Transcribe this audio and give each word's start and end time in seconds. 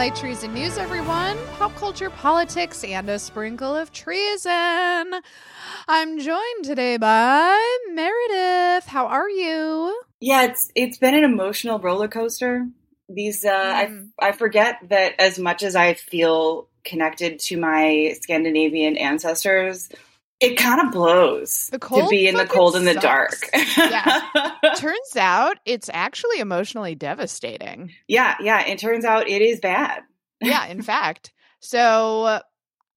Light 0.00 0.16
Treason 0.16 0.54
News, 0.54 0.78
everyone. 0.78 1.36
Pop 1.58 1.76
culture, 1.76 2.08
politics, 2.08 2.82
and 2.84 3.10
a 3.10 3.18
sprinkle 3.18 3.76
of 3.76 3.92
treason. 3.92 5.20
I'm 5.88 6.18
joined 6.18 6.64
today 6.64 6.96
by 6.96 7.78
Meredith. 7.92 8.86
How 8.86 9.08
are 9.08 9.28
you? 9.28 10.00
Yeah, 10.18 10.44
it's 10.44 10.72
it's 10.74 10.96
been 10.96 11.14
an 11.14 11.24
emotional 11.24 11.78
roller 11.80 12.08
coaster. 12.08 12.66
These 13.10 13.44
uh, 13.44 13.50
Mm. 13.90 14.08
I 14.18 14.28
I 14.28 14.32
forget 14.32 14.78
that 14.88 15.16
as 15.18 15.38
much 15.38 15.62
as 15.62 15.76
I 15.76 15.92
feel 15.92 16.68
connected 16.82 17.38
to 17.40 17.58
my 17.58 18.16
Scandinavian 18.22 18.96
ancestors, 18.96 19.90
it 20.40 20.56
kind 20.56 20.80
of 20.86 20.92
blows 20.92 21.68
The 21.70 21.78
to 21.78 22.06
be 22.08 22.26
in 22.26 22.36
the 22.36 22.46
cold 22.46 22.74
and 22.76 22.86
the 22.86 22.94
sucks. 22.94 23.02
dark. 23.02 23.50
Yeah. 23.76 24.20
Turns 24.76 25.16
out 25.16 25.58
it's 25.66 25.90
actually 25.92 26.40
emotionally 26.40 26.94
devastating. 26.94 27.92
yeah, 28.08 28.36
yeah. 28.40 28.66
It 28.66 28.78
turns 28.78 29.04
out 29.04 29.28
it 29.28 29.42
is 29.42 29.60
bad. 29.60 30.02
Yeah, 30.40 30.66
in 30.66 30.80
fact. 30.92 31.32
So 31.60 32.40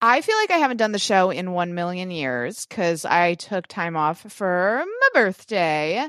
I 0.00 0.20
feel 0.22 0.36
like 0.36 0.50
I 0.50 0.58
haven't 0.58 0.78
done 0.78 0.92
the 0.92 0.98
show 0.98 1.30
in 1.30 1.52
1 1.52 1.74
million 1.74 2.10
years 2.10 2.64
because 2.66 3.04
I 3.04 3.34
took 3.34 3.66
time 3.66 3.96
off 3.96 4.20
for 4.32 4.82
my 4.86 5.08
birthday. 5.20 6.08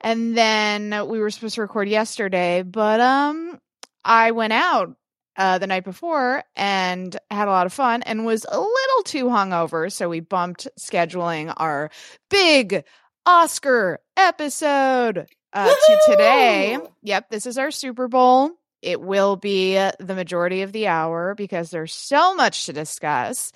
And 0.00 0.36
then 0.36 1.08
we 1.08 1.18
were 1.18 1.30
supposed 1.30 1.56
to 1.56 1.60
record 1.62 1.88
yesterday, 1.88 2.62
but 2.62 3.00
um 3.00 3.58
I 4.04 4.30
went 4.30 4.52
out 4.52 4.94
uh, 5.36 5.58
the 5.58 5.66
night 5.66 5.84
before 5.84 6.44
and 6.56 7.16
had 7.30 7.48
a 7.48 7.50
lot 7.50 7.66
of 7.66 7.72
fun 7.72 8.02
and 8.02 8.26
was 8.26 8.44
a 8.44 8.58
little 8.58 9.02
too 9.04 9.26
hungover. 9.26 9.90
So 9.90 10.08
we 10.08 10.20
bumped 10.20 10.68
scheduling 10.78 11.52
our 11.56 11.90
big 12.28 12.84
Oscar 13.26 14.00
episode 14.16 15.26
uh, 15.52 15.68
to 15.68 15.98
today. 16.06 16.78
Yep, 17.02 17.30
this 17.30 17.46
is 17.46 17.58
our 17.58 17.70
Super 17.70 18.08
Bowl. 18.08 18.52
It 18.82 19.00
will 19.00 19.36
be 19.36 19.74
the 19.74 20.14
majority 20.14 20.62
of 20.62 20.72
the 20.72 20.86
hour 20.86 21.34
because 21.34 21.70
there's 21.70 21.92
so 21.92 22.34
much 22.34 22.66
to 22.66 22.72
discuss. 22.72 23.52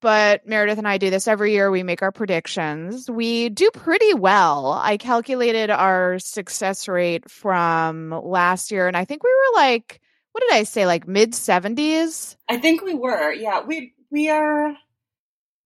But 0.00 0.46
Meredith 0.46 0.78
and 0.78 0.88
I 0.88 0.98
do 0.98 1.08
this 1.08 1.28
every 1.28 1.52
year. 1.52 1.70
We 1.70 1.82
make 1.82 2.02
our 2.02 2.12
predictions. 2.12 3.10
We 3.10 3.48
do 3.48 3.70
pretty 3.72 4.12
well. 4.12 4.72
I 4.72 4.98
calculated 4.98 5.70
our 5.70 6.18
success 6.18 6.88
rate 6.88 7.30
from 7.30 8.10
last 8.10 8.70
year, 8.70 8.86
and 8.86 8.96
I 8.96 9.06
think 9.06 9.22
we 9.22 9.30
were 9.30 9.60
like, 9.60 10.00
what 10.34 10.42
did 10.48 10.58
I 10.58 10.64
say, 10.64 10.84
like 10.84 11.06
mid 11.06 11.30
70s? 11.30 12.34
I 12.48 12.58
think 12.58 12.82
we 12.82 12.92
were. 12.92 13.32
Yeah, 13.32 13.62
we 13.64 13.94
we 14.10 14.30
are 14.30 14.74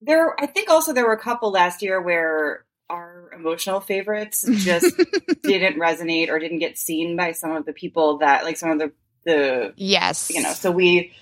there. 0.02 0.38
I 0.38 0.44
think 0.44 0.68
also 0.68 0.92
there 0.92 1.06
were 1.06 1.14
a 1.14 1.18
couple 1.18 1.50
last 1.50 1.80
year 1.80 2.02
where 2.02 2.66
our 2.90 3.30
emotional 3.34 3.80
favorites 3.80 4.44
just 4.46 4.94
didn't 5.42 5.80
resonate 5.80 6.28
or 6.28 6.38
didn't 6.38 6.58
get 6.58 6.76
seen 6.76 7.16
by 7.16 7.32
some 7.32 7.52
of 7.52 7.64
the 7.64 7.72
people 7.72 8.18
that 8.18 8.44
like 8.44 8.58
some 8.58 8.70
of 8.70 8.78
the 8.78 8.92
the 9.24 9.72
yes. 9.76 10.30
you 10.30 10.42
know. 10.42 10.52
So 10.52 10.70
we, 10.70 11.12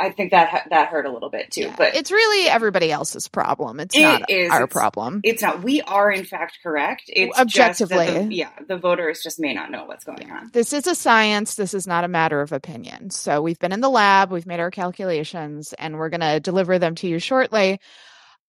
I 0.00 0.10
think 0.10 0.30
that 0.30 0.66
that 0.70 0.88
hurt 0.88 1.04
a 1.06 1.12
little 1.12 1.28
bit 1.30 1.50
too. 1.50 1.62
Yeah, 1.62 1.74
But 1.76 1.94
it's 1.94 2.10
really 2.10 2.48
everybody 2.48 2.90
else's 2.90 3.28
problem. 3.28 3.78
It's 3.80 3.94
It 3.96 4.02
not 4.02 4.30
is. 4.30 4.50
our 4.50 4.62
It's- 4.64 4.72
problem. 4.72 5.20
it's 5.24 5.42
not. 5.42 5.62
We 5.62 5.82
are 5.82 6.10
in 6.10 6.24
fact 6.24 6.58
correct. 6.62 7.04
It's 7.08 7.38
Objectively. 7.38 8.06
just 8.06 8.28
the, 8.30 8.34
yeah. 8.34 8.48
The 8.66 8.78
voters 8.78 9.22
just 9.22 9.38
may 9.38 9.52
not 9.54 9.70
know 9.70 9.84
what's 9.84 10.04
going 10.04 10.30
on. 10.30 10.50
This 10.52 10.72
is 10.72 10.86
a 10.86 10.94
science. 10.94 11.54
This 11.56 11.74
is 11.74 11.86
not 11.86 12.04
a 12.04 12.08
matter 12.08 12.40
of 12.40 12.52
opinion. 12.52 13.10
So 13.10 13.42
we've 13.42 13.58
been 13.58 13.72
in 13.72 13.80
the 13.80 13.90
lab, 13.90 14.30
we've 14.32 14.46
made 14.46 14.60
our 14.60 14.70
calculations, 14.70 15.72
and 15.74 15.98
we're 15.98 16.08
going 16.08 16.20
to 16.20 16.40
deliver 16.40 16.78
them 16.78 16.94
to 16.96 17.06
you 17.08 17.18
shortly. 17.18 17.80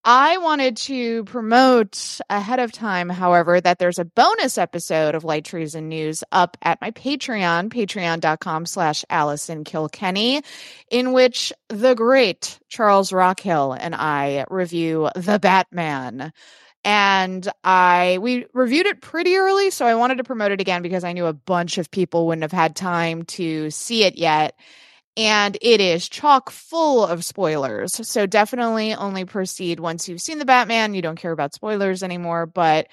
I 0.04 0.38
wanted 0.38 0.76
to 0.78 1.22
promote 1.24 2.20
ahead 2.28 2.58
of 2.58 2.72
time, 2.72 3.08
however, 3.08 3.60
that 3.60 3.78
there's 3.78 4.00
a 4.00 4.04
bonus 4.04 4.58
episode 4.58 5.14
of 5.14 5.22
Light 5.22 5.44
Treason 5.44 5.88
News 5.88 6.24
up 6.32 6.56
at 6.60 6.80
my 6.80 6.90
Patreon, 6.90 7.68
patreon.com 7.68 8.66
slash 8.66 9.04
Allison 9.08 9.62
Kilkenny, 9.62 10.42
in 10.90 11.12
which 11.12 11.52
the 11.68 11.94
great 11.94 12.58
Charles 12.68 13.12
Rockhill 13.12 13.74
and 13.74 13.94
I 13.94 14.44
review 14.50 15.08
The 15.14 15.38
Batman 15.38 16.32
and 16.84 17.48
I 17.62 18.18
we 18.20 18.46
reviewed 18.52 18.86
it 18.86 19.00
pretty 19.00 19.36
early, 19.36 19.70
so 19.70 19.86
I 19.86 19.94
wanted 19.94 20.18
to 20.18 20.24
promote 20.24 20.50
it 20.50 20.60
again 20.60 20.82
because 20.82 21.04
I 21.04 21.12
knew 21.12 21.26
a 21.26 21.32
bunch 21.32 21.78
of 21.78 21.90
people 21.90 22.26
wouldn't 22.26 22.42
have 22.42 22.52
had 22.52 22.74
time 22.74 23.22
to 23.24 23.70
see 23.70 24.04
it 24.04 24.16
yet. 24.16 24.56
And 25.16 25.58
it 25.60 25.80
is 25.80 26.08
chock 26.08 26.50
full 26.50 27.04
of 27.04 27.24
spoilers. 27.24 28.06
So 28.08 28.26
definitely 28.26 28.94
only 28.94 29.24
proceed 29.24 29.78
once 29.78 30.08
you've 30.08 30.22
seen 30.22 30.38
the 30.38 30.44
Batman. 30.46 30.94
You 30.94 31.02
don't 31.02 31.18
care 31.18 31.32
about 31.32 31.54
spoilers 31.54 32.02
anymore, 32.02 32.46
but 32.46 32.88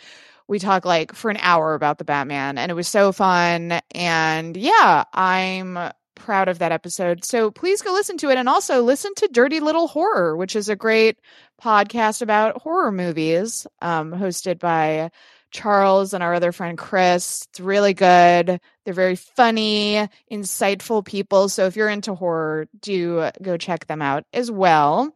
we 0.47 0.59
talk 0.59 0.83
like 0.83 1.13
for 1.13 1.31
an 1.31 1.37
hour 1.39 1.75
about 1.75 1.97
the 1.97 2.03
Batman 2.03 2.57
and 2.57 2.71
it 2.71 2.75
was 2.75 2.87
so 2.87 3.11
fun. 3.11 3.79
And 3.93 4.57
yeah, 4.57 5.05
I'm 5.13 5.77
proud 6.15 6.49
of 6.49 6.59
that 6.59 6.71
episode. 6.71 7.23
So 7.23 7.51
please 7.51 7.81
go 7.81 7.93
listen 7.93 8.17
to 8.17 8.29
it 8.29 8.37
and 8.37 8.49
also 8.49 8.81
listen 8.81 9.13
to 9.15 9.29
Dirty 9.31 9.59
Little 9.59 9.87
Horror, 9.87 10.35
which 10.35 10.55
is 10.55 10.67
a 10.67 10.75
great 10.75 11.19
podcast 11.61 12.21
about 12.21 12.61
horror 12.61 12.91
movies, 12.91 13.65
um, 13.81 14.11
hosted 14.11 14.59
by 14.59 15.11
Charles 15.51 16.13
and 16.13 16.23
our 16.23 16.33
other 16.33 16.51
friend 16.51 16.77
Chris. 16.77 17.47
It's 17.49 17.59
really 17.59 17.93
good. 17.93 18.59
They're 18.89 18.95
very 18.95 19.17
funny, 19.17 20.09
insightful 20.31 21.05
people. 21.05 21.47
So 21.47 21.67
if 21.67 21.75
you're 21.75 21.89
into 21.89 22.15
horror, 22.15 22.67
do 22.79 23.29
go 23.39 23.55
check 23.55 23.85
them 23.85 24.01
out 24.01 24.25
as 24.33 24.49
well. 24.49 25.15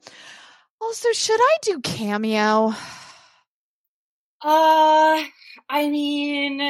Also, 0.79 1.11
should 1.11 1.39
I 1.39 1.57
do 1.63 1.79
Cameo? 1.79 2.75
Uh, 4.43 5.23
I 5.67 5.89
mean, 5.89 6.61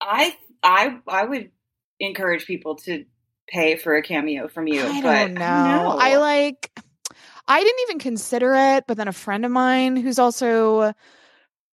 I 0.00 0.36
I 0.64 0.98
I 1.06 1.24
would 1.26 1.52
encourage 2.00 2.44
people 2.44 2.74
to 2.74 3.04
pay 3.46 3.76
for 3.76 3.94
a 3.94 4.02
cameo 4.02 4.48
from 4.48 4.66
you. 4.66 4.82
I 4.82 5.00
but 5.00 5.26
don't 5.26 5.34
know. 5.34 5.96
I 5.96 6.16
like 6.16 6.72
I 7.46 7.62
didn't 7.62 7.82
even 7.82 8.00
consider 8.00 8.52
it, 8.52 8.84
but 8.88 8.96
then 8.96 9.06
a 9.06 9.12
friend 9.12 9.44
of 9.44 9.52
mine 9.52 9.96
who's 9.96 10.18
also 10.18 10.92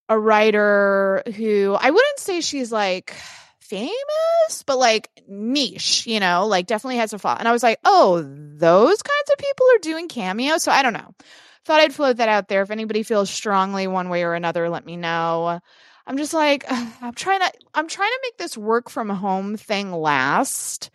a 0.10 0.20
writer 0.20 1.24
who 1.36 1.76
I 1.82 1.90
wouldn't 1.90 2.20
say 2.20 2.42
she's 2.42 2.72
like 2.72 3.16
famous, 3.64 4.64
but 4.66 4.78
like 4.78 5.10
niche, 5.28 6.06
you 6.06 6.20
know, 6.20 6.46
like 6.48 6.68
definitely 6.68 6.98
has 6.98 7.14
a 7.14 7.20
follow. 7.20 7.38
And 7.40 7.48
I 7.48 7.52
was 7.52 7.64
like, 7.64 7.80
oh, 7.84 8.22
those 8.22 9.02
kinds 9.02 9.32
of 9.32 9.38
people 9.38 9.66
are 9.76 9.80
doing 9.80 10.08
cameo. 10.08 10.58
So 10.58 10.72
I 10.72 10.82
don't 10.82 10.94
know. 10.94 11.14
Thought 11.66 11.80
I'd 11.80 11.94
float 11.94 12.18
that 12.18 12.30
out 12.30 12.50
there. 12.50 12.62
If 12.62 12.72
anybody 12.72 13.04
feels 13.04 13.30
strongly 13.30 13.88
one 13.88 14.10
way 14.10 14.24
or 14.24 14.34
another, 14.34 14.70
let 14.70 14.86
me 14.86 14.98
know. 14.98 15.60
I'm 16.06 16.18
just 16.18 16.34
like, 16.34 16.66
I'm 16.70 17.14
trying 17.14 17.40
to 17.40 17.52
I'm 17.74 17.88
trying 17.88 18.12
to 18.12 18.20
make 18.24 18.38
this 18.38 18.58
work 18.58 18.90
from 18.90 19.10
home 19.10 19.58
thing 19.58 19.92
last. 19.92 20.90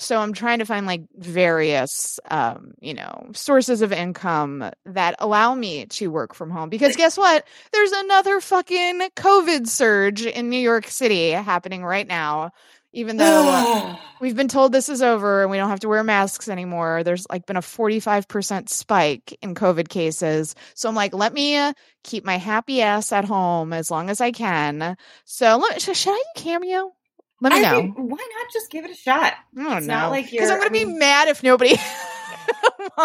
So 0.00 0.18
I'm 0.18 0.32
trying 0.32 0.60
to 0.60 0.64
find 0.64 0.86
like 0.86 1.02
various, 1.14 2.18
um, 2.30 2.72
you 2.80 2.94
know, 2.94 3.28
sources 3.34 3.82
of 3.82 3.92
income 3.92 4.70
that 4.86 5.14
allow 5.18 5.54
me 5.54 5.84
to 5.86 6.10
work 6.10 6.34
from 6.34 6.48
home. 6.48 6.70
Because 6.70 6.96
guess 6.96 7.18
what? 7.18 7.46
There's 7.70 7.92
another 7.92 8.40
fucking 8.40 9.00
COVID 9.14 9.68
surge 9.68 10.24
in 10.24 10.48
New 10.48 10.58
York 10.58 10.88
City 10.88 11.32
happening 11.32 11.84
right 11.84 12.08
now. 12.08 12.52
Even 12.94 13.18
though 13.18 13.98
we've 14.22 14.34
been 14.34 14.48
told 14.48 14.72
this 14.72 14.88
is 14.88 15.02
over 15.02 15.42
and 15.42 15.50
we 15.50 15.58
don't 15.58 15.68
have 15.68 15.80
to 15.80 15.88
wear 15.88 16.02
masks 16.02 16.48
anymore, 16.48 17.04
there's 17.04 17.26
like 17.28 17.44
been 17.44 17.58
a 17.58 17.60
45% 17.60 18.70
spike 18.70 19.36
in 19.42 19.54
COVID 19.54 19.90
cases. 19.90 20.54
So 20.74 20.88
I'm 20.88 20.94
like, 20.94 21.12
let 21.12 21.34
me 21.34 21.58
uh, 21.58 21.74
keep 22.04 22.24
my 22.24 22.38
happy 22.38 22.80
ass 22.80 23.12
at 23.12 23.26
home 23.26 23.74
as 23.74 23.90
long 23.90 24.08
as 24.08 24.22
I 24.22 24.32
can. 24.32 24.96
So 25.26 25.58
let, 25.58 25.82
should 25.82 25.94
I 26.10 26.22
do 26.34 26.42
Cameo? 26.42 26.94
Let 27.42 27.52
me 27.52 27.58
I 27.58 27.62
know. 27.62 27.76
think, 27.80 27.94
why 27.96 28.18
not 28.18 28.52
just 28.52 28.70
give 28.70 28.84
it 28.84 28.90
a 28.90 28.94
shot? 28.94 29.34
I 29.56 29.62
don't 29.62 29.78
It's 29.78 29.86
know. 29.86 29.94
not 29.94 30.10
like 30.10 30.30
because 30.30 30.50
I'm 30.50 30.58
going 30.58 30.68
to 30.70 30.76
I 30.76 30.78
be 30.80 30.84
mean- 30.84 30.98
mad 30.98 31.28
if 31.28 31.42
nobody. 31.42 31.76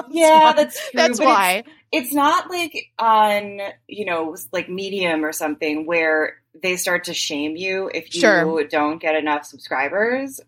Yeah, 0.10 0.46
one. 0.46 0.56
that's 0.56 0.80
true. 0.80 0.90
that's 0.94 1.18
but 1.20 1.24
it's- 1.24 1.36
why. 1.38 1.64
It's, 1.92 2.14
not 2.14 2.50
like 2.50 2.74
on 3.00 3.60
you 3.88 4.06
know 4.06 4.36
like 4.52 4.68
Medium 4.68 5.24
or 5.24 5.32
something 5.32 5.86
where 5.86 6.42
they 6.62 6.76
start 6.76 7.06
to 7.06 7.14
shame 7.14 7.56
you 7.56 7.90
if 7.94 8.14
you 8.14 8.22
Sure. 8.22 8.64
don't 8.68 9.02
get 9.02 9.16
enough 9.16 9.46
subscribers. 9.46 10.42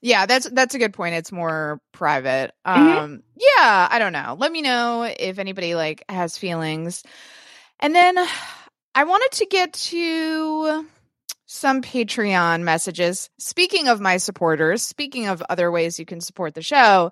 Yeah, 0.00 0.26
that's 0.26 0.48
that's 0.50 0.74
a 0.74 0.78
good 0.78 0.92
point. 0.94 1.14
It's 1.16 1.30
more 1.32 1.80
private. 1.92 2.52
Mhm. 2.66 2.96
Um 2.96 3.22
yeah, 3.36 3.88
I 3.90 3.98
don't 3.98 4.12
know. 4.12 4.36
Let 4.38 4.50
me 4.50 4.62
know 4.62 5.02
if 5.02 5.38
anybody 5.38 5.74
like 5.74 6.04
has 6.08 6.36
feelings. 6.38 7.02
And 7.80 7.94
then 7.94 8.16
I 8.94 9.04
wanted 9.04 9.30
to 9.38 9.46
get 9.46 9.72
to 9.74 10.86
some 11.48 11.80
Patreon 11.80 12.62
messages. 12.62 13.30
Speaking 13.38 13.88
of 13.88 14.02
my 14.02 14.18
supporters, 14.18 14.82
speaking 14.82 15.28
of 15.28 15.42
other 15.48 15.70
ways 15.72 15.98
you 15.98 16.04
can 16.04 16.20
support 16.20 16.54
the 16.54 16.62
show, 16.62 17.10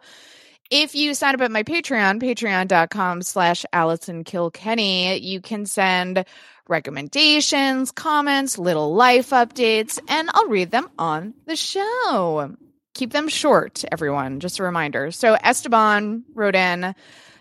if 0.71 0.95
you 0.95 1.15
sign 1.15 1.35
up 1.35 1.41
at 1.41 1.51
my 1.51 1.63
Patreon, 1.63 2.21
patreon.com 2.23 3.23
slash 3.23 3.65
Allison 3.73 4.25
Kilkenny, 4.25 5.17
you 5.17 5.41
can 5.41 5.65
send 5.65 6.27
recommendations, 6.69 7.91
comments, 7.91 8.59
little 8.59 8.95
life 8.95 9.31
updates, 9.31 9.99
and 10.07 10.29
I'll 10.35 10.49
read 10.49 10.71
them 10.71 10.89
on 10.99 11.33
the 11.47 11.57
show. 11.57 12.55
Keep 12.93 13.13
them 13.13 13.29
short, 13.29 13.85
everyone. 13.91 14.41
Just 14.41 14.59
a 14.59 14.65
reminder. 14.65 15.13
So 15.13 15.35
Esteban 15.43 16.25
wrote 16.35 16.57
in 16.57 16.95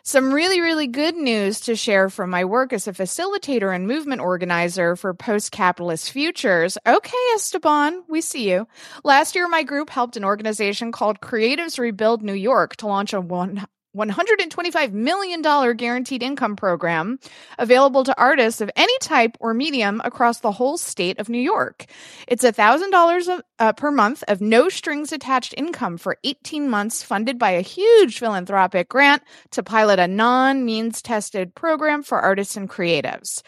Some 0.08 0.32
really, 0.32 0.62
really 0.62 0.86
good 0.86 1.16
news 1.16 1.62
to 1.62 1.76
share 1.76 2.12
from 2.12 2.30
my 2.30 2.46
work 2.46 2.74
as 2.74 2.88
a 2.88 2.94
facilitator 2.94 3.74
and 3.76 3.88
movement 3.88 4.22
organizer 4.22 4.96
for 4.96 5.16
post 5.16 5.52
capitalist 5.52 6.12
futures. 6.12 6.78
Okay, 6.86 7.18
Esteban, 7.34 8.04
we 8.08 8.22
see 8.22 8.48
you. 8.52 8.68
Last 9.04 9.34
year, 9.34 9.48
my 9.48 9.64
group 9.64 9.90
helped 9.90 10.16
an 10.16 10.24
organization 10.24 10.92
called 10.92 11.22
Creatives 11.22 11.80
Rebuild 11.80 12.22
New 12.22 12.36
York 12.36 12.76
to 12.76 12.86
launch 12.86 13.14
a 13.14 13.20
one, 13.20 13.66
$125 13.96 14.92
million 14.92 15.42
guaranteed 15.76 16.22
income 16.22 16.56
program 16.56 17.20
available 17.58 18.04
to 18.04 18.20
artists 18.20 18.62
of 18.62 18.70
any 18.76 18.96
type 19.00 19.36
or 19.40 19.54
medium 19.54 20.02
across 20.04 20.40
the 20.40 20.52
whole 20.52 20.78
state 20.78 21.20
of 21.20 21.30
New 21.30 21.40
York. 21.40 21.86
It's 22.28 22.44
$1,000 22.44 23.42
uh, 23.60 23.74
per 23.74 23.92
month 23.92 24.24
of 24.28 24.42
no 24.42 24.70
strings 24.70 25.12
attached 25.12 25.54
income 25.58 25.98
for 25.98 26.18
18 26.24 26.70
months 26.70 27.04
funded 27.04 27.40
by 27.40 27.52
a 27.52 27.62
huge 27.62 28.20
philanthropic 28.20 28.90
grant 28.90 29.24
to 29.52 29.64
pilot 29.64 30.00
a 30.00 30.08
non 30.08 30.66
means 30.66 31.02
tested 31.02 31.56
program 31.56 32.04
for 32.04 32.20
artists 32.20 32.58
and 32.58 32.70
creatives. 32.70 33.42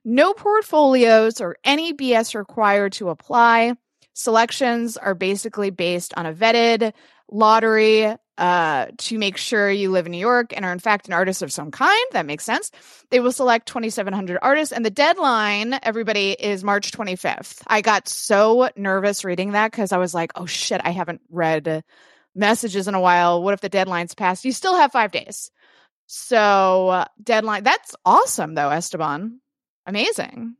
No 0.04 0.32
portfolios 0.32 1.40
or 1.40 1.56
any 1.64 1.92
BS 1.92 2.34
required 2.34 2.92
to 2.94 3.10
apply. 3.10 3.74
Selections 4.14 4.96
are 4.96 5.14
basically 5.14 5.70
based 5.70 6.14
on 6.16 6.26
a 6.26 6.32
vetted 6.32 6.92
lottery 7.30 8.14
uh, 8.38 8.86
to 8.96 9.18
make 9.18 9.36
sure 9.36 9.70
you 9.70 9.90
live 9.90 10.06
in 10.06 10.12
New 10.12 10.18
York 10.18 10.54
and 10.56 10.64
are 10.64 10.72
in 10.72 10.78
fact 10.78 11.08
an 11.08 11.12
artist 11.12 11.42
of 11.42 11.52
some 11.52 11.70
kind. 11.70 12.06
That 12.12 12.24
makes 12.24 12.44
sense. 12.44 12.70
They 13.10 13.20
will 13.20 13.32
select 13.32 13.66
2,700 13.66 14.38
artists, 14.40 14.72
and 14.72 14.84
the 14.84 14.90
deadline, 14.90 15.78
everybody, 15.82 16.30
is 16.30 16.64
March 16.64 16.92
25th. 16.92 17.62
I 17.66 17.80
got 17.80 18.08
so 18.08 18.70
nervous 18.76 19.24
reading 19.24 19.52
that 19.52 19.72
because 19.72 19.92
I 19.92 19.98
was 19.98 20.14
like, 20.14 20.32
oh 20.36 20.46
shit, 20.46 20.80
I 20.84 20.90
haven't 20.90 21.20
read 21.28 21.82
messages 22.34 22.88
in 22.88 22.94
a 22.94 23.00
while. 23.00 23.42
What 23.42 23.54
if 23.54 23.60
the 23.60 23.68
deadline's 23.68 24.14
passed? 24.14 24.44
You 24.44 24.52
still 24.52 24.76
have 24.76 24.92
five 24.92 25.10
days. 25.10 25.50
So, 26.06 27.04
deadline. 27.22 27.64
That's 27.64 27.94
awesome, 28.04 28.54
though, 28.54 28.70
Esteban. 28.70 29.40
Amazing. 29.84 30.54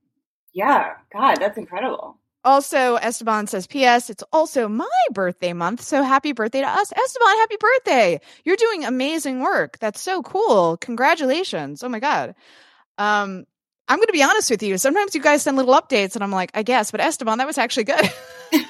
Yeah. 0.52 0.94
God, 1.12 1.36
that's 1.36 1.56
incredible. 1.56 2.18
Also, 2.48 2.96
Esteban 2.96 3.46
says, 3.46 3.66
P.S. 3.66 4.08
It's 4.08 4.24
also 4.32 4.68
my 4.68 4.88
birthday 5.12 5.52
month, 5.52 5.82
so 5.82 6.02
happy 6.02 6.32
birthday 6.32 6.62
to 6.62 6.66
us. 6.66 6.90
Esteban, 6.90 7.36
happy 7.36 7.56
birthday. 7.60 8.20
You're 8.42 8.56
doing 8.56 8.86
amazing 8.86 9.40
work. 9.40 9.78
That's 9.80 10.00
so 10.00 10.22
cool. 10.22 10.78
Congratulations. 10.78 11.82
Oh 11.82 11.90
my 11.90 12.00
God. 12.00 12.34
Um, 12.96 13.44
I'm 13.86 13.98
going 13.98 14.06
to 14.06 14.14
be 14.14 14.22
honest 14.22 14.50
with 14.50 14.62
you. 14.62 14.78
Sometimes 14.78 15.14
you 15.14 15.20
guys 15.20 15.42
send 15.42 15.58
little 15.58 15.74
updates 15.74 16.14
and 16.14 16.24
I'm 16.24 16.32
like, 16.32 16.50
I 16.54 16.62
guess, 16.62 16.90
but 16.90 17.02
Esteban, 17.02 17.36
that 17.36 17.46
was 17.46 17.58
actually 17.58 17.84
good. 17.84 18.10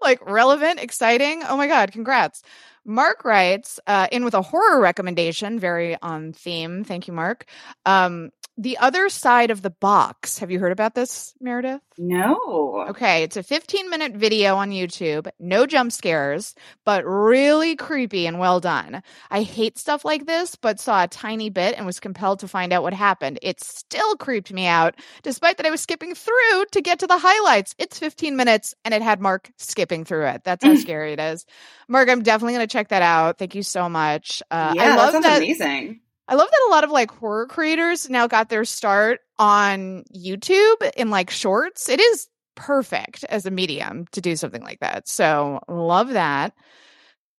like 0.00 0.26
relevant, 0.26 0.80
exciting. 0.80 1.42
Oh 1.46 1.58
my 1.58 1.66
God, 1.66 1.92
congrats. 1.92 2.42
Mark 2.86 3.22
writes 3.22 3.78
uh, 3.86 4.06
in 4.10 4.24
with 4.24 4.32
a 4.32 4.40
horror 4.40 4.80
recommendation, 4.80 5.60
very 5.60 6.00
on 6.00 6.32
theme. 6.32 6.84
Thank 6.84 7.06
you, 7.06 7.12
Mark. 7.12 7.44
Um, 7.84 8.30
the 8.62 8.78
Other 8.78 9.08
Side 9.08 9.50
of 9.50 9.62
the 9.62 9.70
Box. 9.70 10.38
Have 10.38 10.52
you 10.52 10.60
heard 10.60 10.70
about 10.70 10.94
this, 10.94 11.34
Meredith? 11.40 11.80
No. 11.98 12.86
Okay, 12.90 13.24
it's 13.24 13.36
a 13.36 13.42
15 13.42 13.90
minute 13.90 14.14
video 14.14 14.54
on 14.54 14.70
YouTube. 14.70 15.28
No 15.40 15.66
jump 15.66 15.90
scares, 15.90 16.54
but 16.84 17.04
really 17.04 17.74
creepy 17.74 18.24
and 18.24 18.38
well 18.38 18.60
done. 18.60 19.02
I 19.32 19.42
hate 19.42 19.78
stuff 19.78 20.04
like 20.04 20.26
this, 20.26 20.54
but 20.54 20.78
saw 20.78 21.02
a 21.02 21.08
tiny 21.08 21.50
bit 21.50 21.74
and 21.76 21.84
was 21.84 21.98
compelled 21.98 22.38
to 22.40 22.48
find 22.48 22.72
out 22.72 22.84
what 22.84 22.94
happened. 22.94 23.40
It 23.42 23.60
still 23.60 24.14
creeped 24.14 24.52
me 24.52 24.66
out, 24.66 24.94
despite 25.24 25.56
that 25.56 25.66
I 25.66 25.70
was 25.70 25.80
skipping 25.80 26.14
through 26.14 26.66
to 26.70 26.80
get 26.80 27.00
to 27.00 27.08
the 27.08 27.18
highlights. 27.18 27.74
It's 27.78 27.98
15 27.98 28.36
minutes 28.36 28.76
and 28.84 28.94
it 28.94 29.02
had 29.02 29.20
Mark 29.20 29.50
skipping 29.56 30.04
through 30.04 30.26
it. 30.26 30.44
That's 30.44 30.64
how 30.64 30.76
scary 30.76 31.14
it 31.14 31.20
is. 31.20 31.46
Mark, 31.88 32.08
I'm 32.08 32.22
definitely 32.22 32.54
going 32.54 32.68
to 32.68 32.72
check 32.72 32.88
that 32.88 33.02
out. 33.02 33.38
Thank 33.38 33.56
you 33.56 33.64
so 33.64 33.88
much. 33.88 34.40
Uh, 34.52 34.72
yeah, 34.76 34.94
I 34.94 34.96
love 34.96 35.14
that. 35.14 35.22
that 35.22 35.38
amazing 35.38 36.01
I 36.28 36.34
love 36.34 36.48
that 36.48 36.66
a 36.68 36.70
lot 36.70 36.84
of 36.84 36.90
like 36.90 37.10
horror 37.10 37.46
creators 37.46 38.08
now 38.08 38.26
got 38.26 38.48
their 38.48 38.64
start 38.64 39.20
on 39.38 40.04
YouTube 40.14 40.90
in 40.96 41.10
like 41.10 41.30
shorts. 41.30 41.88
It 41.88 42.00
is 42.00 42.28
perfect 42.54 43.24
as 43.24 43.46
a 43.46 43.50
medium 43.50 44.06
to 44.12 44.20
do 44.20 44.36
something 44.36 44.62
like 44.62 44.80
that. 44.80 45.08
So, 45.08 45.60
love 45.68 46.10
that. 46.10 46.54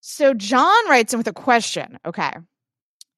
So, 0.01 0.33
John 0.33 0.89
writes 0.89 1.13
in 1.13 1.17
with 1.19 1.27
a 1.27 1.33
question. 1.33 1.97
Okay. 2.05 2.31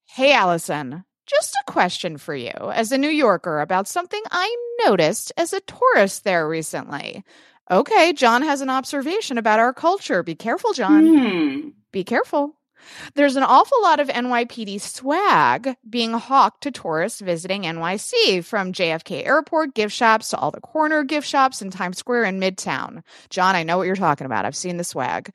Hey, 0.07 0.33
Allison, 0.33 1.03
just 1.25 1.55
a 1.55 1.71
question 1.71 2.17
for 2.17 2.35
you 2.35 2.51
as 2.51 2.91
a 2.91 2.97
New 2.97 3.09
Yorker 3.09 3.59
about 3.59 3.87
something 3.87 4.21
I 4.31 4.55
noticed 4.85 5.33
as 5.35 5.51
a 5.51 5.61
tourist 5.61 6.23
there 6.23 6.47
recently. 6.47 7.23
Okay, 7.71 8.13
John 8.13 8.43
has 8.43 8.61
an 8.61 8.69
observation 8.69 9.37
about 9.39 9.59
our 9.59 9.73
culture. 9.73 10.21
Be 10.21 10.35
careful, 10.35 10.73
John. 10.73 11.07
Hmm. 11.07 11.69
Be 11.91 12.03
careful. 12.03 12.55
There's 13.13 13.35
an 13.35 13.43
awful 13.43 13.81
lot 13.81 13.99
of 13.99 14.07
NYPD 14.07 14.81
swag 14.81 15.75
being 15.89 16.13
hawked 16.13 16.61
to 16.63 16.71
tourists 16.71 17.21
visiting 17.21 17.63
NYC, 17.63 18.43
from 18.43 18.73
JFK 18.73 19.25
Airport 19.25 19.73
gift 19.73 19.95
shops 19.95 20.29
to 20.29 20.37
all 20.37 20.51
the 20.51 20.61
corner 20.61 21.03
gift 21.03 21.27
shops 21.27 21.61
in 21.61 21.69
Times 21.69 21.97
Square 21.97 22.25
and 22.25 22.41
Midtown. 22.41 23.03
John, 23.29 23.55
I 23.55 23.63
know 23.63 23.77
what 23.77 23.87
you're 23.87 23.95
talking 23.95 24.25
about. 24.25 24.45
I've 24.45 24.55
seen 24.55 24.77
the 24.77 24.83
swag. 24.83 25.33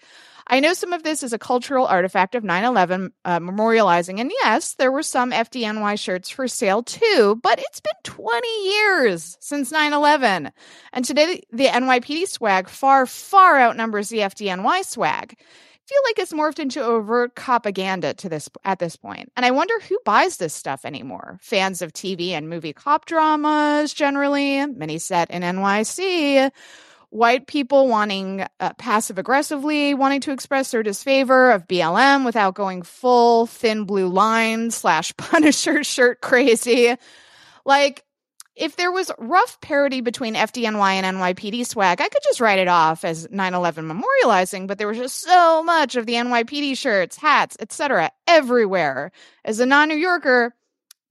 I 0.53 0.59
know 0.59 0.75
some 0.75 0.93
of 0.93 1.05
this 1.05 1.23
is 1.23 1.33
a 1.33 1.39
cultural 1.39 1.87
artifact 1.87 2.35
of 2.35 2.43
9 2.43 2.65
11 2.65 3.13
uh, 3.25 3.39
memorializing, 3.39 4.19
and 4.19 4.33
yes, 4.43 4.75
there 4.75 4.91
were 4.91 5.05
some 5.05 5.31
FDNY 5.31 5.97
shirts 5.97 6.29
for 6.29 6.49
sale 6.49 6.83
too, 6.83 7.39
but 7.41 7.61
it's 7.61 7.81
been 7.81 7.93
20 8.03 8.69
years 8.69 9.37
since 9.39 9.71
9 9.71 9.93
11. 9.93 10.51
And 10.93 11.05
today, 11.05 11.45
the 11.53 11.67
NYPD 11.67 12.27
swag 12.27 12.69
far, 12.69 13.07
far 13.07 13.61
outnumbers 13.61 14.09
the 14.09 14.19
FDNY 14.19 14.85
swag 14.85 15.39
feel 15.91 16.01
like 16.05 16.19
it's 16.21 16.33
morphed 16.33 16.61
into 16.61 16.81
overt 16.81 17.35
propaganda 17.35 18.15
to 18.15 18.29
this 18.29 18.49
at 18.65 18.79
this 18.79 18.95
point. 18.95 19.33
And 19.37 19.45
I 19.45 19.51
wonder 19.51 19.75
who 19.89 19.99
buys 20.05 20.37
this 20.37 20.55
stuff 20.55 20.85
anymore. 20.85 21.41
Fans 21.43 21.83
of 21.83 21.93
TV 21.93 22.31
and 22.31 22.49
movie 22.49 22.73
cop 22.73 23.07
dramas 23.07 23.93
generally, 23.93 24.67
many 24.67 24.99
set 24.99 25.33
in 25.33 25.43
NYC, 25.43 26.53
white 27.09 27.49
people 27.49 27.89
wanting 27.89 28.47
uh, 28.61 28.73
passive 28.75 29.19
aggressively 29.19 29.93
wanting 29.93 30.21
to 30.21 30.33
express 30.33 30.71
their 30.71 30.85
disfavor 30.85 31.51
of 31.51 31.67
BLM 31.67 32.25
without 32.25 32.55
going 32.55 32.83
full 32.83 33.47
thin 33.47 33.83
blue 33.83 34.07
line 34.07 34.71
slash 34.71 35.13
Punisher 35.17 35.83
shirt 35.83 36.21
crazy. 36.21 36.95
Like 37.65 38.05
if 38.61 38.77
there 38.77 38.93
was 38.93 39.11
rough 39.19 39.61
parity 39.61 40.03
between 40.03 40.35
FDNY 40.35 40.93
and 40.93 41.17
NYPD 41.17 41.67
swag, 41.67 42.01
I 42.01 42.09
could 42.09 42.23
just 42.23 42.41
write 42.41 42.59
it 42.59 42.69
off 42.69 43.05
as 43.05 43.27
9/11 43.29 43.87
memorializing, 43.87 44.67
but 44.67 44.79
there 44.79 44.87
was 44.87 44.99
just 44.99 45.21
so 45.21 45.63
much 45.63 45.97
of 45.97 46.07
the 46.07 46.15
NYPD 46.15 46.77
shirts, 46.77 47.17
hats, 47.17 47.57
etc. 47.59 48.11
everywhere. 48.29 49.13
As 49.45 49.61
a 49.61 49.67
non-New 49.67 49.97
Yorker, 49.97 50.55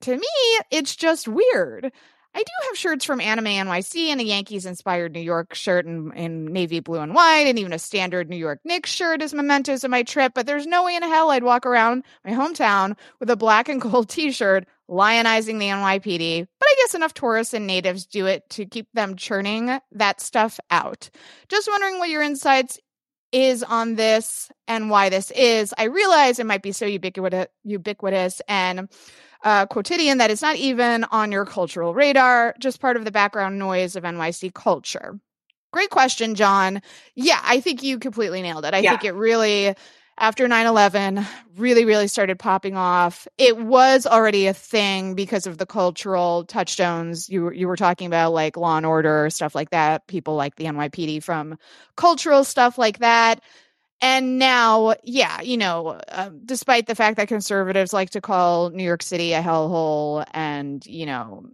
to 0.01 0.15
me, 0.15 0.27
it's 0.71 0.95
just 0.95 1.27
weird. 1.27 1.91
I 2.39 2.43
do 2.43 2.67
have 2.69 2.77
shirts 2.77 3.03
from 3.03 3.19
Anime 3.19 3.47
NYC 3.47 4.07
and 4.07 4.21
a 4.21 4.23
Yankees 4.23 4.65
inspired 4.65 5.11
New 5.11 5.19
York 5.19 5.53
shirt 5.55 5.85
in, 5.85 6.13
in, 6.13 6.45
navy 6.45 6.79
blue 6.79 7.01
and 7.01 7.13
white, 7.13 7.47
and 7.47 7.59
even 7.59 7.73
a 7.73 7.79
standard 7.79 8.29
New 8.29 8.37
York 8.37 8.61
Knicks 8.63 8.89
shirt 8.89 9.21
as 9.21 9.33
mementos 9.33 9.83
of 9.83 9.91
my 9.91 10.03
trip. 10.03 10.31
But 10.33 10.45
there's 10.45 10.65
no 10.65 10.85
way 10.85 10.95
in 10.95 11.03
hell 11.03 11.31
I'd 11.31 11.43
walk 11.43 11.65
around 11.65 12.05
my 12.23 12.31
hometown 12.31 12.95
with 13.19 13.29
a 13.29 13.35
black 13.35 13.67
and 13.67 13.81
gold 13.81 14.07
t 14.09 14.31
shirt 14.31 14.65
lionizing 14.89 15.59
the 15.59 15.67
NYPD. 15.67 16.47
But 16.59 16.65
I 16.65 16.75
guess 16.77 16.95
enough 16.95 17.13
tourists 17.13 17.53
and 17.53 17.67
natives 17.67 18.05
do 18.05 18.25
it 18.25 18.49
to 18.51 18.65
keep 18.65 18.87
them 18.93 19.17
churning 19.17 19.77
that 19.91 20.21
stuff 20.21 20.61
out. 20.71 21.09
Just 21.49 21.67
wondering 21.67 21.99
what 21.99 22.09
your 22.09 22.21
insights 22.21 22.79
is 23.33 23.63
on 23.63 23.95
this 23.95 24.49
and 24.65 24.89
why 24.89 25.09
this 25.09 25.29
is. 25.31 25.73
I 25.77 25.83
realize 25.83 26.39
it 26.39 26.45
might 26.45 26.63
be 26.63 26.71
so 26.71 26.85
ubiquitous, 26.85 27.47
ubiquitous 27.65 28.41
and 28.47 28.87
uh, 29.43 29.65
quotidian 29.65 30.17
that 30.17 30.31
is 30.31 30.41
not 30.41 30.55
even 30.55 31.03
on 31.05 31.31
your 31.31 31.45
cultural 31.45 31.93
radar, 31.93 32.55
just 32.59 32.81
part 32.81 32.97
of 32.97 33.05
the 33.05 33.11
background 33.11 33.59
noise 33.59 33.95
of 33.95 34.03
NYC 34.03 34.53
culture? 34.53 35.19
Great 35.71 35.89
question, 35.89 36.35
John. 36.35 36.81
Yeah, 37.15 37.39
I 37.43 37.59
think 37.59 37.83
you 37.83 37.99
completely 37.99 38.41
nailed 38.41 38.65
it. 38.65 38.73
I 38.73 38.79
yeah. 38.79 38.91
think 38.91 39.05
it 39.05 39.13
really, 39.13 39.75
after 40.17 40.47
9 40.47 40.65
11, 40.65 41.25
really, 41.57 41.85
really 41.85 42.07
started 42.07 42.39
popping 42.39 42.75
off. 42.75 43.27
It 43.37 43.55
was 43.55 44.07
already 44.07 44.47
a 44.47 44.53
thing 44.53 45.13
because 45.13 45.45
of 45.45 45.59
the 45.59 45.67
cultural 45.67 46.43
touchstones 46.45 47.29
you, 47.29 47.51
you 47.51 47.67
were 47.67 47.75
talking 47.75 48.07
about, 48.07 48.33
like 48.33 48.57
Law 48.57 48.77
and 48.77 48.85
Order, 48.85 49.29
stuff 49.29 49.53
like 49.53 49.69
that. 49.69 50.07
People 50.07 50.35
like 50.35 50.55
the 50.55 50.65
NYPD 50.65 51.21
from 51.21 51.57
cultural 51.95 52.43
stuff 52.43 52.79
like 52.79 52.99
that 52.99 53.41
and 54.01 54.39
now, 54.39 54.95
yeah, 55.03 55.41
you 55.41 55.57
know, 55.57 55.99
uh, 56.07 56.29
despite 56.45 56.87
the 56.87 56.95
fact 56.95 57.17
that 57.17 57.27
conservatives 57.27 57.93
like 57.93 58.11
to 58.11 58.21
call 58.21 58.69
New 58.69 58.83
York 58.83 59.03
City 59.03 59.33
a 59.33 59.41
hellhole 59.41 60.25
and, 60.31 60.85
you 60.85 61.05
know, 61.05 61.45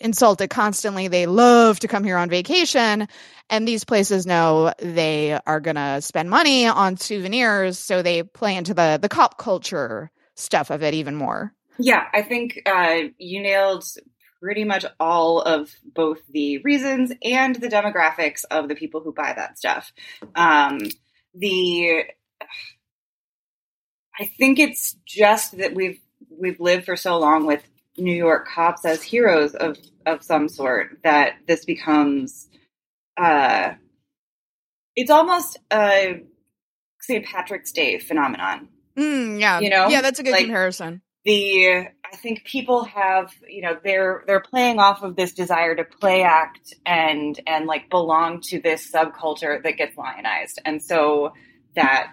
insult 0.00 0.40
it 0.40 0.48
constantly, 0.48 1.08
they 1.08 1.26
love 1.26 1.80
to 1.80 1.88
come 1.88 2.04
here 2.04 2.16
on 2.16 2.30
vacation. 2.30 3.08
And 3.50 3.66
these 3.66 3.84
places 3.84 4.26
know 4.26 4.72
they 4.78 5.38
are 5.46 5.60
going 5.60 5.76
to 5.76 6.00
spend 6.00 6.30
money 6.30 6.66
on 6.66 6.96
souvenirs. 6.96 7.78
So 7.78 8.02
they 8.02 8.22
play 8.22 8.56
into 8.56 8.74
the, 8.74 8.98
the 9.00 9.08
cop 9.08 9.38
culture 9.38 10.10
stuff 10.34 10.70
of 10.70 10.82
it 10.82 10.94
even 10.94 11.16
more. 11.16 11.52
Yeah, 11.78 12.04
I 12.12 12.22
think 12.22 12.60
uh, 12.66 13.08
you 13.18 13.40
nailed 13.40 13.84
pretty 14.40 14.64
much 14.64 14.84
all 15.00 15.40
of 15.40 15.70
both 15.84 16.18
the 16.30 16.58
reasons 16.58 17.12
and 17.24 17.56
the 17.56 17.68
demographics 17.68 18.44
of 18.50 18.68
the 18.68 18.74
people 18.76 19.00
who 19.00 19.12
buy 19.12 19.32
that 19.32 19.58
stuff. 19.58 19.92
Um, 20.36 20.78
the 21.34 22.04
I 24.20 24.24
think 24.38 24.58
it's 24.58 24.96
just 25.06 25.58
that 25.58 25.74
we've 25.74 26.00
we've 26.30 26.60
lived 26.60 26.84
for 26.86 26.96
so 26.96 27.18
long 27.18 27.46
with 27.46 27.62
New 27.96 28.14
York 28.14 28.48
cops 28.48 28.84
as 28.84 29.02
heroes 29.02 29.54
of 29.54 29.76
of 30.06 30.22
some 30.22 30.48
sort 30.48 30.98
that 31.04 31.34
this 31.46 31.64
becomes 31.64 32.48
uh 33.16 33.72
it's 34.96 35.10
almost 35.10 35.58
a 35.72 36.22
St. 37.00 37.24
Patrick's 37.24 37.70
Day 37.72 37.98
phenomenon. 38.00 38.68
Mm, 38.96 39.40
yeah. 39.40 39.60
You 39.60 39.70
know? 39.70 39.88
Yeah, 39.88 40.00
that's 40.00 40.18
a 40.18 40.22
good 40.24 40.32
Like- 40.32 40.46
comparison. 40.46 41.02
The 41.24 41.88
I 42.10 42.16
think 42.16 42.44
people 42.44 42.84
have, 42.84 43.32
you 43.48 43.62
know, 43.62 43.76
they're 43.82 44.24
they're 44.26 44.40
playing 44.40 44.78
off 44.78 45.02
of 45.02 45.16
this 45.16 45.32
desire 45.32 45.74
to 45.74 45.84
play 45.84 46.22
act 46.22 46.74
and 46.86 47.38
and 47.46 47.66
like 47.66 47.90
belong 47.90 48.40
to 48.42 48.60
this 48.60 48.90
subculture 48.90 49.62
that 49.62 49.76
gets 49.76 49.96
lionized. 49.96 50.60
And 50.64 50.82
so 50.82 51.32
that 51.74 52.12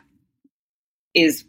is 1.13 1.45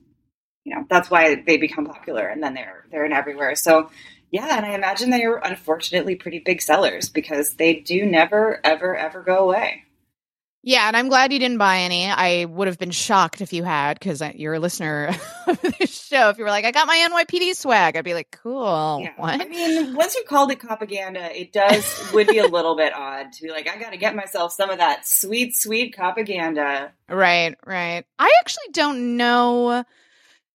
you 0.65 0.75
know, 0.75 0.85
that's 0.91 1.11
why 1.11 1.43
they 1.47 1.57
become 1.57 1.87
popular 1.87 2.27
and 2.27 2.43
then 2.43 2.55
they're 2.55 2.87
they're 2.91 3.05
in 3.05 3.13
everywhere. 3.13 3.55
So 3.55 3.91
yeah, 4.31 4.57
and 4.57 4.67
I 4.67 4.75
imagine 4.75 5.11
they 5.11 5.25
are 5.25 5.39
unfortunately 5.39 6.17
pretty 6.17 6.41
big 6.41 6.61
sellers 6.61 7.09
because 7.09 7.55
they 7.55 7.75
do 7.75 8.05
never, 8.05 8.61
ever, 8.65 8.97
ever 8.97 9.23
go 9.23 9.39
away. 9.39 9.86
Yeah, 10.67 10.89
and 10.89 10.97
I'm 10.97 11.09
glad 11.09 11.33
you 11.33 11.39
didn't 11.39 11.59
buy 11.59 11.79
any. 11.83 12.11
I 12.11 12.45
would 12.45 12.67
have 12.67 12.77
been 12.77 12.91
shocked 12.91 13.41
if 13.41 13.53
you 13.53 13.63
had, 13.63 14.01
because 14.01 14.21
you're 14.35 14.55
a 14.55 14.59
listener 14.59 15.15
of 15.47 15.61
this 15.61 16.07
show. 16.09 16.29
If 16.29 16.39
you 16.39 16.45
were 16.45 16.51
like, 16.51 16.65
I 16.65 16.73
got 16.73 16.89
my 16.89 17.09
NYPD 17.09 17.55
swag, 17.55 17.97
I'd 17.97 18.05
be 18.05 18.15
like, 18.15 18.37
cool. 18.43 18.99
Yeah. 19.01 19.13
What? 19.17 19.41
I 19.41 19.45
mean, 19.45 19.95
once 19.95 20.17
you 20.17 20.25
called 20.29 20.51
it 20.51 20.59
propaganda, 20.59 21.41
it 21.41 21.53
does 21.53 22.11
would 22.13 22.27
be 22.27 22.39
a 22.39 22.49
little 22.49 22.75
bit 22.75 22.93
odd 22.93 23.33
to 23.35 23.43
be 23.45 23.51
like, 23.51 23.69
I 23.69 23.79
got 23.79 23.91
to 23.91 23.97
get 23.97 24.17
myself 24.17 24.55
some 24.55 24.69
of 24.69 24.79
that 24.79 25.07
sweet, 25.07 25.55
sweet 25.55 25.95
propaganda. 25.95 26.91
Right, 27.09 27.55
right. 27.65 28.05
I 28.19 28.33
actually 28.41 28.73
don't 28.73 29.17
know. 29.17 29.85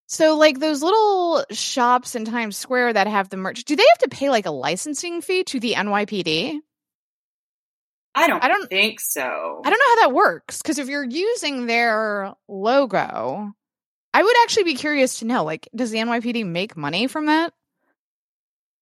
So, 0.07 0.35
like 0.35 0.59
those 0.59 0.83
little 0.83 1.45
shops 1.51 2.15
in 2.15 2.25
Times 2.25 2.57
Square 2.57 2.93
that 2.93 3.07
have 3.07 3.29
the 3.29 3.37
merch, 3.37 3.63
do 3.63 3.77
they 3.77 3.85
have 3.93 4.09
to 4.09 4.09
pay 4.09 4.29
like 4.29 4.45
a 4.45 4.51
licensing 4.51 5.21
fee 5.21 5.45
to 5.45 5.61
the 5.61 5.75
NYPD? 5.75 6.59
I 8.13 8.27
don't, 8.27 8.43
I 8.43 8.47
don't- 8.47 8.69
think 8.69 8.99
so. 8.99 9.61
I 9.63 9.69
don't 9.69 9.79
know 9.79 9.95
how 10.01 10.07
that 10.07 10.13
works 10.13 10.61
because 10.61 10.79
if 10.79 10.87
you're 10.89 11.03
using 11.03 11.65
their 11.65 12.33
logo, 12.47 13.53
I 14.13 14.23
would 14.23 14.35
actually 14.43 14.63
be 14.65 14.75
curious 14.75 15.19
to 15.19 15.25
know. 15.25 15.43
Like, 15.43 15.69
does 15.75 15.91
the 15.91 15.99
NYPD 15.99 16.45
make 16.45 16.75
money 16.75 17.07
from 17.07 17.27
that? 17.27 17.53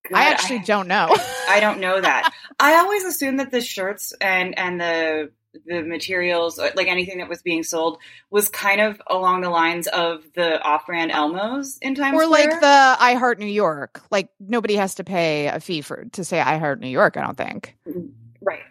God, 0.09 0.17
I 0.17 0.23
actually 0.31 0.59
don't 0.59 0.87
know. 0.87 1.15
I 1.49 1.59
don't 1.59 1.79
know 1.79 1.99
that. 2.01 2.31
I 2.59 2.75
always 2.77 3.03
assumed 3.03 3.39
that 3.39 3.51
the 3.51 3.61
shirts 3.61 4.13
and 4.19 4.57
and 4.57 4.79
the 4.81 5.31
the 5.65 5.81
materials, 5.81 6.57
uh, 6.59 6.69
like 6.75 6.87
anything 6.87 7.17
that 7.19 7.27
was 7.27 7.41
being 7.41 7.63
sold, 7.63 7.97
was 8.31 8.49
kind 8.49 8.79
of 8.81 9.01
along 9.07 9.41
the 9.41 9.49
lines 9.49 9.87
of 9.87 10.23
the 10.35 10.61
off-brand 10.61 11.11
Elmos 11.11 11.77
in 11.81 11.95
Times 11.95 12.15
or 12.15 12.23
Square. 12.25 12.49
like 12.51 12.59
the 12.61 12.95
I 12.99 13.15
Heart 13.15 13.39
New 13.39 13.45
York. 13.47 14.01
Like 14.09 14.29
nobody 14.39 14.75
has 14.75 14.95
to 14.95 15.03
pay 15.03 15.47
a 15.47 15.59
fee 15.59 15.81
for 15.81 16.05
to 16.13 16.23
say 16.23 16.39
I 16.39 16.57
Heart 16.59 16.79
New 16.79 16.87
York. 16.89 17.17
I 17.17 17.21
don't 17.21 17.37
think. 17.37 17.75
Mm, 17.87 18.11
right. 18.41 18.61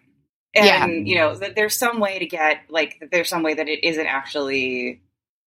And 0.55 0.67
Yeah. 0.67 0.87
you 1.12 1.17
know, 1.17 1.35
that 1.35 1.55
there's 1.57 1.76
some 1.76 2.00
way 2.00 2.19
to 2.19 2.26
get 2.26 2.62
like 2.69 3.02
there's 3.12 3.28
some 3.28 3.43
way 3.43 3.55
that 3.55 3.69
it 3.69 3.85
isn't 3.85 4.07
actually 4.07 5.02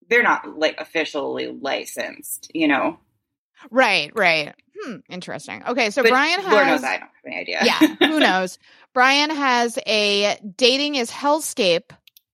they're 0.09 0.23
not 0.23 0.57
like 0.59 0.79
officially 0.79 1.47
licensed, 1.47 2.51
you 2.53 2.67
know. 2.67 2.99
Right, 3.69 4.11
right. 4.15 4.53
Hmm, 4.79 4.95
interesting. 5.09 5.63
Okay, 5.67 5.89
so 5.91 6.01
But 6.03 6.09
Brian 6.09 6.39
has 6.41 6.51
Lord 6.51 6.67
knows 6.67 6.83
I 6.83 6.93
don't 6.97 7.01
have 7.01 7.09
any 7.25 7.37
idea. 7.37 7.59
yeah, 7.63 7.79
who 8.07 8.19
knows? 8.19 8.57
Brian 8.93 9.29
has 9.29 9.77
a 9.87 10.37
dating 10.57 10.95
is 10.95 11.09
hellscape 11.11 11.91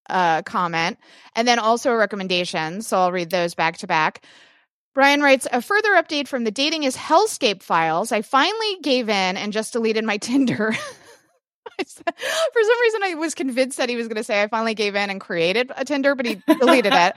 uh, 0.09 0.41
comment 0.43 0.97
and 1.35 1.47
then 1.47 1.59
also 1.59 1.91
a 1.91 1.97
recommendation. 1.97 2.81
So 2.81 2.97
I'll 2.97 3.11
read 3.11 3.29
those 3.29 3.53
back 3.55 3.77
to 3.79 3.87
back. 3.87 4.23
Brian 4.95 5.21
writes 5.21 5.47
a 5.51 5.61
further 5.61 5.89
update 5.91 6.27
from 6.27 6.43
the 6.45 6.51
dating 6.51 6.83
is 6.83 6.95
hellscape 6.95 7.61
files. 7.61 8.11
I 8.11 8.21
finally 8.23 8.77
gave 8.81 9.09
in 9.09 9.37
and 9.37 9.53
just 9.53 9.73
deleted 9.73 10.03
my 10.05 10.17
Tinder. 10.17 10.73
For 11.79 12.63
some 12.63 12.81
reason, 12.81 13.03
I 13.03 13.15
was 13.15 13.35
convinced 13.35 13.77
that 13.77 13.89
he 13.89 13.95
was 13.95 14.07
going 14.07 14.17
to 14.17 14.23
say 14.23 14.41
I 14.41 14.47
finally 14.47 14.73
gave 14.73 14.95
in 14.95 15.09
and 15.09 15.21
created 15.21 15.71
a 15.75 15.85
Tinder, 15.85 16.15
but 16.15 16.25
he 16.25 16.41
deleted 16.47 16.93
it 16.93 17.15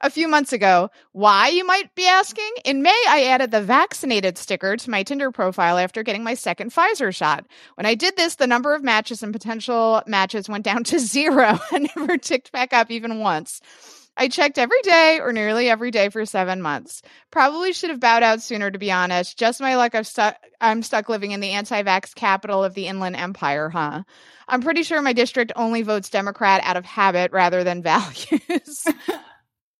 a 0.00 0.10
few 0.10 0.28
months 0.28 0.52
ago. 0.52 0.90
Why, 1.12 1.48
you 1.48 1.66
might 1.66 1.94
be 1.94 2.06
asking? 2.06 2.50
In 2.64 2.82
May, 2.82 3.02
I 3.08 3.24
added 3.24 3.50
the 3.50 3.62
vaccinated 3.62 4.36
sticker 4.36 4.76
to 4.76 4.90
my 4.90 5.02
Tinder 5.02 5.30
profile 5.30 5.78
after 5.78 6.02
getting 6.02 6.22
my 6.22 6.34
second 6.34 6.72
Pfizer 6.72 7.14
shot. 7.14 7.46
When 7.76 7.86
I 7.86 7.94
did 7.94 8.16
this, 8.16 8.34
the 8.36 8.46
number 8.46 8.74
of 8.74 8.84
matches 8.84 9.22
and 9.22 9.32
potential 9.32 10.02
matches 10.06 10.48
went 10.48 10.64
down 10.64 10.84
to 10.84 10.98
zero 10.98 11.58
and 11.72 11.88
never 11.96 12.18
ticked 12.18 12.52
back 12.52 12.72
up 12.72 12.90
even 12.90 13.20
once. 13.20 13.60
I 14.16 14.28
checked 14.28 14.58
every 14.58 14.80
day 14.82 15.18
or 15.20 15.32
nearly 15.32 15.68
every 15.68 15.90
day 15.90 16.08
for 16.08 16.24
seven 16.24 16.62
months. 16.62 17.02
Probably 17.30 17.72
should 17.72 17.90
have 17.90 18.00
bowed 18.00 18.22
out 18.22 18.42
sooner, 18.42 18.70
to 18.70 18.78
be 18.78 18.92
honest. 18.92 19.36
Just 19.38 19.60
my 19.60 19.76
luck. 19.76 19.94
I've 19.94 20.06
stuck. 20.06 20.36
I'm 20.60 20.82
stuck 20.82 21.08
living 21.08 21.32
in 21.32 21.40
the 21.40 21.50
anti-vax 21.50 22.14
capital 22.14 22.62
of 22.62 22.74
the 22.74 22.86
Inland 22.86 23.16
Empire, 23.16 23.68
huh? 23.68 24.04
I'm 24.46 24.62
pretty 24.62 24.82
sure 24.82 25.02
my 25.02 25.12
district 25.12 25.52
only 25.56 25.82
votes 25.82 26.10
Democrat 26.10 26.60
out 26.64 26.76
of 26.76 26.84
habit 26.84 27.32
rather 27.32 27.64
than 27.64 27.82
values. 27.82 28.84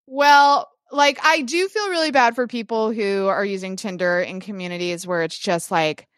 well, 0.07 0.69
like 0.91 1.19
I 1.23 1.43
do 1.43 1.69
feel 1.69 1.91
really 1.91 2.11
bad 2.11 2.35
for 2.35 2.47
people 2.47 2.93
who 2.93 3.27
are 3.27 3.45
using 3.45 3.77
Tinder 3.77 4.21
in 4.21 4.41
communities 4.41 5.07
where 5.07 5.23
it's 5.23 5.39
just 5.39 5.71
like 5.71 6.09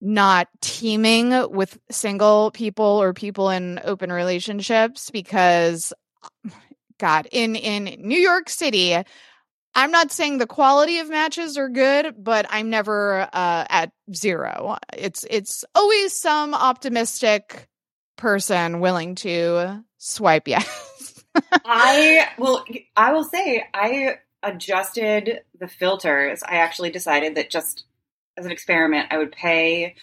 not 0.00 0.48
teeming 0.62 1.50
with 1.50 1.78
single 1.90 2.50
people 2.52 2.84
or 2.84 3.12
people 3.12 3.50
in 3.50 3.80
open 3.84 4.10
relationships 4.10 5.10
because 5.10 5.92
god 7.00 7.26
in 7.32 7.56
in 7.56 8.06
New 8.06 8.18
York 8.18 8.48
City 8.48 8.96
I'm 9.72 9.92
not 9.92 10.10
saying 10.10 10.38
the 10.38 10.46
quality 10.46 10.98
of 10.98 11.08
matches 11.08 11.56
are 11.56 11.68
good 11.68 12.14
but 12.16 12.46
I'm 12.50 12.70
never 12.70 13.22
uh 13.22 13.66
at 13.68 13.92
zero 14.14 14.78
it's 14.96 15.24
it's 15.28 15.64
always 15.74 16.12
some 16.12 16.54
optimistic 16.54 17.68
person 18.16 18.80
willing 18.80 19.16
to 19.16 19.84
swipe 19.98 20.46
yes 20.46 21.24
I 21.64 22.28
will. 22.38 22.64
I 22.96 23.12
will 23.12 23.24
say 23.24 23.64
I 23.72 24.18
adjusted 24.42 25.40
the 25.58 25.68
filters. 25.68 26.42
I 26.42 26.56
actually 26.56 26.90
decided 26.90 27.36
that 27.36 27.50
just 27.50 27.84
as 28.36 28.46
an 28.46 28.52
experiment, 28.52 29.08
I 29.10 29.18
would 29.18 29.32
pay 29.32 29.96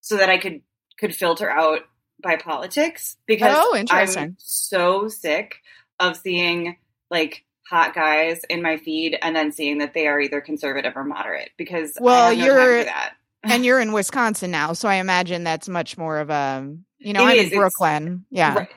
so 0.00 0.16
that 0.16 0.28
I 0.28 0.38
could 0.38 0.62
could 0.98 1.14
filter 1.14 1.50
out 1.50 1.80
by 2.22 2.36
politics 2.36 3.16
because 3.26 3.54
Oh, 3.56 3.76
interesting. 3.76 4.22
I'm 4.22 4.36
so 4.38 5.08
sick 5.08 5.56
of 6.00 6.16
seeing 6.16 6.76
like 7.10 7.44
hot 7.68 7.94
guys 7.94 8.42
in 8.48 8.62
my 8.62 8.76
feed 8.76 9.18
and 9.20 9.34
then 9.34 9.50
seeing 9.52 9.78
that 9.78 9.92
they 9.94 10.06
are 10.06 10.20
either 10.20 10.40
conservative 10.40 10.92
or 10.96 11.04
moderate 11.04 11.50
because 11.56 11.96
Well, 12.00 12.34
no 12.34 12.44
you're- 12.44 12.58
time 12.60 12.78
for 12.80 12.84
that. 12.84 13.14
and 13.44 13.64
you're 13.64 13.80
in 13.80 13.92
Wisconsin 13.98 14.50
now 14.50 14.72
so 14.72 14.88
I 14.88 14.96
imagine 14.96 15.44
that's 15.44 15.68
much 15.68 15.98
more 15.98 16.18
of 16.18 16.30
a 16.30 16.74
you 16.98 17.12
know 17.12 17.22
It 17.26 17.30
I'm 17.32 17.36
is, 17.38 17.52
in 17.52 17.58
Brooklyn 17.58 18.24
yeah 18.30 18.54
Right. 18.54 18.68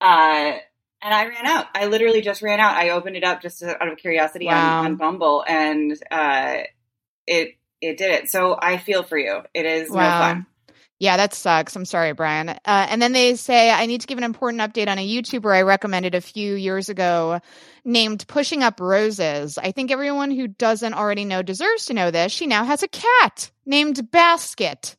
Uh, 0.00 0.58
and 1.02 1.14
I 1.14 1.26
ran 1.26 1.46
out. 1.46 1.66
I 1.74 1.86
literally 1.86 2.20
just 2.20 2.42
ran 2.42 2.58
out. 2.60 2.74
I 2.76 2.90
opened 2.90 3.16
it 3.16 3.24
up 3.24 3.40
just 3.40 3.62
out 3.62 3.86
of 3.88 3.96
curiosity 3.98 4.46
Wow. 4.46 4.80
on, 4.80 4.86
on 4.86 4.96
Bumble, 4.96 5.44
and 5.46 5.96
uh, 6.10 6.58
it 7.26 7.56
it 7.80 7.96
did 7.96 8.10
it. 8.10 8.28
So 8.28 8.58
I 8.60 8.78
feel 8.78 9.02
for 9.04 9.16
you. 9.16 9.40
It 9.54 9.64
is 9.66 9.88
no 9.90 9.96
fun. 9.96 10.46
Yeah, 10.98 11.18
that 11.18 11.34
sucks. 11.34 11.76
I'm 11.76 11.84
sorry, 11.84 12.12
Brian. 12.14 12.48
Uh, 12.48 12.56
and 12.64 13.02
then 13.02 13.12
they 13.12 13.36
say, 13.36 13.70
I 13.70 13.84
need 13.84 14.00
to 14.00 14.06
give 14.06 14.16
an 14.16 14.24
important 14.24 14.62
update 14.62 14.88
on 14.88 14.98
a 14.98 15.06
YouTuber 15.06 15.54
I 15.54 15.60
recommended 15.60 16.14
a 16.14 16.22
few 16.22 16.54
years 16.54 16.88
ago 16.88 17.40
named 17.84 18.26
Pushing 18.26 18.62
Up 18.62 18.80
Roses. 18.80 19.58
I 19.58 19.72
think 19.72 19.90
everyone 19.90 20.30
who 20.30 20.48
doesn't 20.48 20.94
already 20.94 21.26
know 21.26 21.42
deserves 21.42 21.86
to 21.86 21.94
know 21.94 22.10
this. 22.10 22.32
She 22.32 22.46
now 22.46 22.64
has 22.64 22.82
a 22.82 22.88
cat 22.88 23.50
named 23.66 24.10
Basket. 24.10 24.96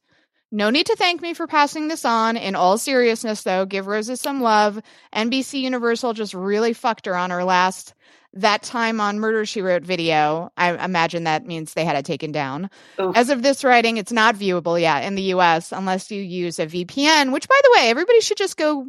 No 0.51 0.69
need 0.69 0.85
to 0.85 0.95
thank 0.95 1.21
me 1.21 1.33
for 1.33 1.47
passing 1.47 1.87
this 1.87 2.05
on. 2.05 2.37
In 2.37 2.55
all 2.55 2.77
seriousness, 2.77 3.41
though, 3.41 3.65
give 3.65 3.87
Roses 3.87 4.21
some 4.21 4.41
love. 4.41 4.79
NBC 5.13 5.61
Universal 5.61 6.13
just 6.13 6.33
really 6.33 6.73
fucked 6.73 7.07
her 7.07 7.17
on 7.17 7.31
her 7.31 7.43
last 7.43 7.95
that 8.41 8.63
time 8.63 8.99
on 9.01 9.19
Murder 9.19 9.45
She 9.45 9.61
Wrote 9.61 9.83
video. 9.83 10.51
I 10.57 10.83
imagine 10.83 11.25
that 11.25 11.45
means 11.45 11.73
they 11.73 11.85
had 11.85 11.95
it 11.95 12.05
taken 12.05 12.31
down. 12.31 12.69
Oof. 12.99 13.15
As 13.15 13.29
of 13.29 13.41
this 13.41 13.63
writing, 13.63 13.97
it's 13.97 14.11
not 14.11 14.35
viewable 14.35 14.79
yet 14.79 15.03
in 15.03 15.15
the 15.15 15.33
US 15.33 15.71
unless 15.71 16.11
you 16.11 16.21
use 16.21 16.59
a 16.59 16.65
VPN, 16.67 17.31
which 17.31 17.47
by 17.47 17.59
the 17.63 17.77
way, 17.77 17.89
everybody 17.89 18.21
should 18.21 18.37
just 18.37 18.57
go 18.57 18.87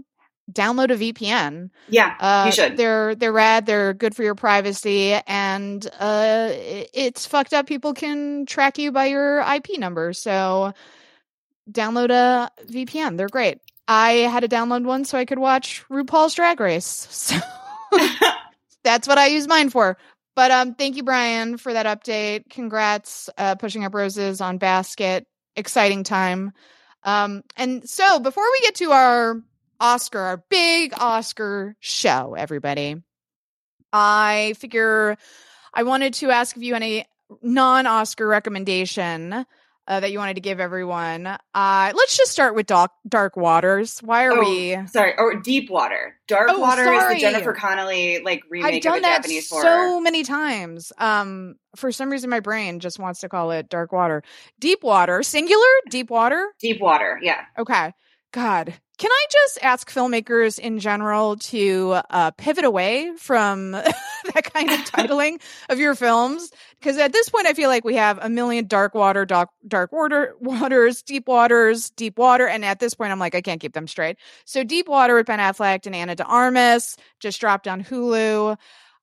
download 0.52 0.90
a 0.90 0.96
VPN. 1.12 1.68
yeah, 1.88 2.14
Uh, 2.18 2.44
you 2.46 2.52
should. 2.52 2.76
They're 2.78 3.14
they're 3.14 3.32
rad. 3.32 3.66
They're 3.66 3.92
good 3.92 4.16
for 4.16 4.22
your 4.22 4.34
privacy, 4.34 5.12
and 5.26 5.86
uh, 6.00 6.48
it's 6.52 7.26
fucked 7.26 7.52
up. 7.52 7.66
People 7.66 7.92
can 7.92 8.46
track 8.46 8.78
you 8.78 8.90
by 8.90 9.06
your 9.06 9.40
IP 9.40 9.78
number. 9.78 10.14
So 10.14 10.72
download 11.70 12.10
a 12.10 12.50
VPN. 12.66 13.18
They're 13.18 13.28
great. 13.28 13.58
I 13.86 14.12
had 14.12 14.40
to 14.40 14.48
download 14.48 14.84
one 14.84 15.04
so 15.04 15.18
I 15.18 15.24
could 15.26 15.38
watch 15.38 15.84
RuPaul's 15.90 16.34
Drag 16.34 16.60
Race. 16.60 17.06
So 17.90 17.98
that's 18.84 19.08
what 19.08 19.18
I 19.18 19.26
use 19.26 19.46
mine 19.46 19.70
for. 19.70 19.98
But 20.36 20.50
um, 20.50 20.74
thank 20.74 20.96
you, 20.96 21.02
Brian, 21.02 21.56
for 21.56 21.72
that 21.72 21.86
update. 21.86 22.48
Congrats, 22.50 23.28
uh, 23.36 23.56
pushing 23.56 23.84
up 23.84 23.94
roses 23.94 24.40
on 24.40 24.58
basket. 24.58 25.26
Exciting 25.56 26.04
time. 26.04 26.52
Um, 27.02 27.42
and 27.56 27.88
so 27.88 28.20
before 28.20 28.44
we 28.44 28.60
get 28.60 28.76
to 28.76 28.92
our 28.92 29.42
Oscar, 29.80 30.20
our 30.20 30.44
big 30.48 30.92
Oscar 30.96 31.76
show, 31.80 32.34
everybody, 32.38 33.02
I 33.92 34.54
figure 34.58 35.16
I 35.74 35.82
wanted 35.82 36.14
to 36.14 36.30
ask 36.30 36.56
if 36.56 36.62
you 36.62 36.74
any 36.74 37.04
non-Oscar 37.42 38.26
recommendation 38.26 39.44
uh, 39.88 40.00
that 40.00 40.12
you 40.12 40.18
wanted 40.18 40.34
to 40.34 40.40
give 40.40 40.60
everyone. 40.60 41.26
Uh, 41.26 41.92
let's 41.96 42.16
just 42.16 42.30
start 42.30 42.54
with 42.54 42.66
Dark, 42.66 42.90
Dark 43.08 43.36
Waters. 43.36 43.98
Why 44.00 44.26
are 44.26 44.32
Oh, 44.34 44.40
we? 44.40 44.76
Sorry, 44.86 45.14
or 45.18 45.34
Deep 45.40 45.70
Water. 45.70 46.16
Dark 46.28 46.50
Oh, 46.52 46.58
Water 46.60 46.92
is 46.92 47.08
the 47.14 47.18
Jennifer 47.20 47.54
Connelly 47.54 48.20
like 48.22 48.42
I've 48.44 48.50
remake 48.50 48.76
of 48.76 48.82
done 48.92 48.98
a 48.98 49.02
that 49.02 49.16
Japanese 49.22 49.50
horror. 49.50 49.62
so 49.62 50.00
many 50.00 50.22
times. 50.22 50.92
Um, 50.98 51.56
for 51.74 51.90
some 51.90 52.10
reason, 52.10 52.28
my 52.30 52.40
brain 52.40 52.80
just 52.80 52.98
wants 52.98 53.20
to 53.20 53.28
call 53.28 53.50
it 53.50 53.68
Dark 53.70 53.90
Water, 53.90 54.22
Deep 54.60 54.84
Water, 54.84 55.22
singular, 55.22 55.64
Deep 55.90 56.10
Water. 56.10 56.46
Deep 56.60 56.80
Water, 56.80 57.18
yeah. 57.22 57.40
Okay. 57.58 57.92
God, 58.30 58.74
can 58.98 59.10
I 59.10 59.26
just 59.32 59.58
ask 59.62 59.90
filmmakers 59.90 60.58
in 60.58 60.80
general 60.80 61.36
to 61.36 61.96
uh, 62.10 62.30
pivot 62.32 62.66
away 62.66 63.10
from 63.16 63.70
that 63.72 64.50
kind 64.52 64.70
of 64.70 64.80
titling 64.84 65.40
of 65.70 65.78
your 65.78 65.94
films? 65.94 66.50
Because 66.78 66.96
at 66.98 67.12
this 67.12 67.28
point, 67.28 67.46
I 67.46 67.54
feel 67.54 67.68
like 67.68 67.84
we 67.84 67.96
have 67.96 68.18
a 68.22 68.28
million 68.28 68.66
dark 68.66 68.94
water, 68.94 69.24
dark, 69.24 69.50
dark 69.66 69.92
water, 69.92 70.34
waters, 70.40 71.02
deep 71.02 71.26
waters, 71.26 71.90
deep 71.90 72.18
water, 72.18 72.46
and 72.46 72.64
at 72.64 72.78
this 72.78 72.94
point, 72.94 73.12
I'm 73.12 73.18
like, 73.18 73.34
I 73.34 73.40
can't 73.40 73.60
keep 73.60 73.72
them 73.72 73.88
straight. 73.88 74.16
So, 74.44 74.62
Deep 74.62 74.88
Water 74.88 75.14
with 75.16 75.26
Ben 75.26 75.38
Affleck 75.38 75.86
and 75.86 75.94
Ana 75.94 76.14
de 76.14 76.24
Armas 76.24 76.96
just 77.20 77.40
dropped 77.40 77.66
on 77.66 77.82
Hulu. 77.82 78.56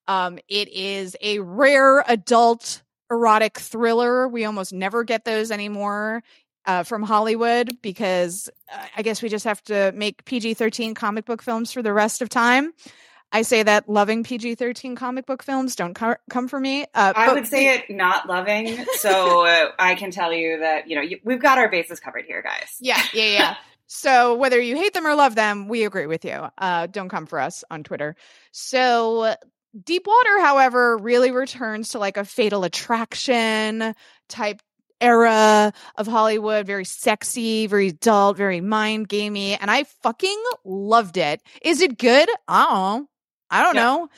Um, 0.07 0.39
it 0.47 0.69
is 0.69 1.15
a 1.21 1.39
rare 1.39 2.03
adult 2.07 2.81
erotic 3.11 3.59
thriller. 3.59 4.27
We 4.27 4.45
almost 4.45 4.73
never 4.73 5.03
get 5.03 5.25
those 5.25 5.51
anymore 5.51 6.23
uh, 6.65 6.83
from 6.83 7.03
Hollywood 7.03 7.81
because 7.81 8.49
uh, 8.71 8.85
I 8.95 9.01
guess 9.01 9.21
we 9.21 9.29
just 9.29 9.45
have 9.45 9.61
to 9.63 9.91
make 9.93 10.25
PG 10.25 10.55
13 10.55 10.93
comic 10.93 11.25
book 11.25 11.41
films 11.41 11.71
for 11.71 11.81
the 11.81 11.93
rest 11.93 12.21
of 12.21 12.29
time. 12.29 12.73
I 13.31 13.41
say 13.41 13.63
that 13.63 13.89
loving 13.89 14.23
PG 14.23 14.55
13 14.55 14.95
comic 14.95 15.25
book 15.25 15.43
films 15.43 15.75
don't 15.75 15.93
co- 15.93 16.15
come 16.29 16.47
for 16.47 16.59
me. 16.59 16.85
Uh, 16.93 17.13
I 17.15 17.33
would 17.33 17.47
say 17.47 17.75
it 17.75 17.89
not 17.89 18.27
loving, 18.27 18.85
so 18.93 19.45
uh, 19.45 19.71
I 19.77 19.95
can 19.95 20.11
tell 20.11 20.31
you 20.31 20.59
that 20.59 20.89
you 20.89 20.95
know 20.95 21.01
you, 21.01 21.19
we've 21.23 21.41
got 21.41 21.57
our 21.57 21.69
bases 21.69 21.99
covered 21.99 22.25
here, 22.25 22.41
guys. 22.41 22.77
Yeah, 22.79 23.01
yeah, 23.13 23.25
yeah. 23.25 23.55
so 23.87 24.35
whether 24.35 24.59
you 24.59 24.75
hate 24.77 24.93
them 24.93 25.05
or 25.05 25.15
love 25.15 25.35
them, 25.35 25.67
we 25.67 25.83
agree 25.83 26.05
with 26.05 26.23
you. 26.23 26.47
Uh, 26.57 26.87
don't 26.87 27.09
come 27.09 27.25
for 27.25 27.39
us 27.39 27.63
on 27.69 27.83
Twitter. 27.83 28.15
So 28.51 29.35
Deep 29.83 30.07
Water, 30.07 30.39
however, 30.39 30.97
really 30.97 31.31
returns 31.31 31.89
to 31.89 31.99
like 31.99 32.15
a 32.15 32.23
fatal 32.23 32.63
attraction 32.63 33.93
type 34.29 34.61
era 35.01 35.73
of 35.97 36.07
Hollywood, 36.07 36.65
very 36.65 36.85
sexy, 36.85 37.67
very 37.67 37.89
adult, 37.89 38.37
very 38.37 38.61
mind 38.61 39.09
gamey, 39.09 39.55
and 39.55 39.69
I 39.69 39.83
fucking 39.83 40.41
loved 40.63 41.17
it. 41.17 41.41
Is 41.61 41.81
it 41.81 41.97
good? 41.97 42.29
I 42.47 42.65
don't 42.65 42.73
know. 43.01 43.07
I 43.55 43.63
don't 43.63 43.75
Yeah. 43.75 43.81
know. 43.83 44.09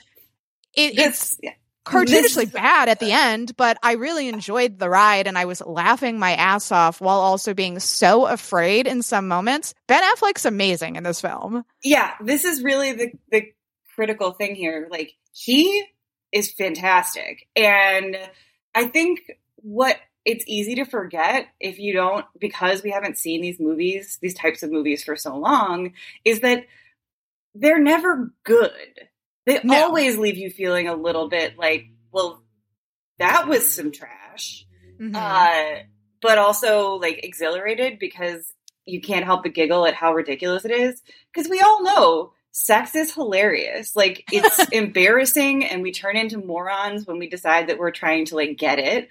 It, 0.73 0.99
it's 0.99 1.37
yeah. 1.41 1.53
cartoonishly 1.85 2.43
This- 2.45 2.51
bad 2.51 2.89
at 2.89 2.99
the 2.99 3.11
end, 3.11 3.55
but 3.57 3.77
I 3.81 3.93
really 3.93 4.27
enjoyed 4.27 4.77
the 4.79 4.89
ride 4.89 5.25
and 5.27 5.37
I 5.37 5.45
was 5.45 5.61
laughing 5.65 6.19
my 6.19 6.33
ass 6.33 6.71
off 6.71 7.01
while 7.01 7.19
also 7.19 7.53
being 7.53 7.79
so 7.79 8.25
afraid 8.27 8.87
in 8.87 9.01
some 9.01 9.27
moments. 9.27 9.73
Ben 9.87 10.03
Affleck's 10.03 10.45
amazing 10.45 10.95
in 10.97 11.03
this 11.03 11.21
film. 11.21 11.63
yeah, 11.83 12.13
this 12.21 12.45
is 12.45 12.61
really 12.63 12.93
the 12.93 13.11
the 13.31 13.51
critical 13.95 14.31
thing 14.33 14.53
here. 14.55 14.87
Like 14.91 15.13
he 15.31 15.83
is 16.31 16.51
fantastic, 16.51 17.47
and 17.55 18.17
I 18.75 18.85
think 18.85 19.21
what 19.55 19.97
it's 20.25 20.43
easy 20.45 20.75
to 20.75 20.83
forget 20.85 21.47
if 21.59 21.79
you 21.79 21.93
don't 21.93 22.25
because 22.37 22.83
we 22.83 22.91
haven't 22.91 23.17
seen 23.17 23.41
these 23.41 23.59
movies, 23.61 24.19
these 24.21 24.33
types 24.33 24.61
of 24.61 24.69
movies 24.71 25.03
for 25.03 25.15
so 25.15 25.35
long, 25.37 25.93
is 26.25 26.41
that 26.41 26.65
they're 27.55 27.79
never 27.79 28.31
good. 28.43 29.06
They 29.47 29.61
No. 29.63 29.85
always 29.85 30.17
leave 30.17 30.37
you 30.37 30.51
feeling 30.51 30.87
a 30.89 30.93
little 30.95 31.29
bit 31.29 31.57
like, 31.57 31.87
well, 32.11 32.43
that 33.17 33.47
was 33.47 33.73
some 33.73 33.91
trash. 33.91 34.65
Mhm. 34.99 35.15
uh, 35.15 35.83
but 36.21 36.37
also 36.39 36.95
like 36.95 37.23
exhilarated 37.23 37.97
because 37.99 38.51
you 38.85 38.99
can't 38.99 39.25
help 39.25 39.43
but 39.43 39.53
giggle 39.53 39.85
at 39.85 39.93
how 39.93 40.13
ridiculous 40.13 40.65
it 40.65 40.71
is. 40.71 41.01
Because 41.33 41.49
we 41.49 41.61
all 41.61 41.83
know 41.83 42.33
sex 42.51 42.95
is 42.95 43.13
hilarious. 43.13 43.95
Like 43.95 44.25
it's 44.31 44.59
embarrassing, 44.71 45.63
and 45.65 45.81
we 45.83 45.91
turn 45.91 46.17
into 46.17 46.39
morons 46.39 47.05
when 47.05 47.19
we 47.19 47.29
decide 47.29 47.67
that 47.67 47.77
we're 47.77 47.91
trying 47.91 48.25
to 48.25 48.35
like 48.35 48.57
get 48.57 48.79
it. 48.79 49.09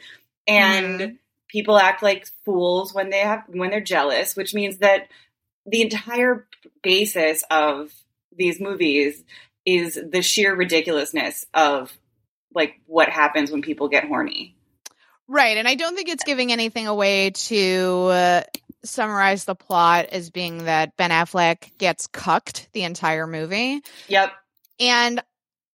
And 0.48 1.00
Mhm. 1.00 1.18
people 1.48 1.78
act 1.78 2.02
like 2.02 2.26
fools 2.44 2.92
when 2.92 3.10
they 3.10 3.20
have 3.20 3.44
when 3.48 3.70
they're 3.70 3.80
jealous, 3.80 4.34
which 4.36 4.52
means 4.54 4.78
that 4.78 5.08
the 5.64 5.82
entire 5.82 6.46
basis 6.82 7.42
of 7.50 7.92
these 8.36 8.60
movies 8.60 9.24
is 9.66 10.00
the 10.10 10.22
sheer 10.22 10.54
ridiculousness 10.54 11.44
of 11.52 11.92
like 12.54 12.80
what 12.86 13.08
happens 13.08 13.50
when 13.50 13.60
people 13.60 13.88
get 13.88 14.04
horny. 14.04 14.56
Right. 15.28 15.56
And 15.56 15.66
I 15.66 15.74
don't 15.74 15.96
think 15.96 16.08
it's 16.08 16.24
giving 16.24 16.52
anything 16.52 16.86
away 16.86 17.30
to 17.30 18.08
uh, 18.10 18.42
summarize 18.84 19.44
the 19.44 19.56
plot 19.56 20.06
as 20.06 20.30
being 20.30 20.64
that 20.64 20.96
Ben 20.96 21.10
Affleck 21.10 21.76
gets 21.78 22.06
cucked 22.06 22.68
the 22.72 22.84
entire 22.84 23.26
movie. 23.26 23.82
Yep. 24.08 24.32
And 24.78 25.20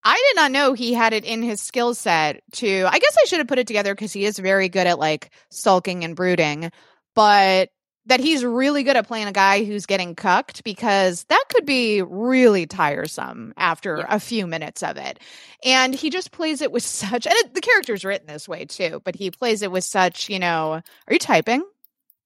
I 0.04 0.14
did 0.14 0.40
not 0.40 0.52
know 0.52 0.72
he 0.72 0.94
had 0.94 1.12
it 1.12 1.24
in 1.24 1.42
his 1.42 1.60
skill 1.60 1.94
set 1.94 2.42
to, 2.54 2.86
I 2.88 2.98
guess 2.98 3.16
I 3.22 3.26
should 3.26 3.38
have 3.38 3.46
put 3.46 3.58
it 3.58 3.66
together 3.66 3.94
because 3.94 4.12
he 4.12 4.24
is 4.24 4.38
very 4.38 4.68
good 4.68 4.86
at 4.86 4.98
like 4.98 5.30
sulking 5.50 6.02
and 6.04 6.16
brooding, 6.16 6.72
but 7.14 7.68
that 8.06 8.20
he's 8.20 8.44
really 8.44 8.82
good 8.82 8.96
at 8.96 9.06
playing 9.06 9.28
a 9.28 9.32
guy 9.32 9.64
who's 9.64 9.86
getting 9.86 10.14
cucked 10.14 10.64
because 10.64 11.24
that 11.24 11.44
could 11.48 11.64
be 11.64 12.02
really 12.02 12.66
tiresome 12.66 13.54
after 13.56 13.98
Yeah. 13.98 14.06
a 14.08 14.18
few 14.18 14.46
minutes 14.46 14.82
of 14.82 14.96
it. 14.96 15.20
And 15.64 15.94
he 15.94 16.10
just 16.10 16.32
plays 16.32 16.60
it 16.62 16.72
with 16.72 16.82
such, 16.84 17.26
and 17.26 17.34
it, 17.36 17.54
the 17.54 17.60
character's 17.60 18.04
written 18.04 18.26
this 18.26 18.48
way 18.48 18.64
too, 18.64 19.00
but 19.04 19.14
he 19.14 19.30
plays 19.30 19.62
it 19.62 19.70
with 19.70 19.84
such, 19.84 20.28
you 20.28 20.38
know, 20.38 20.72
are 20.72 21.12
you 21.12 21.18
typing? 21.18 21.62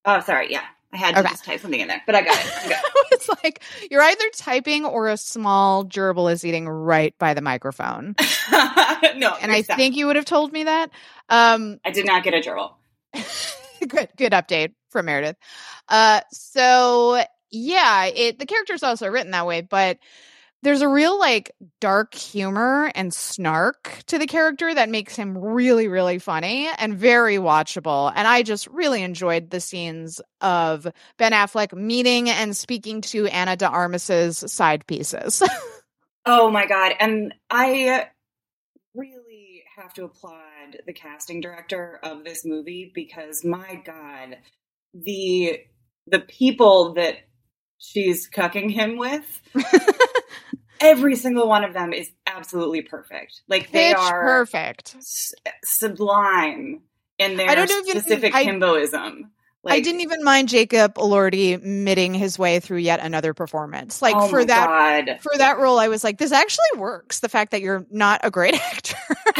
Oh, 0.04 0.20
sorry. 0.20 0.50
Yeah. 0.50 0.62
I 0.92 0.98
had 0.98 1.14
to 1.16 1.20
Okay. 1.20 1.30
just 1.30 1.44
type 1.44 1.60
something 1.60 1.80
in 1.80 1.88
there, 1.88 2.00
but 2.06 2.14
I 2.14 2.22
got 2.22 2.38
it. 2.38 2.46
I 2.64 2.68
got 2.70 2.78
it. 2.84 2.92
it's 3.10 3.28
like 3.44 3.60
you're 3.90 4.00
either 4.00 4.24
typing 4.34 4.86
or 4.86 5.08
a 5.08 5.16
small 5.16 5.84
gerbil 5.84 6.32
is 6.32 6.44
eating 6.44 6.66
right 6.68 7.12
by 7.18 7.34
the 7.34 7.42
microphone. 7.42 8.14
no, 9.16 9.34
and 9.42 9.52
I 9.52 9.62
think 9.62 9.96
you 9.96 10.06
would 10.06 10.16
have 10.16 10.24
told 10.24 10.52
me 10.52 10.64
that. 10.64 10.90
Um, 11.28 11.80
I 11.84 11.90
did 11.90 12.06
not 12.06 12.22
get 12.22 12.32
a 12.34 12.38
gerbil. 12.38 12.72
good, 13.86 14.08
good 14.16 14.32
update 14.32 14.72
from 14.96 15.06
Meredith. 15.06 15.36
Uh, 15.88 16.20
so 16.32 17.22
yeah, 17.50 18.06
it 18.06 18.38
the 18.38 18.46
character's 18.46 18.82
also 18.82 19.08
written 19.08 19.32
that 19.32 19.46
way, 19.46 19.60
but 19.60 19.98
there's 20.62 20.80
a 20.80 20.88
real 20.88 21.18
like 21.18 21.52
dark 21.80 22.14
humor 22.14 22.90
and 22.94 23.12
snark 23.12 24.02
to 24.06 24.18
the 24.18 24.26
character 24.26 24.74
that 24.74 24.88
makes 24.88 25.14
him 25.14 25.36
really, 25.36 25.86
really 25.86 26.18
funny 26.18 26.68
and 26.78 26.96
very 26.96 27.36
watchable. 27.36 28.10
And 28.14 28.26
I 28.26 28.42
just 28.42 28.66
really 28.68 29.02
enjoyed 29.02 29.50
the 29.50 29.60
scenes 29.60 30.20
of 30.40 30.88
Ben 31.18 31.32
Affleck 31.32 31.76
meeting 31.76 32.30
and 32.30 32.56
speaking 32.56 33.02
to 33.02 33.28
Ana 33.28 33.56
de 33.56 33.68
Armas's 33.68 34.38
side 34.50 34.86
pieces. 34.86 35.42
Oh 36.28 36.50
my 36.50 36.66
god! 36.66 36.92
And 36.98 37.34
I 37.48 38.08
really 38.96 39.62
have 39.76 39.94
to 39.94 40.04
applaud 40.04 40.78
the 40.84 40.92
casting 40.92 41.40
director 41.40 42.00
of 42.02 42.24
this 42.24 42.44
movie 42.44 42.90
because 42.92 43.44
my 43.44 43.80
god, 43.84 44.38
the 45.04 45.60
the 46.06 46.20
people 46.20 46.94
that 46.94 47.16
she's 47.78 48.28
cucking 48.30 48.70
him 48.70 48.96
with, 48.96 49.24
every 50.80 51.16
single 51.16 51.48
one 51.48 51.64
of 51.64 51.72
them 51.72 51.92
is 51.92 52.10
absolutely 52.26 52.82
perfect. 52.82 53.40
Like 53.48 53.70
they 53.72 53.92
are 53.92 54.22
perfect. 54.22 54.94
s- 54.96 55.32
sublime 55.64 56.82
in 57.18 57.36
their 57.36 57.48
I 57.50 57.54
don't 57.54 57.70
even- 57.70 58.00
specific 58.02 58.34
I- 58.34 58.44
himboism. 58.44 59.22
I 59.68 59.80
didn't 59.80 60.02
even 60.02 60.22
mind 60.22 60.48
Jacob 60.48 60.94
Elordi 60.94 61.60
mitting 61.60 62.14
his 62.14 62.38
way 62.38 62.60
through 62.60 62.78
yet 62.78 63.00
another 63.00 63.34
performance. 63.34 64.00
Like 64.00 64.14
oh 64.14 64.28
for 64.28 64.44
that 64.44 65.06
God. 65.06 65.18
for 65.20 65.32
that 65.38 65.58
role, 65.58 65.80
I 65.80 65.88
was 65.88 66.04
like, 66.04 66.18
this 66.18 66.30
actually 66.30 66.78
works. 66.78 67.18
The 67.18 67.28
fact 67.28 67.50
that 67.50 67.62
you're 67.62 67.84
not 67.90 68.20
a 68.22 68.30
great 68.30 68.54
actor. 68.72 68.94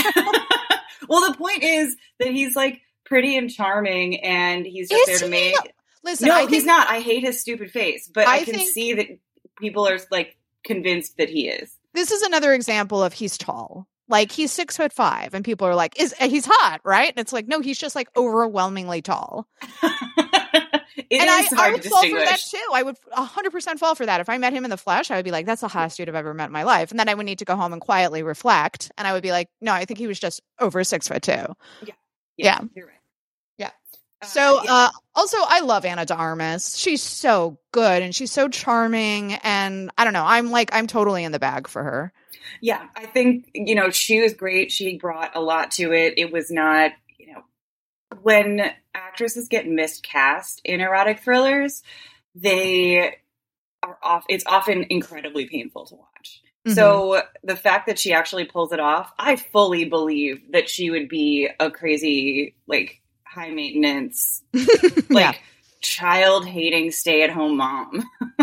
well, 1.09 1.31
the 1.31 1.37
point 1.38 1.62
is 1.62 1.95
that 2.19 2.33
he's 2.33 2.57
like 2.57 2.81
pretty 3.07 3.37
and 3.37 3.51
charming, 3.51 4.21
and 4.23 4.66
he's 4.66 4.88
just 4.90 5.09
Is 5.09 5.21
there 5.21 5.29
to 5.31 5.35
he? 5.37 5.53
make. 5.53 5.75
Listen, 6.05 6.29
No, 6.29 6.35
I 6.35 6.47
he's 6.47 6.64
not. 6.64 6.88
I 6.88 7.01
hate 7.01 7.23
his 7.25 7.40
stupid 7.40 7.71
face, 7.71 8.09
but 8.12 8.27
I, 8.29 8.37
I 8.37 8.45
can 8.45 8.55
think- 8.55 8.71
see 8.71 8.92
that 8.95 9.07
people 9.59 9.88
are 9.88 9.99
like 10.11 10.37
convinced 10.64 11.16
that 11.19 11.29
he 11.31 11.49
is. 11.49 11.73
this 11.95 12.11
is 12.11 12.23
another 12.23 12.53
example 12.53 13.03
of 13.03 13.12
he's 13.12 13.38
tall. 13.38 13.87
Like 14.09 14.31
he's 14.31 14.53
six 14.53 14.77
foot 14.77 14.92
five, 14.92 15.35
and 15.35 15.45
people 15.45 15.66
are 15.66 15.75
like, 15.75 15.99
"Is 16.01 16.14
he's 16.21 16.47
hot?" 16.49 16.81
Right? 16.85 17.09
And 17.09 17.19
it's 17.19 17.33
like, 17.33 17.49
no, 17.49 17.61
he's 17.61 17.79
just 17.79 17.97
like 17.97 18.09
overwhelmingly 18.16 19.03
tall. 19.03 19.49
It 21.09 21.21
and 21.21 21.31
I, 21.31 21.47
I 21.69 21.71
would 21.73 21.85
fall 21.85 22.03
for 22.09 22.19
that 22.19 22.40
too. 22.40 22.59
I 22.73 22.83
would 22.83 22.97
100% 23.16 23.79
fall 23.79 23.95
for 23.95 24.07
that. 24.07 24.21
If 24.21 24.29
I 24.29 24.38
met 24.38 24.53
him 24.53 24.64
in 24.64 24.71
the 24.71 24.77
flesh, 24.77 25.11
I 25.11 25.16
would 25.16 25.25
be 25.25 25.31
like, 25.31 25.47
that's 25.47 25.61
the 25.61 25.69
hottest 25.69 25.99
dude 25.99 26.09
I've 26.09 26.14
ever 26.16 26.35
met 26.35 26.47
in 26.47 26.53
my 26.53 26.64
life. 26.64 26.90
And 26.90 26.99
then 26.99 27.09
I 27.09 27.14
would 27.14 27.27
need 27.27 27.38
to 27.40 27.45
go 27.45 27.55
home 27.55 27.73
and 27.73 27.81
quietly 27.81 28.23
reflect. 28.25 28.90
And 28.99 29.07
I 29.07 29.12
would 29.12 29.23
be 29.23 29.31
like, 29.31 29.49
no, 29.61 29.73
I 29.73 29.85
think 29.85 29.99
he 29.99 30.09
was 30.09 30.19
just 30.19 30.40
over 30.59 30.83
six 30.83 31.07
foot 31.07 31.23
two. 31.23 31.55
yeah. 32.37 32.61
you're 32.75 32.87
right. 32.87 32.95
Yeah. 32.95 32.95
Uh, 32.95 32.95
So, 34.24 34.61
uh, 34.66 34.90
also, 35.14 35.37
I 35.40 35.61
love 35.61 35.85
Ana 35.85 36.07
de 36.07 36.14
Armas. 36.14 36.79
She's 36.79 37.02
so 37.02 37.59
good 37.72 38.02
and 38.02 38.14
she's 38.14 38.33
so 38.33 38.48
charming. 38.48 39.35
And 39.35 39.90
I 39.98 40.05
don't 40.05 40.14
know, 40.14 40.24
I'm 40.24 40.50
like, 40.50 40.70
I'm 40.72 40.87
totally 40.87 41.22
in 41.24 41.33
the 41.33 41.38
bag 41.38 41.68
for 41.68 41.83
her. 41.83 42.12
Yeah, 42.61 42.87
I 42.96 43.07
think, 43.07 43.50
you 43.55 43.74
know, 43.74 43.90
she 43.90 44.20
was 44.20 44.33
great. 44.33 44.72
She 44.72 44.96
brought 44.98 45.37
a 45.37 45.40
lot 45.40 45.72
to 45.72 45.92
it. 45.92 46.14
It 46.16 46.33
was 46.33 46.50
not, 46.50 46.92
you 47.18 47.33
know, 47.33 47.42
when 48.22 48.70
actresses 48.94 49.48
get 49.48 49.66
miscast 49.68 50.62
in 50.64 50.81
erotic 50.81 51.20
thrillers, 51.20 51.83
they 52.35 53.16
are 53.83 53.98
off, 54.02 54.24
it's 54.29 54.44
often 54.46 54.87
incredibly 54.88 55.46
painful 55.46 55.87
to 55.87 55.96
watch. 55.96 56.42
Mm-hmm. 56.66 56.74
So 56.74 57.22
the 57.44 57.57
fact 57.57 57.87
that 57.87 57.98
she 57.98 58.12
actually 58.12 58.44
pulls 58.46 58.72
it 58.72 58.81
off, 58.81 59.12
I 59.18 59.37
fully 59.37 59.85
believe 59.85 60.52
that 60.52 60.70
she 60.70 60.90
would 60.90 61.09
be 61.09 61.48
a 61.61 61.70
crazy, 61.70 62.55
like, 62.66 63.02
high 63.37 63.51
maintenance, 63.51 64.42
like, 64.55 64.64
Yeah. 65.12 65.35
child 65.83 66.46
hating 66.46 66.90
stay 66.90 67.22
at 67.22 67.31
home 67.31 67.59
mom. 67.59 68.03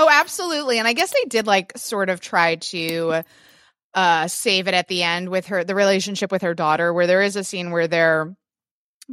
Oh, 0.00 0.08
absolutely. 0.10 0.78
And 0.78 0.86
I 0.86 0.92
guess 0.92 1.12
they 1.12 1.28
did 1.28 1.46
like 1.46 1.72
sort 1.76 2.08
of 2.08 2.20
try 2.20 2.56
to 2.56 3.22
uh 3.94 4.28
save 4.28 4.68
it 4.68 4.74
at 4.74 4.86
the 4.86 5.02
end 5.02 5.28
with 5.28 5.46
her 5.46 5.64
the 5.64 5.74
relationship 5.74 6.30
with 6.30 6.42
her 6.42 6.54
daughter 6.54 6.92
where 6.92 7.06
there 7.08 7.22
is 7.22 7.36
a 7.36 7.42
scene 7.42 7.70
where 7.72 7.88
they're 7.88 8.36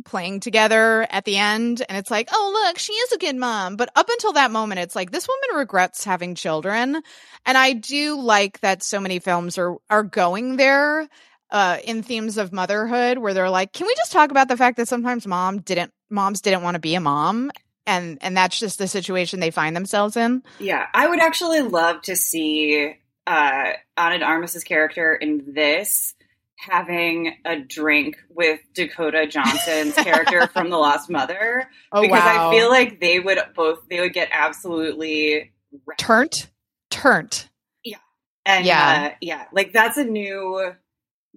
playing 0.03 0.41
together 0.41 1.07
at 1.09 1.23
the 1.25 1.37
end 1.37 1.83
and 1.87 1.97
it's 1.97 2.11
like, 2.11 2.27
"Oh, 2.33 2.51
look, 2.65 2.77
she 2.77 2.93
is 2.93 3.13
a 3.13 3.17
good 3.17 3.35
mom." 3.37 3.77
But 3.77 3.89
up 3.95 4.09
until 4.09 4.33
that 4.33 4.51
moment 4.51 4.79
it's 4.81 4.95
like 4.95 5.09
this 5.11 5.27
woman 5.27 5.57
regrets 5.57 6.03
having 6.03 6.35
children. 6.35 7.01
And 7.45 7.57
I 7.57 7.73
do 7.73 8.19
like 8.21 8.59
that 8.59 8.83
so 8.83 8.99
many 8.99 9.19
films 9.19 9.57
are 9.57 9.77
are 9.89 10.03
going 10.03 10.57
there 10.57 11.07
uh 11.51 11.77
in 11.83 12.03
themes 12.03 12.37
of 12.37 12.51
motherhood 12.53 13.17
where 13.17 13.33
they're 13.33 13.49
like, 13.49 13.73
"Can 13.73 13.87
we 13.87 13.93
just 13.95 14.11
talk 14.11 14.31
about 14.31 14.47
the 14.47 14.57
fact 14.57 14.77
that 14.77 14.87
sometimes 14.87 15.27
mom 15.27 15.59
didn't 15.61 15.91
moms 16.09 16.41
didn't 16.41 16.63
want 16.63 16.75
to 16.75 16.79
be 16.79 16.95
a 16.95 16.99
mom?" 16.99 17.51
And 17.87 18.17
and 18.21 18.35
that's 18.35 18.59
just 18.59 18.77
the 18.79 18.87
situation 18.87 19.39
they 19.39 19.51
find 19.51 19.75
themselves 19.75 20.17
in. 20.17 20.43
Yeah, 20.59 20.87
I 20.93 21.07
would 21.07 21.19
actually 21.19 21.61
love 21.61 22.01
to 22.03 22.15
see 22.15 22.95
uh, 23.27 23.63
Ana 23.97 24.25
Armas's 24.25 24.63
character 24.63 25.13
in 25.15 25.53
this 25.53 26.15
having 26.57 27.35
a 27.45 27.59
drink 27.59 28.15
with 28.29 28.59
Dakota 28.73 29.27
Johnson's 29.27 29.93
character 29.95 30.47
from 30.53 30.69
The 30.69 30.77
Lost 30.77 31.09
Mother 31.09 31.69
Oh 31.91 32.01
because 32.01 32.23
wow! 32.23 32.49
I 32.49 32.51
feel 32.51 32.69
like 32.69 32.99
they 32.99 33.19
would 33.19 33.37
both 33.55 33.79
they 33.89 33.99
would 33.99 34.13
get 34.13 34.29
absolutely 34.31 35.51
wrecked. 35.85 35.99
turnt, 35.99 36.49
turnt. 36.89 37.49
and 38.47 38.65
Yeah. 38.65 39.09
uh, 39.11 39.15
yeah, 39.21 39.45
like 39.51 39.73
that's 39.73 39.97
a 39.97 40.03
new. 40.03 40.73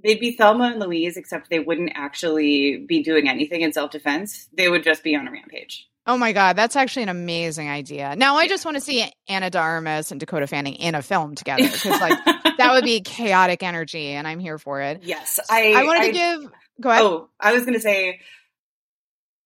They'd 0.02 0.20
be 0.20 0.32
Thelma 0.32 0.64
and 0.64 0.80
Louise, 0.80 1.16
except 1.16 1.50
they 1.50 1.58
wouldn't 1.58 1.92
actually 1.94 2.78
be 2.78 3.02
doing 3.02 3.28
anything 3.28 3.62
in 3.62 3.72
self 3.72 3.90
defense. 3.90 4.48
They 4.52 4.68
would 4.68 4.84
just 4.84 5.02
be 5.02 5.16
on 5.16 5.28
a 5.28 5.32
rampage. 5.32 5.88
Oh 6.06 6.16
my 6.16 6.32
god, 6.32 6.56
that's 6.56 6.74
actually 6.74 7.02
an 7.02 7.10
amazing 7.10 7.68
idea. 7.68 8.16
Now 8.16 8.36
I 8.36 8.48
just 8.48 8.64
want 8.64 8.76
to 8.76 8.80
see 8.80 9.10
Ana 9.28 9.50
de 9.50 9.58
and 9.58 10.18
Dakota 10.18 10.46
Fanning 10.46 10.74
in 10.74 10.94
a 10.94 11.02
film 11.02 11.34
together 11.34 11.64
because 11.64 12.00
like 12.00 12.24
that 12.58 12.72
would 12.72 12.84
be 12.84 13.02
chaotic 13.02 13.62
energy, 13.62 14.08
and 14.08 14.26
I'm 14.26 14.38
here 14.38 14.58
for 14.58 14.80
it. 14.80 15.02
yes, 15.02 15.38
I. 15.50 15.74
I 15.76 15.84
wanted 15.84 16.06
to 16.06 16.12
give. 16.12 16.52
Go 16.80 16.90
ahead. 16.90 17.02
Oh, 17.02 17.28
I 17.40 17.52
was 17.52 17.64
going 17.64 17.74
to 17.74 17.80
say, 17.80 18.20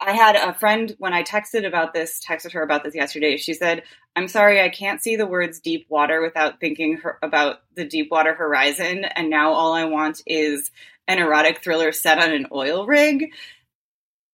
I 0.06 0.12
had 0.12 0.36
a 0.36 0.54
friend 0.54 0.94
when 0.98 1.12
I 1.12 1.22
texted 1.22 1.66
about 1.66 1.94
this, 1.94 2.20
texted 2.24 2.52
her 2.52 2.62
about 2.62 2.84
this 2.84 2.94
yesterday. 2.94 3.36
She 3.36 3.54
said, 3.54 3.82
"I'm 4.16 4.28
sorry, 4.28 4.60
I 4.60 4.68
can't 4.68 5.02
see 5.02 5.16
the 5.16 5.26
words 5.26 5.60
deep 5.60 5.86
water 5.88 6.20
without 6.20 6.60
thinking 6.60 6.98
her, 6.98 7.18
about 7.22 7.62
the 7.74 7.84
Deepwater 7.84 8.34
Horizon, 8.34 9.04
and 9.04 9.30
now 9.30 9.52
all 9.52 9.72
I 9.72 9.84
want 9.84 10.22
is 10.26 10.70
an 11.08 11.18
erotic 11.18 11.62
thriller 11.62 11.92
set 11.92 12.18
on 12.18 12.32
an 12.32 12.46
oil 12.52 12.86
rig." 12.86 13.32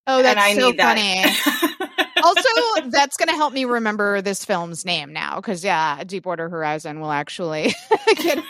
oh, 0.09 0.23
that's 0.23 0.37
and 0.37 0.41
I 0.41 0.55
so 0.55 0.71
need 0.71 0.81
funny. 0.81 1.23
that. 1.23 2.11
also, 2.25 2.89
that's 2.91 3.17
going 3.17 3.29
to 3.29 3.35
help 3.35 3.53
me 3.53 3.65
remember 3.65 4.21
this 4.21 4.45
film's 4.45 4.85
name 4.85 5.13
now 5.13 5.37
because 5.37 5.63
yeah, 5.63 6.03
Deepwater 6.03 6.49
Horizon 6.49 7.01
will 7.01 7.13
actually 7.13 7.75
get, 8.17 8.43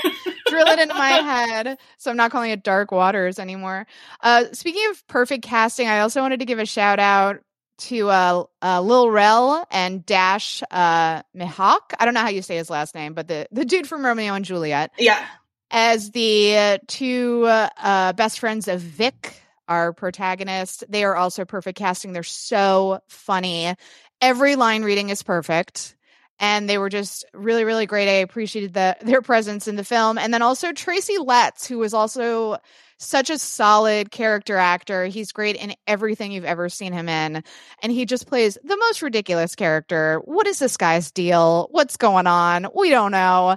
drill 0.51 0.67
it 0.67 0.79
into 0.79 0.95
my 0.95 1.11
head. 1.11 1.79
So 1.99 2.11
I'm 2.11 2.17
not 2.17 2.31
calling 2.31 2.51
it 2.51 2.63
Dark 2.63 2.93
Waters 2.93 3.39
anymore. 3.39 3.87
Uh, 4.21 4.45
speaking 4.53 4.85
of 4.91 5.07
perfect 5.09 5.45
casting, 5.45 5.89
I 5.89 6.01
also 6.01 6.21
wanted 6.21 6.41
to 6.41 6.47
give 6.47 6.59
a 6.59 6.67
shout 6.67 6.99
out 6.99 7.41
to 7.79 8.09
uh, 8.11 8.45
uh, 8.61 8.81
Lil 8.81 9.11
Rel 9.11 9.67
and 9.71 10.05
Dash 10.05 10.63
uh, 10.71 11.23
Mihok. 11.37 11.95
I 11.99 12.05
don't 12.05 12.15
know 12.15 12.21
how 12.21 12.29
you 12.29 12.43
say 12.43 12.57
his 12.57 12.71
last 12.71 12.95
name, 12.95 13.15
but 13.15 13.29
the, 13.29 13.47
the 13.53 13.65
dude 13.65 13.87
from 13.87 14.05
Romeo 14.05 14.35
and 14.35 14.45
Juliet 14.45 14.93
yeah, 14.99 15.25
as 15.71 16.11
the 16.11 16.57
uh, 16.57 16.79
two 16.87 17.45
uh, 17.47 17.69
uh, 17.77 18.13
best 18.15 18.41
friends 18.41 18.69
of 18.69 18.81
Vic, 18.81 19.41
our 19.69 19.93
protagonist. 19.93 20.85
They 20.89 21.05
are 21.05 21.15
also 21.15 21.45
perfect 21.45 21.79
casting. 21.79 22.13
They're 22.13 22.23
so 22.23 23.01
funny. 23.09 23.75
Every 24.21 24.57
line 24.57 24.83
reading 24.83 25.11
is 25.11 25.23
perfect. 25.23 25.95
And 26.41 26.69
they 26.69 26.79
were 26.79 26.89
just 26.89 27.25
really, 27.35 27.65
really 27.65 27.87
great. 27.87 28.09
I 28.09 28.21
appreciated 28.21 28.75
the, 28.75 28.97
their 29.03 29.23
presence 29.23 29.69
in 29.69 29.77
the 29.77 29.85
film. 29.85 30.19
And 30.19 30.33
then 30.33 30.43
also 30.43 30.73
Tracy 30.73 31.19
Letts, 31.19 31.67
who 31.67 31.79
was 31.79 31.95
also 31.95 32.59
such 33.01 33.31
a 33.31 33.39
solid 33.39 34.11
character 34.11 34.57
actor. 34.57 35.07
He's 35.07 35.31
great 35.31 35.57
in 35.57 35.75
everything 35.87 36.33
you've 36.33 36.45
ever 36.45 36.69
seen 36.69 36.93
him 36.93 37.09
in. 37.09 37.45
And 37.81 37.93
he 37.93 38.05
just 38.07 38.27
plays 38.27 38.59
the 38.65 38.77
most 38.77 39.03
ridiculous 39.03 39.55
character. 39.55 40.21
What 40.25 40.49
is 40.49 40.59
this 40.59 40.77
guy's 40.77 41.13
deal? 41.13 41.69
What's 41.71 41.97
going 41.97 42.27
on? 42.27 42.67
We 42.75 42.91
don't 42.91 43.13
know 43.13 43.57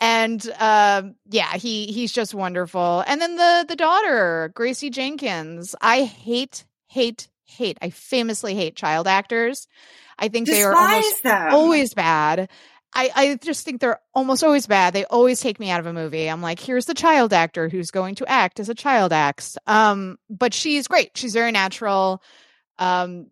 and 0.00 0.50
um 0.58 1.14
yeah 1.30 1.52
he 1.54 1.86
he's 1.86 2.12
just 2.12 2.34
wonderful 2.34 3.04
and 3.06 3.20
then 3.20 3.36
the 3.36 3.64
the 3.68 3.76
daughter 3.76 4.50
gracie 4.54 4.90
jenkins 4.90 5.74
i 5.80 6.02
hate 6.02 6.64
hate 6.88 7.28
hate 7.44 7.78
i 7.80 7.90
famously 7.90 8.54
hate 8.54 8.74
child 8.74 9.06
actors 9.06 9.68
i 10.18 10.28
think 10.28 10.48
they 10.48 10.62
are 10.62 10.74
almost 10.74 11.22
them. 11.22 11.54
always 11.54 11.94
bad 11.94 12.48
I, 12.96 13.10
I 13.16 13.38
just 13.42 13.64
think 13.64 13.80
they're 13.80 13.98
almost 14.14 14.44
always 14.44 14.68
bad. 14.68 14.94
They 14.94 15.04
always 15.06 15.40
take 15.40 15.58
me 15.58 15.68
out 15.68 15.80
of 15.80 15.86
a 15.86 15.92
movie. 15.92 16.30
I'm 16.30 16.40
like, 16.40 16.60
here's 16.60 16.86
the 16.86 16.94
child 16.94 17.32
actor 17.32 17.68
who's 17.68 17.90
going 17.90 18.14
to 18.14 18.30
act 18.30 18.60
as 18.60 18.68
a 18.68 18.74
child 18.74 19.12
acts. 19.12 19.58
Um, 19.66 20.16
but 20.30 20.54
she's 20.54 20.86
great. 20.86 21.10
She's 21.16 21.32
very 21.32 21.50
natural. 21.50 22.22
Um, 22.78 23.26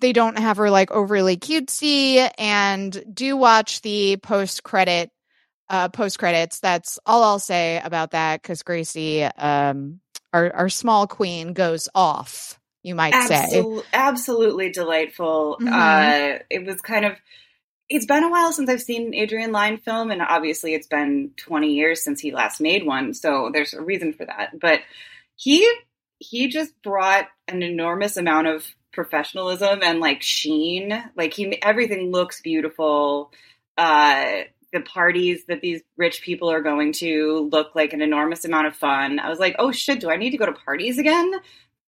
they 0.00 0.12
don't 0.12 0.38
have 0.38 0.56
her 0.56 0.70
like 0.70 0.90
overly 0.90 1.36
cutesy 1.36 2.28
and 2.38 3.04
do 3.12 3.36
watch 3.36 3.82
the 3.82 4.16
post 4.16 4.62
credit 4.62 5.10
uh 5.68 5.88
post 5.88 6.18
credits 6.18 6.60
that's 6.60 6.98
all 7.06 7.22
i'll 7.22 7.38
say 7.38 7.80
about 7.84 8.10
that 8.12 8.42
because 8.42 8.62
gracie 8.62 9.22
um 9.22 10.00
our, 10.32 10.52
our 10.52 10.68
small 10.68 11.06
queen 11.06 11.52
goes 11.52 11.88
off 11.94 12.59
you 12.82 12.94
might 12.94 13.14
say 13.28 13.62
absolutely 13.92 14.70
delightful. 14.70 15.58
Mhm. 15.60 15.68
Uh, 15.68 16.38
it 16.50 16.64
was 16.64 16.80
kind 16.80 17.04
of. 17.04 17.16
It's 17.88 18.06
been 18.06 18.22
a 18.22 18.30
while 18.30 18.52
since 18.52 18.70
I've 18.70 18.82
seen 18.82 19.08
an 19.08 19.14
Adrian 19.14 19.50
Lyne 19.50 19.78
film, 19.78 20.12
and 20.12 20.22
obviously 20.22 20.74
it's 20.74 20.86
been 20.86 21.32
20 21.36 21.74
years 21.74 22.04
since 22.04 22.20
he 22.20 22.30
last 22.30 22.60
made 22.60 22.86
one, 22.86 23.14
so 23.14 23.50
there's 23.52 23.74
a 23.74 23.82
reason 23.82 24.12
for 24.12 24.24
that. 24.26 24.58
But 24.60 24.80
he 25.34 25.68
he 26.18 26.48
just 26.48 26.80
brought 26.82 27.26
an 27.48 27.62
enormous 27.62 28.16
amount 28.16 28.46
of 28.46 28.64
professionalism 28.92 29.80
and 29.82 30.00
like 30.00 30.22
sheen. 30.22 31.02
Like 31.16 31.34
he 31.34 31.60
everything 31.62 32.12
looks 32.12 32.40
beautiful. 32.40 33.32
Uh, 33.76 34.42
the 34.72 34.80
parties 34.80 35.46
that 35.46 35.60
these 35.60 35.82
rich 35.96 36.22
people 36.22 36.50
are 36.50 36.62
going 36.62 36.92
to 36.92 37.48
look 37.50 37.74
like 37.74 37.92
an 37.92 38.02
enormous 38.02 38.44
amount 38.44 38.68
of 38.68 38.76
fun. 38.76 39.18
I 39.18 39.28
was 39.28 39.40
like, 39.40 39.56
oh 39.58 39.72
shit, 39.72 40.00
do 40.00 40.10
I 40.10 40.16
need 40.16 40.30
to 40.30 40.36
go 40.36 40.46
to 40.46 40.52
parties 40.52 40.98
again? 40.98 41.32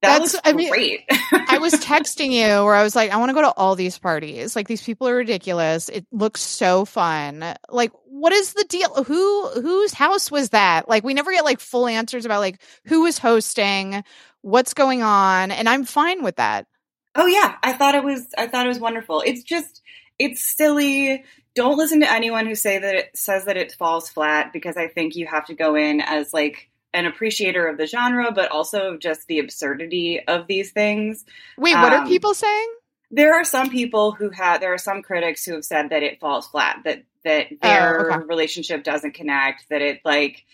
That 0.02 0.18
That's- 0.20 0.36
I 0.44 0.52
mean, 0.52 0.68
great. 0.70 1.04
I 1.32 1.58
was 1.58 1.72
texting 1.84 2.32
you 2.32 2.64
where 2.64 2.74
I 2.74 2.82
was 2.82 2.96
like, 2.96 3.12
I 3.12 3.16
want 3.18 3.30
to 3.30 3.34
go 3.34 3.42
to 3.42 3.52
all 3.56 3.76
these 3.76 3.98
parties. 3.98 4.56
Like 4.56 4.66
these 4.66 4.82
people 4.82 5.08
are 5.08 5.14
ridiculous. 5.14 5.88
It 5.88 6.06
looks 6.10 6.40
so 6.40 6.84
fun. 6.84 7.44
Like, 7.70 7.92
what 8.06 8.32
is 8.32 8.52
the 8.52 8.64
deal? 8.68 9.04
Who 9.04 9.48
whose 9.60 9.94
house 9.94 10.28
was 10.30 10.50
that? 10.50 10.88
Like, 10.88 11.04
we 11.04 11.14
never 11.14 11.30
get 11.30 11.44
like 11.44 11.60
full 11.60 11.86
answers 11.86 12.24
about 12.24 12.40
like 12.40 12.60
who 12.86 13.02
was 13.02 13.18
hosting, 13.18 14.02
what's 14.40 14.74
going 14.74 15.02
on, 15.02 15.52
and 15.52 15.68
I'm 15.68 15.84
fine 15.84 16.24
with 16.24 16.36
that. 16.36 16.66
Oh 17.14 17.26
yeah, 17.26 17.54
I 17.62 17.72
thought 17.72 17.94
it 17.94 18.02
was 18.02 18.26
I 18.36 18.48
thought 18.48 18.66
it 18.66 18.70
was 18.70 18.80
wonderful. 18.80 19.22
It's 19.24 19.44
just 19.44 19.82
it's 20.18 20.42
silly. 20.56 21.24
Don't 21.54 21.76
listen 21.78 22.00
to 22.00 22.10
anyone 22.10 22.46
who 22.46 22.54
say 22.56 22.78
that 22.78 22.94
it 22.96 23.10
says 23.16 23.44
that 23.44 23.56
it 23.56 23.72
falls 23.72 24.08
flat 24.08 24.52
because 24.52 24.76
I 24.76 24.88
think 24.88 25.14
you 25.14 25.26
have 25.26 25.46
to 25.46 25.54
go 25.54 25.76
in 25.76 26.00
as 26.00 26.32
like 26.32 26.70
an 26.94 27.06
appreciator 27.06 27.66
of 27.66 27.78
the 27.78 27.86
genre, 27.86 28.30
but 28.32 28.50
also 28.50 28.96
just 28.96 29.26
the 29.26 29.38
absurdity 29.38 30.20
of 30.26 30.46
these 30.46 30.72
things. 30.72 31.24
Wait, 31.56 31.74
what 31.74 31.92
are 31.92 32.02
Um, 32.02 32.06
people 32.08 32.34
saying? 32.34 32.74
There 33.10 33.34
are 33.34 33.44
some 33.44 33.70
people 33.70 34.12
who 34.12 34.30
have 34.30 34.60
there 34.60 34.72
are 34.72 34.78
some 34.78 35.02
critics 35.02 35.44
who 35.44 35.52
have 35.54 35.64
said 35.64 35.90
that 35.90 36.02
it 36.02 36.20
falls 36.20 36.46
flat, 36.48 36.80
that 36.84 37.02
that 37.24 37.46
Oh, 37.52 37.56
their 37.62 38.10
okay. 38.10 38.26
relationship 38.26 38.82
doesn't 38.84 39.14
connect, 39.14 39.68
that 39.68 39.82
it 39.82 40.00
like 40.04 40.44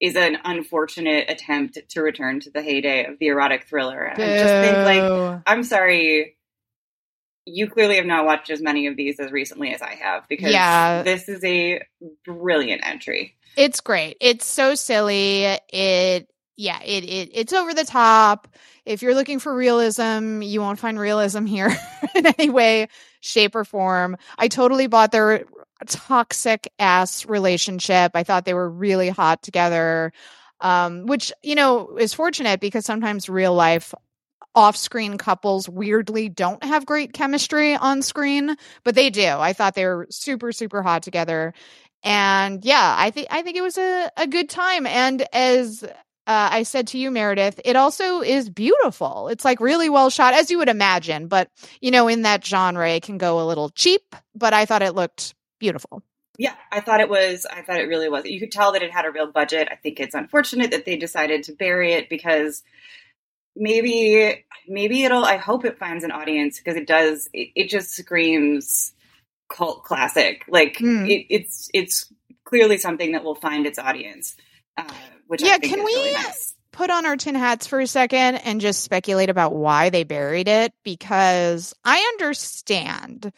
is 0.00 0.14
an 0.14 0.38
unfortunate 0.44 1.28
attempt 1.28 1.78
to 1.88 2.02
return 2.02 2.38
to 2.40 2.50
the 2.50 2.62
heyday 2.62 3.04
of 3.06 3.18
the 3.18 3.28
erotic 3.28 3.64
thriller. 3.64 4.02
And 4.04 4.22
I 4.22 4.30
just 4.36 4.54
think 4.60 4.84
like 4.84 5.02
I'm 5.46 5.62
sorry. 5.64 6.36
you 7.50 7.66
clearly 7.68 7.96
have 7.96 8.04
not 8.04 8.26
watched 8.26 8.50
as 8.50 8.60
many 8.60 8.86
of 8.88 8.96
these 8.96 9.18
as 9.18 9.32
recently 9.32 9.72
as 9.72 9.80
I 9.80 9.94
have 9.94 10.28
because 10.28 10.52
Yeah. 10.52 11.02
this 11.02 11.28
is 11.30 11.42
a 11.44 11.82
brilliant 12.24 12.82
entry. 12.86 13.37
It's 13.58 13.80
great. 13.80 14.16
It's 14.20 14.46
so 14.46 14.76
silly. 14.76 15.42
It 15.72 16.28
yeah, 16.56 16.80
it, 16.84 17.02
it 17.04 17.30
it's 17.34 17.52
over 17.52 17.74
the 17.74 17.84
top. 17.84 18.46
If 18.86 19.02
you're 19.02 19.16
looking 19.16 19.40
for 19.40 19.52
realism, 19.52 20.42
you 20.42 20.60
won't 20.60 20.78
find 20.78 20.96
realism 20.98 21.44
here 21.44 21.76
in 22.14 22.26
any 22.26 22.50
way, 22.50 22.86
shape, 23.20 23.56
or 23.56 23.64
form. 23.64 24.16
I 24.38 24.46
totally 24.46 24.86
bought 24.86 25.10
their 25.10 25.44
toxic 25.88 26.72
ass 26.78 27.26
relationship. 27.26 28.12
I 28.14 28.22
thought 28.22 28.44
they 28.44 28.54
were 28.54 28.70
really 28.70 29.08
hot 29.08 29.42
together. 29.42 30.12
Um, 30.60 31.06
which, 31.06 31.32
you 31.42 31.56
know, 31.56 31.96
is 31.98 32.14
fortunate 32.14 32.60
because 32.60 32.86
sometimes 32.86 33.28
real 33.28 33.54
life 33.54 33.92
off 34.54 34.76
screen 34.76 35.18
couples 35.18 35.68
weirdly 35.68 36.28
don't 36.28 36.64
have 36.64 36.86
great 36.86 37.12
chemistry 37.12 37.76
on 37.76 38.02
screen, 38.02 38.56
but 38.84 38.94
they 38.96 39.10
do. 39.10 39.26
I 39.26 39.52
thought 39.52 39.74
they 39.74 39.84
were 39.86 40.06
super, 40.10 40.52
super 40.52 40.82
hot 40.82 41.02
together. 41.02 41.54
And 42.02 42.64
yeah, 42.64 42.94
I 42.96 43.10
think 43.10 43.28
I 43.30 43.42
think 43.42 43.56
it 43.56 43.62
was 43.62 43.78
a, 43.78 44.10
a 44.16 44.26
good 44.26 44.48
time. 44.48 44.86
And 44.86 45.26
as 45.32 45.84
uh, 46.28 46.48
I 46.52 46.62
said 46.62 46.86
to 46.88 46.98
you, 46.98 47.10
Meredith, 47.10 47.60
it 47.64 47.74
also 47.74 48.20
is 48.20 48.50
beautiful. 48.50 49.28
It's 49.28 49.44
like 49.44 49.60
really 49.60 49.88
well 49.88 50.10
shot, 50.10 50.34
as 50.34 50.50
you 50.50 50.58
would 50.58 50.68
imagine. 50.68 51.26
But 51.26 51.50
you 51.80 51.90
know, 51.90 52.06
in 52.08 52.22
that 52.22 52.44
genre, 52.44 52.88
it 52.90 53.02
can 53.02 53.18
go 53.18 53.40
a 53.40 53.46
little 53.46 53.70
cheap. 53.70 54.14
But 54.34 54.52
I 54.52 54.64
thought 54.64 54.82
it 54.82 54.94
looked 54.94 55.34
beautiful. 55.58 56.02
Yeah, 56.38 56.54
I 56.70 56.80
thought 56.80 57.00
it 57.00 57.08
was. 57.08 57.46
I 57.50 57.62
thought 57.62 57.80
it 57.80 57.88
really 57.88 58.08
was. 58.08 58.24
You 58.24 58.38
could 58.38 58.52
tell 58.52 58.72
that 58.72 58.82
it 58.82 58.92
had 58.92 59.04
a 59.04 59.10
real 59.10 59.26
budget. 59.26 59.68
I 59.70 59.74
think 59.74 59.98
it's 59.98 60.14
unfortunate 60.14 60.70
that 60.70 60.84
they 60.84 60.96
decided 60.96 61.42
to 61.44 61.52
bury 61.52 61.94
it 61.94 62.08
because 62.08 62.62
maybe, 63.56 64.44
maybe 64.68 65.02
it'll. 65.02 65.24
I 65.24 65.36
hope 65.36 65.64
it 65.64 65.78
finds 65.80 66.04
an 66.04 66.12
audience 66.12 66.58
because 66.58 66.76
it 66.76 66.86
does. 66.86 67.28
It, 67.32 67.48
it 67.56 67.68
just 67.68 67.90
screams 67.90 68.92
cult 69.48 69.84
classic. 69.84 70.44
Like 70.48 70.76
Hmm. 70.78 71.06
it, 71.06 71.26
it's 71.30 71.68
it's 71.74 72.12
clearly 72.44 72.78
something 72.78 73.12
that 73.12 73.24
will 73.24 73.34
find 73.34 73.66
its 73.66 73.78
audience. 73.78 74.36
Uh, 74.76 74.84
which 75.26 75.42
Yeah, 75.42 75.54
I 75.54 75.58
think 75.58 75.72
can 75.74 75.80
is 75.80 75.84
really 75.86 76.08
we- 76.10 76.14
nice. 76.14 76.54
put 76.72 76.90
on 76.90 77.04
our 77.06 77.16
tin 77.16 77.34
hats 77.34 77.66
for 77.66 77.80
a 77.80 77.86
second 77.86 78.36
and 78.36 78.60
just 78.60 78.82
speculate 78.84 79.28
about 79.30 79.54
why 79.54 79.90
they 79.90 80.04
buried 80.04 80.46
it 80.48 80.72
because 80.84 81.74
I 81.84 81.98
understand 82.14 83.32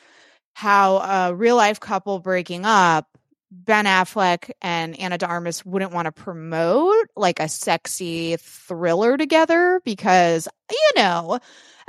how 0.52 0.98
a 0.98 1.34
real 1.34 1.56
life 1.56 1.80
couple 1.80 2.18
breaking 2.18 2.66
up, 2.66 3.06
Ben 3.50 3.86
Affleck 3.86 4.50
and 4.60 4.98
Ana 5.00 5.16
de 5.18 5.26
Armas 5.26 5.64
wouldn't 5.64 5.92
want 5.92 6.06
to 6.06 6.12
promote 6.12 7.06
like 7.16 7.40
a 7.40 7.48
sexy 7.48 8.36
thriller 8.36 9.16
together 9.16 9.80
because, 9.84 10.46
you 10.70 11.02
know, 11.02 11.38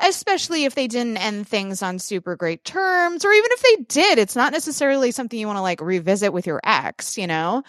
especially 0.02 0.66
if 0.66 0.76
they 0.76 0.88
didn't 0.88 1.18
end 1.18 1.48
things 1.48 1.82
on 1.82 2.00
super 2.00 2.36
great 2.36 2.64
terms, 2.64 3.24
or 3.24 3.32
even 3.32 3.50
if 3.52 3.62
they 3.62 3.84
did, 3.84 4.18
it's 4.18 4.36
not 4.36 4.52
necessarily 4.52 5.12
something 5.12 5.40
you 5.40 5.48
want 5.48 5.58
to 5.58 5.62
like 5.62 5.82
revisit 5.82 6.34
with 6.34 6.48
your 6.48 6.60
ex, 6.64 7.18
you 7.18 7.28
know? 7.28 7.64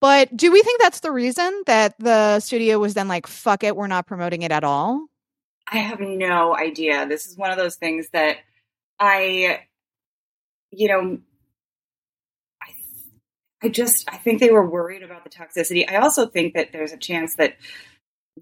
But 0.00 0.36
do 0.36 0.52
we 0.52 0.62
think 0.62 0.80
that's 0.80 1.00
the 1.00 1.10
reason 1.10 1.62
that 1.66 1.98
the 1.98 2.40
studio 2.40 2.78
was 2.78 2.94
then 2.94 3.08
like, 3.08 3.26
fuck 3.26 3.64
it, 3.64 3.76
we're 3.76 3.88
not 3.88 4.06
promoting 4.06 4.42
it 4.42 4.52
at 4.52 4.64
all? 4.64 5.06
I 5.70 5.78
have 5.78 6.00
no 6.00 6.56
idea. 6.56 7.06
This 7.06 7.26
is 7.26 7.36
one 7.36 7.50
of 7.50 7.56
those 7.56 7.76
things 7.76 8.08
that 8.12 8.38
I, 8.98 9.60
you 10.70 10.88
know, 10.88 11.18
I, 12.62 13.66
I 13.66 13.68
just 13.68 14.08
I 14.10 14.16
think 14.16 14.40
they 14.40 14.50
were 14.50 14.68
worried 14.68 15.02
about 15.02 15.24
the 15.24 15.30
toxicity. 15.30 15.90
I 15.90 15.96
also 15.96 16.26
think 16.26 16.54
that 16.54 16.72
there's 16.72 16.92
a 16.92 16.96
chance 16.96 17.34
that 17.36 17.56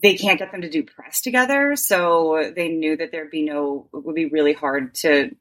they 0.03 0.17
can't 0.17 0.39
get 0.39 0.53
them 0.53 0.63
to 0.63 0.71
do 0.71 0.83
press 0.83 1.21
together, 1.21 1.77
so 1.77 2.53
they 2.55 2.69
knew 2.69 2.97
that 2.97 3.13
there'd 3.13 3.31
be 3.31 3.45
no. 3.45 3.89
It 3.95 4.05
would 4.05 4.15
be 4.15 4.27
really 4.27 4.53
hard 4.53 4.95
to 4.97 5.35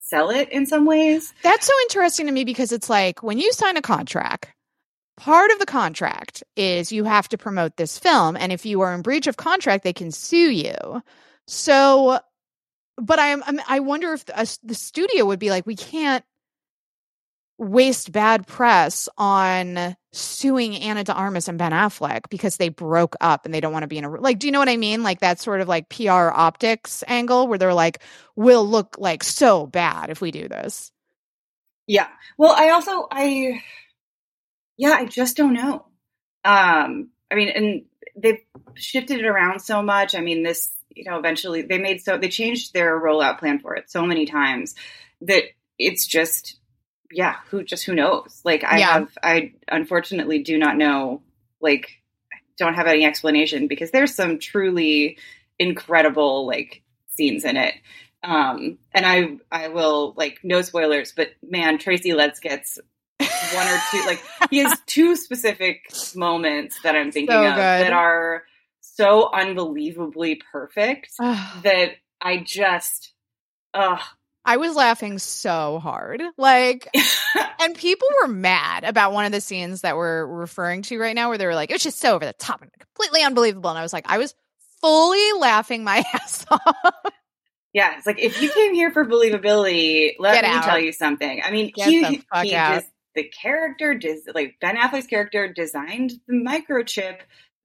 sell 0.00 0.30
it 0.30 0.50
in 0.50 0.66
some 0.66 0.84
ways. 0.84 1.32
That's 1.42 1.66
so 1.66 1.72
interesting 1.82 2.26
to 2.26 2.32
me 2.32 2.44
because 2.44 2.72
it's 2.72 2.90
like 2.90 3.22
when 3.22 3.38
you 3.38 3.52
sign 3.52 3.76
a 3.76 3.82
contract, 3.82 4.52
part 5.16 5.50
of 5.50 5.58
the 5.58 5.66
contract 5.66 6.42
is 6.56 6.92
you 6.92 7.04
have 7.04 7.28
to 7.30 7.38
promote 7.38 7.76
this 7.76 7.98
film. 7.98 8.36
And 8.36 8.52
if 8.52 8.66
you 8.66 8.80
are 8.82 8.94
in 8.94 9.02
breach 9.02 9.26
of 9.26 9.36
contract, 9.36 9.84
they 9.84 9.92
can 9.92 10.10
sue 10.10 10.50
you. 10.50 11.02
So, 11.46 12.18
but 12.96 13.18
I'm 13.18 13.42
I 13.68 13.80
wonder 13.80 14.12
if 14.12 14.24
the 14.26 14.74
studio 14.74 15.24
would 15.24 15.38
be 15.38 15.50
like, 15.50 15.66
we 15.66 15.76
can't 15.76 16.24
waste 17.58 18.12
bad 18.12 18.46
press 18.46 19.08
on 19.16 19.96
suing 20.14 20.76
Ana 20.76 21.04
de 21.04 21.12
Armas 21.12 21.48
and 21.48 21.58
Ben 21.58 21.72
Affleck 21.72 22.28
because 22.30 22.56
they 22.56 22.68
broke 22.68 23.16
up 23.20 23.44
and 23.44 23.54
they 23.54 23.60
don't 23.60 23.72
want 23.72 23.82
to 23.84 23.88
be 23.88 23.98
in 23.98 24.04
a 24.04 24.10
like 24.10 24.38
do 24.38 24.46
you 24.46 24.52
know 24.52 24.60
what 24.60 24.68
I 24.68 24.76
mean 24.76 25.02
like 25.02 25.20
that 25.20 25.40
sort 25.40 25.60
of 25.60 25.68
like 25.68 25.88
PR 25.88 26.30
optics 26.32 27.02
angle 27.08 27.48
where 27.48 27.58
they're 27.58 27.74
like 27.74 28.00
we'll 28.36 28.66
look 28.68 28.96
like 28.98 29.24
so 29.24 29.66
bad 29.66 30.10
if 30.10 30.20
we 30.20 30.30
do 30.30 30.48
this 30.48 30.92
Yeah. 31.86 32.08
Well, 32.38 32.54
I 32.56 32.70
also 32.70 33.06
I 33.10 33.62
yeah, 34.76 34.92
I 34.92 35.06
just 35.06 35.36
don't 35.36 35.54
know. 35.54 35.86
Um 36.44 37.10
I 37.30 37.34
mean 37.34 37.48
and 37.50 37.82
they've 38.16 38.40
shifted 38.74 39.20
it 39.20 39.26
around 39.26 39.60
so 39.60 39.82
much. 39.82 40.14
I 40.14 40.20
mean 40.20 40.42
this, 40.42 40.72
you 40.94 41.04
know, 41.04 41.18
eventually 41.18 41.62
they 41.62 41.78
made 41.78 42.02
so 42.02 42.18
they 42.18 42.28
changed 42.28 42.72
their 42.74 43.00
rollout 43.00 43.38
plan 43.38 43.58
for 43.60 43.76
it 43.76 43.90
so 43.90 44.06
many 44.06 44.26
times 44.26 44.74
that 45.22 45.44
it's 45.78 46.06
just 46.06 46.58
yeah, 47.14 47.36
who 47.50 47.62
just 47.62 47.84
who 47.84 47.94
knows? 47.94 48.40
Like 48.44 48.64
I 48.64 48.78
Yeah. 48.78 48.92
have 48.92 49.18
I 49.22 49.52
unfortunately 49.68 50.42
do 50.42 50.58
not 50.58 50.76
know 50.76 51.22
like 51.60 52.02
don't 52.58 52.74
have 52.74 52.86
any 52.86 53.04
explanation 53.04 53.66
because 53.68 53.90
there's 53.90 54.14
some 54.14 54.38
truly 54.38 55.18
incredible 55.58 56.46
like 56.46 56.82
scenes 57.08 57.44
in 57.44 57.56
it. 57.56 57.74
Um 58.22 58.78
and 58.92 59.06
I 59.06 59.38
I 59.50 59.68
will 59.68 60.14
like 60.16 60.40
no 60.42 60.62
spoilers, 60.62 61.12
but 61.12 61.30
man, 61.48 61.78
Tracy 61.78 62.12
Letts 62.14 62.40
gets 62.40 62.78
one 63.18 63.68
or 63.68 63.78
two 63.90 64.04
like 64.06 64.22
he 64.50 64.58
has 64.58 64.80
two 64.86 65.16
specific 65.16 65.82
moments 66.14 66.80
that 66.82 66.96
I'm 66.96 67.12
thinking 67.12 67.34
So 67.34 67.48
of 67.48 67.56
that 67.56 67.92
are 67.92 68.44
so 68.80 69.32
unbelievably 69.32 70.42
perfect 70.50 71.10
that 71.18 71.90
I 72.20 72.38
just 72.38 73.12
ugh 73.72 74.00
I 74.44 74.58
was 74.58 74.74
laughing 74.74 75.18
so 75.18 75.78
hard. 75.78 76.22
Like, 76.36 76.88
and 77.60 77.74
people 77.74 78.08
were 78.22 78.28
mad 78.28 78.84
about 78.84 79.12
one 79.12 79.24
of 79.24 79.32
the 79.32 79.40
scenes 79.40 79.80
that 79.82 79.96
we're 79.96 80.26
referring 80.26 80.82
to 80.82 80.98
right 80.98 81.14
now, 81.14 81.28
where 81.30 81.38
they 81.38 81.46
were 81.46 81.54
like, 81.54 81.70
it 81.70 81.74
was 81.74 81.82
just 81.82 81.98
so 81.98 82.14
over 82.14 82.24
the 82.26 82.32
top 82.34 82.60
and 82.62 82.70
completely 82.78 83.22
unbelievable. 83.22 83.70
And 83.70 83.78
I 83.78 83.82
was 83.82 83.92
like, 83.92 84.04
I 84.08 84.18
was 84.18 84.34
fully 84.80 85.32
laughing 85.38 85.82
my 85.84 86.04
ass 86.14 86.44
off. 86.50 86.76
Yeah, 87.72 87.96
it's 87.96 88.06
like 88.06 88.20
if 88.20 88.40
you 88.40 88.50
came 88.52 88.74
here 88.74 88.90
for 88.92 89.04
believability, 89.04 90.12
let 90.18 90.34
Get 90.34 90.44
me 90.44 90.50
out. 90.50 90.64
tell 90.64 90.78
you 90.78 90.92
something. 90.92 91.40
I 91.44 91.50
mean, 91.50 91.72
Get 91.74 91.88
he, 91.88 92.00
he 92.44 92.54
out. 92.54 92.74
just- 92.76 92.88
the 93.16 93.24
character, 93.24 93.94
des- 93.94 94.32
like 94.34 94.56
Ben 94.60 94.76
Affleck's 94.76 95.06
character, 95.06 95.52
designed 95.52 96.12
the 96.26 96.34
microchip 96.34 97.18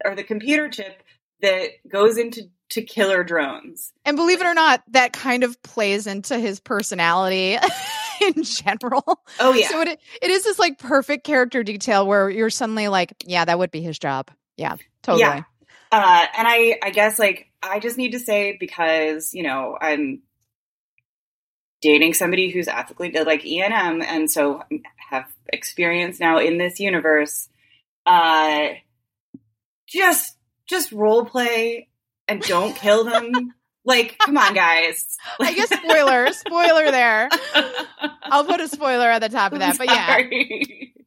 or 0.05 0.13
the 0.15 0.23
computer 0.23 0.69
chip 0.69 1.01
that 1.41 1.69
goes 1.91 2.19
into 2.19 2.43
to 2.69 2.81
killer 2.81 3.23
drones. 3.23 3.91
And 4.05 4.15
believe 4.15 4.41
it 4.41 4.45
or 4.45 4.53
not, 4.53 4.83
that 4.91 5.13
kind 5.13 5.43
of 5.43 5.61
plays 5.63 6.07
into 6.07 6.37
his 6.37 6.59
personality 6.59 7.57
in 8.21 8.43
general. 8.43 9.21
Oh 9.39 9.53
yeah, 9.53 9.69
So 9.69 9.81
it, 9.81 9.99
it 10.21 10.31
is 10.31 10.43
this 10.43 10.59
like 10.59 10.77
perfect 10.77 11.23
character 11.23 11.63
detail 11.63 12.05
where 12.05 12.29
you're 12.29 12.49
suddenly 12.49 12.87
like, 12.87 13.23
yeah, 13.25 13.45
that 13.45 13.57
would 13.57 13.71
be 13.71 13.81
his 13.81 13.97
job. 13.97 14.29
Yeah, 14.57 14.75
totally. 15.01 15.21
Yeah. 15.21 15.43
Uh, 15.91 16.25
and 16.37 16.47
I, 16.47 16.77
I 16.83 16.89
guess 16.91 17.17
like 17.17 17.47
I 17.63 17.79
just 17.79 17.97
need 17.97 18.11
to 18.11 18.19
say 18.19 18.57
because 18.59 19.33
you 19.33 19.43
know 19.43 19.77
I'm 19.79 20.21
dating 21.81 22.13
somebody 22.13 22.51
who's 22.51 22.67
ethically 22.67 23.11
like 23.11 23.41
ENM, 23.41 24.03
and 24.03 24.29
so 24.29 24.63
have 25.09 25.25
experience 25.51 26.19
now 26.19 26.37
in 26.37 26.57
this 26.57 26.79
universe. 26.79 27.49
Uh, 28.05 28.69
just 29.87 30.37
just 30.67 30.91
role 30.91 31.25
play 31.25 31.89
and 32.29 32.41
don't 32.41 32.75
kill 32.75 33.03
them. 33.03 33.53
like, 33.85 34.17
come 34.19 34.37
on, 34.37 34.53
guys. 34.53 35.17
I 35.39 35.53
guess 35.53 35.69
spoiler, 35.69 36.31
spoiler 36.31 36.91
there. 36.91 37.29
I'll 38.23 38.45
put 38.45 38.61
a 38.61 38.67
spoiler 38.67 39.07
at 39.07 39.19
the 39.19 39.29
top 39.29 39.53
of 39.53 39.59
that. 39.59 39.77
But 39.77 39.87
yeah, 39.87 40.19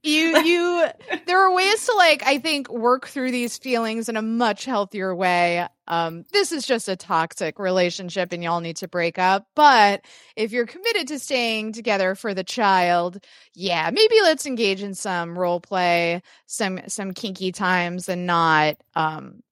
you 0.03 0.43
you 0.43 0.87
there 1.27 1.41
are 1.47 1.55
ways 1.55 1.87
to 1.87 1.95
like 1.95 2.25
I 2.27 2.39
think 2.39 2.69
work 2.71 3.07
through 3.07 3.31
these 3.31 3.57
feelings 3.59 4.09
in 4.09 4.17
a 4.17 4.23
much 4.23 4.65
healthier 4.65 5.15
way. 5.15 5.67
Um 5.87 6.25
this 6.33 6.51
is 6.51 6.67
just 6.67 6.89
a 6.89 6.97
toxic 6.97 7.59
relationship 7.61 8.33
and 8.33 8.43
y'all 8.43 8.61
need 8.61 8.79
to 8.79 8.89
break 8.89 9.19
up, 9.19 9.47
but 9.55 10.05
if 10.35 10.51
you're 10.51 10.67
committed 10.67 11.09
to 11.09 11.19
staying 11.21 11.73
together 11.73 12.17
for 12.17 12.35
the 12.35 12.45
child, 12.45 13.23
yeah, 13.55 13.91
maybe 13.93 14.17
let's 14.23 14.47
engage 14.47 14.83
in 14.83 14.95
some 14.95 15.39
role 15.39 15.61
play, 15.61 16.23
some 16.47 16.81
some 16.89 17.13
kinky 17.13 17.53
times 17.53 18.09
and 18.09 18.27
not 18.27 18.77
um 18.97 19.43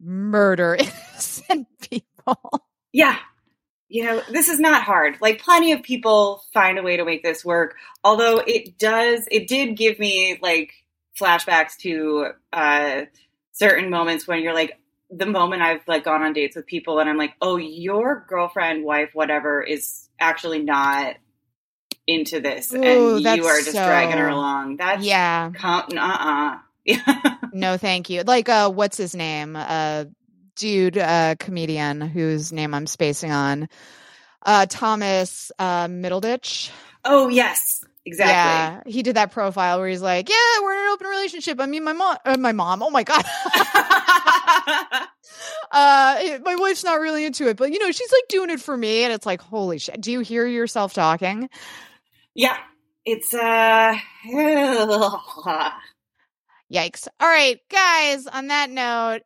murder 0.00 0.74
innocent 0.78 1.68
people. 1.80 2.64
Yeah. 2.92 3.18
You 3.88 4.04
know, 4.04 4.22
this 4.30 4.48
is 4.48 4.58
not 4.58 4.82
hard. 4.82 5.16
Like 5.20 5.42
plenty 5.42 5.72
of 5.72 5.82
people 5.82 6.42
find 6.52 6.78
a 6.78 6.82
way 6.82 6.96
to 6.96 7.04
make 7.04 7.22
this 7.22 7.44
work. 7.44 7.76
Although 8.02 8.38
it 8.38 8.78
does 8.78 9.26
it 9.30 9.46
did 9.46 9.76
give 9.76 9.98
me 9.98 10.38
like 10.42 10.72
flashbacks 11.18 11.76
to 11.78 12.28
uh 12.52 13.02
certain 13.52 13.90
moments 13.90 14.26
when 14.26 14.42
you're 14.42 14.54
like 14.54 14.78
the 15.10 15.26
moment 15.26 15.62
I've 15.62 15.86
like 15.86 16.04
gone 16.04 16.22
on 16.22 16.32
dates 16.32 16.56
with 16.56 16.66
people 16.66 16.98
and 16.98 17.08
I'm 17.08 17.18
like, 17.18 17.34
"Oh, 17.40 17.56
your 17.56 18.24
girlfriend, 18.28 18.84
wife, 18.84 19.10
whatever 19.12 19.62
is 19.62 20.08
actually 20.18 20.60
not 20.60 21.16
into 22.06 22.40
this 22.40 22.72
Ooh, 22.72 22.82
and 22.82 23.20
you 23.20 23.46
are 23.46 23.58
just 23.60 23.72
dragging 23.72 24.18
her 24.18 24.28
along. 24.28 24.76
That's 24.76 25.04
Yeah. 25.04 25.50
com- 25.52 25.88
uh-uh. 25.96 26.58
Yeah. 26.84 27.36
No, 27.56 27.76
thank 27.76 28.10
you. 28.10 28.22
Like, 28.22 28.48
uh, 28.48 28.68
what's 28.68 28.96
his 28.96 29.14
name? 29.14 29.54
Uh, 29.54 30.06
dude, 30.56 30.98
uh, 30.98 31.36
comedian 31.38 32.00
whose 32.00 32.52
name 32.52 32.74
I'm 32.74 32.88
spacing 32.88 33.30
on. 33.30 33.68
Uh, 34.44 34.66
Thomas 34.68 35.52
uh, 35.60 35.86
Middleditch. 35.86 36.70
oh 37.04 37.28
yes, 37.28 37.84
exactly. 38.04 38.32
Yeah, 38.34 38.82
he 38.86 39.04
did 39.04 39.14
that 39.14 39.30
profile 39.30 39.78
where 39.78 39.88
he's 39.88 40.02
like, 40.02 40.28
"Yeah, 40.28 40.34
we're 40.62 40.72
in 40.72 40.78
an 40.80 40.88
open 40.94 41.06
relationship. 41.06 41.60
I 41.60 41.66
mean, 41.66 41.84
my 41.84 41.92
mom, 41.92 42.16
uh, 42.24 42.36
my 42.38 42.50
mom. 42.52 42.82
Oh 42.82 42.90
my 42.90 43.04
god, 43.04 43.24
uh, 45.70 46.16
it- 46.20 46.42
my 46.44 46.56
wife's 46.56 46.82
not 46.84 46.98
really 47.00 47.24
into 47.24 47.48
it, 47.48 47.56
but 47.56 47.70
you 47.72 47.78
know, 47.78 47.90
she's 47.92 48.10
like 48.12 48.24
doing 48.28 48.50
it 48.50 48.60
for 48.60 48.76
me." 48.76 49.04
And 49.04 49.12
it's 49.12 49.26
like, 49.26 49.40
holy 49.40 49.78
shit! 49.78 50.00
Do 50.00 50.10
you 50.10 50.20
hear 50.20 50.44
yourself 50.46 50.92
talking? 50.92 51.48
yeah. 52.34 52.56
It's 53.06 53.32
uh 53.34 53.94
Yikes! 56.74 57.06
All 57.20 57.28
right, 57.28 57.60
guys. 57.70 58.26
On 58.26 58.48
that 58.48 58.68
note, 58.68 59.20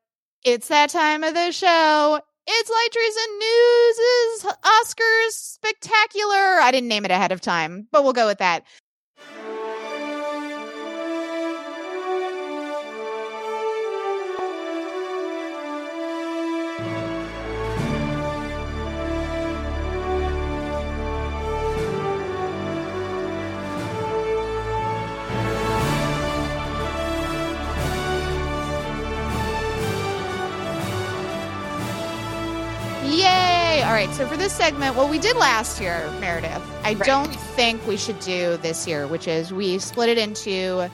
it's 0.45 0.69
that 0.69 0.91
time 0.91 1.25
of 1.25 1.33
the 1.33 1.51
show. 1.51 2.21
It's 2.47 2.71
Light 2.71 2.89
Treason 2.93 3.39
News' 3.39 4.55
Oscars 4.65 5.33
Spectacular. 5.33 6.61
I 6.61 6.71
didn't 6.71 6.89
name 6.89 7.07
it 7.07 7.11
ahead 7.11 7.33
of 7.33 7.41
time, 7.41 7.89
but 7.91 8.05
we'll 8.05 8.13
go 8.13 8.27
with 8.27 8.39
that. 8.39 8.65
Right, 34.09 34.17
so 34.17 34.27
for 34.27 34.37
this 34.37 34.53
segment, 34.53 34.97
what 34.97 35.11
we 35.11 35.19
did 35.19 35.37
last 35.37 35.81
year, 35.81 36.11
Meredith, 36.21 36.63
I 36.85 36.95
Right. 36.95 37.03
don't 37.05 37.35
think 37.35 37.87
we 37.87 37.97
should 37.97 38.19
do 38.21 38.57
this 38.59 38.87
year, 38.87 39.07
which 39.07 39.29
is 39.29 39.53
we 39.53 39.79
split 39.79 40.09
it 40.09 40.19
into 40.19 40.91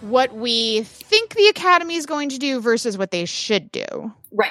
what 0.00 0.34
we 0.34 0.82
think 0.82 1.34
the 1.34 1.48
Academy 1.48 1.96
is 1.96 2.06
going 2.06 2.28
to 2.30 2.38
do 2.38 2.60
versus 2.60 2.98
what 2.98 3.10
they 3.10 3.24
should 3.24 3.70
do. 3.72 4.12
right. 4.32 4.50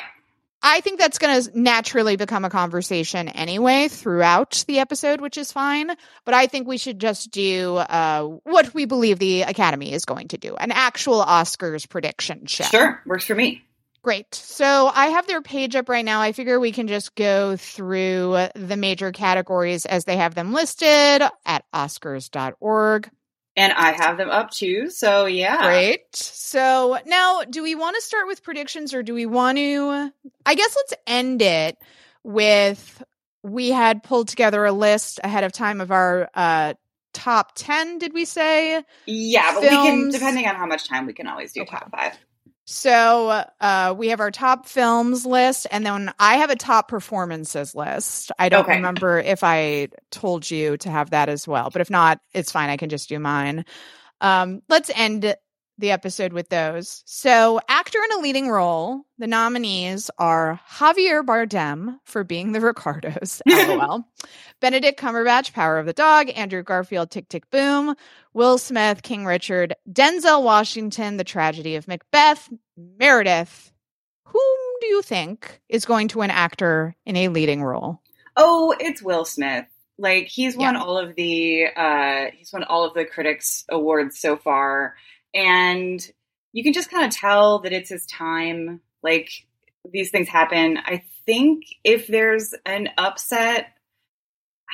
I 0.65 0.79
think 0.79 0.97
that's 0.97 1.17
going 1.17 1.41
to 1.43 1.59
naturally 1.59 2.15
become 2.15 2.45
a 2.45 2.49
conversation 2.49 3.27
anyway 3.27 3.89
throughout 3.89 4.63
the 4.65 4.79
episode, 4.79 5.19
which 5.19 5.37
is 5.37 5.51
fine. 5.51 5.91
But 6.23 6.33
I 6.35 6.47
think 6.47 6.69
we 6.69 6.77
should 6.77 6.99
just 6.99 7.31
do 7.31 7.75
uh, 7.75 8.23
what 8.45 8.73
we 8.73 8.85
believe 8.85 9.19
the 9.19 9.41
Academy 9.41 9.91
is 9.91 10.05
going 10.05 10.29
to 10.29 10.37
do 10.37 10.55
an 10.55 10.71
actual 10.71 11.21
Oscars 11.21 11.87
prediction 11.89 12.45
show. 12.45 12.63
Sure. 12.63 13.01
Works 13.05 13.25
for 13.25 13.35
me. 13.35 13.61
Great. 14.03 14.35
So 14.35 14.91
I 14.93 15.07
have 15.07 15.27
their 15.27 15.41
page 15.41 15.77
up 15.77 15.87
right 15.87 16.03
now. 16.03 16.19
I 16.19 16.33
figure 16.33 16.59
we 16.59 16.73
can 16.73 16.89
just 16.89 17.15
go 17.15 17.55
through 17.55 18.47
the 18.53 18.75
major 18.75 19.13
categories 19.13 19.85
as 19.85 20.03
they 20.03 20.17
have 20.17 20.35
them 20.35 20.51
listed 20.51 21.23
at 21.45 21.63
oscars.org. 21.73 23.09
And 23.55 23.71
I 23.71 23.93
have 23.93 24.17
them 24.17 24.29
up 24.29 24.51
too. 24.51 24.89
So 24.89 25.25
yeah. 25.25 25.61
Great. 25.61 26.13
So 26.13 26.99
now, 27.05 27.43
do 27.49 27.63
we 27.63 27.75
want 27.75 27.95
to 27.95 28.01
start 28.01 28.27
with 28.27 28.43
predictions 28.43 28.93
or 28.93 29.03
do 29.03 29.13
we 29.13 29.25
want 29.25 29.57
to? 29.57 30.11
I 30.45 30.55
guess 30.55 30.75
let's 30.75 30.93
end 31.07 31.41
it 31.41 31.77
with 32.23 33.01
we 33.41 33.69
had 33.69 34.03
pulled 34.03 34.27
together 34.27 34.65
a 34.65 34.73
list 34.73 35.21
ahead 35.23 35.45
of 35.45 35.53
time 35.53 35.79
of 35.79 35.91
our 35.91 36.29
uh, 36.33 36.73
top 37.13 37.53
10, 37.55 37.99
did 37.99 38.13
we 38.13 38.25
say? 38.25 38.83
Yeah, 39.05 39.53
but 39.53 39.61
we 39.61 39.69
can 39.69 40.09
depending 40.09 40.45
on 40.45 40.55
how 40.55 40.65
much 40.65 40.89
time 40.89 41.05
we 41.05 41.13
can 41.13 41.27
always 41.27 41.53
do 41.53 41.61
Okay. 41.61 41.77
top 41.77 41.89
five. 41.91 42.17
So 42.65 43.43
uh, 43.59 43.93
we 43.97 44.07
have 44.07 44.21
our 44.21 44.31
top 44.31 44.67
films 44.67 45.25
list, 45.25 45.67
and 45.69 45.85
then 45.85 46.13
I 46.17 46.37
have 46.37 46.49
a 46.49 46.55
top 46.55 46.87
performances 46.87 47.75
list. 47.75 48.31
I 48.39 48.47
don't 48.47 48.67
Okay. 48.67 48.69
remember 48.69 49.19
if 49.19 49.43
I 49.43 49.89
told 50.11 50.49
you 50.49 50.77
to 50.77 50.89
have 50.89 51.09
that 51.09 51.27
as 51.27 51.45
well, 51.45 51.69
but 51.71 51.81
if 51.81 51.89
not, 51.89 52.19
it's 52.33 52.51
fine. 52.53 52.69
I 52.69 52.77
can 52.77 52.89
just 52.89 53.09
do 53.09 53.19
mine. 53.19 53.65
Um, 54.21 54.61
let's 54.69 54.91
end 54.95 55.35
the 55.77 55.91
episode 55.91 56.33
with 56.33 56.49
those. 56.49 57.01
So, 57.05 57.59
actor 57.67 57.97
in 58.11 58.19
a 58.19 58.21
leading 58.21 58.49
role, 58.49 59.05
the 59.17 59.27
nominees 59.27 60.11
are 60.19 60.59
Javier 60.69 61.23
Bardem 61.25 61.97
for 62.03 62.23
being 62.23 62.51
the 62.51 62.61
Ricardos, 62.61 63.41
lol. 63.47 64.05
Benedict 64.59 64.99
Cumberbatch, 64.99 65.51
Power 65.53 65.79
of 65.79 65.85
the 65.85 65.93
Dog, 65.93 66.29
Andrew 66.35 66.63
Garfield, 66.63 67.09
Tick 67.11 67.27
Tick 67.27 67.49
Boom, 67.49 67.95
Will 68.33 68.57
Smith, 68.57 69.01
King 69.03 69.25
Richard, 69.25 69.73
Denzel 69.91 70.43
Washington, 70.43 71.17
The 71.17 71.23
Tragedy 71.23 71.75
of 71.75 71.87
Macbeth, 71.87 72.49
Meredith. 72.77 73.71
Whom 74.25 74.57
do 74.81 74.87
you 74.87 75.01
think 75.01 75.59
is 75.69 75.85
going 75.85 76.07
to 76.09 76.19
win 76.19 76.31
actor 76.31 76.95
in 77.05 77.15
a 77.15 77.27
leading 77.29 77.61
role? 77.63 77.99
Oh, 78.35 78.73
it's 78.79 79.01
Will 79.01 79.25
Smith. 79.25 79.65
Like 79.99 80.25
he's 80.27 80.57
won 80.57 80.73
Yeah. 80.73 80.81
all 80.81 80.97
of 80.97 81.13
the 81.15 81.65
uh 81.75 82.25
he's 82.35 82.51
won 82.51 82.63
all 82.63 82.83
of 82.83 82.95
the 82.95 83.05
critics 83.05 83.63
awards 83.69 84.19
so 84.19 84.37
far 84.37 84.95
and 85.33 86.05
you 86.51 86.63
can 86.63 86.73
just 86.73 86.91
kind 86.91 87.05
of 87.05 87.11
tell 87.11 87.59
that 87.59 87.73
it's 87.73 87.89
his 87.89 88.05
time. 88.05 88.81
Like 89.01 89.29
these 89.91 90.11
things 90.11 90.27
happen. 90.27 90.77
I 90.77 91.03
think 91.25 91.63
if 91.83 92.07
there's 92.07 92.53
an 92.65 92.89
upset 92.97 93.73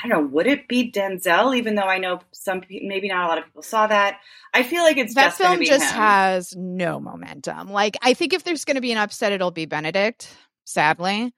I 0.02 0.08
don't 0.08 0.18
know, 0.18 0.28
would 0.30 0.48
it 0.48 0.68
be 0.68 0.92
Denzel 0.92 1.58
even 1.58 1.76
though 1.76 1.84
I 1.84 1.98
know 1.98 2.20
some 2.32 2.62
maybe 2.70 3.10
not 3.10 3.26
a 3.26 3.28
lot 3.28 3.38
of 3.38 3.46
people 3.46 3.64
saw 3.64 3.88
that. 3.88 4.20
I 4.54 4.64
feel 4.64 4.84
like 4.84 4.98
it's 4.98 5.14
that 5.16 5.28
just 5.28 5.38
film 5.38 5.64
just 5.64 5.92
him. 5.92 5.98
has 5.98 6.56
no 6.56 7.00
momentum. 7.00 7.72
Like, 7.72 7.98
I 8.02 8.14
think 8.14 8.34
if 8.34 8.44
there's 8.44 8.66
going 8.66 8.76
to 8.76 8.82
be 8.82 8.92
an 8.92 8.98
upset, 8.98 9.32
it'll 9.32 9.52
be 9.52 9.66
Benedict, 9.66 10.34
sadly. 10.66 11.34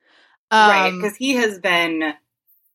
right 0.51 0.89
Um, 0.89 1.01
because 1.01 1.17
he 1.17 1.35
has 1.35 1.59
been 1.59 2.13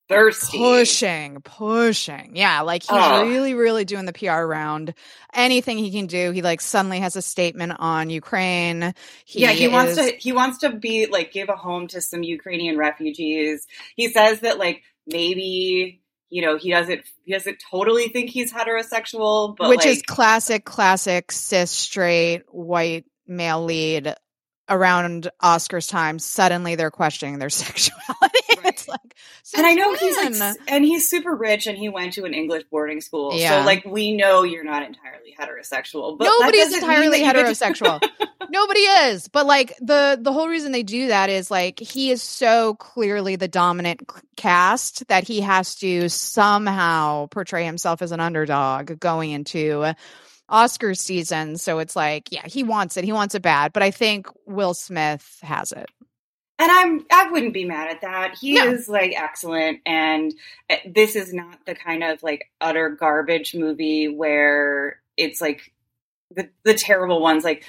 thirsty. 0.08 0.58
pushing, 0.58 1.40
pushing. 1.42 2.32
Yeah, 2.34 2.60
like 2.62 2.82
he's 2.82 2.90
Oh. 2.92 3.26
really, 3.28 3.54
really 3.54 3.84
doing 3.84 4.04
the 4.04 4.12
PR 4.12 4.42
round. 4.44 4.94
Anything 5.34 5.78
he 5.78 5.90
can 5.90 6.06
do, 6.06 6.30
he 6.32 6.42
like 6.42 6.60
suddenly 6.60 7.00
has 7.00 7.16
a 7.16 7.22
statement 7.22 7.72
on 7.78 8.10
Ukraine. 8.10 8.94
yeah, 9.26 9.50
he 9.52 9.68
wants 9.68 9.96
to 9.96 10.12
he 10.18 10.32
wants 10.32 10.58
to 10.58 10.70
be 10.70 11.06
like 11.06 11.32
give 11.32 11.48
a 11.48 11.56
home 11.56 11.88
to 11.88 12.00
some 12.00 12.22
Ukrainian 12.22 12.76
refugees. 12.78 13.66
He 13.96 14.08
says 14.10 14.40
that 14.40 14.58
like 14.58 14.82
maybe 15.06 16.00
you 16.30 16.42
know 16.42 16.56
he 16.56 16.70
doesn't 16.70 17.02
he 17.24 17.32
doesn't 17.32 17.58
totally 17.70 18.08
think 18.08 18.30
he's 18.30 18.52
heterosexual, 18.52 19.56
but 19.56 19.68
which 19.68 19.78
like, 19.80 19.88
is 19.88 20.02
classic, 20.02 20.64
classic 20.64 21.32
cis 21.32 21.70
straight 21.70 22.42
white 22.48 23.04
male 23.26 23.64
lead 23.64 24.14
around 24.68 25.30
Oscars 25.42 25.88
time. 25.88 26.18
Suddenly 26.18 26.74
they're 26.74 26.90
questioning 26.90 27.38
their 27.38 27.50
sexuality. 27.50 28.65
like, 28.88 29.16
and 29.56 29.66
I 29.66 29.74
know 29.74 29.94
he's 29.94 30.40
like 30.40 30.56
and 30.68 30.84
he's 30.84 31.08
super 31.08 31.34
rich 31.34 31.66
and 31.66 31.76
he 31.76 31.88
went 31.88 32.14
to 32.14 32.24
an 32.24 32.34
English 32.34 32.64
boarding 32.70 33.00
school. 33.00 33.32
Yeah. 33.34 33.60
So 33.60 33.66
like 33.66 33.84
we 33.84 34.16
know 34.16 34.42
you're 34.42 34.64
not 34.64 34.82
entirely 34.82 35.34
heterosexual, 35.38 36.18
but 36.18 36.24
Nobody 36.24 36.58
is 36.58 36.74
entirely 36.74 37.20
heterosexual. 37.20 38.00
Nobody 38.50 38.80
is. 38.80 39.28
But 39.28 39.46
like 39.46 39.76
the 39.80 40.18
the 40.20 40.32
whole 40.32 40.48
reason 40.48 40.72
they 40.72 40.82
do 40.82 41.08
that 41.08 41.30
is 41.30 41.50
like 41.50 41.78
he 41.78 42.10
is 42.10 42.22
so 42.22 42.74
clearly 42.74 43.36
the 43.36 43.48
dominant 43.48 44.10
cast 44.36 45.06
that 45.08 45.24
he 45.24 45.40
has 45.40 45.74
to 45.76 46.08
somehow 46.08 47.26
portray 47.26 47.64
himself 47.64 48.02
as 48.02 48.12
an 48.12 48.20
underdog 48.20 48.98
going 49.00 49.30
into 49.30 49.94
Oscar 50.48 50.94
season. 50.94 51.56
So 51.56 51.78
it's 51.78 51.96
like, 51.96 52.30
yeah, 52.30 52.46
he 52.46 52.62
wants 52.62 52.96
it. 52.96 53.04
He 53.04 53.12
wants 53.12 53.34
it 53.34 53.42
bad. 53.42 53.72
But 53.72 53.82
I 53.82 53.90
think 53.90 54.28
Will 54.46 54.74
Smith 54.74 55.38
has 55.42 55.72
it. 55.72 55.90
And 56.58 56.70
I'm 56.70 57.06
I 57.12 57.30
wouldn't 57.30 57.52
be 57.54 57.64
mad 57.66 57.90
at 57.90 58.00
that. 58.00 58.36
He 58.40 58.54
No. 58.54 58.66
is 58.68 58.88
like 58.88 59.12
excellent 59.14 59.80
and 59.84 60.32
uh, 60.70 60.76
this 60.86 61.14
is 61.16 61.32
not 61.34 61.58
the 61.66 61.74
kind 61.74 62.02
of 62.02 62.22
like 62.22 62.50
utter 62.60 62.88
garbage 62.90 63.54
movie 63.54 64.08
where 64.08 65.00
it's 65.16 65.40
like 65.40 65.72
the 66.34 66.48
the 66.64 66.74
terrible 66.74 67.20
ones 67.20 67.44
like 67.44 67.64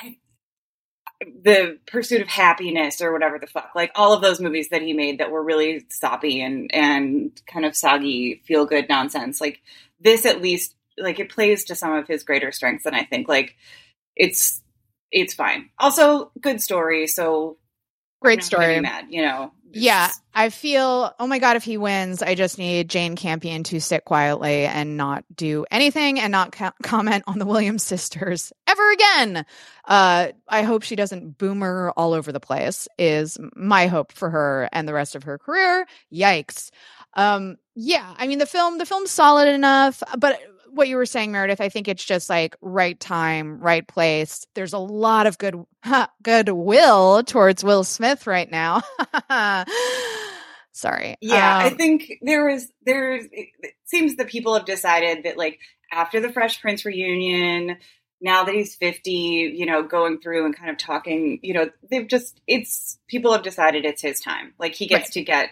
I, 0.00 0.16
the 1.42 1.78
pursuit 1.86 2.22
of 2.22 2.28
happiness 2.28 3.00
or 3.00 3.12
whatever 3.12 3.38
the 3.38 3.46
fuck. 3.46 3.72
Like 3.74 3.92
all 3.94 4.12
of 4.12 4.22
those 4.22 4.40
movies 4.40 4.68
that 4.70 4.82
he 4.82 4.92
made 4.92 5.18
that 5.18 5.30
were 5.30 5.42
really 5.42 5.84
soppy 5.90 6.40
and 6.40 6.72
and 6.74 7.38
kind 7.46 7.64
of 7.66 7.76
soggy 7.76 8.42
feel 8.46 8.64
good 8.66 8.88
nonsense. 8.88 9.40
Like 9.40 9.60
this 10.00 10.24
at 10.24 10.40
least 10.42 10.74
like 10.98 11.20
it 11.20 11.28
plays 11.30 11.64
to 11.66 11.74
some 11.74 11.92
of 11.92 12.08
his 12.08 12.24
greater 12.24 12.50
strengths 12.50 12.86
and 12.86 12.96
I 12.96 13.04
think 13.04 13.28
like 13.28 13.56
it's 14.16 14.62
it's 15.12 15.34
fine. 15.34 15.68
Also 15.78 16.30
good 16.40 16.62
story, 16.62 17.06
so 17.06 17.58
Great 18.20 18.42
story. 18.42 18.80
Mad, 18.80 19.06
you 19.10 19.22
know. 19.22 19.52
Yeah, 19.72 20.10
I 20.34 20.48
feel. 20.48 21.12
Oh 21.20 21.26
my 21.26 21.38
god, 21.38 21.56
if 21.56 21.64
he 21.64 21.76
wins, 21.76 22.22
I 22.22 22.34
just 22.34 22.56
need 22.56 22.88
Jane 22.88 23.14
Campion 23.14 23.62
to 23.64 23.80
sit 23.80 24.06
quietly 24.06 24.64
and 24.64 24.96
not 24.96 25.24
do 25.34 25.66
anything 25.70 26.18
and 26.18 26.32
not 26.32 26.52
co- 26.52 26.70
comment 26.82 27.24
on 27.26 27.38
the 27.38 27.44
Williams 27.44 27.82
sisters 27.82 28.52
ever 28.66 28.90
again. 28.92 29.44
Uh, 29.84 30.28
I 30.48 30.62
hope 30.62 30.82
she 30.82 30.96
doesn't 30.96 31.36
boomer 31.36 31.92
all 31.94 32.14
over 32.14 32.32
the 32.32 32.40
place. 32.40 32.88
Is 32.98 33.38
my 33.54 33.86
hope 33.86 34.12
for 34.12 34.30
her 34.30 34.68
and 34.72 34.88
the 34.88 34.94
rest 34.94 35.14
of 35.14 35.24
her 35.24 35.36
career. 35.36 35.86
Yikes. 36.12 36.70
Um, 37.12 37.56
yeah, 37.74 38.14
I 38.16 38.26
mean 38.28 38.38
the 38.38 38.46
film. 38.46 38.78
The 38.78 38.86
film's 38.86 39.10
solid 39.10 39.48
enough, 39.48 40.02
but 40.18 40.40
what 40.76 40.88
you 40.88 40.96
were 40.96 41.06
saying, 41.06 41.32
Meredith, 41.32 41.60
I 41.60 41.68
think 41.68 41.88
it's 41.88 42.04
just 42.04 42.28
like 42.30 42.56
right 42.60 42.98
time, 42.98 43.58
right 43.60 43.86
place. 43.86 44.46
There's 44.54 44.72
a 44.72 44.78
lot 44.78 45.26
of 45.26 45.38
good 45.38 45.64
goodwill 46.22 47.22
towards 47.24 47.64
Will 47.64 47.84
Smith 47.84 48.26
right 48.26 48.50
now. 48.50 48.82
Sorry. 50.72 51.16
Yeah, 51.22 51.58
um, 51.58 51.64
I 51.64 51.70
think 51.70 52.18
there 52.20 52.48
is 52.50 52.70
there. 52.84 53.14
It 53.14 53.48
seems 53.86 54.16
that 54.16 54.28
people 54.28 54.54
have 54.54 54.66
decided 54.66 55.24
that 55.24 55.38
like 55.38 55.58
after 55.90 56.20
the 56.20 56.30
Fresh 56.30 56.60
Prince 56.60 56.84
reunion, 56.84 57.78
now 58.20 58.44
that 58.44 58.54
he's 58.54 58.74
50, 58.76 59.10
you 59.10 59.64
know, 59.64 59.82
going 59.82 60.20
through 60.20 60.44
and 60.44 60.56
kind 60.56 60.70
of 60.70 60.76
talking, 60.76 61.38
you 61.42 61.54
know, 61.54 61.70
they've 61.90 62.06
just 62.06 62.40
it's 62.46 62.98
people 63.08 63.32
have 63.32 63.42
decided 63.42 63.86
it's 63.86 64.02
his 64.02 64.20
time. 64.20 64.52
Like 64.58 64.74
he 64.74 64.86
gets 64.86 65.06
right. 65.08 65.12
to 65.12 65.22
get 65.22 65.50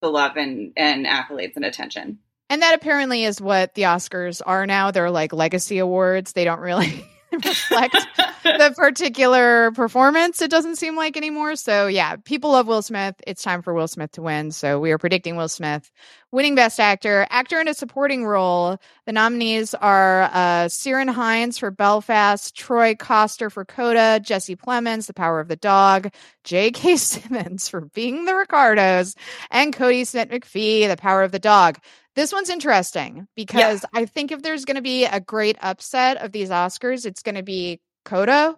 the 0.00 0.08
love 0.08 0.36
and 0.36 0.72
and 0.76 1.06
accolades 1.06 1.56
and 1.56 1.64
attention. 1.64 2.20
And 2.54 2.62
that 2.62 2.76
apparently 2.76 3.24
is 3.24 3.40
what 3.40 3.74
the 3.74 3.82
Oscars 3.82 4.40
are 4.46 4.64
now. 4.64 4.92
They're 4.92 5.10
like 5.10 5.32
legacy 5.32 5.78
awards. 5.78 6.34
They 6.34 6.44
don't 6.44 6.60
really 6.60 7.04
reflect 7.32 7.96
the 8.44 8.72
particular 8.76 9.72
performance, 9.72 10.40
it 10.40 10.52
doesn't 10.52 10.76
seem 10.76 10.94
like 10.94 11.16
anymore. 11.16 11.56
So, 11.56 11.88
yeah, 11.88 12.14
people 12.16 12.52
love 12.52 12.68
Will 12.68 12.82
Smith. 12.82 13.16
It's 13.26 13.42
time 13.42 13.62
for 13.62 13.74
Will 13.74 13.88
Smith 13.88 14.12
to 14.12 14.22
win. 14.22 14.52
So, 14.52 14.78
we 14.78 14.92
are 14.92 14.98
predicting 14.98 15.34
Will 15.34 15.48
Smith 15.48 15.90
winning 16.30 16.54
Best 16.56 16.80
Actor. 16.80 17.26
Actor 17.30 17.60
in 17.60 17.68
a 17.68 17.74
supporting 17.74 18.26
role. 18.26 18.78
The 19.06 19.12
nominees 19.12 19.72
are 19.74 20.24
uh, 20.32 20.68
Hinds 21.12 21.58
for 21.58 21.70
Belfast, 21.70 22.56
Troy 22.56 22.94
Kotsur 22.94 23.50
for 23.50 23.64
Coda, 23.64 24.20
Jesse 24.22 24.56
Plemons, 24.56 25.06
The 25.06 25.14
Power 25.14 25.40
of 25.40 25.48
the 25.48 25.56
Dog, 25.56 26.12
J.K. 26.42 26.96
Simmons 26.98 27.68
for 27.68 27.82
Being 27.82 28.24
the 28.24 28.34
Ricardos, 28.34 29.14
and 29.50 29.74
Kodi 29.74 30.06
Smit-McPhee, 30.06 30.88
The 30.88 30.96
Power 30.96 31.22
of 31.22 31.32
the 31.32 31.38
Dog. 31.38 31.78
This 32.16 32.32
one's 32.32 32.50
interesting 32.50 33.26
because 33.34 33.82
yeah. 33.82 34.00
I 34.00 34.06
think 34.06 34.30
if 34.30 34.42
there's 34.42 34.64
going 34.64 34.76
to 34.76 34.82
be 34.82 35.04
a 35.04 35.20
great 35.20 35.56
upset 35.60 36.18
of 36.18 36.32
these 36.32 36.50
Oscars, 36.50 37.06
it's 37.06 37.22
going 37.22 37.34
to 37.34 37.42
be 37.42 37.80
Coda. 38.04 38.56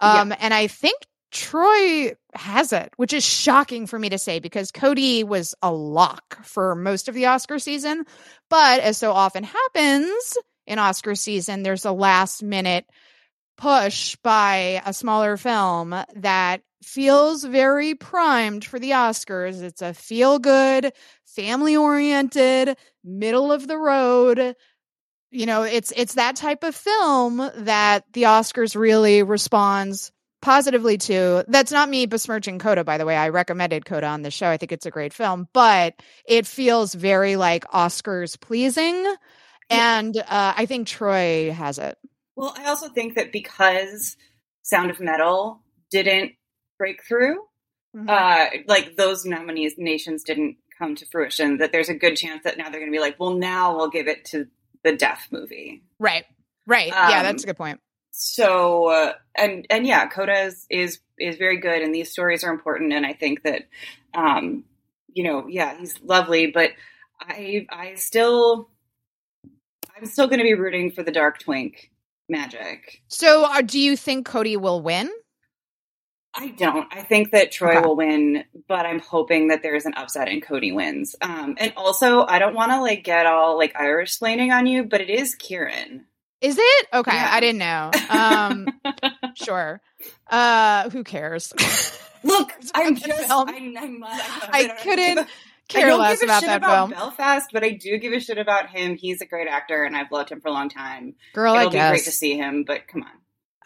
Um, 0.00 0.30
yeah. 0.30 0.36
And 0.40 0.52
I 0.52 0.66
think 0.66 0.96
Troy 1.30 2.14
has 2.34 2.72
it, 2.72 2.92
which 2.96 3.12
is 3.12 3.24
shocking 3.24 3.86
for 3.86 3.98
me 3.98 4.10
to 4.10 4.18
say 4.18 4.38
because 4.38 4.72
Kodi 4.72 5.24
was 5.24 5.54
a 5.62 5.72
lock 5.72 6.44
for 6.44 6.74
most 6.74 7.08
of 7.08 7.14
the 7.14 7.26
Oscar 7.26 7.58
season. 7.58 8.04
But 8.50 8.80
as 8.80 8.98
so 8.98 9.12
often 9.12 9.44
happens 9.44 10.36
in 10.66 10.78
Oscar 10.78 11.14
season, 11.14 11.62
there's 11.62 11.84
a 11.84 11.92
last 11.92 12.42
minute 12.42 12.84
push 13.56 14.16
by 14.22 14.82
a 14.84 14.92
smaller 14.92 15.36
film 15.36 15.94
that 16.16 16.62
feels 16.82 17.44
very 17.44 17.94
primed 17.94 18.64
for 18.64 18.78
the 18.78 18.90
Oscars. 18.90 19.62
It's 19.62 19.82
a 19.82 19.94
feel 19.94 20.38
good, 20.38 20.92
family 21.34 21.76
oriented, 21.76 22.76
middle 23.04 23.52
of 23.52 23.66
the 23.66 23.78
road. 23.78 24.54
You 25.30 25.46
know, 25.46 25.62
it's 25.62 25.92
it's 25.96 26.14
that 26.14 26.36
type 26.36 26.62
of 26.62 26.74
film 26.74 27.38
that 27.56 28.04
the 28.12 28.24
Oscars 28.24 28.76
really 28.76 29.22
responds 29.22 30.12
positively 30.42 30.98
to. 30.98 31.44
That's 31.48 31.72
not 31.72 31.88
me 31.88 32.04
besmirching 32.06 32.58
Coda, 32.58 32.84
by 32.84 32.98
the 32.98 33.06
way. 33.06 33.16
I 33.16 33.30
recommended 33.30 33.86
Coda 33.86 34.08
on 34.08 34.22
the 34.22 34.30
show. 34.30 34.48
I 34.48 34.58
think 34.58 34.72
it's 34.72 34.84
a 34.84 34.90
great 34.90 35.14
film, 35.14 35.48
but 35.54 35.94
it 36.26 36.46
feels 36.46 36.92
very 36.92 37.36
like 37.36 37.64
Oscars 37.68 38.38
pleasing. 38.38 39.14
And 39.70 40.14
uh, 40.18 40.52
I 40.56 40.66
think 40.66 40.86
Troy 40.86 41.50
has 41.52 41.78
it. 41.78 41.96
Well, 42.36 42.54
I 42.58 42.64
also 42.66 42.88
think 42.88 43.14
that 43.14 43.32
because 43.32 44.16
Sound 44.62 44.90
of 44.90 45.00
Metal 45.00 45.62
didn't 45.90 46.32
break 46.78 47.02
through, 47.06 47.38
mm-hmm. 47.96 48.08
uh, 48.08 48.46
like 48.66 48.96
those 48.96 49.24
nominations 49.24 50.24
didn't 50.24 50.56
come 50.78 50.94
to 50.96 51.06
fruition, 51.06 51.58
that 51.58 51.72
there's 51.72 51.88
a 51.88 51.94
good 51.94 52.16
chance 52.16 52.44
that 52.44 52.58
now 52.58 52.64
they're 52.64 52.80
going 52.80 52.92
to 52.92 52.96
be 52.96 53.00
like, 53.00 53.18
well, 53.18 53.34
now 53.34 53.76
we'll 53.76 53.90
give 53.90 54.08
it 54.08 54.24
to 54.26 54.46
the 54.84 54.96
Deaf 54.96 55.28
movie. 55.30 55.82
Right. 55.98 56.24
Right. 56.66 56.92
Um, 56.92 57.10
yeah, 57.10 57.22
that's 57.22 57.42
a 57.42 57.46
good 57.46 57.56
point. 57.56 57.80
So 58.12 58.88
uh, 58.88 59.12
and 59.34 59.66
and 59.70 59.86
yeah, 59.86 60.06
Coda 60.06 60.44
is, 60.44 60.66
is 60.68 61.00
is 61.18 61.36
very 61.36 61.58
good, 61.58 61.82
and 61.82 61.94
these 61.94 62.10
stories 62.10 62.44
are 62.44 62.52
important, 62.52 62.92
and 62.92 63.06
I 63.06 63.14
think 63.14 63.42
that, 63.44 63.62
um, 64.14 64.64
you 65.12 65.24
know, 65.24 65.46
yeah, 65.48 65.78
he's 65.78 65.98
lovely, 66.02 66.48
but 66.48 66.70
I 67.20 67.66
I 67.70 67.94
still 67.94 68.68
I'm 69.96 70.06
still 70.06 70.26
going 70.26 70.40
to 70.40 70.44
be 70.44 70.54
rooting 70.54 70.90
for 70.90 71.02
the 71.02 71.10
Dark 71.10 71.38
Twink 71.38 71.90
magic. 72.28 73.02
So, 73.08 73.44
uh, 73.44 73.62
do 73.62 73.80
you 73.80 73.96
think 73.96 74.28
Kodi 74.28 74.56
will 74.56 74.82
win? 74.82 75.10
I 76.34 76.48
don't. 76.48 76.88
I 76.90 77.02
think 77.02 77.32
that 77.32 77.52
Troy 77.52 77.76
okay. 77.76 77.86
will 77.86 77.96
win, 77.96 78.44
but 78.66 78.86
I'm 78.86 79.00
hoping 79.00 79.48
that 79.48 79.62
there's 79.62 79.84
an 79.84 79.94
upset 79.94 80.28
and 80.28 80.44
Kodi 80.44 80.74
wins. 80.74 81.14
Um, 81.20 81.56
and 81.58 81.74
also, 81.76 82.24
I 82.26 82.38
don't 82.38 82.54
want 82.54 82.72
to 82.72 82.80
like 82.80 83.04
get 83.04 83.26
all 83.26 83.58
like 83.58 83.74
Irish 83.78 84.18
splaining 84.18 84.50
on 84.50 84.66
you, 84.66 84.84
but 84.84 85.00
it 85.00 85.10
is 85.10 85.36
Ciarán. 85.36 86.04
Is 86.40 86.56
it? 86.58 86.86
Okay, 86.92 87.14
yeah. 87.14 87.28
I 87.30 87.40
didn't 87.40 87.58
know. 87.58 87.90
Um, 88.10 88.68
sure. 89.34 89.80
Uh, 90.28 90.90
who 90.90 91.04
cares? 91.04 91.52
Look, 92.24 92.52
I'm 92.74 92.96
just. 92.96 93.30
I'm, 93.30 93.76
I'm, 93.76 94.04
i 94.04 94.48
I 94.52 94.68
couldn't 94.82 95.28
care 95.68 95.94
less 95.94 96.22
about 96.22 96.42
that 96.42 96.56
about 96.58 96.88
film. 96.88 96.90
Belfast, 96.90 97.50
but 97.52 97.62
I 97.62 97.70
do 97.70 97.98
give 97.98 98.12
a 98.12 98.20
shit 98.20 98.38
about 98.38 98.70
him. 98.70 98.96
He's 98.96 99.20
a 99.20 99.26
great 99.26 99.48
actor, 99.48 99.84
and 99.84 99.96
I've 99.96 100.10
loved 100.10 100.30
him 100.30 100.40
for 100.40 100.48
a 100.48 100.52
long 100.52 100.68
time. 100.68 101.14
Girl, 101.34 101.54
It'll 101.54 101.68
I 101.68 101.72
guess. 101.72 101.90
be 101.90 101.92
great 101.96 102.04
to 102.04 102.12
see 102.12 102.36
him, 102.36 102.64
but 102.64 102.88
come 102.88 103.02
on. 103.02 103.10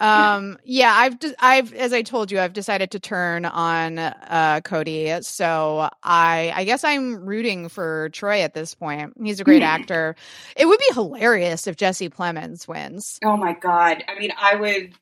Um, 0.00 0.58
yeah, 0.64 0.92
I've, 0.92 1.18
de- 1.18 1.34
I've, 1.44 1.72
as 1.74 1.92
I 1.92 2.02
told 2.02 2.30
you, 2.30 2.40
I've 2.40 2.52
decided 2.52 2.90
to 2.92 3.00
turn 3.00 3.44
on, 3.44 3.98
uh, 3.98 4.60
Kodi. 4.64 5.24
So 5.24 5.88
I, 6.02 6.52
I 6.54 6.64
guess 6.64 6.84
I'm 6.84 7.24
rooting 7.24 7.68
for 7.68 8.08
Troy 8.10 8.40
at 8.40 8.54
this 8.54 8.74
point. 8.74 9.14
He's 9.22 9.40
a 9.40 9.44
great 9.44 9.62
actor. 9.64 10.16
It 10.56 10.66
would 10.66 10.78
be 10.78 10.94
hilarious 10.94 11.66
if 11.66 11.76
Jesse 11.76 12.08
Plemons 12.08 12.68
wins. 12.68 13.18
Oh 13.24 13.36
my 13.36 13.52
God. 13.54 14.04
I 14.08 14.18
mean, 14.18 14.32
I 14.38 14.56
would, 14.56 14.94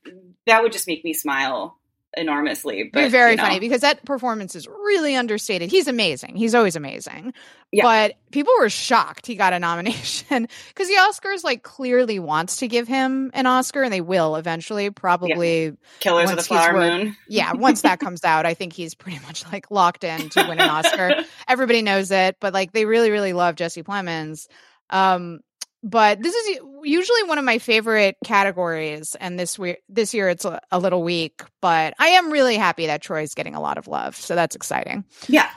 that 0.47 0.63
would 0.63 0.73
just 0.73 0.87
make 0.87 1.05
me 1.05 1.13
smile 1.13 1.79
enormously. 2.17 2.91
But 2.93 3.11
very 3.11 3.33
you 3.33 3.37
know. 3.37 3.45
funny 3.45 3.61
because 3.61 3.83
that 3.83 4.05
performance 4.05 4.55
is 4.55 4.67
really 4.67 5.15
understated. 5.17 5.71
He's 5.71 5.89
amazing. 5.89 6.37
He's 6.37 6.55
always 6.55 6.77
amazing. 6.77 7.35
Yeah. 7.73 7.83
But 7.83 8.15
people 8.31 8.53
were 8.59 8.71
shocked 8.71 9.27
he 9.27 9.35
got 9.35 9.53
a 9.53 9.59
nomination 9.59 10.49
because 10.69 10.89
the 10.89 10.95
Oscars 10.95 11.45
like 11.45 11.62
clearly 11.62 12.19
wants 12.19 12.59
to 12.59 12.69
give 12.69 12.87
him 12.87 13.31
an 13.35 13.47
Oscar 13.47 13.83
and 13.83 13.93
they 13.93 14.01
will 14.01 14.37
eventually, 14.37 14.91
probably. 14.91 15.65
Yeah. 15.67 15.73
Killers 16.01 16.31
of 16.31 16.37
the 16.37 16.43
Flower 16.43 16.73
Moon. 16.73 17.17
yeah, 17.29 17.53
once 17.53 17.83
that 17.83 18.01
comes 18.01 18.25
out, 18.25 18.47
I 18.47 18.55
think 18.55 18.73
he's 18.73 18.95
pretty 18.95 19.19
much 19.27 19.45
like 19.53 19.71
locked 19.71 20.05
in 20.05 20.29
to 20.31 20.47
win 20.49 20.61
an 20.61 20.71
Oscar. 20.71 21.25
Everybody 21.49 21.83
knows 21.83 22.11
it, 22.11 22.37
but 22.41 22.55
like 22.55 22.73
they 22.73 22.85
really, 22.85 23.11
really 23.11 23.33
love 23.33 23.57
Jesse 23.57 23.83
Plemons. 23.83 24.47
Um, 24.91 25.41
but 25.85 26.22
this 26.22 26.35
is 26.35 26.59
usually 26.82 27.22
one 27.24 27.37
of 27.39 27.45
my 27.45 27.59
favorite 27.59 28.16
categories 28.24 29.14
and 29.20 29.39
this 29.39 29.59
we- 29.59 29.76
this 29.89 30.14
year 30.14 30.28
it's 30.30 30.45
a, 30.47 30.59
a, 30.72 30.78
little 30.78 31.03
weak 31.03 31.43
but 31.61 31.95
i 31.99 32.09
am 32.09 32.32
really 32.32 32.57
happy 32.57 32.87
that 32.87 33.03
troy's 33.03 33.35
getting 33.35 33.55
a 33.55 33.61
lot 33.61 33.78
of 33.78 33.87
love 33.87 34.16
so 34.16 34.35
that's 34.35 34.57
exciting. 34.57 35.05
Yeah. 35.28 35.49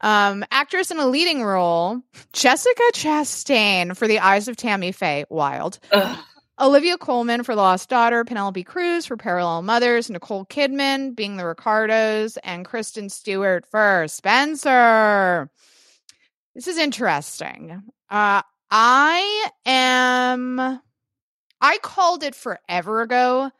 Um 0.00 0.44
actress 0.50 0.90
in 0.90 0.98
a 0.98 1.06
leading 1.06 1.42
role 1.42 2.00
jessica 2.32 2.82
chastain 2.94 3.96
for 3.96 4.08
the 4.08 4.18
eyes 4.18 4.48
of 4.48 4.56
tammy 4.56 4.90
faye 4.90 5.24
wild. 5.28 5.78
Ugh. 5.92 6.18
olivia 6.60 6.96
colman 6.96 7.42
for 7.42 7.54
lost 7.54 7.88
daughter 7.90 8.24
penelope 8.24 8.64
cruz 8.64 9.04
for 9.06 9.16
parallel 9.16 9.62
mothers 9.62 10.08
nicole 10.10 10.46
kidman 10.46 11.14
being 11.14 11.36
the 11.36 11.44
ricardos 11.46 12.36
and 12.38 12.64
kristen 12.64 13.08
stewart 13.10 13.66
for 13.70 14.06
spencer. 14.08 15.50
This 16.54 16.68
is 16.68 16.78
interesting. 16.78 17.82
Uh 18.10 18.42
I 18.76 19.50
am 19.66 20.80
I 21.60 21.78
called 21.80 22.24
it 22.24 22.34
forever 22.34 23.02
ago 23.02 23.52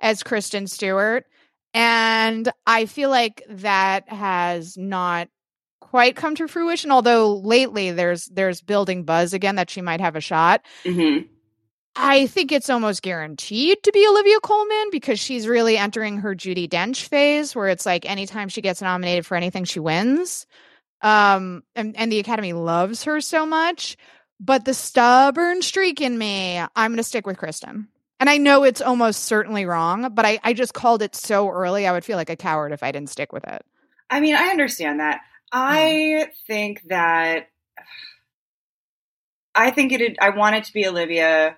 as 0.00 0.22
Kristen 0.22 0.68
Stewart 0.68 1.26
and 1.74 2.50
I 2.66 2.86
feel 2.86 3.10
like 3.10 3.42
that 3.50 4.08
has 4.08 4.78
not 4.78 5.28
quite 5.82 6.16
come 6.16 6.34
to 6.36 6.48
fruition 6.48 6.90
although 6.90 7.34
lately 7.34 7.90
there's 7.90 8.24
there's 8.28 8.62
building 8.62 9.04
buzz 9.04 9.34
again 9.34 9.56
that 9.56 9.68
she 9.68 9.82
might 9.82 10.00
have 10.00 10.16
a 10.16 10.22
shot. 10.22 10.62
Mm-hmm. 10.84 11.26
I 11.96 12.26
think 12.26 12.50
it's 12.50 12.70
almost 12.70 13.02
guaranteed 13.02 13.82
to 13.82 13.92
be 13.92 14.06
Olivia 14.08 14.40
Colman 14.40 14.88
because 14.90 15.20
she's 15.20 15.46
really 15.46 15.76
entering 15.76 16.16
her 16.20 16.34
Judi 16.34 16.70
Dench 16.70 17.02
phase 17.02 17.54
where 17.54 17.68
it's 17.68 17.84
like 17.84 18.08
anytime 18.08 18.48
she 18.48 18.62
gets 18.62 18.80
nominated 18.80 19.26
for 19.26 19.36
anything 19.36 19.64
she 19.64 19.78
wins. 19.78 20.46
Um 21.02 21.64
and 21.74 21.94
and 21.98 22.10
the 22.10 22.20
Academy 22.20 22.54
loves 22.54 23.04
her 23.04 23.20
so 23.20 23.44
much. 23.44 23.98
But 24.40 24.64
the 24.64 24.74
stubborn 24.74 25.62
streak 25.62 26.00
in 26.00 26.16
me, 26.18 26.58
I'm 26.58 26.90
going 26.90 26.96
to 26.98 27.02
stick 27.04 27.26
with 27.26 27.38
Kristen. 27.38 27.88
And 28.20 28.28
I 28.30 28.36
know 28.38 28.64
it's 28.64 28.80
almost 28.80 29.24
certainly 29.24 29.64
wrong, 29.64 30.10
but 30.14 30.24
I, 30.24 30.38
I 30.42 30.52
just 30.52 30.74
called 30.74 31.02
it 31.02 31.14
so 31.14 31.48
early. 31.50 31.86
I 31.86 31.92
would 31.92 32.04
feel 32.04 32.16
like 32.16 32.30
a 32.30 32.36
coward 32.36 32.72
if 32.72 32.82
I 32.82 32.92
didn't 32.92 33.10
stick 33.10 33.32
with 33.32 33.44
it. 33.44 33.64
I 34.10 34.20
mean, 34.20 34.34
I 34.34 34.48
understand 34.48 35.00
that. 35.00 35.20
I 35.52 36.30
think 36.46 36.82
that 36.88 37.48
I 39.54 39.70
think 39.70 39.92
it. 39.92 40.16
I 40.20 40.30
want 40.30 40.56
it 40.56 40.64
to 40.64 40.72
be 40.72 40.86
Olivia. 40.86 41.56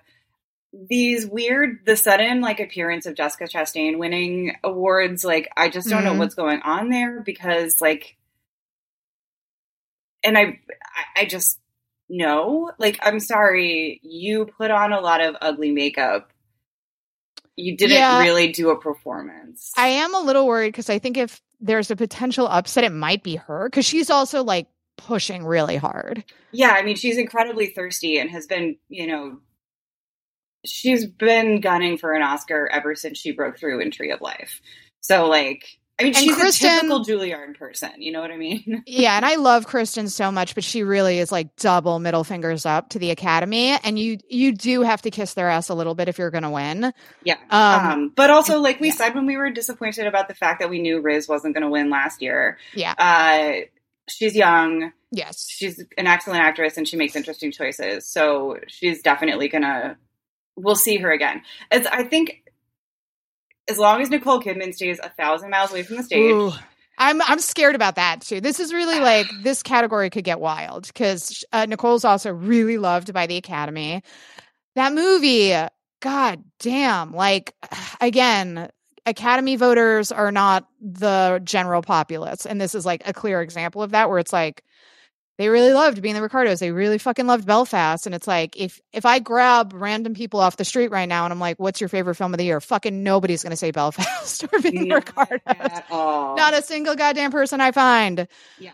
These 0.71 1.25
weird, 1.25 1.79
the 1.85 1.95
sudden 1.95 2.41
like 2.41 2.59
appearance 2.59 3.05
of 3.07 3.15
Jessica 3.15 3.45
Chastain 3.45 3.97
winning 3.97 4.55
awards, 4.63 5.23
like 5.23 5.49
I 5.57 5.69
just 5.69 5.89
don't 5.89 6.03
know 6.03 6.13
Mhm. 6.13 6.19
what's 6.19 6.35
going 6.35 6.61
on 6.61 6.89
there 6.89 7.21
because 7.21 7.81
like, 7.81 8.17
and 10.23 10.37
I- 10.37 10.59
I 11.15 11.25
just 11.25 11.59
know, 12.09 12.71
like, 12.79 12.97
I'm 13.01 13.19
sorry, 13.19 13.99
you 14.03 14.45
put 14.57 14.71
on 14.71 14.93
a 14.93 14.99
lot 15.01 15.21
of 15.21 15.35
ugly 15.41 15.71
makeup. 15.71 16.31
You 17.55 17.75
didn't 17.75 17.97
Yeah. 17.97 18.19
really 18.21 18.51
do 18.51 18.69
a 18.69 18.79
performance. 18.79 19.71
I 19.77 19.87
am 19.87 20.13
a 20.13 20.19
little 20.19 20.45
worried 20.45 20.69
because 20.69 20.89
I 20.89 20.99
think 20.99 21.17
if 21.17 21.41
there's 21.59 21.89
a 21.91 21.95
potential 21.95 22.47
upset, 22.47 22.83
it 22.83 22.91
might 22.91 23.23
be 23.23 23.35
her 23.35 23.67
because 23.69 23.85
she's 23.85 24.09
also 24.09 24.43
like 24.43 24.67
pushing 24.97 25.43
really 25.45 25.75
hard. 25.75 26.23
Yeah, 26.51 26.71
I 26.71 26.83
mean, 26.83 26.95
she's 26.95 27.17
incredibly 27.17 27.67
thirsty 27.67 28.19
and 28.19 28.29
has 28.29 28.45
been, 28.47 28.77
you 28.89 29.07
know, 29.07 29.39
she's 30.65 31.05
been 31.05 31.61
gunning 31.61 31.97
for 31.97 32.13
an 32.13 32.21
Oscar 32.21 32.67
ever 32.71 32.95
since 32.95 33.17
she 33.17 33.31
broke 33.31 33.57
through 33.57 33.79
in 33.79 33.91
Tree 33.91 34.11
of 34.11 34.21
Life. 34.21 34.61
So, 35.01 35.27
like, 35.27 35.76
I 35.99 36.03
mean, 36.03 36.13
And 36.15 36.23
she's 36.23 36.35
Kristen- 36.35 36.69
a 36.69 36.73
typical 36.75 37.03
Juilliard 37.03 37.57
person. 37.57 37.89
You 37.97 38.11
know 38.11 38.21
what 38.21 38.29
I 38.29 38.37
mean? 38.37 38.83
Yeah, 38.87 39.15
and 39.17 39.25
I 39.25 39.35
love 39.35 39.65
Kristen 39.65 40.09
so 40.09 40.31
much, 40.31 40.53
but 40.53 40.63
she 40.63 40.83
really 40.83 41.17
is 41.19 41.31
like 41.31 41.55
double 41.55 41.97
middle 41.99 42.23
fingers 42.23 42.65
up 42.67 42.89
to 42.89 42.99
the 42.99 43.09
Academy, 43.11 43.77
and 43.83 43.97
you 43.97 44.19
you 44.29 44.51
do 44.53 44.81
have 44.83 45.01
to 45.03 45.11
kiss 45.11 45.33
their 45.33 45.49
ass 45.49 45.69
a 45.69 45.73
little 45.73 45.95
bit 45.95 46.07
if 46.07 46.17
you're 46.19 46.29
going 46.29 46.43
to 46.43 46.49
win. 46.51 46.93
Yeah. 47.23 47.37
Um, 47.49 47.85
Um, 47.91 48.13
but 48.15 48.29
also, 48.29 48.59
like 48.59 48.79
we 48.79 48.89
yeah. 48.89 48.93
said 48.93 49.15
when 49.15 49.25
we 49.25 49.37
were 49.37 49.49
disappointed 49.49 50.05
about 50.05 50.27
the 50.27 50.35
fact 50.35 50.59
that 50.59 50.69
we 50.69 50.79
knew 50.81 51.01
Riz 51.01 51.27
wasn't 51.27 51.55
going 51.55 51.63
to 51.63 51.69
win 51.69 51.89
last 51.89 52.21
year, 52.21 52.57
Yeah. 52.75 52.93
uh, 52.97 53.65
she's 54.07 54.35
young, 54.35 54.91
Yes. 55.11 55.47
she's 55.49 55.79
an 55.97 56.05
excellent 56.07 56.41
actress, 56.41 56.77
and 56.77 56.87
she 56.87 56.95
makes 56.97 57.15
interesting 57.15 57.51
choices. 57.51 58.07
So 58.07 58.57
she's 58.67 59.01
definitely 59.01 59.47
going 59.47 59.63
to, 59.63 59.97
we'll 60.55 60.75
see 60.75 60.97
her 60.97 61.11
again. 61.11 61.41
As 61.71 61.85
I 61.87 62.03
think, 62.03 62.43
as 63.69 63.77
long 63.77 64.01
as 64.01 64.09
Nicole 64.09 64.41
Kidman 64.41 64.73
stays 64.73 64.99
a 64.99 65.09
thousand 65.09 65.49
miles 65.49 65.71
away 65.71 65.83
from 65.83 65.97
the 65.97 66.03
stage, 66.03 66.31
Ooh. 66.31 66.51
I'm 66.97 67.21
I'm 67.21 67.39
scared 67.39 67.75
about 67.75 67.95
that 67.95 68.21
too. 68.21 68.41
This 68.41 68.59
is 68.59 68.73
really 68.73 68.99
like 69.01 69.27
this 69.43 69.63
category 69.63 70.09
could 70.09 70.23
get 70.23 70.39
wild 70.39 70.87
because 70.87 71.43
uh, 71.51 71.65
Nicole's 71.65 72.05
also 72.05 72.31
really 72.31 72.77
loved 72.77 73.13
by 73.13 73.27
the 73.27 73.37
Academy. 73.37 74.01
That 74.75 74.93
movie, 74.93 75.53
god 76.01 76.43
damn! 76.59 77.13
Like 77.13 77.53
again, 78.01 78.69
Academy 79.05 79.55
voters 79.55 80.11
are 80.11 80.31
not 80.31 80.67
the 80.81 81.41
general 81.43 81.81
populace, 81.81 82.45
and 82.45 82.59
this 82.59 82.75
is 82.75 82.85
like 82.85 83.07
a 83.07 83.13
clear 83.13 83.41
example 83.41 83.81
of 83.81 83.91
that, 83.91 84.09
where 84.09 84.19
it's 84.19 84.33
like 84.33 84.63
they 85.37 85.49
really 85.49 85.71
loved 85.73 86.01
being 86.01 86.15
the 86.15 86.21
Ricardos. 86.21 86.59
They 86.59 86.71
really 86.71 86.97
fucking 86.97 87.27
loved 87.27 87.45
Belfast, 87.45 88.05
and 88.05 88.15
it's 88.15 88.27
like 88.27 88.57
if 88.57 88.79
if 88.93 89.05
I 89.05 89.19
grab 89.19 89.73
random 89.73 90.13
people 90.13 90.39
off 90.39 90.57
the 90.57 90.65
street 90.65 90.89
right 90.91 91.07
now 91.07 91.25
and 91.25 91.31
I'm 91.33 91.39
like, 91.39 91.59
"What's 91.59 91.79
your 91.81 91.89
favorite 91.89 92.15
film 92.15 92.33
of 92.33 92.37
the 92.37 92.45
year?" 92.45 92.59
Fucking 92.59 93.03
nobody's 93.03 93.43
gonna 93.43 93.55
say 93.55 93.71
Belfast 93.71 94.43
or 94.53 94.59
being 94.59 94.83
the 94.83 94.85
not 94.89 95.05
Ricardos. 95.07 95.89
Not 95.89 96.53
a 96.53 96.61
single 96.61 96.95
goddamn 96.95 97.31
person 97.31 97.61
I 97.61 97.71
find. 97.71 98.27
yeah. 98.59 98.71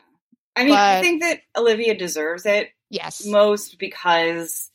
I 0.55 0.65
mean, 0.65 0.73
I 0.75 1.01
think 1.01 1.21
that 1.23 1.39
Olivia 1.57 1.95
deserves 1.97 2.45
it 2.45 2.69
Yes. 2.89 3.25
most 3.25 3.79
because 3.79 4.69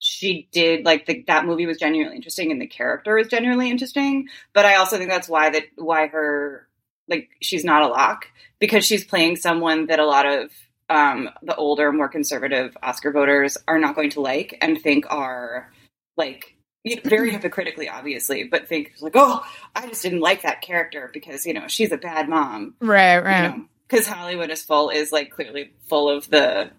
she 0.00 0.48
did 0.52 0.84
like 0.84 1.06
the, 1.06 1.24
that 1.28 1.46
movie 1.46 1.64
was 1.64 1.78
genuinely 1.78 2.16
interesting 2.16 2.50
and 2.50 2.60
the 2.60 2.66
character 2.66 3.16
is 3.16 3.28
genuinely 3.28 3.70
interesting 3.70 4.26
but 4.52 4.66
i 4.66 4.74
also 4.74 4.98
think 4.98 5.08
that's 5.08 5.28
why 5.30 5.48
that 5.48 5.62
why 5.76 6.08
her 6.08 6.68
like 7.08 7.30
she's 7.40 7.64
not 7.64 7.82
a 7.82 7.86
lock 7.88 8.26
because 8.58 8.84
she's 8.84 9.02
playing 9.04 9.36
someone 9.36 9.86
that 9.86 10.00
a 10.00 10.04
lot 10.04 10.26
of 10.26 10.50
um 10.90 11.30
the 11.42 11.54
older 11.56 11.92
more 11.92 12.08
conservative 12.08 12.76
oscar 12.82 13.10
voters 13.10 13.56
are 13.66 13.78
not 13.78 13.94
going 13.94 14.10
to 14.10 14.20
like 14.20 14.56
and 14.60 14.80
think 14.80 15.06
are 15.10 15.72
like 16.16 16.56
you 16.84 16.96
know, 16.96 17.02
very 17.04 17.30
hypocritically 17.32 17.88
obviously 17.88 18.44
but 18.44 18.68
think 18.68 18.92
like 19.00 19.14
oh 19.14 19.44
i 19.74 19.86
just 19.86 20.02
didn't 20.02 20.20
like 20.20 20.42
that 20.42 20.60
character 20.60 21.10
because 21.12 21.46
you 21.46 21.54
know 21.54 21.66
she's 21.68 21.92
a 21.92 21.96
bad 21.98 22.28
mom 22.28 22.74
right, 22.80 23.18
right. 23.18 23.44
you 23.44 23.56
know, 23.56 23.64
because 23.88 24.06
Hollywood 24.06 24.50
is 24.50 24.62
full 24.62 24.90
is 24.90 25.12
like 25.12 25.30
clearly 25.30 25.72
full 25.88 26.08
of 26.08 26.28
the 26.30 26.70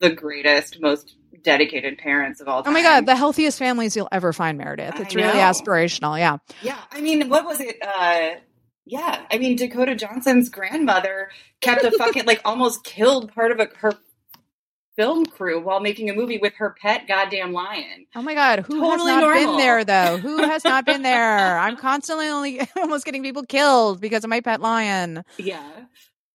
the 0.00 0.10
greatest, 0.10 0.80
most 0.80 1.14
dedicated 1.42 1.98
parents 1.98 2.40
of 2.40 2.48
all 2.48 2.62
time. 2.62 2.70
oh 2.70 2.74
my 2.74 2.82
god, 2.82 3.06
the 3.06 3.16
healthiest 3.16 3.58
families 3.58 3.96
you'll 3.96 4.08
ever 4.12 4.32
find, 4.32 4.58
Meredith. 4.58 4.98
It's 4.98 5.14
really 5.14 5.38
aspirational. 5.38 6.18
Yeah. 6.18 6.38
yeah, 6.62 6.78
I 6.90 7.00
mean, 7.00 7.28
what 7.28 7.44
was 7.44 7.60
it? 7.60 7.76
Uh 7.80 8.40
Yeah, 8.84 9.24
I 9.30 9.38
mean, 9.38 9.56
Dakota 9.56 9.94
Johnson's 9.94 10.48
grandmother 10.48 11.30
kept 11.60 11.84
a 11.84 11.90
fucking 11.92 12.24
like 12.24 12.40
almost 12.44 12.82
killed 12.84 13.32
part 13.32 13.52
of 13.52 13.60
a, 13.60 13.68
her 13.76 13.94
film 14.96 15.24
crew 15.24 15.60
while 15.60 15.80
making 15.80 16.10
a 16.10 16.14
movie 16.14 16.38
with 16.38 16.54
her 16.54 16.74
pet 16.80 17.06
goddamn 17.06 17.52
lion. 17.52 18.06
Oh 18.14 18.22
my 18.22 18.34
god, 18.34 18.60
who 18.60 18.80
Totally 18.80 19.12
has 19.12 19.20
not 19.22 19.34
been 19.34 19.56
there 19.56 19.84
though? 19.84 20.16
Who 20.18 20.38
has 20.38 20.64
not 20.64 20.84
been 20.84 21.02
there? 21.02 21.58
I'm 21.58 21.76
constantly 21.76 22.28
only 22.28 22.60
almost 22.76 23.04
getting 23.04 23.22
people 23.22 23.44
killed 23.44 24.00
because 24.00 24.24
of 24.24 24.30
my 24.30 24.40
pet 24.40 24.60
lion. 24.60 25.24
Yeah. 25.38 25.64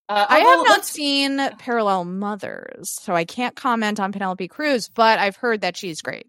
Uh, 0.10 0.26
I 0.30 0.40
have 0.40 0.66
not 0.66 0.86
seen 0.86 1.38
Parallel 1.58 2.06
Mothers, 2.06 2.90
so 3.02 3.14
I 3.14 3.26
can't 3.26 3.58
comment 3.58 4.00
on 4.00 4.14
Penelope 4.14 4.48
Cruz, 4.48 4.88
but 4.88 5.20
I've 5.20 5.36
heard 5.36 5.62
that 5.62 5.76
she's 5.76 6.02
great. 6.02 6.28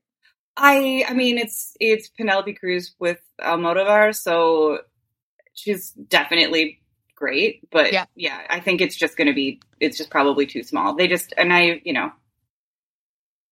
I 0.57 1.05
I 1.09 1.14
mean 1.14 1.39
it's 1.39 1.77
it's 1.79 2.09
Penelope 2.09 2.55
Cruz 2.55 2.95
with 2.99 3.21
Almodovar, 3.41 4.14
so 4.14 4.81
she's 5.59 5.91
definitely 5.91 6.81
great. 7.15 7.69
But 7.71 7.93
Yeah. 7.93 8.07
yeah, 8.15 8.41
I 8.49 8.61
think 8.61 8.81
it's 8.81 8.97
just 8.97 9.17
going 9.17 9.27
to 9.27 9.35
be 9.35 9.61
it's 9.81 9.99
just 9.99 10.11
probably 10.11 10.47
too 10.47 10.63
small. 10.63 10.95
They 10.95 11.09
just 11.09 11.35
and 11.37 11.53
I 11.53 11.81
you 11.85 11.93
know 11.93 12.13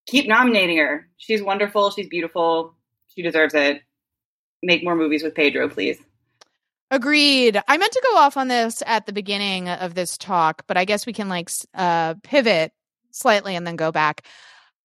keep 0.07 0.29
nominating 0.29 0.79
her. 0.79 1.09
She's 1.17 1.43
wonderful. 1.43 1.91
She's 1.91 2.09
beautiful. 2.09 2.75
She 3.15 3.23
deserves 3.23 3.55
it. 3.55 3.83
Make 4.63 4.85
more 4.85 4.95
movies 4.97 5.23
with 5.23 5.35
Pedro, 5.35 5.69
please. 5.69 5.99
Agreed. 6.91 7.61
I 7.67 7.77
meant 7.79 7.93
to 7.93 8.03
go 8.13 8.19
off 8.19 8.37
on 8.37 8.47
this 8.47 8.83
at 8.87 9.07
the 9.07 9.13
beginning 9.13 9.69
of 9.69 9.95
this 9.95 10.17
talk, 10.17 10.63
but 10.69 10.77
I 10.77 10.85
guess 10.85 11.05
we 11.05 11.13
can 11.13 11.29
like 11.29 11.51
uh, 11.75 12.15
pivot 12.23 12.73
slightly 13.11 13.57
and 13.57 13.67
then 13.67 13.75
go 13.77 13.91
back. 13.91 14.25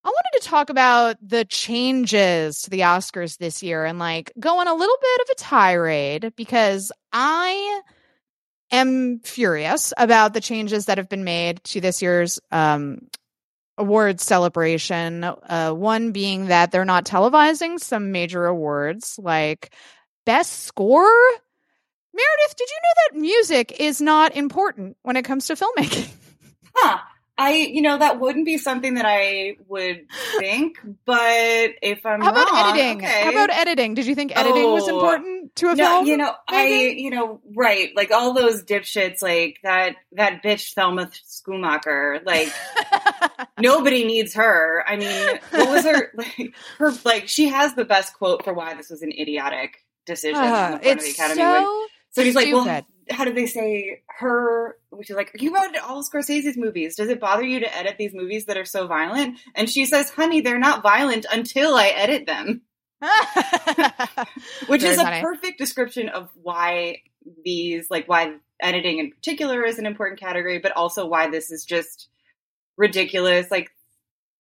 I 0.04 0.08
wanted 0.08 0.42
to 0.42 0.48
talk 0.48 0.70
about 0.70 1.18
the 1.22 1.46
changes 1.46 2.64
to 2.64 2.70
the 2.72 2.82
Oscars 2.82 3.38
this 3.38 3.62
year 3.62 3.86
and 3.86 4.00
like 4.00 4.32
go 4.40 4.60
on 4.60 4.68
a 4.68 4.74
little 4.74 4.98
bit 5.00 5.22
of 5.22 5.30
a 5.32 5.36
tirade 5.36 6.34
because 6.36 6.92
I 7.14 7.82
am 8.72 9.20
furious 9.20 9.94
about 9.98 10.34
the 10.34 10.42
changes 10.42 10.86
that 10.86 10.98
have 10.98 11.10
been 11.10 11.24
made 11.24 11.64
to 11.66 11.82
this 11.82 12.02
year's 12.02 12.40
um, 12.52 13.08
awards 13.78 14.24
celebration. 14.24 15.24
Uh, 15.24 15.72
one 15.72 16.12
being 16.12 16.48
that 16.48 16.72
they're 16.72 16.86
not 16.86 17.06
televising 17.06 17.80
some 17.80 18.12
major 18.12 18.46
awards 18.48 19.20
like 19.22 19.72
Best 20.26 20.64
Score. 20.64 21.12
Meredith, 22.14 22.56
did 22.58 22.70
you 22.70 22.78
know 22.84 22.94
that 22.96 23.22
music 23.22 23.80
is 23.80 24.02
not 24.02 24.36
important 24.36 24.98
when 25.04 25.16
it 25.16 25.26
comes 25.26 25.48
to 25.48 25.56
filmmaking? 25.56 26.10
Huh. 26.74 27.00
I 27.44 27.54
you 27.54 27.82
know 27.82 27.98
that 27.98 28.20
wouldn't 28.20 28.46
be 28.46 28.58
something 28.58 28.94
that 28.96 29.06
I 29.08 29.56
would 29.68 30.06
think, 30.38 30.78
but 31.06 31.72
if 31.82 32.06
I'm 32.06 32.22
How 32.22 32.30
about 32.32 32.52
wrong, 32.52 32.70
editing? 32.78 32.98
okay. 32.98 33.24
How 33.24 33.30
about 33.32 33.50
editing? 33.50 33.94
Did 33.96 34.06
you 34.06 34.16
think 34.16 34.32
editing 34.38 34.64
was 34.72 34.88
Oh. 34.88 34.96
important 34.96 35.56
to 35.58 35.70
a 35.70 35.76
no, 35.76 35.86
film? 35.86 36.06
you 36.06 36.18
know, 36.18 36.34
I, 36.48 36.68
you 36.98 37.10
know, 37.10 37.42
right, 37.56 37.90
like 37.96 38.12
all 38.12 38.34
those 38.34 38.64
dipshits, 38.64 39.22
like 39.22 39.58
that, 39.64 39.96
that 40.14 40.44
bitch 40.44 40.74
Thelma 40.74 41.08
Schoonmaker, 41.28 42.26
like 42.26 42.50
nobody 43.60 44.06
needs 44.06 44.34
her. 44.36 44.84
I 44.88 44.96
mean, 44.98 45.40
what 45.52 45.70
was 45.70 45.84
her, 45.86 46.12
like, 46.16 46.54
her, 46.78 46.92
like, 47.04 47.28
she 47.28 47.50
has 47.50 47.74
the 47.76 47.86
best 47.86 48.14
quote 48.14 48.44
for 48.44 48.54
why 48.54 48.74
this 48.76 48.90
was 48.90 49.02
an 49.02 49.12
idiotic 49.12 49.84
decision 50.06 50.38
on 50.42 50.44
Uh, 50.44 50.50
the 50.50 50.54
part 50.54 50.74
of 50.76 50.82
the 50.82 50.90
it's 50.90 51.14
Academy. 51.20 51.42
when- 51.44 51.64
so 51.64 51.88
so 52.14 52.24
he's 52.24 52.36
like, 52.36 52.52
well, 52.54 52.66
how 53.12 53.26
did 53.26 53.36
they 53.36 53.46
say 53.46 54.02
her? 54.20 54.78
Which 54.90 55.10
is 55.10 55.16
like, 55.16 55.32
you 55.36 55.54
wrote 55.54 55.76
all 55.78 56.04
Scorsese's 56.04 56.58
movies. 56.58 56.96
Does 56.96 57.10
it 57.10 57.20
bother 57.20 57.44
you 57.44 57.60
to 57.60 57.78
edit 57.78 57.96
these 57.98 58.14
movies 58.14 58.46
that 58.46 58.58
are 58.58 58.66
so 58.66 58.88
violent? 58.88 59.40
And 59.56 59.70
she 59.70 59.86
says, 59.86 60.10
honey, 60.10 60.42
they're 60.42 60.60
not 60.60 60.84
violent 60.84 61.26
until 61.32 61.76
I 61.76 61.88
edit 61.88 62.26
them 62.26 62.62
which 64.68 64.82
Very 64.82 64.94
is 64.94 65.00
a 65.00 65.22
perfect 65.22 65.58
description 65.58 66.10
of 66.10 66.30
why 66.36 66.98
these 67.44 67.90
like 67.90 68.08
why 68.08 68.36
editing 68.60 69.00
in 69.00 69.10
particular 69.10 69.64
is 69.64 69.80
an 69.80 69.88
important 69.88 70.20
category 70.20 70.60
but 70.60 70.72
also 70.74 71.08
why 71.08 71.28
this 71.28 71.50
is 71.50 71.66
just 71.66 72.10
ridiculous 72.78 73.50
like 73.50 73.72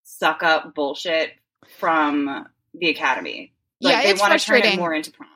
suck 0.04 0.44
up 0.44 0.76
bullshit 0.76 1.32
from 1.80 2.46
the 2.76 2.90
academy 2.90 3.52
like 3.82 4.06
Yeah, 4.06 4.14
they 4.14 4.20
want 4.20 4.40
to 4.40 4.46
turn 4.46 4.62
it 4.62 4.78
more 4.78 4.94
into 4.94 5.12
prom 5.12 5.30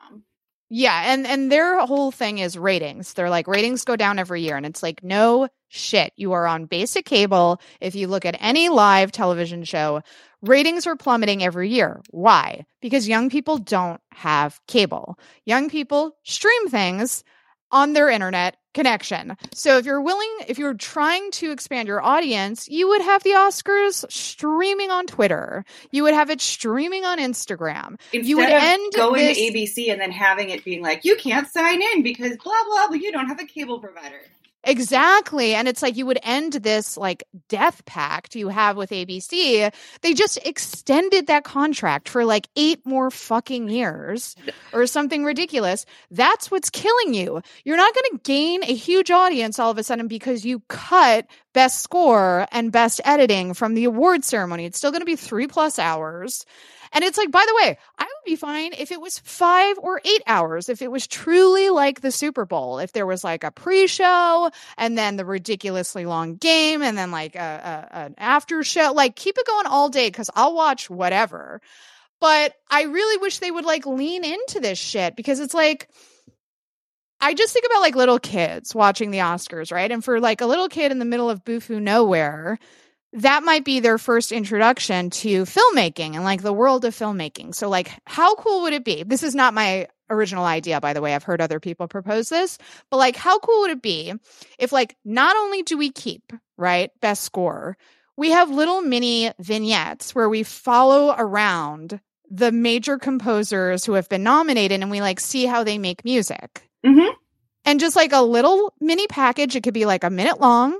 Yeah, 0.68 1.12
and 1.12 1.26
and 1.26 1.50
their 1.50 1.84
whole 1.86 2.10
thing 2.10 2.38
is 2.38 2.58
ratings. 2.58 3.12
They're 3.12 3.30
like 3.30 3.46
ratings 3.46 3.84
go 3.84 3.94
down 3.94 4.18
every 4.18 4.42
year 4.42 4.56
and 4.56 4.66
it's 4.66 4.82
like 4.82 5.02
no 5.02 5.48
shit. 5.68 6.12
You 6.16 6.32
are 6.32 6.46
on 6.46 6.64
basic 6.66 7.04
cable. 7.04 7.60
If 7.80 7.94
you 7.94 8.08
look 8.08 8.24
at 8.24 8.36
any 8.40 8.68
live 8.68 9.12
television 9.12 9.62
show, 9.62 10.02
ratings 10.42 10.86
are 10.86 10.96
plummeting 10.96 11.42
every 11.44 11.68
year. 11.70 12.00
Why? 12.10 12.66
Because 12.82 13.06
young 13.06 13.30
people 13.30 13.58
don't 13.58 14.00
have 14.10 14.60
cable. 14.66 15.18
Young 15.44 15.70
people 15.70 16.16
stream 16.24 16.68
things 16.68 17.22
on 17.70 17.92
their 17.92 18.08
internet 18.08 18.56
connection. 18.74 19.36
So 19.54 19.78
if 19.78 19.86
you're 19.86 20.02
willing, 20.02 20.28
if 20.48 20.58
you're 20.58 20.74
trying 20.74 21.30
to 21.32 21.50
expand 21.50 21.88
your 21.88 22.02
audience, 22.02 22.68
you 22.68 22.88
would 22.88 23.00
have 23.00 23.22
the 23.22 23.30
Oscars 23.30 24.04
streaming 24.12 24.90
on 24.90 25.06
Twitter. 25.06 25.64
You 25.90 26.02
would 26.02 26.14
have 26.14 26.28
it 26.30 26.40
streaming 26.40 27.04
on 27.04 27.18
Instagram. 27.18 27.98
Instead 28.12 28.26
you 28.26 28.36
would 28.36 28.50
end 28.50 28.92
going 28.94 29.24
this- 29.24 29.38
to 29.38 29.44
ABC 29.44 29.90
and 29.90 30.00
then 30.00 30.10
having 30.12 30.50
it 30.50 30.62
being 30.64 30.82
like, 30.82 31.04
you 31.04 31.16
can't 31.16 31.48
sign 31.48 31.80
in 31.80 32.02
because 32.02 32.36
blah 32.36 32.52
blah 32.66 32.88
blah. 32.88 32.96
You 32.96 33.12
don't 33.12 33.28
have 33.28 33.40
a 33.40 33.46
cable 33.46 33.80
provider. 33.80 34.20
Exactly. 34.66 35.54
And 35.54 35.68
it's 35.68 35.80
like 35.80 35.96
you 35.96 36.06
would 36.06 36.18
end 36.24 36.54
this 36.54 36.96
like 36.96 37.22
death 37.48 37.84
pact 37.86 38.34
you 38.34 38.48
have 38.48 38.76
with 38.76 38.90
ABC. 38.90 39.72
They 40.02 40.12
just 40.12 40.44
extended 40.44 41.28
that 41.28 41.44
contract 41.44 42.08
for 42.08 42.24
like 42.24 42.48
eight 42.56 42.84
more 42.84 43.12
fucking 43.12 43.68
years 43.68 44.34
or 44.72 44.88
something 44.88 45.22
ridiculous. 45.22 45.86
That's 46.10 46.50
what's 46.50 46.68
killing 46.68 47.14
you. 47.14 47.40
You're 47.64 47.76
not 47.76 47.94
going 47.94 48.18
to 48.18 48.24
gain 48.24 48.64
a 48.64 48.74
huge 48.74 49.12
audience 49.12 49.60
all 49.60 49.70
of 49.70 49.78
a 49.78 49.84
sudden 49.84 50.08
because 50.08 50.44
you 50.44 50.60
cut 50.68 51.26
best 51.52 51.80
score 51.80 52.48
and 52.50 52.72
best 52.72 53.00
editing 53.04 53.54
from 53.54 53.74
the 53.74 53.84
award 53.84 54.24
ceremony. 54.24 54.64
It's 54.64 54.78
still 54.78 54.90
going 54.90 55.00
to 55.00 55.06
be 55.06 55.16
three 55.16 55.46
plus 55.46 55.78
hours. 55.78 56.44
And 56.92 57.04
it's 57.04 57.18
like, 57.18 57.30
by 57.30 57.44
the 57.46 57.54
way, 57.62 57.78
I 57.98 58.04
would 58.04 58.24
be 58.24 58.36
fine 58.36 58.72
if 58.72 58.92
it 58.92 59.00
was 59.00 59.18
five 59.18 59.78
or 59.78 60.00
eight 60.04 60.22
hours, 60.26 60.68
if 60.68 60.82
it 60.82 60.90
was 60.90 61.06
truly 61.06 61.70
like 61.70 62.00
the 62.00 62.10
Super 62.10 62.44
Bowl, 62.44 62.78
if 62.78 62.92
there 62.92 63.06
was 63.06 63.24
like 63.24 63.44
a 63.44 63.50
pre 63.50 63.86
show 63.86 64.50
and 64.76 64.96
then 64.96 65.16
the 65.16 65.24
ridiculously 65.24 66.06
long 66.06 66.36
game 66.36 66.82
and 66.82 66.96
then 66.96 67.10
like 67.10 67.34
a, 67.34 67.88
a, 67.92 67.96
an 67.96 68.14
after 68.18 68.62
show. 68.62 68.92
Like, 68.94 69.16
keep 69.16 69.38
it 69.38 69.46
going 69.46 69.66
all 69.66 69.88
day 69.88 70.08
because 70.08 70.30
I'll 70.34 70.54
watch 70.54 70.88
whatever. 70.90 71.60
But 72.20 72.54
I 72.70 72.84
really 72.84 73.18
wish 73.18 73.38
they 73.38 73.50
would 73.50 73.64
like 73.64 73.86
lean 73.86 74.24
into 74.24 74.60
this 74.60 74.78
shit 74.78 75.16
because 75.16 75.40
it's 75.40 75.54
like, 75.54 75.88
I 77.20 77.34
just 77.34 77.52
think 77.52 77.66
about 77.66 77.80
like 77.80 77.96
little 77.96 78.18
kids 78.18 78.74
watching 78.74 79.10
the 79.10 79.18
Oscars, 79.18 79.72
right? 79.72 79.90
And 79.90 80.04
for 80.04 80.20
like 80.20 80.40
a 80.40 80.46
little 80.46 80.68
kid 80.68 80.92
in 80.92 80.98
the 80.98 81.04
middle 81.04 81.30
of 81.30 81.44
Bufu 81.44 81.80
nowhere, 81.80 82.58
that 83.12 83.42
might 83.42 83.64
be 83.64 83.80
their 83.80 83.98
first 83.98 84.32
introduction 84.32 85.10
to 85.10 85.44
filmmaking 85.44 86.14
and 86.14 86.24
like 86.24 86.42
the 86.42 86.52
world 86.52 86.84
of 86.84 86.94
filmmaking. 86.94 87.54
So, 87.54 87.68
like, 87.68 87.90
how 88.04 88.34
cool 88.36 88.62
would 88.62 88.72
it 88.72 88.84
be? 88.84 89.02
This 89.04 89.22
is 89.22 89.34
not 89.34 89.54
my 89.54 89.86
original 90.10 90.44
idea, 90.44 90.80
by 90.80 90.92
the 90.92 91.00
way. 91.00 91.14
I've 91.14 91.24
heard 91.24 91.40
other 91.40 91.60
people 91.60 91.88
propose 91.88 92.28
this, 92.28 92.58
but 92.90 92.98
like, 92.98 93.16
how 93.16 93.38
cool 93.38 93.62
would 93.62 93.70
it 93.70 93.82
be 93.82 94.12
if, 94.58 94.72
like, 94.72 94.96
not 95.04 95.36
only 95.36 95.62
do 95.62 95.76
we 95.76 95.90
keep, 95.90 96.32
right, 96.56 96.90
best 97.00 97.22
score, 97.22 97.76
we 98.16 98.30
have 98.30 98.50
little 98.50 98.82
mini 98.82 99.32
vignettes 99.38 100.14
where 100.14 100.28
we 100.28 100.42
follow 100.42 101.14
around 101.16 102.00
the 102.30 102.50
major 102.50 102.98
composers 102.98 103.84
who 103.84 103.92
have 103.92 104.08
been 104.08 104.22
nominated 104.22 104.82
and 104.82 104.90
we 104.90 105.00
like 105.00 105.20
see 105.20 105.46
how 105.46 105.62
they 105.62 105.78
make 105.78 106.04
music. 106.04 106.68
Mhm. 106.84 107.12
And 107.64 107.78
just 107.80 107.94
like 107.96 108.12
a 108.12 108.22
little 108.22 108.72
mini 108.80 109.06
package, 109.06 109.54
it 109.54 109.62
could 109.62 109.74
be 109.74 109.86
like 109.86 110.02
a 110.04 110.10
minute 110.10 110.40
long. 110.40 110.78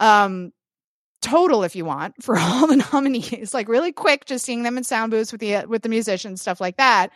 Um, 0.00 0.52
total 1.24 1.62
if 1.62 1.74
you 1.74 1.84
want 1.84 2.22
for 2.22 2.36
all 2.38 2.66
the 2.66 2.84
nominees 2.92 3.54
like 3.54 3.68
really 3.68 3.92
quick 3.92 4.26
just 4.26 4.44
seeing 4.44 4.62
them 4.62 4.76
in 4.76 4.84
sound 4.84 5.10
booths 5.10 5.32
with 5.32 5.40
the 5.40 5.56
uh, 5.56 5.66
with 5.66 5.82
the 5.82 5.88
musicians 5.88 6.40
stuff 6.40 6.60
like 6.60 6.76
that 6.76 7.10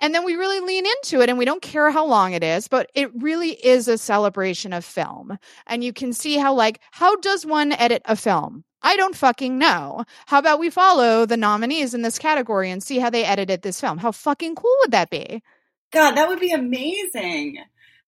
and 0.00 0.14
then 0.14 0.24
we 0.24 0.34
really 0.34 0.60
lean 0.60 0.86
into 0.86 1.20
it 1.20 1.28
and 1.28 1.38
we 1.38 1.44
don't 1.44 1.62
care 1.62 1.90
how 1.90 2.06
long 2.06 2.32
it 2.32 2.42
is 2.42 2.68
but 2.68 2.90
it 2.94 3.10
really 3.20 3.50
is 3.50 3.86
a 3.86 3.98
celebration 3.98 4.72
of 4.72 4.84
film 4.84 5.38
and 5.66 5.84
you 5.84 5.92
can 5.92 6.12
see 6.12 6.38
how 6.38 6.54
like 6.54 6.80
how 6.90 7.14
does 7.16 7.44
one 7.44 7.72
edit 7.72 8.02
a 8.06 8.16
film 8.16 8.64
I 8.80 8.96
don't 8.96 9.16
fucking 9.16 9.58
know. 9.58 10.04
How 10.26 10.38
about 10.38 10.60
we 10.60 10.70
follow 10.70 11.26
the 11.26 11.36
nominees 11.36 11.94
in 11.94 12.02
this 12.02 12.16
category 12.16 12.70
and 12.70 12.80
see 12.80 13.00
how 13.00 13.10
they 13.10 13.24
edited 13.24 13.62
this 13.62 13.80
film? 13.80 13.98
How 13.98 14.12
fucking 14.12 14.54
cool 14.54 14.74
would 14.82 14.92
that 14.92 15.10
be? 15.10 15.42
God, 15.90 16.12
that 16.12 16.28
would 16.28 16.38
be 16.38 16.52
amazing. 16.52 17.58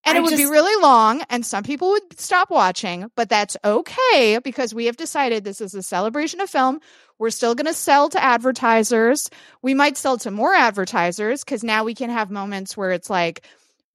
And 0.03 0.17
I 0.17 0.19
it 0.19 0.23
would 0.23 0.35
be 0.35 0.45
really 0.45 0.81
long, 0.81 1.23
and 1.29 1.45
some 1.45 1.63
people 1.63 1.91
would 1.91 2.19
stop 2.19 2.49
watching, 2.49 3.11
but 3.15 3.29
that's 3.29 3.55
okay 3.63 4.39
because 4.43 4.73
we 4.73 4.85
have 4.85 4.97
decided 4.97 5.43
this 5.43 5.61
is 5.61 5.75
a 5.75 5.83
celebration 5.83 6.41
of 6.41 6.49
film. 6.49 6.79
We're 7.19 7.29
still 7.29 7.53
going 7.53 7.67
to 7.67 7.73
sell 7.73 8.09
to 8.09 8.23
advertisers. 8.23 9.29
We 9.61 9.75
might 9.75 9.97
sell 9.97 10.17
to 10.19 10.31
more 10.31 10.55
advertisers 10.55 11.43
because 11.43 11.63
now 11.63 11.83
we 11.83 11.93
can 11.93 12.09
have 12.09 12.31
moments 12.31 12.75
where 12.75 12.91
it's 12.91 13.11
like 13.11 13.43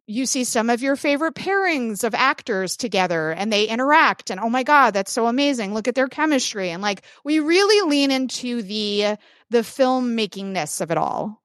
you 0.06 0.26
see 0.26 0.44
some 0.44 0.70
of 0.70 0.80
your 0.80 0.94
favorite 0.94 1.34
pairings 1.34 2.04
of 2.04 2.14
actors 2.14 2.76
together 2.76 3.32
and 3.32 3.52
they 3.52 3.64
interact, 3.64 4.30
and 4.30 4.38
oh 4.38 4.48
my 4.48 4.62
God, 4.62 4.92
that's 4.92 5.10
so 5.10 5.26
amazing. 5.26 5.74
Look 5.74 5.88
at 5.88 5.96
their 5.96 6.08
chemistry. 6.08 6.70
And 6.70 6.82
like 6.82 7.02
we 7.24 7.40
really 7.40 7.90
lean 7.90 8.12
into 8.12 8.62
the 8.62 9.16
the 9.50 9.58
filmmakingness 9.58 10.80
of 10.80 10.92
it 10.92 10.98
all. 10.98 11.42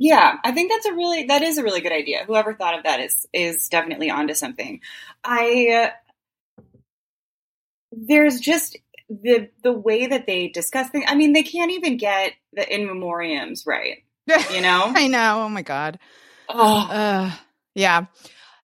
Yeah, 0.00 0.36
I 0.44 0.52
think 0.52 0.70
that's 0.70 0.86
a 0.86 0.92
really 0.92 1.24
that 1.24 1.42
is 1.42 1.58
a 1.58 1.64
really 1.64 1.80
good 1.80 1.92
idea. 1.92 2.24
Whoever 2.24 2.54
thought 2.54 2.78
of 2.78 2.84
that 2.84 3.00
is 3.00 3.26
is 3.32 3.68
definitely 3.68 4.10
onto 4.10 4.32
something. 4.34 4.80
I 5.24 5.90
uh, 5.90 5.90
there's 7.92 8.38
just 8.40 8.76
the 9.08 9.50
the 9.64 9.72
way 9.72 10.06
that 10.06 10.26
they 10.26 10.48
discuss 10.48 10.88
things. 10.90 11.04
I 11.08 11.14
mean, 11.16 11.32
they 11.32 11.42
can't 11.42 11.72
even 11.72 11.96
get 11.96 12.32
the 12.52 12.72
in 12.72 12.86
memoriams 12.86 13.66
right. 13.66 14.04
You 14.54 14.60
know? 14.60 14.92
I 14.94 15.08
know. 15.08 15.42
Oh 15.44 15.48
my 15.48 15.62
God. 15.62 15.98
oh, 16.48 16.88
Uh, 16.90 17.32
yeah. 17.74 18.06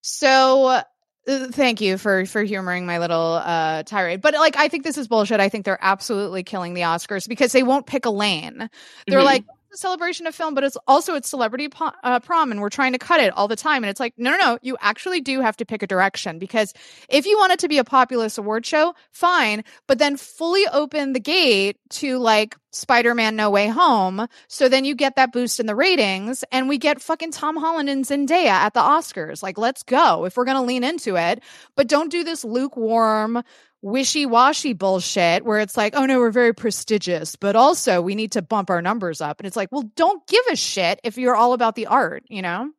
So 0.02 0.66
uh, 0.66 0.82
thank 1.26 1.80
you 1.80 1.96
for 1.98 2.26
for 2.26 2.42
humoring 2.42 2.86
my 2.86 2.98
little 2.98 3.40
uh 3.42 3.82
tirade. 3.82 4.20
But 4.20 4.34
like 4.34 4.56
I 4.56 4.68
think 4.68 4.84
this 4.84 4.98
is 4.98 5.08
bullshit. 5.08 5.40
I 5.40 5.48
think 5.48 5.64
they're 5.64 5.78
absolutely 5.80 6.42
killing 6.44 6.74
the 6.74 6.82
Oscars 6.82 7.26
because 7.26 7.52
they 7.52 7.62
won't 7.62 7.86
pick 7.86 8.04
a 8.04 8.10
lane. 8.10 8.68
They're 9.08 9.20
Mhm. 9.20 9.24
like 9.24 9.44
a 9.74 9.76
celebration 9.76 10.26
of 10.26 10.34
film, 10.34 10.54
but 10.54 10.64
it's 10.64 10.76
also 10.86 11.14
it's 11.14 11.28
celebrity 11.28 11.68
uh, 12.02 12.20
prom 12.20 12.50
and 12.50 12.60
we're 12.60 12.70
trying 12.70 12.92
to 12.92 12.98
cut 12.98 13.20
it 13.20 13.32
all 13.34 13.48
the 13.48 13.56
time 13.56 13.82
and 13.82 13.90
it's 13.90 14.00
like 14.00 14.14
no 14.16 14.30
no 14.30 14.38
no, 14.38 14.58
you 14.62 14.76
actually 14.80 15.20
do 15.20 15.40
have 15.40 15.56
to 15.56 15.66
pick 15.66 15.82
a 15.82 15.86
direction 15.86 16.38
because 16.38 16.72
if 17.08 17.26
you 17.26 17.36
want 17.38 17.52
it 17.52 17.58
to 17.60 17.68
be 17.68 17.78
a 17.78 17.84
populist 17.84 18.38
award 18.38 18.64
show, 18.64 18.94
fine, 19.10 19.64
but 19.86 19.98
then 19.98 20.16
fully 20.16 20.66
open 20.72 21.12
the 21.12 21.20
gate 21.20 21.76
to 21.90 22.18
like 22.18 22.56
Spider-Man 22.72 23.36
No 23.36 23.50
Way 23.50 23.68
Home 23.68 24.26
so 24.48 24.68
then 24.68 24.84
you 24.84 24.94
get 24.94 25.16
that 25.16 25.32
boost 25.32 25.60
in 25.60 25.66
the 25.66 25.74
ratings 25.74 26.44
and 26.52 26.68
we 26.68 26.78
get 26.78 27.00
fucking 27.00 27.32
Tom 27.32 27.56
Holland 27.56 27.88
and 27.88 28.04
Zendaya 28.04 28.46
at 28.48 28.74
the 28.74 28.80
Oscars. 28.80 29.42
Like, 29.42 29.58
let's 29.58 29.82
go 29.82 30.24
if 30.24 30.36
we're 30.36 30.44
going 30.44 30.56
to 30.56 30.62
lean 30.62 30.84
into 30.84 31.16
it. 31.16 31.42
But 31.76 31.88
don't 31.88 32.10
do 32.10 32.24
this 32.24 32.44
lukewarm, 32.44 33.42
wishy 33.84 34.24
washy 34.24 34.72
bullshit 34.72 35.44
where 35.44 35.58
it's 35.58 35.76
like, 35.76 35.94
oh 35.94 36.06
no, 36.06 36.18
we're 36.18 36.30
very 36.30 36.54
prestigious, 36.54 37.36
but 37.36 37.54
also 37.54 38.00
we 38.00 38.14
need 38.14 38.32
to 38.32 38.40
bump 38.40 38.70
our 38.70 38.80
numbers 38.80 39.20
up. 39.20 39.38
And 39.40 39.46
it's 39.46 39.56
like, 39.56 39.70
well, 39.70 39.82
don't 39.94 40.26
give 40.26 40.42
a 40.50 40.56
shit 40.56 41.00
if 41.04 41.18
you're 41.18 41.36
all 41.36 41.52
about 41.52 41.74
the 41.76 41.86
art, 41.86 42.24
you 42.28 42.40
know? 42.40 42.70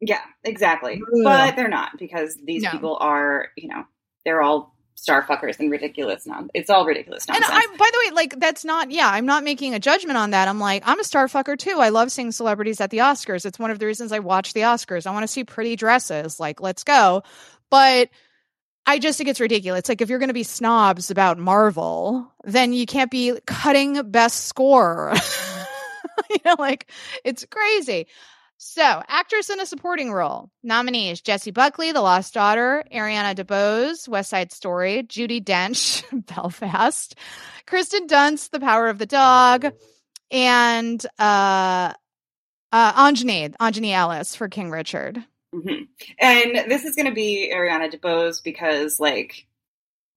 yeah, 0.00 0.20
exactly. 0.44 0.94
Ugh. 1.00 1.20
But 1.24 1.54
they're 1.56 1.68
not 1.68 1.92
because 1.98 2.36
these 2.44 2.62
No. 2.64 2.70
people 2.72 2.98
are, 3.00 3.48
you 3.56 3.68
know, 3.68 3.84
they're 4.24 4.42
all 4.42 4.74
star 4.96 5.22
fuckers 5.22 5.60
and 5.60 5.70
ridiculous. 5.70 6.26
Non- 6.26 6.50
it's 6.54 6.70
all 6.70 6.84
ridiculous 6.84 7.24
And 7.28 7.38
nonsense. 7.40 7.52
I, 7.72 7.76
by 7.76 7.88
the 7.92 7.98
way, 8.06 8.14
like 8.16 8.40
that's 8.40 8.64
not, 8.64 8.90
yeah, 8.90 9.08
I'm 9.08 9.26
not 9.26 9.44
making 9.44 9.74
a 9.74 9.78
judgment 9.78 10.18
on 10.18 10.30
that. 10.32 10.48
I'm 10.48 10.58
like, 10.58 10.82
I'm 10.86 10.98
a 10.98 11.04
star 11.04 11.28
fucker 11.28 11.56
too. 11.56 11.76
I 11.78 11.90
love 11.90 12.10
seeing 12.10 12.32
celebrities 12.32 12.80
at 12.80 12.90
the 12.90 12.98
Oscars. 12.98 13.46
It's 13.46 13.60
one 13.60 13.70
of 13.70 13.78
the 13.78 13.86
reasons 13.86 14.10
I 14.10 14.18
watch 14.18 14.54
the 14.54 14.62
Oscars. 14.62 15.06
I 15.06 15.12
want 15.12 15.22
to 15.22 15.28
see 15.28 15.44
pretty 15.44 15.76
dresses. 15.76 16.40
Like, 16.40 16.60
let's 16.60 16.82
go. 16.82 17.22
But 17.70 18.08
I 18.88 18.98
just 18.98 19.18
think 19.18 19.28
it's 19.28 19.38
ridiculous. 19.38 19.86
Like, 19.86 20.00
if 20.00 20.08
you're 20.08 20.18
going 20.18 20.28
to 20.28 20.34
be 20.34 20.44
snobs 20.44 21.10
about 21.10 21.36
Marvel, 21.36 22.32
then 22.44 22.72
you 22.72 22.86
can't 22.86 23.10
be 23.10 23.38
cutting 23.44 24.00
best 24.10 24.46
score. 24.46 25.12
you 26.30 26.38
know, 26.46 26.56
like 26.58 26.90
it's 27.22 27.44
crazy. 27.50 28.06
So, 28.56 29.02
actress 29.06 29.50
in 29.50 29.60
a 29.60 29.66
supporting 29.66 30.10
role 30.10 30.50
nominees: 30.62 31.20
Jessie 31.20 31.50
Buckley, 31.50 31.92
The 31.92 32.00
Lost 32.00 32.32
Daughter; 32.32 32.82
Ariana 32.90 33.34
DeBose, 33.34 34.08
West 34.08 34.30
Side 34.30 34.52
Story; 34.52 35.02
Judi 35.02 35.44
Dench, 35.44 36.02
Belfast; 36.34 37.14
Kirsten 37.66 38.06
Dunst, 38.06 38.52
The 38.52 38.60
Power 38.60 38.88
of 38.88 38.96
the 38.96 39.04
Dog; 39.04 39.66
and 40.30 41.04
uh, 41.18 41.92
uh, 42.72 42.92
Aunjanue, 43.06 43.54
Aunjanue 43.58 43.92
Ellis 43.92 44.34
for 44.34 44.48
King 44.48 44.70
Richard. 44.70 45.22
Hmm 45.52 45.84
And 46.18 46.70
this 46.70 46.84
is 46.84 46.94
going 46.96 47.06
to 47.06 47.14
be 47.14 47.52
Ariana 47.54 47.92
DeBose 47.92 48.42
because, 48.42 48.98
like, 49.00 49.46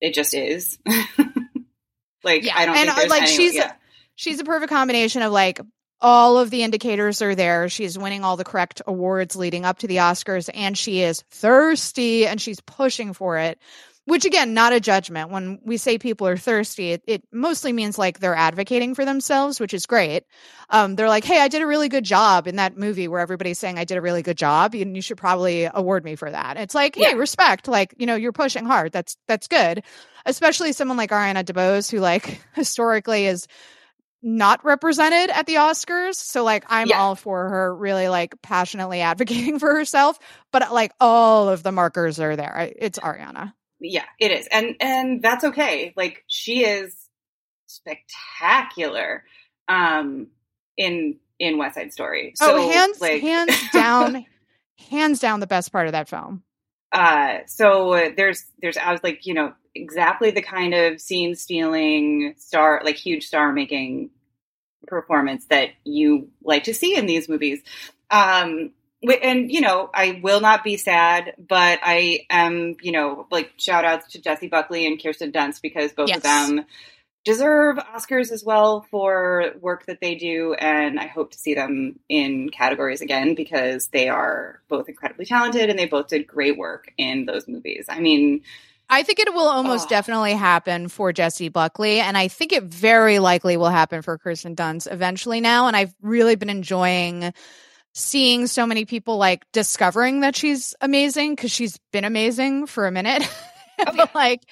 it 0.00 0.14
just 0.14 0.34
is. 0.34 0.78
like, 2.24 2.44
Yeah, 2.44 2.56
I 2.56 2.66
don't 2.66 2.76
and, 2.76 2.86
think 2.86 2.90
uh, 2.90 2.94
there's 3.00 3.10
like, 3.10 3.22
any, 3.22 3.32
she's- 3.36 3.54
yeah. 3.54 3.72
She's 4.14 4.40
a 4.40 4.44
perfect 4.44 4.70
combination 4.70 5.22
of 5.22 5.32
like 5.32 5.58
all 6.00 6.38
of 6.38 6.50
the 6.50 6.62
indicators 6.62 7.22
are 7.22 7.34
there. 7.34 7.68
She's 7.70 7.98
winning 7.98 8.24
all 8.24 8.36
the 8.36 8.44
correct 8.44 8.82
awards 8.86 9.36
leading 9.36 9.64
up 9.64 9.78
to 9.78 9.86
the 9.86 9.96
Oscars, 9.96 10.50
and 10.52 10.76
she 10.76 11.00
is 11.00 11.22
thirsty 11.30 12.26
and 12.26 12.40
she's 12.40 12.60
pushing 12.60 13.14
for 13.14 13.38
it. 13.38 13.58
Which 14.04 14.24
again, 14.24 14.52
not 14.52 14.72
a 14.72 14.80
judgment. 14.80 15.30
When 15.30 15.60
we 15.64 15.76
say 15.76 15.96
people 15.96 16.26
are 16.26 16.36
thirsty, 16.36 16.90
it, 16.90 17.04
it 17.06 17.22
mostly 17.32 17.72
means 17.72 17.98
like 17.98 18.18
they're 18.18 18.34
advocating 18.34 18.96
for 18.96 19.04
themselves, 19.04 19.60
which 19.60 19.72
is 19.72 19.86
great. 19.86 20.24
Um, 20.70 20.96
they're 20.96 21.08
like, 21.08 21.22
"Hey, 21.24 21.38
I 21.40 21.46
did 21.46 21.62
a 21.62 21.66
really 21.68 21.88
good 21.88 22.02
job 22.04 22.48
in 22.48 22.56
that 22.56 22.76
movie 22.76 23.06
where 23.06 23.20
everybody's 23.20 23.60
saying 23.60 23.78
I 23.78 23.84
did 23.84 23.96
a 23.98 24.00
really 24.02 24.22
good 24.22 24.36
job, 24.36 24.74
and 24.74 24.96
you 24.96 25.02
should 25.02 25.18
probably 25.18 25.68
award 25.72 26.04
me 26.04 26.16
for 26.16 26.28
that." 26.28 26.56
It's 26.56 26.74
like, 26.74 26.96
hey, 26.96 27.02
Yeah. 27.10 27.14
respect. 27.16 27.68
Like, 27.68 27.94
you 27.96 28.06
know, 28.06 28.16
you're 28.16 28.32
pushing 28.32 28.64
hard. 28.64 28.90
That's 28.90 29.16
that's 29.28 29.46
good. 29.46 29.84
Especially 30.26 30.72
someone 30.72 30.96
like 30.96 31.10
Ariana 31.10 31.44
DeBose, 31.44 31.88
who 31.88 31.98
like 32.00 32.42
historically 32.54 33.26
is 33.26 33.46
not 34.20 34.64
represented 34.64 35.30
at 35.30 35.46
the 35.46 35.54
Oscars. 35.56 36.14
So 36.14 36.42
like 36.44 36.64
I'm 36.68 36.88
Yeah. 36.88 37.00
all 37.00 37.14
for 37.14 37.48
her 37.48 37.74
really 37.74 38.08
like 38.08 38.34
passionately 38.42 39.00
advocating 39.00 39.58
for 39.60 39.74
herself, 39.74 40.18
but 40.52 40.72
like 40.72 40.92
all 41.00 41.48
of 41.48 41.62
the 41.62 41.70
markers 41.72 42.18
are 42.20 42.34
there. 42.36 42.72
It's 42.78 42.98
Ariana. 42.98 43.52
Yeah, 43.82 44.04
it 44.20 44.30
is. 44.30 44.46
And 44.46 44.76
and 44.80 45.22
that's 45.22 45.44
okay. 45.44 45.92
Like 45.96 46.24
she 46.28 46.64
is 46.64 46.96
spectacular 47.66 49.24
um 49.68 50.28
in 50.76 51.16
in 51.38 51.58
West 51.58 51.74
Side 51.74 51.92
Story. 51.92 52.32
So 52.36 52.56
oh, 52.56 52.70
hands 52.70 53.00
like 53.00 53.20
hands 53.20 53.56
down 53.72 54.24
hands 54.90 55.18
down 55.18 55.40
the 55.40 55.46
best 55.48 55.72
part 55.72 55.86
of 55.86 55.92
that 55.92 56.08
film. 56.08 56.44
uh 56.92 57.38
so 57.46 57.92
uh, 57.92 58.10
there's 58.16 58.44
there's 58.60 58.76
I 58.76 58.92
was 58.92 59.02
like, 59.02 59.26
you 59.26 59.34
know, 59.34 59.52
exactly 59.74 60.30
the 60.30 60.42
kind 60.42 60.74
of 60.74 61.00
scene 61.00 61.34
stealing 61.34 62.34
star 62.38 62.82
like 62.84 62.96
huge 62.96 63.26
star 63.26 63.52
making 63.52 64.10
performance 64.86 65.46
that 65.46 65.70
you 65.84 66.28
like 66.44 66.64
to 66.64 66.74
see 66.74 66.96
in 66.96 67.06
these 67.06 67.28
movies. 67.28 67.62
Um 68.10 68.70
and 69.22 69.50
you 69.50 69.60
know, 69.60 69.90
I 69.94 70.20
will 70.22 70.40
not 70.40 70.64
be 70.64 70.76
sad, 70.76 71.34
but 71.38 71.78
I 71.82 72.26
am, 72.30 72.76
you 72.82 72.92
know, 72.92 73.26
like 73.30 73.52
shout 73.56 73.84
outs 73.84 74.12
to 74.12 74.20
Jessie 74.20 74.48
Buckley 74.48 74.86
and 74.86 75.02
Kirsten 75.02 75.32
Dunst 75.32 75.60
because 75.62 75.92
both 75.92 76.08
Yes. 76.08 76.18
of 76.18 76.22
them 76.22 76.64
deserve 77.24 77.76
Oscars 77.78 78.32
as 78.32 78.42
well 78.44 78.84
for 78.90 79.52
work 79.60 79.86
that 79.86 80.00
they 80.00 80.14
do. 80.16 80.54
And 80.54 80.98
I 80.98 81.06
hope 81.06 81.30
to 81.32 81.38
see 81.38 81.54
them 81.54 82.00
in 82.08 82.50
categories 82.50 83.00
again 83.00 83.34
because 83.34 83.88
they 83.88 84.08
are 84.08 84.60
both 84.68 84.88
incredibly 84.88 85.24
talented 85.24 85.70
and 85.70 85.78
they 85.78 85.86
both 85.86 86.08
did 86.08 86.26
great 86.26 86.58
work 86.58 86.90
in 86.98 87.26
those 87.26 87.46
movies. 87.46 87.86
I 87.88 88.00
mean, 88.00 88.42
I 88.90 89.04
think 89.04 89.20
it 89.20 89.32
will 89.32 89.46
almost 89.48 89.86
Oh. 89.86 89.88
definitely 89.88 90.34
happen 90.34 90.88
for 90.88 91.12
Jessie 91.12 91.48
Buckley, 91.48 92.00
and 92.00 92.18
I 92.18 92.28
think 92.28 92.52
it 92.52 92.64
very 92.64 93.20
likely 93.20 93.56
will 93.56 93.70
happen 93.70 94.02
for 94.02 94.18
Kirsten 94.18 94.54
Dunst 94.54 94.90
eventually 94.92 95.40
now. 95.40 95.66
And 95.66 95.76
I've 95.76 95.94
really 96.02 96.34
been 96.34 96.50
enjoying 96.50 97.32
seeing 97.92 98.46
so 98.46 98.66
many 98.66 98.84
people 98.84 99.16
like 99.16 99.50
discovering 99.52 100.20
that 100.20 100.36
she's 100.36 100.74
amazing 100.80 101.34
because 101.34 101.50
she's 101.50 101.78
been 101.92 102.04
amazing 102.04 102.66
for 102.66 102.86
a 102.86 102.90
minute. 102.90 103.22
Oh, 103.84 103.90
but 103.96 104.14
like, 104.14 104.42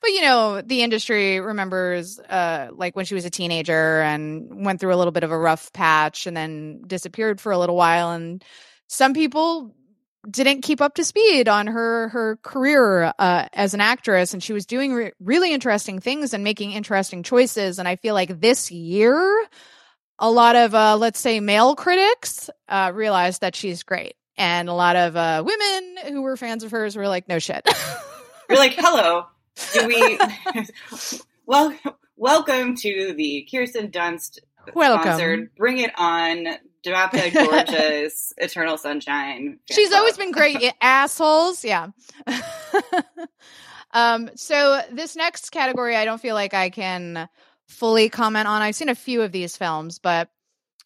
but 0.00 0.10
you 0.10 0.22
know, 0.22 0.62
the 0.62 0.82
industry 0.82 1.40
remembers 1.40 2.18
uh 2.20 2.68
like 2.72 2.96
when 2.96 3.04
she 3.04 3.14
was 3.14 3.26
a 3.26 3.30
teenager 3.30 4.00
and 4.00 4.64
went 4.64 4.80
through 4.80 4.94
a 4.94 4.96
little 4.96 5.10
bit 5.10 5.24
of 5.24 5.32
a 5.32 5.38
rough 5.38 5.70
patch 5.72 6.26
and 6.26 6.34
then 6.34 6.80
disappeared 6.86 7.40
for 7.40 7.52
a 7.52 7.58
little 7.58 7.76
while. 7.76 8.12
And 8.12 8.42
some 8.86 9.12
people 9.12 9.74
didn't 10.30 10.62
keep 10.62 10.80
up 10.80 10.94
to 10.94 11.04
speed 11.04 11.48
on 11.48 11.66
her 11.66 12.08
her 12.10 12.36
career 12.42 13.12
uh, 13.18 13.48
as 13.52 13.74
an 13.74 13.80
actress 13.80 14.32
and 14.32 14.42
she 14.42 14.52
was 14.52 14.66
doing 14.66 14.92
re- 14.92 15.12
really 15.18 15.52
interesting 15.52 15.98
things 15.98 16.34
and 16.34 16.44
making 16.44 16.72
interesting 16.72 17.22
choices 17.22 17.78
and 17.78 17.88
i 17.88 17.96
feel 17.96 18.14
like 18.14 18.40
this 18.40 18.70
year 18.70 19.48
a 20.20 20.30
lot 20.30 20.54
of 20.54 20.74
uh, 20.74 20.96
let's 20.96 21.18
say 21.18 21.40
male 21.40 21.74
critics 21.74 22.48
uh, 22.68 22.92
realized 22.94 23.40
that 23.40 23.56
she's 23.56 23.82
great 23.82 24.14
and 24.36 24.68
a 24.68 24.74
lot 24.74 24.94
of 24.94 25.16
uh, 25.16 25.42
women 25.44 25.96
who 26.12 26.22
were 26.22 26.36
fans 26.36 26.62
of 26.62 26.70
hers 26.70 26.94
were 26.94 27.08
like 27.08 27.28
no 27.28 27.40
shit 27.40 27.66
you're 28.50 28.58
like, 28.58 28.74
hello, 28.76 29.26
do 29.72 29.86
we? 29.86 30.18
well, 31.46 31.72
welcome 32.16 32.74
to 32.74 33.14
the 33.16 33.48
Kirsten 33.48 33.92
Dunst 33.92 34.40
welcome 34.74 35.04
sponsored 35.04 35.54
Bring 35.54 35.78
It 35.78 35.92
On, 35.96 36.46
Drop 36.82 37.12
Dead 37.12 37.32
Gorgeous, 37.32 38.34
Eternal 38.38 38.76
Sunshine. 38.76 39.60
She's 39.70 39.90
club. 39.90 40.00
always 40.00 40.16
been 40.16 40.32
great, 40.32 40.72
assholes. 40.80 41.64
Yeah. 41.64 41.90
um, 43.92 44.30
so 44.34 44.80
this 44.90 45.14
next 45.14 45.50
category, 45.50 45.94
I 45.94 46.04
don't 46.04 46.20
feel 46.20 46.34
like 46.34 46.52
I 46.52 46.70
can 46.70 47.28
fully 47.70 48.08
comment 48.08 48.48
on. 48.48 48.62
I've 48.62 48.74
seen 48.74 48.88
a 48.88 48.94
few 48.94 49.22
of 49.22 49.32
these 49.32 49.56
films, 49.56 49.98
but 49.98 50.28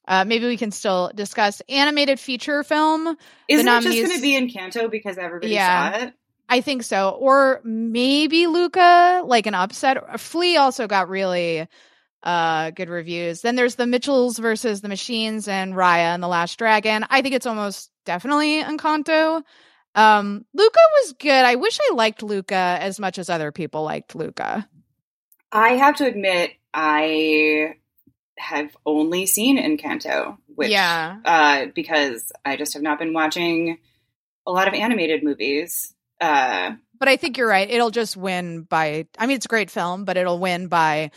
uh, 0.06 0.24
maybe 0.24 0.46
we 0.46 0.56
can 0.56 0.70
still 0.70 1.10
discuss 1.14 1.62
animated 1.68 2.20
feature 2.20 2.62
film. 2.62 3.16
Isn't 3.48 3.66
it 3.66 3.82
just 3.82 4.02
going 4.02 4.16
to 4.16 4.22
be 4.22 4.36
in 4.36 4.48
Canto 4.50 4.88
because 4.88 5.18
everybody 5.18 5.52
Yeah. 5.52 5.92
saw 5.92 5.98
it? 6.04 6.14
I 6.46 6.60
think 6.60 6.82
so, 6.82 7.08
or 7.08 7.62
maybe 7.64 8.46
Luca, 8.46 9.22
like 9.24 9.46
an 9.46 9.54
upset. 9.54 10.20
Flee 10.20 10.58
also 10.58 10.86
got 10.86 11.08
really 11.08 11.66
uh 12.22 12.70
good 12.70 12.88
reviews. 12.90 13.40
Then 13.40 13.56
there's 13.56 13.74
the 13.76 13.86
Mitchells 13.86 14.38
versus 14.38 14.82
the 14.82 14.88
Machines 14.88 15.48
and 15.48 15.74
Raya 15.74 16.14
and 16.14 16.22
the 16.22 16.28
Last 16.28 16.58
Dragon. 16.58 17.06
I 17.08 17.22
think 17.22 17.34
it's 17.34 17.46
almost 17.46 17.90
definitely 18.04 18.62
Encanto. 18.62 19.42
Um, 19.94 20.44
Luca 20.52 20.78
was 21.02 21.14
good. 21.14 21.30
I 21.44 21.54
wish 21.54 21.78
I 21.80 21.94
liked 21.94 22.22
Luca 22.22 22.54
as 22.80 22.98
much 23.00 23.18
as 23.18 23.30
other 23.30 23.50
people 23.52 23.84
liked 23.84 24.14
Luca. 24.14 24.68
I 25.52 25.70
have 25.70 25.96
to 25.96 26.06
admit, 26.06 26.50
I 26.74 27.76
have 28.36 28.76
only 28.84 29.26
seen 29.26 29.58
Encanto, 29.58 30.38
which 30.54 30.70
yeah, 30.70 31.18
uh, 31.24 31.66
because 31.74 32.32
I 32.44 32.56
just 32.56 32.74
have 32.74 32.82
not 32.82 32.98
been 32.98 33.12
watching 33.12 33.78
a 34.46 34.52
lot 34.52 34.68
of 34.68 34.74
animated 34.74 35.22
movies. 35.22 35.94
Uh, 36.20 36.72
but 36.98 37.08
I 37.08 37.16
think 37.16 37.38
you're 37.38 37.48
right. 37.48 37.70
It'll 37.70 37.90
just 37.90 38.16
win 38.16 38.62
by. 38.62 39.06
I 39.18 39.26
mean, 39.26 39.36
it's 39.36 39.46
a 39.46 39.48
great 39.48 39.70
film, 39.70 40.04
but 40.04 40.16
it'll 40.16 40.38
win 40.38 40.66
by 40.66 41.12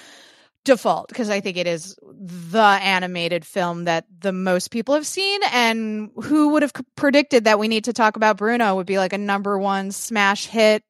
default 0.63 1.07
because 1.07 1.29
I 1.29 1.39
think 1.39 1.57
it 1.57 1.65
is 1.65 1.97
the 2.03 2.59
animated 2.59 3.45
film 3.45 3.85
that 3.85 4.05
the 4.19 4.33
most 4.33 4.69
people 4.69 4.95
have 4.95 5.07
seen. 5.07 5.39
And 5.51 6.11
who 6.23 6.49
would 6.49 6.61
have 6.61 6.73
c- 6.75 6.83
predicted 6.95 7.45
that 7.45 7.57
we 7.57 7.67
need 7.67 7.85
to 7.85 7.93
talk 7.93 8.15
about 8.15 8.37
Bruno 8.37 8.75
would 8.75 8.85
be 8.85 8.97
like 8.97 9.13
a 9.13 9.17
number 9.17 9.57
one 9.57 9.91
smash 9.91 10.45
hit, 10.45 10.83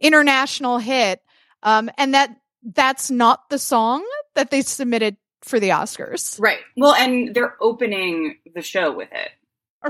international 0.00 0.78
hit, 0.78 1.20
um, 1.62 1.88
and 1.96 2.14
that 2.14 2.36
that's 2.62 3.10
not 3.10 3.48
the 3.50 3.58
song 3.58 4.04
that 4.34 4.50
they 4.50 4.62
submitted 4.62 5.16
for 5.42 5.58
the 5.58 5.70
Oscars. 5.70 6.38
right. 6.40 6.60
Well, 6.76 6.94
and 6.94 7.34
they're 7.34 7.56
opening 7.60 8.36
the 8.54 8.62
show 8.62 8.94
with 8.94 9.08
it. 9.12 9.30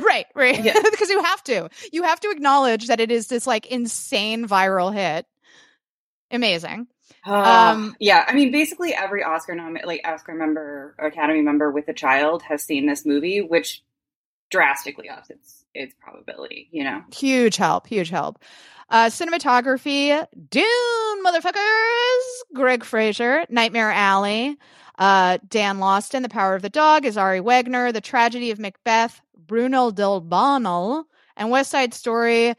Right, 0.02 0.24
right. 0.34 0.64
Yeah. 0.64 0.74
because 0.90 1.10
you 1.10 1.22
have 1.22 1.44
to. 1.44 1.68
You 1.92 2.04
have 2.04 2.20
to 2.20 2.30
acknowledge 2.30 2.86
that 2.86 3.00
it 3.00 3.10
is 3.10 3.26
this 3.28 3.46
like 3.46 3.66
insane 3.66 4.48
viral 4.48 4.92
hit. 4.94 5.26
Amazing. 6.30 6.86
Uh, 7.26 7.72
Um, 7.74 7.96
yeah, 8.00 8.24
I 8.26 8.32
mean, 8.32 8.50
basically 8.50 8.94
every 8.94 9.22
Oscar 9.22 9.54
nom- 9.54 9.76
like 9.84 10.00
Oscar 10.04 10.34
member 10.34 10.94
or 10.98 11.06
Academy 11.08 11.42
member 11.42 11.70
with 11.70 11.86
a 11.88 11.92
child 11.92 12.42
has 12.44 12.62
seen 12.64 12.86
this 12.86 13.04
movie, 13.04 13.42
which 13.42 13.82
drastically 14.50 15.08
ups 15.10 15.28
its 15.30 15.64
its 15.74 15.94
probability. 16.00 16.68
You 16.72 16.84
know, 16.84 17.02
Huge 17.14 17.56
help, 17.56 17.86
huge 17.86 18.08
help. 18.08 18.42
Uh, 18.92 19.06
cinematography, 19.06 20.26
Dune, 20.50 21.24
motherfuckers. 21.24 22.54
Greig 22.54 22.84
Fraser, 22.84 23.44
Nightmare 23.48 23.90
Alley. 23.90 24.56
Uh, 24.98 25.38
Dan 25.48 25.78
Laustsen, 25.78 26.22
The 26.22 26.28
Power 26.28 26.54
of 26.54 26.60
the 26.62 26.68
Dog, 26.68 27.06
is 27.06 27.16
Ari 27.16 27.40
Wegner. 27.40 27.92
The 27.92 28.02
Tragedy 28.02 28.50
of 28.50 28.58
Macbeth, 28.58 29.22
Bruno 29.34 29.90
Delbonnel. 29.90 31.04
And 31.38 31.50
West 31.50 31.70
Side 31.70 31.94
Story, 31.94 32.54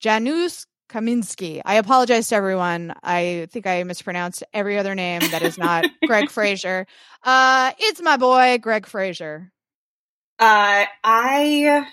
Janusz 0.00 0.66
Kaminski. 0.88 1.60
I 1.64 1.74
apologize 1.74 2.28
to 2.28 2.36
everyone. 2.36 2.94
I 3.02 3.48
think 3.50 3.66
I 3.66 3.82
mispronounced 3.82 4.44
every 4.54 4.78
other 4.78 4.94
name 4.94 5.20
that 5.32 5.42
is 5.42 5.58
not 5.58 5.84
Greig 6.06 6.30
Fraser. 6.30 6.86
Uh, 7.24 7.72
it's 7.78 8.00
my 8.00 8.16
boy, 8.16 8.58
Greig 8.62 8.86
Fraser. 8.86 9.50
uh, 10.38 10.84
I 11.02 11.86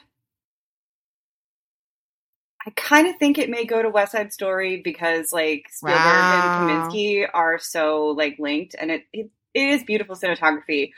I 2.65 2.71
kind 2.71 3.07
of 3.07 3.15
think 3.17 3.37
it 3.37 3.49
may 3.49 3.65
go 3.65 3.81
to 3.81 3.89
West 3.89 4.11
Side 4.11 4.33
Story 4.33 4.81
because 4.83 5.31
like 5.31 5.65
Spielberg 5.69 6.03
Wow. 6.03 6.31
and 6.33 6.53
Kaminski 6.93 7.25
are 7.33 7.57
so 7.57 8.07
like 8.07 8.37
linked, 8.39 8.75
and 8.79 8.91
it, 8.91 9.03
it 9.13 9.29
it 9.53 9.69
is 9.69 9.83
beautiful 9.83 10.15
cinematography. 10.15 10.91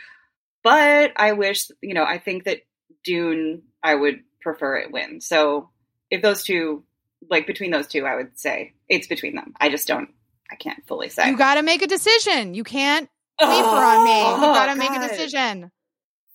But 0.63 1.11
I 1.15 1.33
wish 1.33 1.67
you 1.81 1.93
know 1.93 2.03
I 2.03 2.17
think 2.17 2.45
that 2.45 2.59
Dune 3.03 3.63
I 3.83 3.95
would 3.95 4.21
prefer 4.41 4.77
it 4.77 4.91
win. 4.91 5.21
So 5.21 5.69
if 6.09 6.21
those 6.21 6.43
two 6.43 6.83
like 7.29 7.45
between 7.47 7.69
those 7.71 7.87
two, 7.87 8.05
I 8.05 8.15
would 8.15 8.39
say 8.39 8.73
it's 8.89 9.07
between 9.07 9.35
them. 9.35 9.53
I 9.59 9.69
just 9.69 9.87
don't. 9.87 10.09
I 10.51 10.55
can't 10.55 10.85
fully 10.87 11.09
say. 11.09 11.29
You 11.29 11.37
got 11.37 11.55
to 11.55 11.63
make 11.63 11.81
a 11.81 11.87
decision. 11.87 12.53
You 12.55 12.63
can't 12.63 13.07
waver 13.39 13.53
on 13.77 14.03
me. 14.03 14.19
You 14.19 14.25
Oh, 14.25 14.53
got 14.53 14.73
to 14.73 14.75
make 14.75 14.91
a 14.91 15.07
decision. 15.07 15.71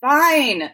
Fine. 0.01 0.63
Uh, 0.63 0.69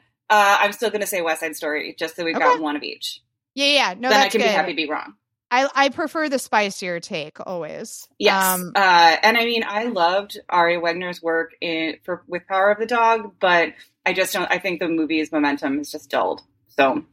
I'm 0.59 0.71
still 0.71 0.89
going 0.89 1.01
to 1.01 1.07
say 1.07 1.21
West 1.21 1.41
Side 1.41 1.55
Story, 1.55 1.95
just 1.97 2.15
so 2.15 2.23
we've 2.23 2.35
Okay. 2.35 2.43
got 2.45 2.61
one 2.61 2.75
of 2.75 2.83
each. 2.83 3.19
Yeah, 3.55 3.67
yeah. 3.67 3.93
No, 3.97 4.09
then 4.09 4.21
I 4.21 4.29
can 4.29 4.41
good. 4.41 4.47
be 4.47 4.53
happy 4.53 4.71
to 4.71 4.75
be 4.75 4.89
wrong. 4.89 5.13
I 5.51 5.69
I 5.75 5.89
prefer 5.89 6.29
the 6.29 6.39
spicier 6.39 6.99
take 6.99 7.37
always. 7.45 8.07
Yes. 8.17 8.43
Um, 8.43 8.71
uh, 8.75 9.17
and 9.21 9.37
I 9.37 9.45
mean, 9.45 9.63
I 9.67 9.85
loved 9.85 10.39
Ari 10.49 10.77
Wegner's 10.77 11.21
work 11.21 11.51
in 11.61 11.97
for 12.03 12.23
with 12.27 12.47
Power 12.47 12.71
of 12.71 12.79
the 12.79 12.87
Dog, 12.87 13.33
but 13.39 13.73
I 14.05 14.13
just 14.13 14.33
don't. 14.33 14.49
I 14.51 14.57
think 14.57 14.79
the 14.79 14.87
movie's 14.87 15.31
momentum 15.31 15.79
is 15.79 15.91
just 15.91 16.09
dulled. 16.09 16.41
So 16.69 17.03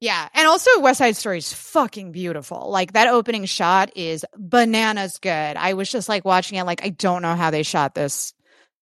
yeah, 0.00 0.28
and 0.34 0.46
also 0.46 0.80
West 0.80 0.98
Side 0.98 1.16
Story 1.16 1.38
is 1.38 1.52
fucking 1.52 2.12
beautiful. 2.12 2.70
Like 2.70 2.94
that 2.94 3.08
opening 3.08 3.44
shot 3.44 3.90
is 3.96 4.24
bananas 4.36 5.18
good. 5.18 5.56
I 5.56 5.74
was 5.74 5.90
just 5.90 6.08
like 6.08 6.24
watching 6.24 6.58
it, 6.58 6.64
like 6.64 6.84
I 6.84 6.90
don't 6.90 7.22
know 7.22 7.34
how 7.34 7.50
they 7.50 7.64
shot 7.64 7.94
this 7.94 8.32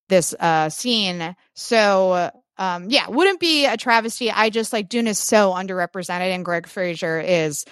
this 0.09 0.35
uh 0.39 0.69
scene. 0.69 1.35
So 1.55 2.31
um 2.59 2.91
yeah, 2.91 3.09
wouldn't 3.09 3.41
be 3.41 3.67
a 3.67 3.77
travesty. 3.77 4.31
I 4.31 4.51
just 4.51 4.73
like 4.73 4.89
Dune 4.89 5.07
is 5.07 5.19
so 5.19 5.53
underrepresented, 5.53 6.35
and 6.35 6.45
Greig 6.45 6.67
Fraser 6.67 7.21
is 7.21 7.65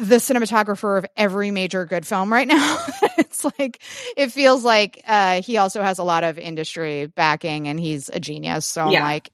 the 0.00 0.16
cinematographer 0.16 0.98
of 0.98 1.06
every 1.16 1.50
major 1.50 1.84
good 1.86 2.06
film 2.06 2.32
right 2.32 2.48
now. 2.48 2.84
it's 3.18 3.44
like 3.58 3.80
it 4.16 4.32
feels 4.32 4.64
like 4.64 5.02
uh, 5.06 5.40
he 5.42 5.56
also 5.56 5.82
has 5.82 5.98
a 5.98 6.04
lot 6.04 6.24
of 6.24 6.38
industry 6.38 7.06
backing 7.06 7.68
and 7.68 7.78
he's 7.78 8.08
a 8.08 8.18
genius. 8.20 8.66
So 8.66 8.88
Yeah. 8.88 8.98
I'm 8.98 9.04
like, 9.04 9.30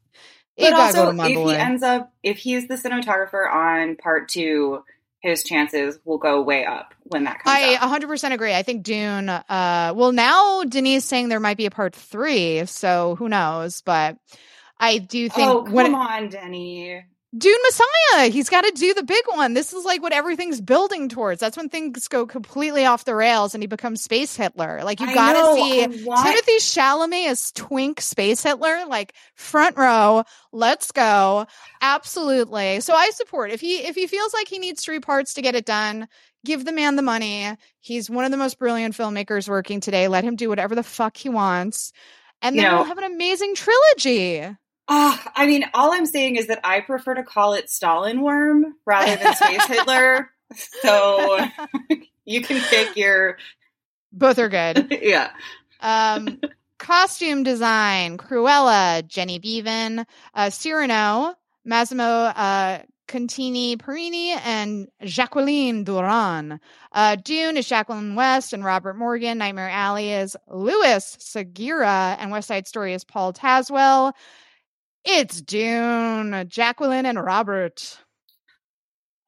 But 0.58 0.74
also, 0.74 1.04
go 1.04 1.06
to 1.06 1.12
my 1.16 1.28
if 1.28 1.34
boy. 1.36 1.48
he 1.52 1.56
ends 1.56 1.82
up, 1.82 2.12
if 2.22 2.38
he's 2.38 2.68
the 2.68 2.74
cinematographer 2.74 3.50
on 3.50 3.96
part 3.96 4.28
two, 4.28 4.84
his 5.22 5.42
chances 5.44 5.98
will 6.04 6.18
go 6.18 6.42
way 6.42 6.64
up 6.64 6.94
when 7.04 7.24
that 7.24 7.42
comes 7.42 7.56
I 7.56 7.74
out. 7.76 8.00
100% 8.02 8.32
agree. 8.32 8.54
I 8.54 8.62
think 8.62 8.82
Dune, 8.82 9.28
uh, 9.28 9.92
well, 9.94 10.12
now 10.12 10.64
Denise 10.64 11.04
saying 11.04 11.28
there 11.28 11.40
might 11.40 11.56
be 11.58 11.66
a 11.66 11.70
part 11.70 11.94
three, 11.94 12.64
so 12.66 13.16
who 13.16 13.28
knows? 13.28 13.82
But 13.82 14.16
I 14.80 14.98
do 14.98 15.28
think 15.28 15.48
Oh, 15.48 15.62
come 15.62 15.72
when 15.72 15.94
on, 15.94 16.28
Denny. 16.30 17.04
Dune 17.36 17.58
Messiah, 17.62 18.28
he's 18.28 18.48
got 18.48 18.62
to 18.62 18.72
do 18.72 18.92
the 18.92 19.04
big 19.04 19.22
one. 19.34 19.54
This 19.54 19.72
is 19.72 19.84
like 19.84 20.02
what 20.02 20.12
everything's 20.12 20.60
building 20.60 21.08
towards. 21.08 21.38
That's 21.38 21.56
when 21.56 21.68
things 21.68 22.08
go 22.08 22.26
completely 22.26 22.86
off 22.86 23.04
the 23.04 23.14
rails 23.14 23.54
and 23.54 23.62
he 23.62 23.68
becomes 23.68 24.02
Space 24.02 24.34
Hitler. 24.34 24.80
Like 24.82 24.98
you 24.98 25.14
got 25.14 25.34
to 25.34 25.54
see 25.54 25.86
Timothée 26.08 26.56
Chalamet 26.58 27.28
as 27.28 27.52
twink 27.52 28.00
Space 28.00 28.42
Hitler, 28.42 28.84
like 28.88 29.14
front 29.36 29.76
row. 29.76 30.24
Let's 30.50 30.90
go. 30.90 31.46
Absolutely. 31.80 32.80
So 32.80 32.94
I 32.94 33.10
support 33.10 33.50
if 33.52 33.60
he 33.60 33.76
if 33.84 33.94
he 33.94 34.06
feels 34.06 34.32
like 34.34 34.48
he 34.48 34.58
needs 34.58 34.82
three 34.82 35.00
parts 35.00 35.34
to 35.34 35.42
get 35.42 35.54
it 35.54 35.64
done, 35.66 36.08
give 36.44 36.64
the 36.64 36.72
man 36.72 36.96
the 36.96 37.02
money. 37.02 37.48
He's 37.80 38.08
one 38.10 38.24
of 38.24 38.30
the 38.30 38.36
most 38.38 38.58
brilliant 38.58 38.96
filmmakers 38.96 39.48
working 39.48 39.80
today. 39.80 40.08
Let 40.08 40.24
him 40.24 40.36
do 40.36 40.48
whatever 40.48 40.74
the 40.74 40.82
fuck 40.82 41.16
he 41.16 41.28
wants. 41.28 41.92
And 42.42 42.56
You 42.56 42.62
then 42.62 42.70
know- 42.70 42.76
we'll 42.78 42.86
have 42.86 42.98
an 42.98 43.04
amazing 43.04 43.54
trilogy. 43.54 44.56
Ah, 44.92 45.32
I 45.36 45.46
mean, 45.46 45.64
all 45.72 45.92
I'm 45.92 46.04
saying 46.04 46.34
is 46.34 46.48
that 46.48 46.58
I 46.64 46.80
prefer 46.80 47.14
to 47.14 47.22
call 47.22 47.54
it 47.54 47.70
Stalin 47.70 48.22
worm 48.22 48.74
rather 48.84 49.14
than 49.14 49.34
Space 49.36 49.64
Hitler. 49.68 50.30
So 50.82 51.38
you 52.24 52.40
can 52.42 52.60
pick 52.60 52.96
your 52.96 53.38
Both 54.12 54.40
are 54.40 54.48
good. 54.48 54.98
yeah. 55.02 55.30
Um, 55.78 56.40
costume 56.78 57.44
design: 57.44 58.18
Cruella, 58.18 59.06
Jenny 59.06 59.38
Beavan, 59.38 60.04
uh, 60.34 60.50
Cyrano, 60.50 61.36
Massimo 61.64 62.02
uh, 62.02 62.80
Cantini 63.06 63.76
Parrini, 63.76 64.36
and 64.44 64.88
Jacqueline 65.04 65.84
Durran. 65.84 66.58
Uh, 66.90 67.14
Dune 67.14 67.56
is 67.56 67.68
Jacqueline 67.68 68.16
West 68.16 68.52
and 68.52 68.64
Robert 68.64 68.96
Morgan. 68.96 69.38
Nightmare 69.38 69.70
Alley 69.70 70.10
is 70.10 70.36
Luis 70.48 71.16
Sequeira, 71.20 72.16
and 72.18 72.32
West 72.32 72.48
Side 72.48 72.66
Story 72.66 72.92
is 72.92 73.04
Paul 73.04 73.32
Tazewell. 73.32 74.14
It's 75.04 75.40
Dune, 75.40 76.46
Jacqueline 76.48 77.06
and 77.06 77.22
Robert. 77.22 77.98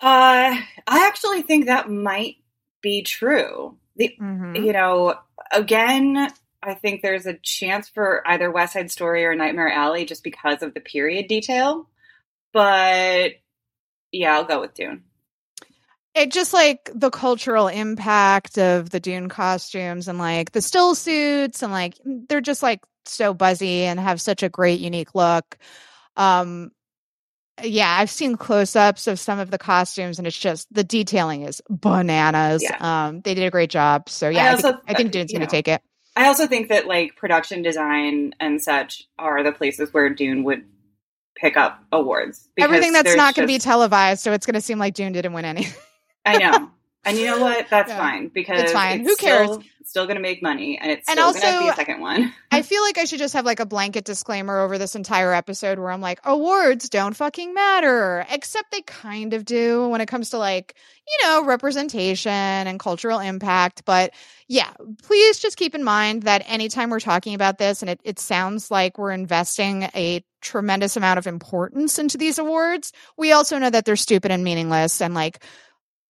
Uh, 0.00 0.56
I 0.86 1.06
actually 1.06 1.42
think 1.42 1.66
that 1.66 1.90
might 1.90 2.36
be 2.82 3.02
true. 3.02 3.78
The 3.96 4.14
Mhm. 4.20 4.64
you 4.64 4.72
know, 4.72 5.14
again, 5.52 6.28
I 6.62 6.74
think 6.74 7.02
there's 7.02 7.26
a 7.26 7.34
chance 7.38 7.88
for 7.88 8.22
either 8.26 8.50
West 8.50 8.72
Side 8.74 8.90
Story 8.90 9.24
or 9.24 9.34
Nightmare 9.34 9.70
Alley 9.70 10.04
just 10.04 10.24
because 10.24 10.62
of 10.62 10.74
the 10.74 10.80
period 10.80 11.28
detail. 11.28 11.88
But 12.52 13.32
yeah, 14.10 14.34
I'll 14.34 14.44
go 14.44 14.60
with 14.60 14.74
Dune. 14.74 15.04
it 16.14 16.30
just 16.30 16.52
like 16.52 16.90
the 16.94 17.08
cultural 17.08 17.68
impact 17.68 18.58
of 18.58 18.90
the 18.90 19.00
Dune 19.00 19.30
costumes 19.30 20.08
and 20.08 20.18
like 20.18 20.52
the 20.52 20.60
still 20.60 20.94
suits 20.94 21.62
and 21.62 21.72
like 21.72 21.94
they're 22.04 22.42
just 22.42 22.62
like 22.62 22.82
so 23.08 23.34
buzzy 23.34 23.84
and 23.84 23.98
have 24.00 24.20
such 24.20 24.42
a 24.42 24.48
great 24.48 24.80
unique 24.80 25.14
look. 25.14 25.58
Um 26.16 26.72
yeah, 27.62 27.96
I've 27.98 28.10
seen 28.10 28.36
close-ups 28.36 29.06
of 29.06 29.20
some 29.20 29.38
of 29.38 29.50
the 29.50 29.58
costumes 29.58 30.18
and 30.18 30.26
it's 30.26 30.38
just 30.38 30.72
the 30.72 30.84
detailing 30.84 31.42
is 31.42 31.60
bananas. 31.68 32.62
Yeah. 32.62 32.76
Um 32.80 33.20
they 33.20 33.34
did 33.34 33.44
a 33.44 33.50
great 33.50 33.70
job. 33.70 34.08
So 34.08 34.28
yeah, 34.28 34.46
I, 34.46 34.50
also- 34.52 34.72
think, 34.72 34.82
I 34.88 34.94
think 34.94 35.08
uh, 35.08 35.12
Dune's 35.12 35.32
you 35.32 35.38
going 35.38 35.46
know, 35.46 35.50
to 35.50 35.56
take 35.56 35.68
it. 35.68 35.82
I 36.14 36.26
also 36.26 36.46
think 36.46 36.68
that 36.68 36.86
like 36.86 37.16
production 37.16 37.62
design 37.62 38.34
and 38.38 38.60
such 38.60 39.04
are 39.18 39.42
the 39.42 39.52
places 39.52 39.94
where 39.94 40.10
Dune 40.10 40.44
would 40.44 40.64
pick 41.34 41.56
up 41.56 41.82
awards. 41.90 42.48
Everything 42.58 42.92
that's 42.92 43.16
not 43.16 43.34
going 43.34 43.48
to 43.48 43.52
be 43.52 43.58
televised, 43.58 44.20
so 44.20 44.32
it's 44.32 44.44
going 44.44 44.54
to 44.54 44.60
seem 44.60 44.78
like 44.78 44.92
Dune 44.94 45.12
didn't 45.12 45.32
win 45.32 45.44
any. 45.46 45.66
I 46.26 46.36
know. 46.36 46.70
And 47.04 47.18
you 47.18 47.26
know 47.26 47.38
what? 47.38 47.68
That's 47.68 47.90
Yeah. 47.90 47.98
fine 47.98 48.28
because 48.28 48.62
It's 48.62 48.72
fine. 48.72 49.04
Who 49.04 49.16
cares? 49.16 49.48
Still, 49.50 49.62
still 49.84 50.04
going 50.06 50.16
to 50.16 50.22
make 50.22 50.42
money, 50.42 50.78
and 50.78 50.90
it's 50.90 51.08
And 51.08 51.18
still 51.18 51.32
going 51.32 51.52
to 51.54 51.58
be 51.60 51.68
a 51.68 51.74
second 51.74 52.00
one. 52.00 52.32
I 52.52 52.62
feel 52.62 52.80
like 52.82 52.96
I 52.96 53.04
should 53.04 53.18
just 53.18 53.34
have 53.34 53.44
like 53.44 53.58
a 53.60 53.66
blanket 53.66 54.04
disclaimer 54.04 54.60
over 54.60 54.78
this 54.78 54.94
entire 54.94 55.32
episode 55.32 55.78
where 55.78 55.90
I'm 55.90 56.00
like, 56.00 56.20
awards 56.24 56.88
don't 56.88 57.16
fucking 57.16 57.54
matter. 57.54 58.24
Except 58.30 58.70
they 58.70 58.82
kind 58.82 59.34
of 59.34 59.44
do 59.44 59.88
when 59.88 60.00
it 60.00 60.06
comes 60.06 60.30
to 60.30 60.38
like, 60.38 60.76
you 61.08 61.26
know, 61.28 61.44
representation 61.44 62.30
and 62.30 62.78
cultural 62.78 63.18
impact. 63.18 63.84
But 63.84 64.12
yeah, 64.46 64.70
please 65.02 65.40
just 65.40 65.56
keep 65.56 65.74
in 65.74 65.82
mind 65.82 66.22
that 66.24 66.44
anytime 66.46 66.90
we're 66.90 67.00
talking 67.00 67.34
about 67.34 67.58
this 67.58 67.82
and 67.82 67.90
it, 67.90 68.00
it 68.04 68.18
sounds 68.20 68.70
like 68.70 68.96
we're 68.98 69.12
investing 69.12 69.84
a 69.94 70.24
tremendous 70.40 70.96
amount 70.96 71.18
of 71.18 71.26
importance 71.26 71.98
into 71.98 72.18
these 72.18 72.38
awards, 72.38 72.92
we 73.16 73.32
also 73.32 73.58
know 73.58 73.70
that 73.70 73.84
they're 73.84 73.96
stupid 73.96 74.30
and 74.30 74.44
meaningless 74.44 75.00
and 75.00 75.14
like 75.14 75.42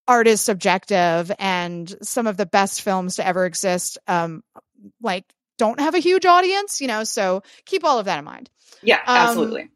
art 0.08 0.26
is 0.26 0.40
subjective 0.40 1.30
and 1.38 1.94
some 2.02 2.26
of 2.26 2.36
the 2.36 2.46
best 2.46 2.82
films 2.82 3.16
to 3.16 3.26
ever 3.26 3.46
exist 3.46 3.98
um 4.08 4.42
like 5.00 5.24
don't 5.58 5.80
have 5.80 5.94
a 5.94 6.00
huge 6.00 6.26
audience, 6.26 6.80
you 6.80 6.88
know, 6.88 7.04
so 7.04 7.42
keep 7.66 7.84
all 7.84 7.98
of 7.98 8.06
that 8.06 8.18
in 8.18 8.24
mind. 8.24 8.50
Yeah, 8.82 9.00
Um, 9.06 9.26
absolutely. 9.30 9.70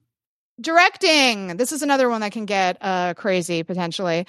Directing. 0.61 1.57
This 1.59 1.72
is 1.72 1.83
another 1.83 2.09
one 2.09 2.22
that 2.22 2.33
can 2.33 2.47
get 2.47 2.79
uh 2.81 3.14
crazy 3.14 3.62
potentially. 3.62 4.27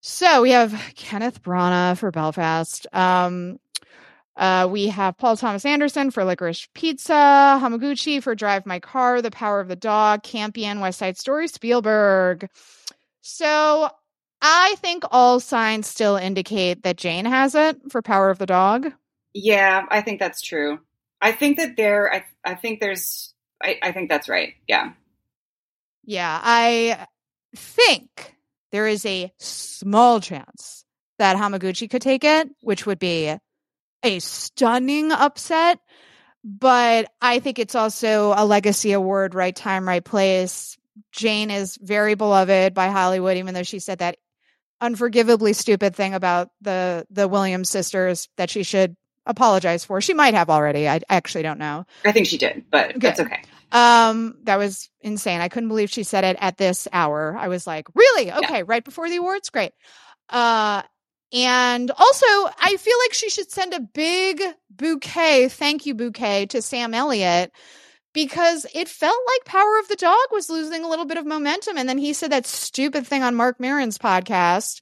So 0.00 0.42
we 0.42 0.50
have 0.50 0.72
Kenneth 0.96 1.42
Branagh 1.42 1.98
for 1.98 2.10
Belfast. 2.10 2.86
Um 2.92 3.58
uh, 4.34 4.66
we 4.70 4.88
have 4.88 5.18
Paul 5.18 5.36
Thomas 5.36 5.66
Anderson 5.66 6.10
for 6.10 6.24
Licorice 6.24 6.66
Pizza, 6.74 7.12
Hamaguchi 7.12 8.22
for 8.22 8.34
Drive 8.34 8.64
My 8.64 8.80
Car, 8.80 9.20
The 9.20 9.30
Power 9.30 9.60
of 9.60 9.68
the 9.68 9.76
Dog, 9.76 10.22
Campion, 10.22 10.80
West 10.80 10.98
Side 10.98 11.18
Story, 11.18 11.48
Spielberg. 11.48 12.48
So 13.20 13.90
I 14.42 14.74
think 14.78 15.04
all 15.12 15.38
signs 15.38 15.86
still 15.86 16.16
indicate 16.16 16.82
that 16.82 16.96
Jane 16.96 17.24
has 17.24 17.54
it 17.54 17.80
for 17.90 18.02
Power 18.02 18.28
of 18.28 18.38
the 18.38 18.46
Dog. 18.46 18.92
Yeah, 19.32 19.86
I 19.88 20.00
think 20.02 20.18
that's 20.18 20.42
true. 20.42 20.80
I 21.20 21.30
think 21.30 21.58
that 21.58 21.76
there. 21.76 22.12
I 22.12 22.24
I 22.44 22.56
think 22.56 22.80
there's. 22.80 23.32
I, 23.62 23.78
I 23.80 23.92
think 23.92 24.10
that's 24.10 24.28
right. 24.28 24.54
Yeah. 24.66 24.92
Yeah, 26.04 26.40
I 26.42 27.06
think 27.54 28.34
there 28.72 28.88
is 28.88 29.06
a 29.06 29.32
small 29.38 30.18
chance 30.20 30.84
that 31.18 31.36
Hamaguchi 31.36 31.88
could 31.88 32.02
take 32.02 32.24
it, 32.24 32.50
which 32.60 32.84
would 32.86 32.98
be 32.98 33.36
a 34.02 34.18
stunning 34.18 35.12
upset. 35.12 35.78
But 36.44 37.12
I 37.22 37.38
think 37.38 37.60
it's 37.60 37.76
also 37.76 38.34
a 38.36 38.44
legacy 38.44 38.90
award, 38.90 39.36
right 39.36 39.54
time, 39.54 39.86
right 39.86 40.04
place. 40.04 40.76
Jane 41.12 41.52
is 41.52 41.78
very 41.80 42.16
beloved 42.16 42.74
by 42.74 42.88
Hollywood, 42.88 43.36
even 43.36 43.54
though 43.54 43.62
she 43.62 43.78
said 43.78 43.98
that 43.98 44.16
unforgivably 44.82 45.54
stupid 45.54 45.96
thing 45.96 46.12
about 46.12 46.50
the 46.60 47.06
the 47.08 47.28
Williams 47.28 47.70
sisters 47.70 48.28
that 48.36 48.50
she 48.50 48.64
should 48.64 48.96
apologize 49.24 49.84
for. 49.84 50.00
She 50.00 50.12
might 50.12 50.34
have 50.34 50.50
already. 50.50 50.88
I 50.88 51.00
actually 51.08 51.42
don't 51.42 51.58
know. 51.58 51.86
I 52.04 52.12
think 52.12 52.26
she 52.26 52.36
did, 52.36 52.64
but 52.70 52.94
that's 52.96 53.20
okay. 53.20 53.42
Um, 53.70 54.36
that 54.42 54.58
was 54.58 54.90
insane. 55.00 55.40
I 55.40 55.48
couldn't 55.48 55.70
believe 55.70 55.88
she 55.88 56.02
said 56.02 56.24
it 56.24 56.36
at 56.40 56.58
this 56.58 56.86
hour. 56.92 57.34
I 57.38 57.48
was 57.48 57.66
like, 57.66 57.86
really? 57.94 58.30
Okay, 58.30 58.64
right 58.64 58.84
before 58.84 59.08
the 59.08 59.16
awards? 59.16 59.48
Great. 59.48 59.72
Uh, 60.28 60.82
and 61.32 61.90
also, 61.90 62.26
I 62.26 62.76
feel 62.78 62.96
like 63.06 63.14
she 63.14 63.30
should 63.30 63.50
send 63.50 63.72
a 63.72 63.80
big 63.80 64.42
bouquet, 64.68 65.48
thank 65.48 65.86
you 65.86 65.94
bouquet 65.94 66.46
to 66.46 66.60
Sam 66.60 66.92
Elliott 66.92 67.52
because 68.12 68.66
it 68.74 68.88
felt 68.88 69.16
like 69.34 69.44
Power 69.46 69.78
of 69.80 69.88
the 69.88 69.96
Dog 69.96 70.16
was 70.30 70.50
losing 70.50 70.84
a 70.84 70.88
little 70.88 71.04
bit 71.06 71.16
of 71.18 71.26
momentum. 71.26 71.76
And 71.76 71.88
then 71.88 71.98
he 71.98 72.12
said 72.12 72.30
that 72.32 72.46
stupid 72.46 73.06
thing 73.06 73.22
on 73.22 73.34
Marc 73.34 73.58
Maron's 73.58 73.98
podcast 73.98 74.80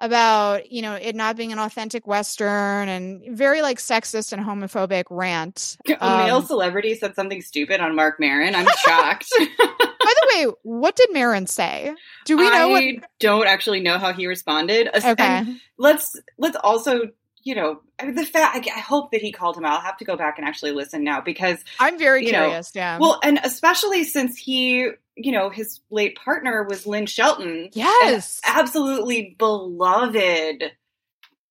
about, 0.00 0.72
you 0.72 0.82
know, 0.82 0.94
it 0.94 1.14
not 1.14 1.36
being 1.36 1.52
an 1.52 1.60
authentic 1.60 2.04
Western 2.06 2.88
and 2.88 3.22
very 3.36 3.62
like 3.62 3.78
sexist 3.78 4.32
and 4.32 4.44
homophobic 4.44 5.04
rant. 5.08 5.76
A 6.00 6.24
male 6.24 6.36
Um, 6.38 6.46
celebrity 6.46 6.96
said 6.96 7.14
something 7.14 7.40
stupid 7.40 7.80
on 7.80 7.94
Marc 7.94 8.18
Maron. 8.18 8.56
I'm 8.56 8.66
shocked. 8.84 9.32
By 9.38 9.46
the 9.58 10.32
way, 10.34 10.52
what 10.62 10.96
did 10.96 11.10
Maron 11.12 11.46
say? 11.46 11.94
Do 12.24 12.36
we 12.36 12.42
know 12.50 12.74
I 12.74 12.98
don't 13.20 13.46
actually 13.46 13.80
know 13.80 13.98
how 13.98 14.12
he 14.12 14.26
responded. 14.26 14.88
Okay. 14.88 15.14
and 15.18 15.60
let's 15.78 16.18
let's 16.38 16.56
also, 16.56 17.10
you 17.44 17.54
know, 17.54 17.80
I 17.98 18.06
mean, 18.06 18.14
the 18.14 18.24
fact. 18.24 18.66
I, 18.66 18.76
I 18.76 18.80
hope 18.80 19.12
that 19.12 19.20
he 19.20 19.30
called 19.30 19.56
him 19.56 19.64
out. 19.64 19.74
I'll 19.74 19.80
have 19.80 19.98
to 19.98 20.04
go 20.04 20.16
back 20.16 20.38
and 20.38 20.48
actually 20.48 20.72
listen 20.72 21.04
now 21.04 21.20
because 21.20 21.62
I'm 21.78 21.98
very 21.98 22.26
you 22.26 22.32
know, 22.32 22.46
curious. 22.46 22.72
yeah. 22.74 22.98
Well, 22.98 23.20
and 23.22 23.38
especially 23.44 24.04
since 24.04 24.36
he, 24.36 24.90
you 25.14 25.32
know, 25.32 25.50
his 25.50 25.80
late 25.90 26.16
partner 26.16 26.64
was 26.64 26.86
Lynn 26.86 27.06
Shelton. 27.06 27.68
yes. 27.72 28.40
absolutely 28.46 29.36
beloved 29.38 30.72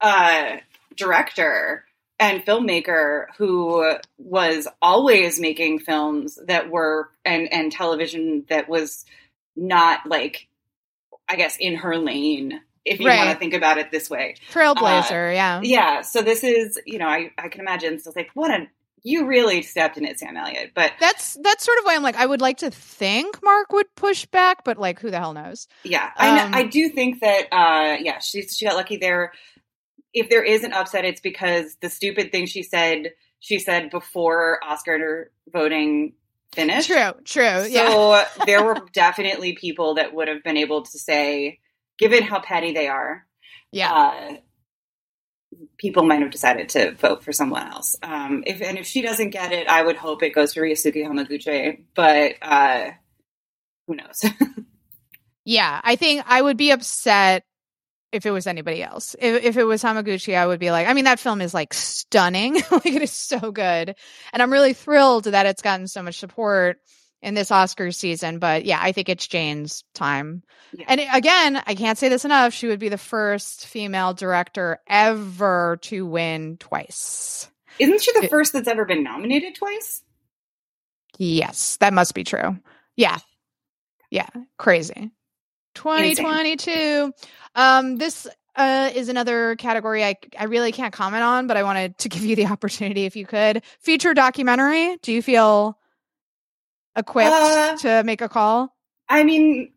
uh, 0.01 0.57
director 0.95 1.85
and 2.19 2.45
filmmaker 2.45 3.25
who 3.37 3.95
was 4.17 4.67
always 4.81 5.39
making 5.39 5.79
films 5.79 6.39
that 6.47 6.69
were 6.69 7.09
and 7.25 7.51
and 7.51 7.71
television 7.71 8.45
that 8.49 8.69
was 8.69 9.05
not 9.55 10.05
like 10.05 10.47
I 11.27 11.35
guess 11.35 11.57
in 11.57 11.75
her 11.75 11.97
lane 11.97 12.61
if 12.85 12.99
you 12.99 13.07
Right. 13.07 13.17
want 13.19 13.31
to 13.31 13.37
think 13.37 13.53
about 13.53 13.77
it 13.77 13.91
this 13.91 14.09
way. 14.09 14.35
Trailblazer, 14.51 15.33
yeah. 15.33 15.61
Yeah. 15.63 16.01
So 16.01 16.21
this 16.21 16.43
is, 16.43 16.79
you 16.85 16.97
know, 16.99 17.07
I, 17.07 17.31
I 17.37 17.47
can 17.47 17.61
imagine. 17.61 17.99
So 17.99 18.09
it's 18.09 18.17
like, 18.17 18.29
what 18.33 18.51
a, 18.51 18.67
you 19.03 19.25
really 19.27 19.61
stepped 19.61 19.97
in 19.97 20.05
it, 20.05 20.19
Sam 20.19 20.35
Elliott. 20.37 20.71
But 20.73 20.93
That's 20.99 21.37
that's 21.41 21.63
sort 21.65 21.77
of 21.79 21.85
why 21.85 21.95
I'm 21.95 22.03
like 22.03 22.15
I 22.15 22.25
would 22.25 22.41
like 22.41 22.57
to 22.59 22.71
think 22.71 23.39
Marc 23.43 23.71
would 23.73 23.93
push 23.95 24.25
back, 24.25 24.63
but 24.63 24.77
like 24.77 24.99
who 24.99 25.11
the 25.11 25.19
hell 25.19 25.33
knows? 25.33 25.67
yeah, 25.83 26.09
I, 26.15 26.29
Um, 26.41 26.51
know, 26.51 26.57
I 26.57 26.63
do 26.63 26.89
think 26.89 27.19
that, 27.21 27.47
uh, 27.51 27.97
yeah, 28.01 28.19
she, 28.19 28.41
she 28.43 28.65
got 28.65 28.75
lucky 28.75 28.97
there. 28.97 29.33
If 30.13 30.29
there 30.29 30.43
is 30.43 30.63
an 30.63 30.73
upset, 30.73 31.05
it's 31.05 31.21
because 31.21 31.75
the 31.81 31.89
stupid 31.89 32.31
thing 32.31 32.45
she 32.45 32.63
said, 32.63 33.11
she 33.39 33.59
said 33.59 33.89
before 33.89 34.59
Oscar 34.63 35.31
voting 35.51 36.13
finished. 36.53 36.87
True, 36.87 37.11
true. 37.25 37.65
yeah. 37.67 37.89
So 37.89 38.23
there 38.45 38.63
were 38.63 38.77
definitely 38.93 39.53
people 39.53 39.95
that 39.95 40.13
would 40.13 40.27
have 40.27 40.43
been 40.43 40.55
able 40.57 40.83
to 40.83 40.99
say, 40.99 41.59
given 41.97 42.23
how 42.23 42.39
petty 42.39 42.73
they 42.73 42.87
are, 42.87 43.25
Yeah. 43.71 43.91
uh, 43.93 44.35
people 45.77 46.03
might 46.03 46.21
have 46.21 46.31
decided 46.31 46.69
to 46.69 46.91
vote 46.95 47.23
for 47.23 47.31
someone 47.31 47.67
else. 47.71 47.95
Um, 48.01 48.43
if 48.47 48.61
and 48.61 48.77
if 48.77 48.85
she 48.87 49.01
doesn't 49.01 49.29
get 49.31 49.51
it, 49.51 49.67
I 49.67 49.83
would 49.83 49.95
hope 49.97 50.23
it 50.23 50.33
goes 50.33 50.53
to 50.53 50.61
Ryusuke 50.61 50.95
Hamaguchi. 51.05 51.83
But 51.95 52.35
uh, 52.41 52.91
who 53.87 53.95
knows? 53.95 54.23
Yeah, 55.45 55.81
I 55.83 55.97
think 55.97 56.23
I 56.25 56.41
would 56.41 56.55
be 56.55 56.71
upset 56.71 57.43
if 58.13 58.25
it 58.25 58.31
was 58.31 58.47
anybody 58.47 58.81
else. 58.81 59.13
If, 59.19 59.43
if 59.43 59.57
it 59.57 59.65
was 59.65 59.83
Hamaguchi, 59.83 60.35
I 60.37 60.47
would 60.47 60.59
be 60.59 60.71
like, 60.71 60.87
I 60.87 60.93
mean, 60.93 61.03
that 61.03 61.19
film 61.19 61.41
is 61.41 61.53
like 61.53 61.73
stunning. 61.73 62.53
like, 62.71 62.85
it 62.85 63.01
is 63.01 63.11
so 63.11 63.51
good. 63.51 63.93
And 64.31 64.41
I'm 64.41 64.53
really 64.53 64.71
thrilled 64.71 65.25
that 65.25 65.45
it's 65.45 65.61
gotten 65.61 65.89
so 65.89 66.01
much 66.01 66.17
support 66.17 66.77
in 67.23 67.33
this 67.33 67.49
Oscars 67.49 67.95
season. 67.95 68.37
But 68.37 68.65
yeah, 68.65 68.79
I 68.81 68.91
think 68.91 69.09
it's 69.09 69.25
Jane's 69.25 69.83
time. 69.95 70.43
Yeah. 70.77 70.85
And 70.89 71.01
again, 71.13 71.61
I 71.65 71.73
can't 71.73 71.97
say 71.97 72.09
this 72.09 72.25
enough. 72.25 72.53
She 72.53 72.67
would 72.67 72.79
be 72.79 72.89
the 72.89 72.97
first 72.97 73.65
female 73.65 74.13
director 74.13 74.79
ever 74.87 75.79
to 75.83 76.05
win 76.05 76.57
twice. 76.57 77.49
Isn't 77.79 78.01
she 78.01 78.11
the 78.11 78.25
It- 78.25 78.29
first 78.29 78.53
that's 78.53 78.67
ever 78.67 78.85
been 78.85 79.03
nominated 79.03 79.55
twice? 79.55 80.03
Yes, 81.17 81.77
that 81.77 81.93
must 81.93 82.13
be 82.13 82.23
true. 82.23 82.59
Yeah. 82.95 83.17
Yeah. 84.11 84.29
Crazy. 84.57 85.11
2022. 85.75 87.13
Um, 87.55 87.95
this 87.97 88.27
uh, 88.55 88.91
is 88.93 89.09
another 89.09 89.55
category 89.55 90.03
I, 90.03 90.15
I 90.37 90.45
really 90.45 90.71
can't 90.71 90.93
comment 90.93 91.23
on, 91.23 91.47
but 91.47 91.57
I 91.57 91.63
wanted 91.63 91.97
to 91.99 92.09
give 92.13 92.23
you 92.23 92.35
the 92.35 92.47
opportunity 92.47 93.05
if 93.05 93.15
you 93.15 93.25
could. 93.25 93.63
Feature 93.79 94.13
documentary. 94.13 94.97
Do 95.01 95.11
you 95.11 95.21
feel 95.21 95.77
equipped 96.95 97.31
Uh, 97.31 97.77
to 97.77 98.03
make 98.03 98.21
a 98.21 98.29
call? 98.29 98.75
I 99.09 99.23
mean, 99.23 99.71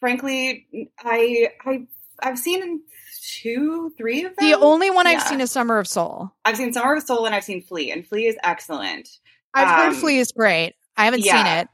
frankly, 0.00 0.66
I 0.98 1.48
I 1.64 1.86
I've 2.22 2.38
seen 2.38 2.82
two, 3.28 3.92
three 3.96 4.24
of 4.24 4.36
them. 4.36 4.50
The 4.50 4.56
only 4.58 4.90
one 4.90 5.06
I've 5.06 5.22
seen 5.22 5.40
is 5.40 5.50
Summer 5.50 5.78
of 5.78 5.88
Soul. 5.88 6.30
I've 6.44 6.56
seen 6.56 6.72
Summer 6.72 6.94
of 6.94 7.02
Soul 7.02 7.26
and 7.26 7.34
I've 7.34 7.44
seen 7.44 7.62
Flee, 7.62 7.90
and 7.90 8.06
Flee 8.06 8.26
is 8.26 8.36
excellent. 8.42 9.08
I've 9.54 9.68
heard 9.68 9.88
Um, 9.88 9.94
Flee 9.94 10.18
is 10.18 10.32
great. 10.32 10.74
I 10.96 11.04
haven't 11.06 11.24
yeah. 11.24 11.36
seen 11.36 11.46
it. 11.60 11.68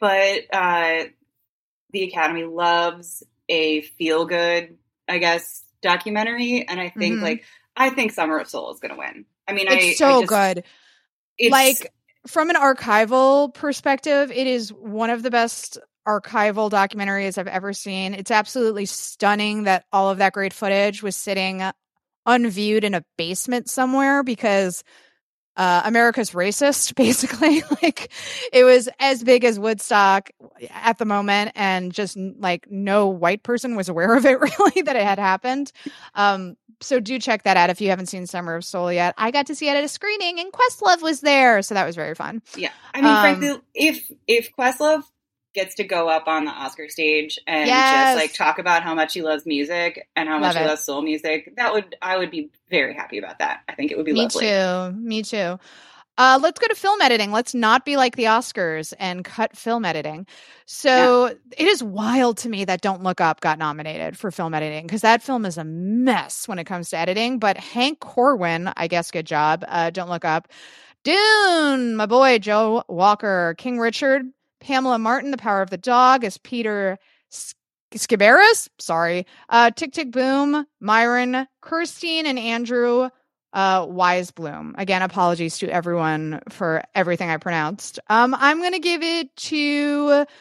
but 0.00 0.56
uh, 0.56 1.04
the 1.90 2.02
Academy 2.04 2.44
loves 2.44 3.22
a 3.48 3.82
feel 3.82 4.24
good, 4.24 4.78
I 5.06 5.18
guess, 5.18 5.62
documentary, 5.82 6.66
and 6.66 6.80
I 6.80 6.88
think 6.88 7.16
Mhm. 7.16 7.22
like 7.22 7.44
I 7.76 7.90
think 7.90 8.12
Summer 8.12 8.38
of 8.38 8.48
Soul 8.48 8.72
is 8.72 8.80
going 8.80 8.92
to 8.92 8.98
win. 8.98 9.26
I 9.46 9.52
mean, 9.52 9.66
It's 9.68 10.00
I, 10.00 10.06
so 10.06 10.18
I 10.18 10.20
just- 10.22 10.28
good. 10.28 10.64
It's, 11.36 11.50
like 11.52 11.92
from 12.26 12.50
an 12.50 12.56
archival 12.56 13.52
perspective, 13.52 14.30
it 14.30 14.46
is 14.46 14.72
one 14.72 15.10
of 15.10 15.22
the 15.22 15.30
best 15.30 15.78
archival 16.06 16.70
documentaries 16.70 17.38
I've 17.38 17.46
ever 17.46 17.72
seen. 17.72 18.14
It's 18.14 18.30
absolutely 18.30 18.86
stunning 18.86 19.64
that 19.64 19.84
all 19.92 20.10
of 20.10 20.18
that 20.18 20.32
great 20.32 20.52
footage 20.52 21.02
was 21.02 21.16
sitting 21.16 21.62
unviewed 22.26 22.84
in 22.84 22.94
a 22.94 23.04
basement 23.16 23.68
somewhere 23.68 24.22
because 24.22 24.84
uh, 25.56 25.82
America's 25.84 26.30
racist, 26.30 26.94
basically. 26.96 27.62
like 27.82 28.10
it 28.52 28.64
was 28.64 28.88
as 28.98 29.22
big 29.22 29.44
as 29.44 29.58
Woodstock 29.58 30.30
at 30.70 30.98
the 30.98 31.04
moment, 31.04 31.52
and 31.54 31.92
just 31.92 32.16
like 32.16 32.66
no 32.70 33.08
white 33.08 33.42
person 33.42 33.76
was 33.76 33.88
aware 33.88 34.16
of 34.16 34.26
it 34.26 34.40
really 34.58 34.82
that 34.82 34.96
it 34.96 35.02
had 35.04 35.18
happened. 35.18 35.70
Um, 36.14 36.56
so 36.84 37.00
do 37.00 37.18
check 37.18 37.42
that 37.44 37.56
out 37.56 37.70
if 37.70 37.80
you 37.80 37.88
haven't 37.90 38.06
seen 38.06 38.26
Summer 38.26 38.54
of 38.56 38.64
Soul 38.64 38.92
yet. 38.92 39.14
I 39.18 39.30
got 39.30 39.46
to 39.46 39.54
see 39.54 39.68
it 39.68 39.76
at 39.76 39.84
a 39.84 39.88
screening, 39.88 40.38
and 40.40 40.52
Questlove 40.52 41.02
was 41.02 41.20
there, 41.20 41.62
so 41.62 41.74
that 41.74 41.84
was 41.86 41.96
very 41.96 42.14
fun. 42.14 42.42
yeah. 42.56 42.70
I 42.92 43.00
mean, 43.00 43.10
um, 43.14 43.20
frankly, 43.20 43.62
if 43.74 44.10
if 44.28 44.50
Questlove 44.56 45.02
gets 45.54 45.76
to 45.76 45.84
go 45.84 46.08
up 46.08 46.26
on 46.26 46.44
the 46.44 46.50
Oscar 46.50 46.88
stage 46.88 47.38
and 47.46 47.68
Yes. 47.68 48.16
just 48.16 48.16
like 48.16 48.34
talk 48.34 48.58
about 48.58 48.82
how 48.82 48.92
much 48.92 49.14
he 49.14 49.22
loves 49.22 49.46
music 49.46 50.08
and 50.16 50.28
how 50.28 50.38
much 50.40 50.54
Love 50.56 50.62
he 50.64 50.68
loves 50.68 50.82
soul 50.84 51.00
music, 51.00 51.54
that 51.56 51.72
would 51.72 51.94
I 52.02 52.16
would 52.18 52.30
be 52.32 52.50
very 52.70 52.92
happy 52.94 53.18
about 53.18 53.38
that. 53.38 53.62
I 53.68 53.74
think 53.76 53.92
it 53.92 53.96
would 53.96 54.04
be 54.06 54.12
Me 54.12 54.22
lovely. 54.22 54.46
Me 54.46 54.50
too. 54.50 54.92
Me 55.00 55.22
too. 55.22 55.60
Uh, 56.16 56.38
let's 56.40 56.60
go 56.60 56.68
to 56.68 56.74
film 56.74 57.00
editing. 57.00 57.32
Let's 57.32 57.54
not 57.54 57.84
be 57.84 57.96
like 57.96 58.14
the 58.16 58.24
Oscars 58.24 58.92
and 58.98 59.24
cut 59.24 59.56
film 59.56 59.84
editing. 59.84 60.26
So 60.66 61.26
it 61.26 61.66
is 61.66 61.82
wild 61.82 62.38
to 62.38 62.48
me 62.48 62.64
that 62.64 62.80
Don't 62.82 63.02
Look 63.02 63.20
Up 63.20 63.40
got 63.40 63.58
nominated 63.58 64.16
for 64.16 64.30
film 64.30 64.54
editing 64.54 64.86
because 64.86 65.00
that 65.00 65.22
film 65.22 65.44
is 65.44 65.58
a 65.58 65.64
mess 65.64 66.46
when 66.46 66.58
it 66.58 66.64
comes 66.64 66.90
to 66.90 66.98
editing. 66.98 67.38
But 67.38 67.56
Hank 67.56 67.98
Corwin, 68.00 68.70
I 68.76 68.86
guess, 68.86 69.10
good 69.10 69.26
job. 69.26 69.64
Uh, 69.66 69.90
Don't 69.90 70.08
Look 70.08 70.24
Up. 70.24 70.48
Dune, 71.02 71.96
my 71.96 72.06
boy 72.06 72.38
Joe 72.38 72.84
Walker, 72.88 73.54
King 73.58 73.78
Richard, 73.78 74.22
Pamela 74.60 74.98
Martin, 74.98 75.32
The 75.32 75.36
Power 75.36 75.60
of 75.60 75.70
the 75.70 75.76
Dog 75.76 76.24
as 76.24 76.38
Peter 76.38 76.98
S- 77.30 77.54
Sciberras. 77.92 78.68
Sorry. 78.78 79.26
Uh, 79.50 79.70
Tick 79.70 79.92
Tick 79.92 80.10
Boom, 80.10 80.64
Myron, 80.80 81.46
Kerstein, 81.62 82.24
and 82.24 82.38
Andrew 82.38 83.10
uh, 83.54 83.86
Bloom. 84.34 84.74
Again, 84.76 85.00
apologies 85.02 85.58
to 85.58 85.68
everyone 85.68 86.42
for 86.50 86.82
everything 86.94 87.30
I 87.30 87.38
pronounced. 87.38 88.00
Um, 88.10 88.34
I'm 88.38 88.58
going 88.58 88.72
to 88.72 88.78
give 88.80 89.02
it 89.02 89.34
to. 89.36 90.26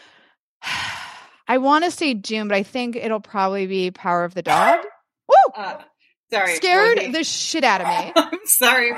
I 1.48 1.58
want 1.58 1.84
to 1.84 1.92
say 1.92 2.14
Dune, 2.14 2.48
but 2.48 2.56
I 2.56 2.64
think 2.64 2.96
it'll 2.96 3.20
probably 3.20 3.68
be 3.68 3.92
Power 3.92 4.24
of 4.24 4.34
the 4.34 4.42
Dog. 4.42 4.80
Woo! 5.28 5.36
Uh, 5.56 5.78
sorry, 6.32 6.56
Scared 6.56 6.98
Rosie. 6.98 7.12
the 7.12 7.24
shit 7.24 7.64
out 7.64 7.82
of 7.82 7.88
me. 7.88 8.14
I'm 8.16 8.46
sorry. 8.46 8.92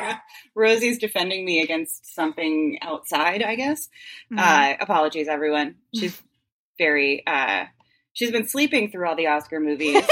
Rosie's 0.56 1.00
defending 1.00 1.44
me 1.44 1.62
against 1.62 2.14
something 2.16 2.78
outside, 2.82 3.44
I 3.44 3.56
guess. 3.56 3.90
Mhm. 4.32 4.40
Uh, 4.40 4.78
apologies, 4.80 5.28
everyone. 5.28 5.76
She's 5.94 6.22
very, 6.78 7.24
uh, 7.28 7.66
she's 8.14 8.32
been 8.32 8.48
sleeping 8.48 8.92
through 8.92 9.08
all 9.10 9.16
the 9.16 9.28
Oscar 9.28 9.60
movies. 9.60 10.06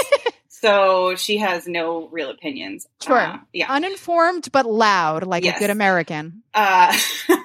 So 0.64 1.16
she 1.16 1.38
has 1.38 1.68
no 1.68 2.08
real 2.08 2.30
opinions. 2.30 2.88
Sure. 3.04 3.18
Uh, 3.20 3.38
yeah. 3.52 3.66
Uninformed 3.70 4.48
but 4.54 4.66
loud, 4.66 5.24
like 5.28 5.44
Yes. 5.44 5.58
a 5.58 5.60
good 5.60 5.70
American. 5.70 6.42
Uh, 6.54 6.96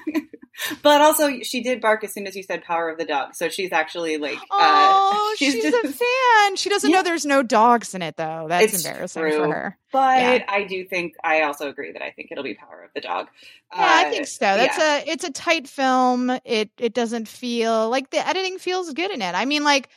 but 0.83 1.01
also, 1.01 1.39
she 1.41 1.61
did 1.61 1.81
bark 1.81 2.03
as 2.03 2.13
soon 2.13 2.27
as 2.27 2.35
you 2.35 2.43
said 2.43 2.63
power 2.63 2.89
of 2.89 2.97
the 2.97 3.05
dog. 3.05 3.35
So 3.35 3.49
she's 3.49 3.71
actually 3.71 4.17
like, 4.17 4.37
Oh, 4.51 5.31
uh, 5.33 5.35
she's, 5.37 5.53
she's, 5.53 5.65
a 5.73 5.81
fan. 5.87 6.55
She 6.55 6.69
doesn't 6.69 6.89
Yeah. 6.89 6.97
know 6.97 7.03
there's 7.03 7.25
no 7.25 7.43
dogs 7.43 7.93
in 7.93 8.01
it, 8.01 8.15
though. 8.17 8.45
That's 8.47 8.73
It's 8.73 8.85
embarrassing 8.85 9.21
true. 9.21 9.37
for 9.37 9.53
her. 9.53 9.77
but 9.91 10.19
Yeah. 10.21 10.45
I 10.47 10.63
do 10.63 10.85
think, 10.85 11.15
I 11.23 11.41
also 11.41 11.69
agree 11.69 11.91
that 11.91 12.01
I 12.01 12.11
think 12.11 12.29
it'll 12.31 12.43
be 12.43 12.53
power 12.55 12.83
of 12.85 12.91
the 12.93 13.01
dog. 13.01 13.27
Yeah, 13.75 13.81
I 13.81 14.05
Uh, 14.07 14.09
think 14.11 14.27
so. 14.27 14.39
That's 14.45 14.77
yeah. 14.77 14.97
a 14.97 15.11
it's 15.11 15.23
a 15.23 15.31
tight 15.31 15.67
film. 15.67 16.29
It 16.45 16.71
it 16.77 16.93
doesn't 16.93 17.27
feel 17.27 17.89
like 17.89 18.09
the 18.11 18.25
editing 18.25 18.59
feels 18.59 18.91
good 18.93 19.11
in 19.11 19.21
it. 19.21 19.35
I 19.35 19.45
mean, 19.45 19.63
like, 19.63 19.89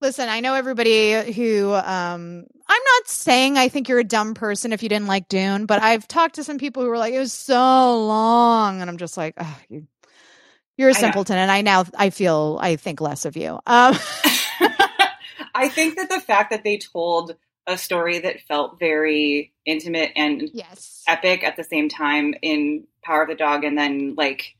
listen, 0.00 0.28
I 0.28 0.40
know 0.40 0.54
everybody 0.54 1.32
who 1.32 1.72
um 1.72 2.44
I'm 2.68 2.82
not 2.82 3.08
saying 3.08 3.56
I 3.56 3.68
think 3.68 3.88
you're 3.88 3.98
a 3.98 4.04
dumb 4.04 4.34
person 4.34 4.72
if 4.72 4.82
you 4.82 4.88
didn't 4.88 5.06
like 5.06 5.28
Dune, 5.28 5.66
but 5.66 5.82
I've 5.82 6.06
talked 6.08 6.36
to 6.36 6.44
some 6.44 6.58
people 6.58 6.82
who 6.82 6.88
were 6.88 6.98
like, 6.98 7.14
it 7.14 7.18
was 7.18 7.32
so 7.32 8.06
long, 8.06 8.80
and 8.80 8.90
I'm 8.90 8.98
just 8.98 9.16
like, 9.16 9.34
oh, 9.38 9.58
you 9.68 9.86
you're 10.76 10.90
a 10.90 10.94
simpleton, 10.94 11.38
and 11.38 11.50
I 11.50 11.62
now 11.62 11.84
I 11.96 12.10
feel 12.10 12.58
I 12.60 12.76
think 12.76 13.00
less 13.00 13.24
of 13.24 13.36
you. 13.36 13.58
Um 13.66 13.96
I 15.54 15.68
think 15.68 15.96
that 15.96 16.10
the 16.10 16.20
fact 16.20 16.50
that 16.50 16.64
they 16.64 16.76
told 16.76 17.36
a 17.66 17.78
story 17.78 18.18
that 18.20 18.40
felt 18.42 18.78
very 18.78 19.52
intimate 19.64 20.12
and 20.14 20.50
yes. 20.52 21.02
epic 21.08 21.42
at 21.42 21.56
the 21.56 21.64
same 21.64 21.88
time 21.88 22.34
in 22.42 22.86
Power 23.02 23.22
of 23.22 23.28
the 23.28 23.34
Dog 23.34 23.64
and 23.64 23.76
then 23.76 24.14
like 24.16 24.54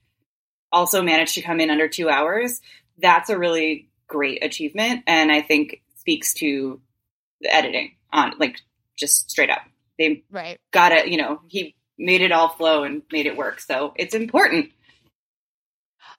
also 0.72 1.02
managed 1.02 1.34
to 1.34 1.42
come 1.42 1.60
in 1.60 1.70
under 1.70 1.86
2 1.86 2.08
hours, 2.08 2.60
that's 2.98 3.30
a 3.30 3.38
really 3.38 3.88
great 4.08 4.44
achievement 4.44 5.02
and 5.06 5.30
I 5.32 5.42
think 5.42 5.82
speaks 5.96 6.34
to 6.34 6.80
the 7.40 7.52
editing 7.54 7.96
on 8.12 8.34
like 8.38 8.58
just 8.96 9.30
straight 9.30 9.50
up. 9.50 9.62
They 9.98 10.24
Right. 10.30 10.58
got 10.72 10.92
it, 10.92 11.08
you 11.08 11.16
know, 11.16 11.40
he 11.48 11.74
made 11.98 12.20
it 12.20 12.32
all 12.32 12.48
flow 12.48 12.84
and 12.84 13.02
made 13.10 13.26
it 13.26 13.36
work. 13.36 13.60
So 13.60 13.94
it's 13.96 14.14
important. 14.14 14.70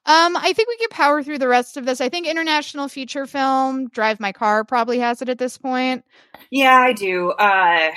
Um, 0.06 0.36
I 0.36 0.52
think 0.54 0.68
we 0.68 0.76
can 0.78 0.88
power 0.88 1.22
through 1.22 1.38
the 1.38 1.48
rest 1.48 1.76
of 1.76 1.84
this. 1.84 2.00
I 2.00 2.08
think 2.08 2.26
international 2.26 2.88
feature 2.88 3.26
film, 3.26 3.88
Drive 3.88 4.20
My 4.20 4.32
Car 4.32 4.64
probably 4.64 5.00
has 5.00 5.20
it 5.22 5.28
at 5.28 5.38
this 5.38 5.58
point. 5.58 6.04
Yeah, 6.50 6.76
I 6.76 6.92
do. 6.92 7.30
Uh, 7.30 7.90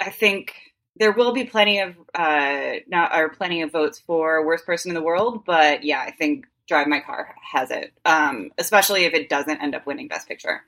I 0.00 0.10
think 0.10 0.54
there 0.96 1.12
will 1.12 1.32
be 1.32 1.44
plenty 1.44 1.80
of 1.80 1.96
uh, 2.14 2.74
not 2.86 3.16
or 3.16 3.30
plenty 3.30 3.62
of 3.62 3.72
votes 3.72 3.98
for 3.98 4.46
worst 4.46 4.64
person 4.64 4.90
in 4.90 4.94
the 4.94 5.02
world, 5.02 5.44
but 5.44 5.82
yeah, 5.82 6.00
I 6.00 6.12
think 6.12 6.46
Drive 6.70 6.86
My 6.86 7.00
Car 7.00 7.34
has 7.52 7.70
it, 7.70 7.92
um, 8.06 8.50
especially 8.56 9.04
if 9.04 9.12
it 9.12 9.28
doesn't 9.28 9.60
end 9.60 9.74
up 9.74 9.86
winning 9.86 10.08
Best 10.08 10.26
Picture. 10.26 10.62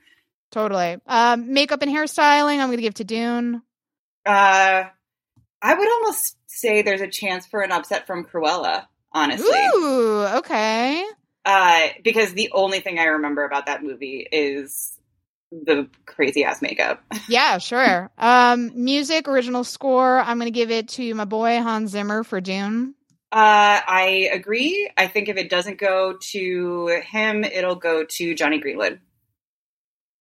Totally. 0.51 0.97
Um, 1.07 1.51
makeup 1.53 1.81
and 1.81 1.89
hairstyling, 1.91 2.59
I'm 2.59 2.67
going 2.67 2.77
to 2.77 2.83
give 2.83 2.93
to 2.95 3.03
Dune. 3.03 3.63
Uh, 4.25 4.83
I 5.61 5.73
would 5.73 5.91
almost 5.91 6.37
say 6.45 6.83
there's 6.83 7.01
a 7.01 7.07
chance 7.07 7.47
for 7.47 7.61
an 7.61 7.71
upset 7.71 8.05
from 8.05 8.25
Cruella, 8.25 8.85
honestly. 9.11 9.49
Ooh, 9.75 10.23
okay. 10.37 11.03
Uh, 11.45 11.87
because 12.03 12.33
the 12.33 12.51
only 12.53 12.81
thing 12.81 12.99
I 12.99 13.05
remember 13.05 13.43
about 13.45 13.65
that 13.65 13.81
movie 13.81 14.27
is 14.31 14.99
the 15.51 15.87
crazy 16.05 16.43
ass 16.43 16.61
makeup. 16.61 17.01
Yeah, 17.29 17.57
sure. 17.57 18.11
um, 18.17 18.71
music, 18.83 19.27
original 19.29 19.63
score, 19.63 20.19
I'm 20.19 20.37
going 20.37 20.51
to 20.51 20.51
give 20.51 20.71
it 20.71 20.89
to 20.89 21.15
my 21.15 21.25
boy 21.25 21.61
Hans 21.61 21.91
Zimmer 21.91 22.23
for 22.23 22.41
Dune. 22.41 22.95
Uh, 23.33 23.81
I 23.87 24.29
agree. 24.31 24.91
I 24.95 25.07
think 25.07 25.27
if 25.27 25.37
it 25.37 25.49
doesn't 25.49 25.79
go 25.79 26.17
to 26.33 27.01
him, 27.03 27.43
it'll 27.43 27.73
go 27.73 28.03
to 28.03 28.35
Jonny 28.35 28.59
Greenwood. 28.59 28.99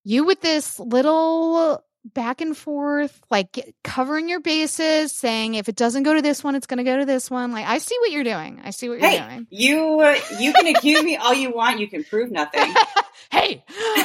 You 0.03 0.25
with 0.25 0.41
this 0.41 0.81
little 0.81 1.85
back 2.07 2.41
and 2.41 2.57
forth, 2.57 3.21
like 3.31 3.75
covering 3.85 4.31
your 4.31 4.41
bases, 4.41 5.13
saying 5.13 5.57
if 5.57 5.69
it 5.69 5.77
doesn't 5.77 6.05
go 6.05 6.15
to 6.15 6.23
this 6.23 6.43
one, 6.43 6.55
it's 6.55 6.67
going 6.67 6.79
to 6.79 6.85
go 6.85 6.97
to 6.97 7.05
this 7.05 7.31
one. 7.31 7.53
Like 7.53 7.67
I 7.67 7.77
see 7.77 7.95
what 8.01 8.13
you're 8.13 8.25
doing. 8.25 8.63
I 8.65 8.71
see 8.71 8.89
what 8.89 8.99
you're 8.99 9.11
hey, 9.11 9.21
doing. 9.21 9.47
You 9.51 10.03
you 10.39 10.55
can 10.55 10.75
accuse 10.75 11.03
me 11.03 11.17
all 11.17 11.35
you 11.35 11.53
want. 11.55 11.81
You 11.81 11.89
can 11.89 12.05
prove 12.05 12.31
nothing. 12.31 12.75
hey, 13.31 13.63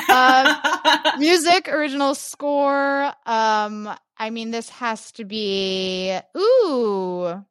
uh, 0.09 1.13
music, 1.17 1.69
original 1.69 2.13
score. 2.13 3.05
Um, 3.25 3.89
I 4.17 4.31
mean, 4.31 4.51
this 4.51 4.69
has 4.69 5.13
to 5.13 5.23
be 5.23 6.19
ooh. 6.37 7.45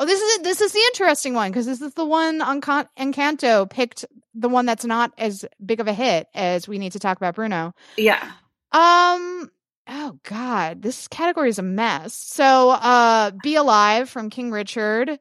Oh, 0.00 0.06
this 0.06 0.20
is 0.20 0.38
this 0.42 0.60
is 0.60 0.72
the 0.72 0.78
interesting 0.92 1.34
one 1.34 1.50
because 1.50 1.66
this 1.66 1.82
is 1.82 1.92
the 1.94 2.04
one 2.04 2.40
on 2.40 2.60
Con- 2.60 2.88
Encanto 2.96 3.68
picked 3.68 4.04
the 4.32 4.48
one 4.48 4.64
that's 4.64 4.84
not 4.84 5.12
as 5.18 5.44
big 5.64 5.80
of 5.80 5.88
a 5.88 5.92
hit 5.92 6.28
as 6.34 6.68
we 6.68 6.78
need 6.78 6.92
to 6.92 7.00
talk 7.00 7.16
about 7.16 7.34
Bruno. 7.34 7.74
Yeah. 7.96 8.22
Um. 8.70 9.50
Oh 9.88 10.18
God, 10.22 10.82
this 10.82 11.08
category 11.08 11.48
is 11.48 11.58
a 11.58 11.62
mess. 11.62 12.14
So, 12.14 12.70
uh, 12.70 13.32
"Be 13.42 13.56
Alive" 13.56 14.08
from 14.08 14.30
King 14.30 14.52
Richard. 14.52 15.18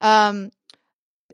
Um, 0.00 0.50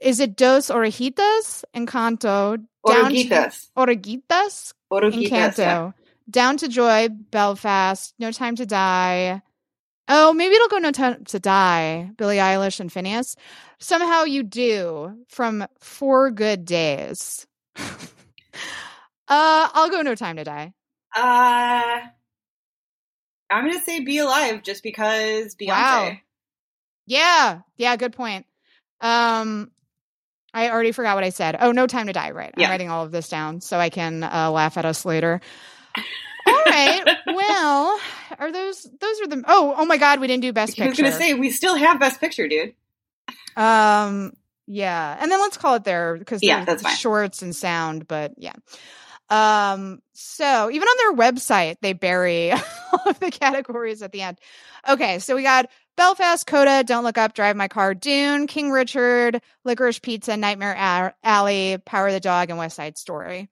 is 0.02 0.20
it 0.20 0.36
Dos 0.36 0.68
Orejitas? 0.68 1.64
Encanto. 1.74 2.62
Orejitas. 2.84 3.70
Orejitas. 3.74 4.74
Orejitas. 4.92 5.30
Encanto. 5.30 5.56
Yeah. 5.58 5.90
Down 6.28 6.58
to 6.58 6.68
Joy, 6.68 7.08
Belfast, 7.08 8.14
No 8.18 8.32
Time 8.32 8.56
to 8.56 8.66
Die. 8.66 9.40
Oh, 10.14 10.34
maybe 10.34 10.54
it'll 10.54 10.68
go 10.68 10.76
No 10.76 10.90
Time 10.90 11.24
to 11.24 11.40
Die, 11.40 12.10
Billie 12.18 12.36
Eilish 12.36 12.80
and 12.80 12.90
Finneas. 12.92 13.34
Somehow 13.78 14.24
you 14.24 14.42
do 14.42 15.24
from 15.28 15.66
Four 15.80 16.30
Good 16.30 16.66
Days. 16.66 17.46
uh, 17.76 17.86
I'll 19.28 19.88
go 19.88 20.02
No 20.02 20.14
Time 20.14 20.36
to 20.36 20.44
Die. 20.44 20.74
Uh, 21.16 22.00
I'm 23.50 23.66
gonna 23.66 23.80
say 23.80 24.00
"Be 24.00 24.18
Alive" 24.18 24.62
just 24.62 24.82
because 24.82 25.54
Beyonce. 25.54 25.68
Wow. 25.68 26.16
Yeah, 27.06 27.60
yeah, 27.78 27.96
good 27.96 28.12
point. 28.12 28.44
Um, 29.00 29.70
I 30.52 30.68
already 30.68 30.92
forgot 30.92 31.14
what 31.14 31.24
I 31.24 31.30
said. 31.30 31.56
Oh, 31.58 31.72
No 31.72 31.86
Time 31.86 32.08
to 32.08 32.12
Die, 32.12 32.32
right? 32.32 32.52
Yeah. 32.54 32.66
I'm 32.66 32.70
writing 32.70 32.90
all 32.90 33.06
of 33.06 33.12
this 33.12 33.30
down 33.30 33.62
so 33.62 33.78
I 33.78 33.88
can 33.88 34.24
uh, 34.24 34.50
laugh 34.50 34.76
at 34.76 34.84
us 34.84 35.06
later. 35.06 35.40
All 36.46 36.64
right. 36.66 37.16
well, 37.26 37.98
are 38.38 38.52
those 38.52 38.82
those 39.00 39.20
are 39.20 39.26
the 39.28 39.42
oh 39.46 39.74
oh 39.76 39.84
my 39.84 39.96
god 39.96 40.20
we 40.20 40.26
didn't 40.26 40.42
do 40.42 40.52
best 40.52 40.76
picture. 40.76 40.84
I 40.84 40.88
was 40.88 40.98
gonna 40.98 41.12
say 41.12 41.34
we 41.34 41.50
still 41.50 41.76
have 41.76 42.00
Best 42.00 42.20
Picture, 42.20 42.48
dude. 42.48 42.74
Um, 43.56 44.32
yeah, 44.66 45.16
and 45.20 45.30
then 45.30 45.40
let's 45.40 45.56
call 45.56 45.74
it 45.74 45.84
there 45.84 46.16
because 46.16 46.42
Yeah, 46.42 46.64
that's 46.64 46.82
fine. 46.82 46.94
shorts 46.96 47.42
and 47.42 47.54
sound, 47.54 48.08
but 48.08 48.32
yeah. 48.36 48.54
Um, 49.28 50.00
so 50.12 50.70
even 50.70 50.86
on 50.86 51.16
their 51.16 51.30
website, 51.30 51.76
they 51.80 51.92
bury 51.94 52.50
all 52.92 53.00
of 53.06 53.18
the 53.20 53.30
categories 53.30 54.02
at 54.02 54.12
the 54.12 54.22
end. 54.22 54.38
Okay, 54.88 55.18
so 55.20 55.34
we 55.34 55.42
got 55.42 55.70
Belfast, 55.96 56.46
Coda, 56.46 56.84
Don't 56.84 57.04
Look 57.04 57.18
Up, 57.18 57.34
Drive 57.34 57.56
My 57.56 57.68
Car, 57.68 57.94
Dune, 57.94 58.46
King 58.46 58.70
Richard, 58.70 59.40
Licorice 59.64 60.00
Pizza, 60.00 60.36
Nightmare 60.36 61.12
Alley, 61.22 61.78
Power 61.84 62.08
of 62.08 62.12
the 62.12 62.20
Dog, 62.20 62.50
and 62.50 62.58
West 62.58 62.76
Side 62.76 62.98
Story. 62.98 63.48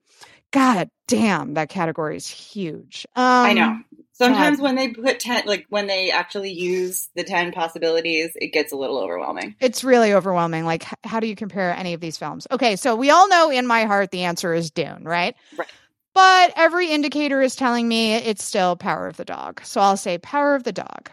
God 0.51 0.89
damn, 1.07 1.53
that 1.55 1.69
category 1.69 2.17
is 2.17 2.27
huge. 2.27 3.07
Um, 3.15 3.23
I 3.23 3.53
know. 3.53 3.79
Sometimes 4.13 4.57
God. 4.57 4.63
when 4.63 4.75
they 4.75 4.89
put 4.89 5.19
ten, 5.19 5.43
like 5.45 5.65
when 5.69 5.87
they 5.87 6.11
actually 6.11 6.51
use 6.51 7.09
the 7.15 7.23
ten 7.23 7.51
possibilities, 7.51 8.31
it 8.35 8.53
gets 8.53 8.71
a 8.71 8.75
little 8.75 8.99
overwhelming. 8.99 9.55
It's 9.59 9.83
really 9.83 10.13
overwhelming. 10.13 10.65
Like, 10.65 10.83
h- 10.83 10.93
how 11.03 11.19
do 11.19 11.27
you 11.27 11.35
compare 11.35 11.71
any 11.71 11.93
of 11.93 12.01
these 12.01 12.17
films? 12.17 12.45
Okay, 12.51 12.75
so 12.75 12.95
we 12.95 13.09
all 13.09 13.29
know 13.29 13.49
in 13.49 13.65
my 13.65 13.85
heart 13.85 14.11
the 14.11 14.23
answer 14.23 14.53
is 14.53 14.69
Dune, 14.69 15.03
right? 15.05 15.35
Right. 15.57 15.67
But 16.13 16.53
every 16.57 16.89
indicator 16.89 17.41
is 17.41 17.55
telling 17.55 17.87
me 17.87 18.13
it's 18.15 18.43
still 18.43 18.75
Power 18.75 19.07
of 19.07 19.15
the 19.17 19.25
Dog. 19.25 19.61
So 19.63 19.79
I'll 19.79 19.97
say 19.97 20.17
Power 20.17 20.55
of 20.55 20.63
the 20.63 20.73
Dog. 20.73 21.09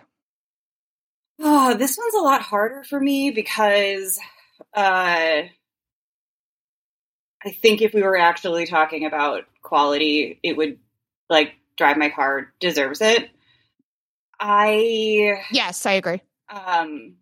Oh, 1.41 1.75
this 1.75 1.97
one's 1.97 2.15
a 2.15 2.25
lot 2.25 2.43
harder 2.43 2.83
for 2.83 2.99
me 2.99 3.31
because 3.31 4.19
uh, 4.75 5.43
I 7.45 7.51
think 7.63 7.81
if 7.81 7.95
we 7.95 8.03
were 8.03 8.17
actually 8.19 8.67
talking 8.67 9.07
about 9.07 9.45
quality, 9.63 10.41
it 10.43 10.57
would 10.57 10.79
like 11.31 11.55
Drive 11.79 11.97
My 11.97 12.11
Car 12.11 12.53
deserves 12.61 13.01
it. 13.01 13.31
I 14.39 15.43
Yes, 15.51 15.87
I 15.87 15.93
agree. 15.93 16.21
um 16.49 17.17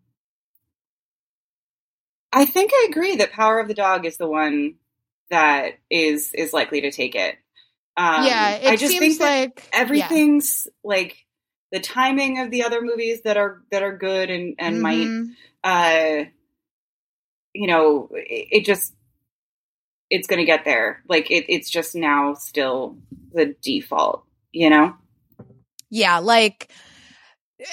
I 2.33 2.45
think 2.45 2.73
I 2.75 2.89
agree 2.91 3.17
that 3.17 3.33
Power 3.33 3.61
of 3.61 3.69
the 3.69 3.75
Dog 3.75 4.05
is 4.05 4.17
the 4.19 4.29
one 4.29 4.75
that 5.31 5.75
is 5.91 6.33
is 6.35 6.53
likely 6.53 6.83
to 6.83 6.91
take 6.91 7.15
it. 7.15 7.37
Um, 7.97 8.25
yeah, 8.25 8.51
it 8.57 8.69
I 8.69 8.77
just 8.77 8.93
seems 8.93 9.19
think 9.19 9.21
like 9.21 9.69
yeah. 9.73 9.81
everything's 9.81 10.67
like 10.85 11.17
the 11.73 11.81
timing 11.81 12.41
of 12.41 12.51
the 12.51 12.65
other 12.65 12.83
movies 12.83 13.23
that 13.23 13.37
are 13.37 13.63
that 13.71 13.83
are 13.83 13.97
good 13.97 14.31
and 14.31 14.55
and 14.59 14.83
might 14.83 15.09
Mhm. 15.09 15.35
uh 15.65 16.25
you 17.55 17.67
know 17.67 18.09
it, 18.13 18.49
it 18.61 18.65
just 18.67 18.95
it's 20.11 20.29
going 20.29 20.39
to 20.39 20.45
get 20.45 20.65
there 20.67 21.03
like 21.09 21.31
it, 21.31 21.47
it's 21.49 21.71
just 21.71 21.95
now 21.95 22.35
still 22.35 22.99
the 23.33 23.57
default 23.63 24.26
you 24.57 24.71
know 24.71 24.95
Yeah, 25.91 26.19
like 26.19 26.71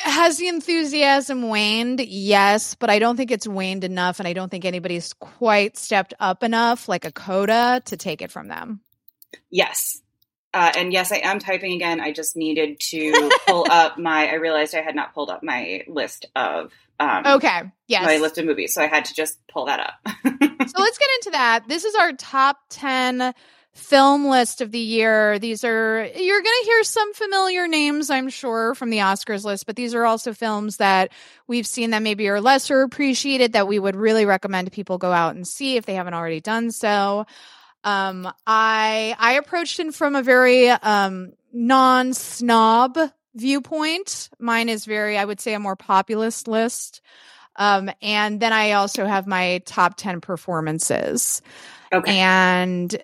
has 0.03 0.38
the 0.38 0.47
enthusiasm 0.47 1.49
waned? 1.49 1.99
Yes, 1.99 2.73
but 2.75 2.89
I 2.89 2.99
don't 2.99 3.17
think 3.17 3.31
it's 3.31 3.47
waned 3.47 3.84
enough, 3.84 4.19
and 4.19 4.27
I 4.27 4.34
don't 4.34 4.49
think 4.49 4.63
anybody's 4.63 5.11
quite 5.13 5.75
stepped 5.77 6.13
up 6.21 6.41
enough, 6.41 6.88
like 6.88 7.03
a 7.05 7.11
Coda, 7.11 7.81
to 7.86 7.97
take 7.97 8.21
it 8.21 8.31
from 8.31 8.47
them. 8.47 8.79
yes 9.51 9.99
uh, 10.53 10.71
and 10.77 10.93
yes 10.93 11.11
i 11.11 11.17
am 11.17 11.39
typing 11.39 11.73
again 11.73 11.99
i 11.99 12.11
just 12.11 12.36
needed 12.38 12.79
to 12.79 13.31
pull 13.47 13.65
up 13.71 13.97
my 13.97 14.27
i 14.29 14.36
realized 14.36 14.75
i 14.75 14.81
had 14.81 14.95
not 14.95 15.11
pulled 15.13 15.29
up 15.31 15.41
my 15.43 15.81
list 15.88 16.27
of 16.36 16.71
um 16.99 17.23
Okay, 17.25 17.61
yes. 17.88 18.05
my 18.05 18.17
list 18.17 18.38
of 18.38 18.45
movies 18.45 18.73
so 18.73 18.81
i 18.81 18.88
had 18.88 19.05
to 19.05 19.13
just 19.15 19.39
pull 19.51 19.65
that 19.65 19.79
up 19.79 19.95
so 20.23 20.81
let's 20.81 20.97
get 20.97 21.09
into 21.17 21.29
that. 21.31 21.63
This 21.67 21.84
is 21.84 21.95
our 21.95 22.13
top 22.13 22.57
10 22.69 23.34
film 23.74 24.28
list 24.28 24.61
of 24.61 24.71
the 24.71 24.80
year. 24.80 25.39
These 25.39 25.63
are, 25.63 26.03
you're 26.03 26.41
going 26.41 26.59
to 26.61 26.65
hear 26.65 26.84
some 26.84 27.13
familiar 27.13 27.67
names, 27.67 28.09
I'm 28.09 28.30
sure, 28.30 28.76
from 28.76 28.91
the 28.91 28.99
Oscars 28.99 29.43
list, 29.43 29.65
but 29.65 29.76
these 29.76 29.95
are 29.95 30.05
also 30.05 30.34
films 30.34 30.78
that 30.78 31.11
we've 31.47 31.65
seen 31.65 31.89
that 31.89 32.03
maybe 32.03 32.30
are 32.30 32.39
lesser 32.39 32.82
appreciated 32.82 33.53
that 33.53 33.67
we 33.67 33.80
would 33.80 33.95
really 33.95 34.26
recommend 34.26 34.71
people 34.71 34.97
go 34.97 35.11
out 35.11 35.36
and 35.36 35.47
see 35.47 35.76
if 35.76 35.86
they 35.86 35.95
haven't 35.95 36.13
already 36.13 36.39
done 36.39 36.71
so. 36.71 37.26
Um, 37.84 38.32
I, 38.45 39.15
I 39.17 39.34
approached 39.34 39.80
it 39.80 39.93
from 39.93 40.15
a 40.15 40.24
very, 40.24 40.69
um, 40.69 41.34
non 41.51 42.13
snob 42.13 42.97
viewpoint. 43.36 44.30
Mine 44.39 44.69
is 44.69 44.86
very, 44.86 45.17
I 45.17 45.26
would 45.26 45.41
say, 45.41 45.53
a 45.53 45.59
more 45.59 45.76
populist 45.76 46.47
list. 46.47 47.01
Um, 47.55 47.89
and 48.01 48.39
then 48.39 48.53
I 48.53 48.74
also 48.74 49.06
have 49.06 49.27
my 49.27 49.61
top 49.65 49.95
10 49.97 50.22
performances. 50.22 51.41
okay 51.91 52.19
And 52.19 52.95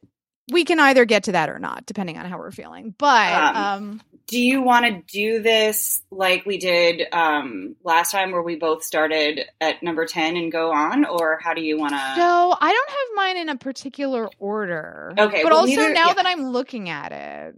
we 0.51 0.65
can 0.65 0.79
either 0.79 1.05
get 1.05 1.23
to 1.25 1.33
that 1.33 1.49
or 1.49 1.59
not, 1.59 1.85
depending 1.85 2.17
on 2.17 2.25
how 2.25 2.37
we're 2.37 2.51
feeling. 2.51 2.93
But 2.97 3.31
Um, 3.33 3.55
um, 3.55 4.01
do 4.27 4.39
you 4.39 4.61
want 4.61 4.85
to 4.85 5.01
do 5.11 5.41
this 5.41 6.03
like 6.11 6.45
we 6.45 6.57
did 6.59 7.01
um 7.11 7.75
last 7.83 8.11
time 8.11 8.31
where 8.31 8.43
we 8.43 8.55
both 8.57 8.83
started 8.83 9.41
at 9.59 9.81
number 9.81 10.05
10 10.05 10.37
and 10.37 10.51
go 10.51 10.71
on 10.71 11.03
or 11.05 11.39
how 11.43 11.55
do 11.55 11.61
you 11.61 11.77
want 11.79 11.93
to 11.93 11.97
so 12.15 12.55
I 12.61 12.71
don't 12.71 12.89
have 12.89 13.15
mine 13.15 13.37
in 13.37 13.49
a 13.49 13.55
particular 13.57 14.29
order. 14.37 15.13
Okay, 15.17 15.41
But 15.41 15.51
well, 15.51 15.61
also 15.61 15.75
neither- 15.75 15.93
now 15.93 16.07
yeah. 16.09 16.13
that 16.13 16.25
I'm 16.27 16.43
looking 16.49 16.89
at 16.89 17.11
it, 17.11 17.55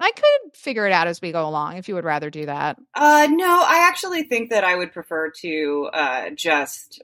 I 0.00 0.12
could 0.12 0.54
figure 0.56 0.86
it 0.86 0.92
out 0.92 1.08
as 1.08 1.20
we 1.20 1.32
go 1.32 1.48
along 1.48 1.76
if 1.76 1.88
you 1.88 1.96
would 1.96 2.04
rather 2.04 2.30
do 2.30 2.46
that. 2.46 2.78
uh 2.94 3.26
no 3.28 3.64
i 3.66 3.84
actually 3.88 4.22
think 4.22 4.50
that 4.50 4.62
i 4.62 4.76
would 4.76 4.92
prefer 4.92 5.30
to 5.30 5.90
uh 5.92 6.30
just 6.30 7.02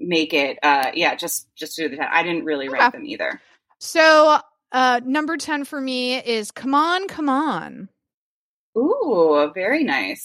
make 0.00 0.32
it 0.34 0.58
uh 0.62 0.90
yeah 0.94 1.14
just 1.14 1.46
just 1.54 1.76
do 1.76 1.88
the 1.88 1.96
10 1.96 2.06
i 2.10 2.22
didn't 2.22 2.44
really 2.44 2.68
rank 2.68 2.82
Okay. 2.94 2.98
them 2.98 3.06
either 3.06 3.40
So 3.78 4.38
uh 4.72 5.00
number 5.04 5.36
10 5.36 5.64
for 5.64 5.80
me 5.80 6.16
is 6.18 6.50
Come 6.50 6.74
On, 6.74 7.06
Come 7.08 7.28
On. 7.28 7.88
ooh 8.76 9.50
very 9.54 9.84
nice 9.84 10.24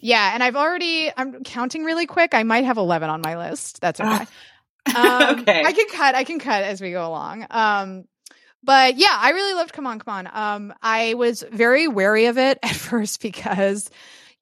Yeah, 0.00 0.32
and 0.34 0.42
I've 0.42 0.56
already 0.56 1.10
I'm 1.16 1.44
counting 1.44 1.84
really 1.84 2.06
quick. 2.06 2.34
I 2.34 2.42
might 2.42 2.64
have 2.64 2.76
11 2.76 3.08
on 3.08 3.20
my 3.20 3.36
list. 3.36 3.80
That's 3.80 4.00
okay. 4.00 4.26
Um, 4.96 5.38
okay 5.40 5.62
I 5.64 5.72
can 5.72 5.86
cut. 5.92 6.16
I 6.16 6.24
can 6.24 6.40
cut 6.40 6.64
as 6.64 6.80
we 6.80 6.90
go 6.90 7.06
along. 7.06 7.46
Um, 7.50 8.04
But 8.64 8.96
yeah, 8.98 9.14
I 9.16 9.30
really 9.30 9.54
loved 9.54 9.72
Come 9.72 9.86
On, 9.86 9.98
Come 10.00 10.26
On. 10.26 10.30
Um, 10.32 10.74
I 10.82 11.14
was 11.14 11.44
very 11.52 11.86
wary 11.86 12.26
of 12.26 12.36
it 12.36 12.58
at 12.64 12.74
first 12.74 13.22
because, 13.22 13.88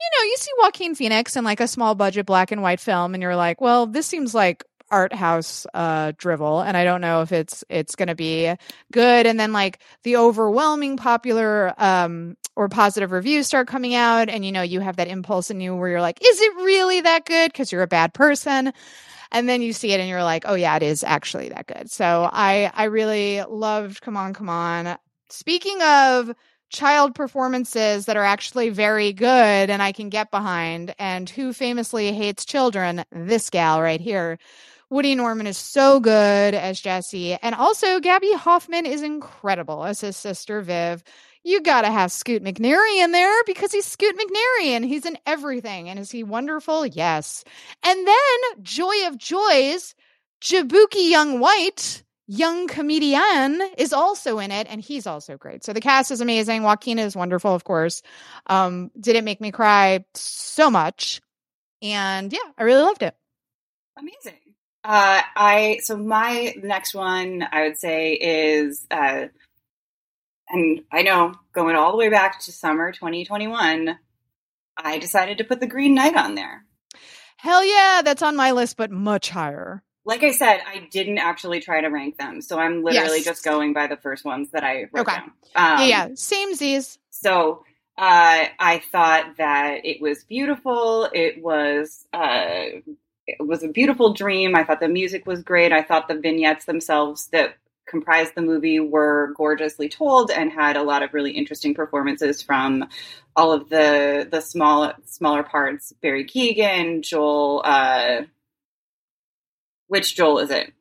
you 0.00 0.08
know, 0.18 0.24
you 0.24 0.36
see 0.38 0.50
Joaquin 0.58 0.94
Phoenix 0.94 1.36
in 1.36 1.44
like 1.44 1.60
a 1.60 1.68
small 1.68 1.94
budget 1.94 2.26
black 2.26 2.52
and 2.52 2.62
white 2.62 2.80
film, 2.80 3.14
and 3.14 3.22
you're 3.22 3.36
like, 3.36 3.60
well, 3.60 3.86
this 3.86 4.06
seems 4.06 4.34
like 4.34 4.64
art 4.90 5.12
house 5.12 5.66
uh 5.72 6.12
drivel 6.16 6.60
and 6.60 6.76
i 6.76 6.82
don't 6.82 7.00
know 7.00 7.22
if 7.22 7.30
it's 7.30 7.62
it's 7.68 7.94
going 7.94 8.08
to 8.08 8.14
be 8.14 8.52
good. 8.92 9.26
And 9.26 9.38
then 9.38 9.52
like 9.52 9.78
the 10.02 10.16
overwhelming 10.16 10.96
popular 10.96 11.72
um 11.78 12.36
or 12.56 12.68
positive 12.68 13.12
reviews 13.12 13.46
start 13.46 13.68
coming 13.68 13.94
out 13.94 14.28
and 14.28 14.44
you 14.44 14.52
know 14.52 14.62
you 14.62 14.80
have 14.80 14.96
that 14.96 15.08
impulse 15.08 15.50
in 15.50 15.60
you 15.60 15.74
where 15.76 15.88
you're 15.88 16.00
like 16.00 16.18
is 16.20 16.40
it 16.40 16.56
really 16.56 17.00
that 17.02 17.24
good? 17.24 17.52
Because 17.52 17.70
you're 17.70 17.82
a 17.82 17.86
bad 17.86 18.12
person. 18.14 18.72
And 19.32 19.48
then 19.48 19.62
you 19.62 19.72
see 19.72 19.92
it 19.92 20.00
and 20.00 20.08
you're 20.08 20.24
like 20.24 20.42
oh 20.46 20.54
yeah 20.54 20.74
it 20.76 20.82
is 20.82 21.04
actually 21.04 21.50
that 21.50 21.66
good. 21.68 21.88
So 21.90 22.28
i 22.32 22.72
i 22.74 22.84
really 22.84 23.42
loved 23.42 24.00
come 24.00 24.16
on 24.16 24.34
come 24.34 24.48
on. 24.48 24.98
Speaking 25.28 25.80
of 25.82 26.34
child 26.70 27.14
performances 27.14 28.06
that 28.06 28.16
are 28.16 28.24
actually 28.24 28.70
very 28.70 29.12
good 29.12 29.70
and 29.70 29.82
I 29.82 29.92
can 29.92 30.08
get 30.08 30.30
behind 30.30 30.94
and 30.98 31.28
who 31.28 31.52
famously 31.52 32.12
hates 32.12 32.44
children 32.44 33.04
this 33.12 33.50
gal 33.50 33.82
right 33.82 34.00
here 34.00 34.38
Woody 34.90 35.14
Norman 35.14 35.46
is 35.46 35.56
so 35.56 36.00
good 36.00 36.52
as 36.52 36.80
Jesse. 36.80 37.34
And 37.34 37.54
also, 37.54 38.00
Gaby 38.00 38.32
Hoffmann 38.32 38.86
is 38.86 39.02
incredible 39.02 39.84
as 39.84 40.00
his 40.00 40.16
sister, 40.16 40.62
Viv. 40.62 41.04
You 41.44 41.62
got 41.62 41.82
to 41.82 41.90
have 41.90 42.10
Scoot 42.10 42.42
McNairy 42.42 43.02
in 43.02 43.12
there 43.12 43.44
because 43.46 43.70
he's 43.70 43.86
Scoot 43.86 44.16
McNairy 44.18 44.70
and 44.70 44.84
he's 44.84 45.06
in 45.06 45.16
everything. 45.26 45.88
And 45.88 45.98
is 46.00 46.10
he 46.10 46.24
wonderful? 46.24 46.84
Yes. 46.84 47.44
And 47.84 48.06
then, 48.06 48.62
joy 48.64 49.06
of 49.06 49.16
joys, 49.16 49.94
Jaboukie 50.40 51.08
Young-White, 51.08 52.02
young 52.30 52.68
comedian, 52.68 53.60
is 53.76 53.92
also 53.92 54.38
in 54.38 54.52
it, 54.52 54.68
and 54.70 54.80
he's 54.80 55.04
also 55.04 55.36
great. 55.36 55.64
So 55.64 55.72
the 55.72 55.80
cast 55.80 56.12
is 56.12 56.20
amazing. 56.20 56.62
Joaquin 56.62 57.00
is 57.00 57.16
wonderful, 57.16 57.52
of 57.52 57.64
course. 57.64 58.02
Um, 58.46 58.92
did 58.98 59.16
it 59.16 59.24
make 59.24 59.40
me 59.40 59.50
cry 59.50 60.04
so 60.14 60.70
much? 60.70 61.20
And 61.82 62.32
yeah, 62.32 62.38
I 62.56 62.62
really 62.62 62.82
loved 62.82 63.02
it. 63.02 63.16
Amazing. 63.98 64.38
Uh, 64.84 65.20
I 65.36 65.80
so 65.82 65.96
my 65.96 66.54
next 66.62 66.94
one 66.94 67.44
I 67.50 67.64
would 67.64 67.78
say 67.78 68.12
is, 68.12 68.86
uh, 68.90 69.26
and 70.48 70.82
I 70.92 71.02
know 71.02 71.34
going 71.52 71.74
all 71.74 71.90
the 71.90 71.98
way 71.98 72.10
back 72.10 72.40
to 72.42 72.52
summer 72.52 72.92
2021, 72.92 73.98
I 74.76 74.98
decided 74.98 75.38
to 75.38 75.44
put 75.44 75.58
the 75.58 75.66
Green 75.66 75.94
Knight 75.96 76.16
on 76.16 76.36
there. 76.36 76.64
Hell 77.38 77.64
yeah, 77.64 78.02
that's 78.04 78.22
on 78.22 78.36
my 78.36 78.52
list, 78.52 78.76
but 78.76 78.92
much 78.92 79.30
higher. 79.30 79.82
Like 80.04 80.22
I 80.22 80.32
said, 80.32 80.60
I 80.66 80.88
didn't 80.90 81.18
actually 81.18 81.60
try 81.60 81.80
to 81.80 81.88
rank 81.88 82.16
them, 82.16 82.40
so 82.40 82.58
I'm 82.58 82.82
literally 82.82 83.18
yes. 83.18 83.24
just 83.24 83.44
going 83.44 83.74
by 83.74 83.86
the 83.86 83.96
first 83.96 84.24
ones 84.24 84.50
that 84.52 84.64
I 84.64 84.86
wrote 84.92 85.06
okay. 85.06 85.16
down. 85.16 85.32
Um, 85.54 85.80
yeah, 85.80 85.84
yeah, 85.84 86.08
same 86.14 86.54
Z's. 86.54 86.98
So 87.10 87.64
uh, 87.98 88.46
I 88.58 88.82
thought 88.90 89.36
that 89.36 89.84
it 89.84 90.00
was 90.00 90.24
beautiful. 90.24 91.08
It 91.12 91.42
was 91.42 92.06
uh, 92.14 92.80
it 93.26 93.46
was 93.46 93.62
a 93.62 93.68
beautiful 93.68 94.14
dream. 94.14 94.56
I 94.56 94.64
thought 94.64 94.80
the 94.80 94.88
music 94.88 95.26
was 95.26 95.42
great. 95.42 95.72
I 95.72 95.82
thought 95.82 96.08
the 96.08 96.18
vignettes 96.18 96.64
themselves 96.64 97.28
that 97.32 97.56
comprised 97.86 98.34
the 98.34 98.42
movie 98.42 98.80
were 98.80 99.34
gorgeously 99.36 99.88
told 99.88 100.30
and 100.30 100.50
had 100.50 100.76
a 100.76 100.82
lot 100.82 101.02
of 101.02 101.12
really 101.12 101.32
interesting 101.32 101.74
performances 101.74 102.40
from 102.40 102.88
all 103.36 103.52
of 103.52 103.68
the 103.68 104.26
the 104.30 104.40
small 104.40 104.92
smaller 105.04 105.42
parts. 105.42 105.92
Barry 106.00 106.24
Keoghan, 106.24 107.02
Joel. 107.02 107.62
Uh, 107.64 108.22
which 109.90 110.14
Joel 110.14 110.38
is 110.38 110.50
it? 110.50 110.72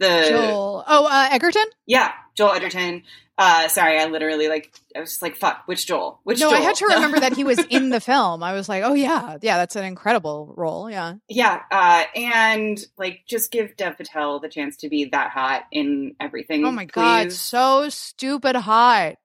The 0.00 0.26
Joel. 0.28 0.84
Oh, 0.86 1.06
uh, 1.06 1.28
Edgerton. 1.30 1.64
Yeah, 1.86 2.12
Joel 2.34 2.52
Edgerton. 2.52 3.04
Uh, 3.36 3.68
sorry, 3.68 4.00
I 4.00 4.06
literally 4.06 4.48
like 4.48 4.72
I 4.96 5.00
was 5.00 5.10
just 5.10 5.22
like, 5.22 5.36
"Fuck, 5.36 5.62
which 5.66 5.86
Joel? 5.86 6.20
Which?" 6.24 6.40
No, 6.40 6.50
Joel? 6.50 6.58
I 6.58 6.62
had 6.62 6.74
to 6.76 6.86
remember 6.86 7.20
that 7.20 7.34
he 7.34 7.44
was 7.44 7.58
in 7.70 7.90
the 7.90 8.00
film. 8.00 8.42
I 8.42 8.52
was 8.52 8.68
like, 8.68 8.82
"Oh 8.82 8.94
yeah, 8.94 9.38
yeah, 9.42 9.58
that's 9.58 9.76
an 9.76 9.84
incredible 9.84 10.52
role." 10.56 10.90
Yeah, 10.90 11.14
yeah, 11.28 11.62
uh, 11.70 12.04
and 12.16 12.84
like 12.96 13.20
just 13.28 13.52
give 13.52 13.76
Dev 13.76 13.96
Patel 13.96 14.40
the 14.40 14.48
chance 14.48 14.76
to 14.78 14.88
be 14.88 15.04
that 15.06 15.30
hot 15.30 15.66
in 15.70 16.16
everything. 16.18 16.64
Oh 16.64 16.72
my 16.72 16.86
please. 16.86 16.92
god, 16.92 17.32
so 17.32 17.88
stupid 17.88 18.56
hot. 18.56 19.16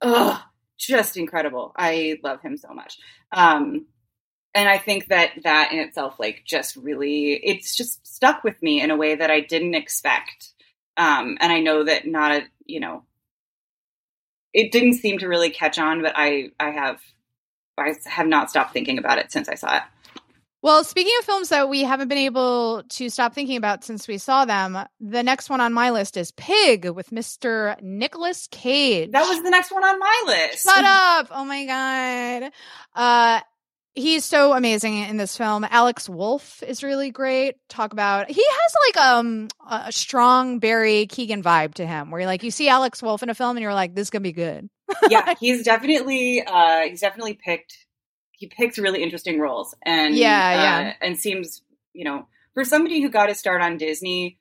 Ugh, 0.00 0.40
just 0.78 1.18
incredible. 1.18 1.74
I 1.76 2.18
love 2.24 2.40
him 2.40 2.56
so 2.56 2.72
much. 2.72 2.98
Um, 3.30 3.86
and 4.54 4.68
I 4.68 4.78
think 4.78 5.08
that 5.08 5.30
that 5.44 5.72
in 5.72 5.78
itself, 5.78 6.18
like, 6.18 6.42
just 6.44 6.76
really, 6.76 7.34
it's 7.34 7.76
just 7.76 8.06
stuck 8.06 8.42
with 8.42 8.60
me 8.62 8.80
in 8.80 8.90
a 8.90 8.96
way 8.96 9.14
that 9.14 9.30
I 9.30 9.40
didn't 9.40 9.74
expect. 9.74 10.52
Um, 10.96 11.38
and 11.40 11.52
I 11.52 11.60
know 11.60 11.84
that 11.84 12.06
not 12.06 12.32
a, 12.32 12.42
you 12.66 12.80
know, 12.80 13.04
it 14.52 14.72
didn't 14.72 14.94
seem 14.94 15.18
to 15.18 15.28
really 15.28 15.50
catch 15.50 15.78
on, 15.78 16.02
but 16.02 16.12
I 16.16 16.50
I 16.58 16.70
have 16.70 17.00
I 17.78 17.94
have 18.06 18.26
not 18.26 18.50
stopped 18.50 18.72
thinking 18.72 18.98
about 18.98 19.18
it 19.18 19.32
since 19.32 19.48
I 19.48 19.54
saw 19.54 19.76
it. 19.76 19.82
Well, 20.62 20.84
speaking 20.84 21.12
of 21.18 21.24
films 21.24 21.48
that 21.48 21.70
we 21.70 21.84
haven't 21.84 22.08
been 22.08 22.18
able 22.18 22.82
to 22.86 23.08
stop 23.08 23.32
thinking 23.32 23.56
about 23.56 23.82
since 23.82 24.06
we 24.06 24.18
saw 24.18 24.44
them, 24.44 24.76
the 25.00 25.22
next 25.22 25.48
one 25.48 25.62
on 25.62 25.72
my 25.72 25.90
list 25.90 26.18
is 26.18 26.32
Pig 26.32 26.86
with 26.90 27.08
Mr. 27.10 27.80
Nicolas 27.80 28.46
Cage. 28.50 29.10
That 29.12 29.26
was 29.26 29.42
the 29.42 29.48
next 29.48 29.72
one 29.72 29.82
on 29.84 29.98
my 29.98 30.22
list. 30.26 30.64
Shut 30.64 30.84
up. 30.84 31.28
Oh 31.30 31.46
my 31.46 31.64
God. 31.64 32.52
Uh, 32.94 33.40
he's 33.94 34.24
so 34.24 34.52
amazing 34.52 34.98
in 34.98 35.16
this 35.16 35.36
film. 35.36 35.64
Alex 35.68 36.08
Wolff 36.08 36.62
is 36.62 36.82
really 36.82 37.10
great. 37.10 37.56
Talk 37.68 37.92
about 37.92 38.30
he 38.30 38.44
has 38.44 38.74
like 38.88 39.06
um 39.06 39.48
a 39.68 39.92
strong 39.92 40.58
Barry 40.58 41.06
Keoghan 41.06 41.42
vibe 41.42 41.74
to 41.74 41.86
him, 41.86 42.10
where 42.10 42.20
you're 42.20 42.26
like 42.26 42.42
you 42.42 42.50
see 42.50 42.68
Alex 42.68 43.02
Wolff 43.02 43.22
in 43.22 43.30
a 43.30 43.34
film 43.34 43.56
and 43.56 43.62
you're 43.62 43.74
like, 43.74 43.94
this 43.94 44.06
is 44.06 44.10
gonna 44.10 44.22
be 44.22 44.32
good. 44.32 44.68
yeah, 45.10 45.34
he's 45.38 45.64
definitely 45.64 46.42
uh 46.44 46.82
he's 46.82 47.00
definitely 47.00 47.34
picked 47.34 47.86
he 48.32 48.46
picks 48.46 48.78
really 48.78 49.02
interesting 49.02 49.38
roles 49.38 49.74
and 49.82 50.16
yeah, 50.16 50.26
uh, 50.28 50.62
yeah, 50.62 50.94
and 51.00 51.18
seems 51.18 51.62
you 51.92 52.04
know 52.04 52.26
for 52.54 52.64
somebody 52.64 53.00
who 53.00 53.08
got 53.08 53.28
his 53.28 53.38
start 53.38 53.62
on 53.62 53.76
Disney 53.76 54.39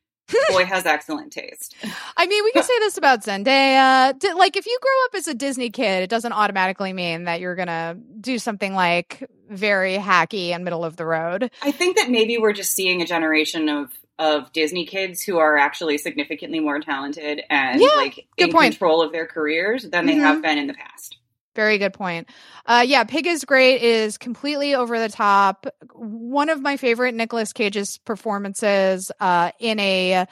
boy 0.49 0.65
has 0.65 0.85
excellent 0.85 1.31
taste. 1.31 1.76
I 2.18 2.27
mean, 2.27 2.43
we 2.43 2.51
can 2.51 2.64
say 2.64 2.80
this 2.80 2.97
about 2.97 3.23
Zendaya. 3.23 4.14
Like, 4.35 4.57
if 4.57 4.65
you 4.65 4.80
grow 4.81 5.06
up 5.06 5.15
as 5.15 5.27
a 5.27 5.34
Disney 5.34 5.69
kid, 5.69 6.03
it 6.03 6.10
doesn't 6.10 6.34
automatically 6.34 6.93
mean 6.93 7.26
that 7.26 7.39
you're 7.39 7.56
gonna 7.56 7.97
do 8.19 8.39
something 8.39 8.73
like 8.73 9.30
very 9.49 9.97
hacky 9.97 10.49
and 10.49 10.64
middle 10.64 10.85
of 10.85 10.95
the 10.95 11.06
road. 11.06 11.51
I 11.61 11.72
think 11.72 11.97
that 11.97 12.10
maybe 12.10 12.38
we're 12.38 12.53
just 12.53 12.73
seeing 12.73 13.01
a 13.01 13.06
generation 13.06 13.69
of 13.69 13.91
of 14.19 14.51
Disney 14.51 14.85
kids 14.85 15.23
who 15.23 15.38
are 15.38 15.57
actually 15.57 15.97
significantly 15.97 16.60
more 16.60 16.81
talented 16.81 17.41
and 17.49 17.80
yeah, 17.80 17.88
like 17.95 18.27
in 18.38 18.51
point. 18.51 18.73
control 18.73 19.01
of 19.01 19.14
their 19.14 19.26
careers 19.26 19.84
than 19.84 20.06
they 20.06 20.15
mm-hmm. 20.15 20.23
have 20.23 20.41
been 20.41 20.57
in 20.57 20.68
the 20.68 20.73
past. 20.73 21.18
Very 21.56 21.78
good 21.78 21.94
point. 21.94 22.30
Uh, 22.66 22.84
yeah, 22.88 23.04
Pig 23.04 23.26
is 23.28 23.44
great. 23.44 23.82
Is 23.82 24.18
completely 24.18 24.76
over 24.76 25.00
the 25.00 25.10
top. 25.10 25.66
One 25.94 26.50
of 26.50 26.62
my 26.62 26.78
favorite 26.78 27.16
Nicolas 27.16 27.54
Cage's 27.54 27.98
performances 28.06 29.12
uh, 29.20 29.52
in 29.60 29.80
a 29.80 30.26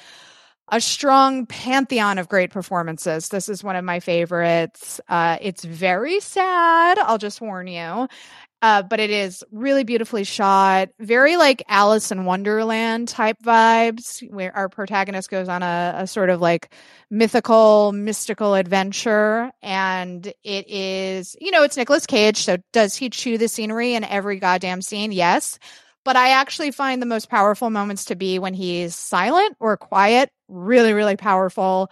a 0.69 0.81
strong 0.81 1.45
pantheon 1.45 2.17
of 2.17 2.27
great 2.27 2.51
performances. 2.51 3.29
This 3.29 3.47
is 3.47 3.63
one 3.63 3.77
of 3.77 3.85
my 3.85 4.01
favorites. 4.01 4.99
Uh, 5.07 5.37
it's 5.41 5.63
very 5.63 6.19
sad. 6.19 6.99
I'll 6.99 7.17
just 7.17 7.39
warn 7.39 7.67
you. 7.67 8.07
Uh, 8.63 8.81
but 8.81 8.99
it 8.99 9.11
is 9.11 9.43
really 9.51 9.83
beautifully 9.83 10.23
shot, 10.23 10.89
very 10.99 11.37
like 11.37 11.63
Alice 11.67 12.11
in 12.11 12.25
Wonderland 12.25 13.07
type 13.07 13.37
vibes, 13.43 14.27
where 14.31 14.55
our 14.55 14.67
protagonist 14.67 15.29
goes 15.29 15.47
on 15.47 15.61
a, 15.61 15.93
a 15.97 16.07
sort 16.07 16.31
of 16.31 16.41
like 16.41 16.73
mythical, 17.11 17.91
mystical 17.91 18.55
adventure. 18.55 19.51
And 19.61 20.25
it 20.43 20.67
is, 20.69 21.35
you 21.39 21.51
know, 21.51 21.61
it's 21.61 21.77
Nicolas 21.77 22.07
Cage. 22.07 22.37
So 22.37 22.57
does 22.73 22.95
he 22.95 23.11
chew 23.11 23.37
the 23.37 23.47
scenery 23.47 23.93
in 23.93 24.03
every 24.03 24.39
goddamn 24.39 24.81
scene? 24.81 25.11
Yes. 25.11 25.59
But 26.03 26.15
I 26.15 26.29
actually 26.29 26.71
find 26.71 26.99
the 27.01 27.05
most 27.05 27.29
powerful 27.29 27.69
moments 27.69 28.05
to 28.05 28.15
be 28.15 28.39
when 28.39 28.53
he's 28.55 28.95
silent 28.95 29.55
or 29.59 29.77
quiet, 29.77 30.31
really, 30.47 30.93
really 30.93 31.17
powerful. 31.17 31.91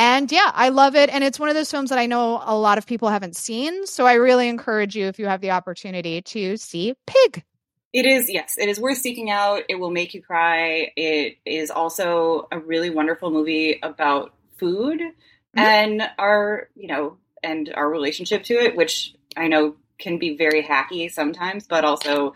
And 0.00 0.32
yeah, 0.32 0.50
I 0.54 0.70
love 0.70 0.96
it. 0.96 1.10
And 1.10 1.22
it's 1.22 1.38
one 1.38 1.50
of 1.50 1.54
those 1.54 1.70
films 1.70 1.90
that 1.90 1.98
I 1.98 2.06
know 2.06 2.42
a 2.42 2.56
lot 2.56 2.78
of 2.78 2.86
people 2.86 3.10
haven't 3.10 3.36
seen. 3.36 3.86
So 3.86 4.06
I 4.06 4.14
really 4.14 4.48
encourage 4.48 4.96
you, 4.96 5.08
if 5.08 5.18
you 5.18 5.26
have 5.26 5.42
the 5.42 5.50
opportunity, 5.50 6.22
to 6.22 6.56
see 6.56 6.94
Pig. 7.06 7.44
It 7.92 8.06
is, 8.06 8.32
yes, 8.32 8.54
it 8.56 8.70
is 8.70 8.80
worth 8.80 8.96
seeking 8.96 9.28
out. 9.28 9.64
It 9.68 9.74
will 9.74 9.90
make 9.90 10.14
you 10.14 10.22
cry. 10.22 10.90
It 10.96 11.36
is 11.44 11.70
also 11.70 12.48
a 12.50 12.58
really 12.58 12.88
wonderful 12.88 13.30
movie 13.30 13.78
about 13.82 14.32
food 14.56 15.00
mm-hmm. 15.00 15.58
and 15.58 16.08
our, 16.18 16.70
you 16.74 16.86
know, 16.86 17.18
and 17.42 17.70
our 17.74 17.90
relationship 17.90 18.44
to 18.44 18.54
it, 18.54 18.76
which 18.76 19.14
I 19.36 19.48
know 19.48 19.76
can 19.98 20.16
be 20.16 20.34
very 20.34 20.62
hacky 20.62 21.12
sometimes, 21.12 21.66
but 21.66 21.84
also 21.84 22.32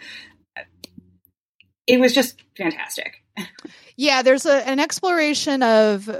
it 1.87 1.99
was 1.99 2.13
just 2.13 2.43
fantastic. 2.59 3.23
yeah, 3.97 4.21
there's 4.21 4.45
a, 4.45 4.69
an 4.69 4.81
exploration 4.81 5.63
of 5.63 6.11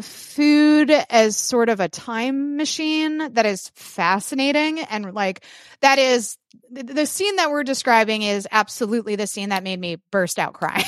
food 0.00 0.90
as 0.90 1.36
sort 1.36 1.68
of 1.68 1.80
a 1.80 1.88
time 1.88 2.56
machine 2.56 3.32
that 3.34 3.46
is 3.46 3.70
fascinating 3.74 4.80
and 4.80 5.14
like 5.14 5.44
that 5.80 5.98
is 5.98 6.36
the 6.70 7.06
scene 7.06 7.36
that 7.36 7.50
we're 7.50 7.64
describing 7.64 8.22
is 8.22 8.48
absolutely 8.50 9.16
the 9.16 9.26
scene 9.26 9.50
that 9.50 9.62
made 9.62 9.78
me 9.78 9.98
burst 10.10 10.38
out 10.38 10.54
crying. 10.54 10.84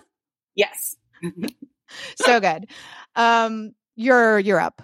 yes. 0.54 0.96
so 2.16 2.40
good. 2.40 2.66
Um 3.16 3.74
You're 3.96 4.38
you're 4.38 4.60
up. 4.60 4.82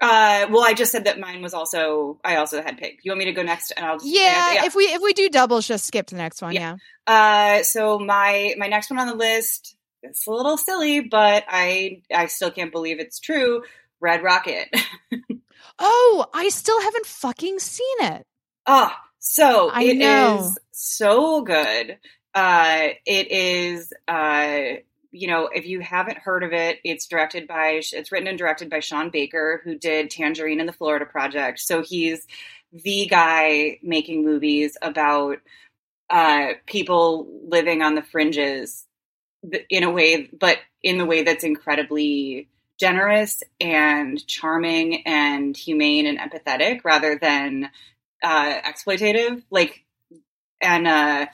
Uh, 0.00 0.46
well, 0.50 0.62
I 0.64 0.74
just 0.74 0.92
said 0.92 1.04
that 1.04 1.18
mine 1.18 1.40
was 1.40 1.54
also. 1.54 2.20
I 2.22 2.36
also 2.36 2.60
had 2.60 2.76
pig. 2.76 2.98
You 3.04 3.12
want 3.12 3.20
me 3.20 3.24
to 3.26 3.32
go 3.32 3.42
next? 3.42 3.72
And 3.74 3.86
I'll 3.86 3.96
just 3.96 4.06
Yeah, 4.06 4.54
yeah. 4.54 4.64
if 4.66 4.74
we 4.74 4.84
if 4.84 5.00
we 5.00 5.12
do 5.14 5.30
doubles, 5.30 5.66
just 5.66 5.86
skip 5.86 6.08
to 6.08 6.14
the 6.14 6.20
next 6.20 6.42
one. 6.42 6.52
Yeah. 6.52 6.76
Yeah. 7.08 7.58
Uh, 7.60 7.62
so 7.62 7.98
my 7.98 8.54
my 8.58 8.66
next 8.66 8.90
one 8.90 8.98
on 8.98 9.06
the 9.06 9.14
list. 9.14 9.76
It's 10.04 10.26
a 10.26 10.30
little 10.30 10.56
silly, 10.56 11.00
but 11.00 11.44
I 11.48 12.02
I 12.14 12.26
still 12.26 12.50
can't 12.50 12.72
believe 12.72 13.00
it's 13.00 13.18
true. 13.18 13.62
Red 14.00 14.22
Rocket. 14.22 14.68
Oh, 15.78 16.26
I 16.32 16.50
still 16.50 16.80
haven't 16.80 17.06
fucking 17.06 17.58
seen 17.58 17.96
it. 18.00 18.26
Ah, 18.66 19.00
so 19.18 19.70
I 19.70 19.82
it 19.84 19.96
is 19.96 19.98
know. 19.98 20.54
so 20.70 21.42
good. 21.42 21.98
Uh, 22.34 22.88
it 23.06 23.30
is. 23.30 23.92
Uh, 24.06 24.78
you 25.10 25.28
know, 25.28 25.48
if 25.52 25.66
you 25.66 25.80
haven't 25.80 26.18
heard 26.18 26.42
of 26.42 26.52
it, 26.52 26.78
it's 26.84 27.06
directed 27.06 27.46
by. 27.48 27.80
It's 27.92 28.12
written 28.12 28.28
and 28.28 28.38
directed 28.38 28.70
by 28.70 28.80
Sean 28.80 29.10
Baker, 29.10 29.60
who 29.64 29.76
did 29.76 30.10
Tangerine 30.10 30.60
and 30.60 30.68
the 30.68 30.72
Florida 30.72 31.06
Project. 31.06 31.60
So 31.60 31.82
he's 31.82 32.26
the 32.72 33.06
guy 33.06 33.78
making 33.82 34.24
movies 34.24 34.76
about 34.82 35.38
uh, 36.10 36.48
people 36.66 37.26
living 37.48 37.82
on 37.82 37.94
the 37.94 38.02
fringes 38.02 38.86
in 39.70 39.84
a 39.84 39.90
way, 39.90 40.28
but 40.38 40.58
in 40.82 40.98
the 40.98 41.04
way 41.04 41.22
that's 41.22 41.44
incredibly 41.44 42.48
generous 42.78 43.42
and 43.60 44.26
charming 44.26 45.06
and 45.06 45.56
humane 45.56 46.06
and 46.06 46.18
empathetic 46.18 46.80
rather 46.84 47.18
than 47.20 47.70
uh, 48.22 48.60
exploitative. 48.62 49.42
Like, 49.50 49.84
and 50.60 50.86
uh, 50.88 51.26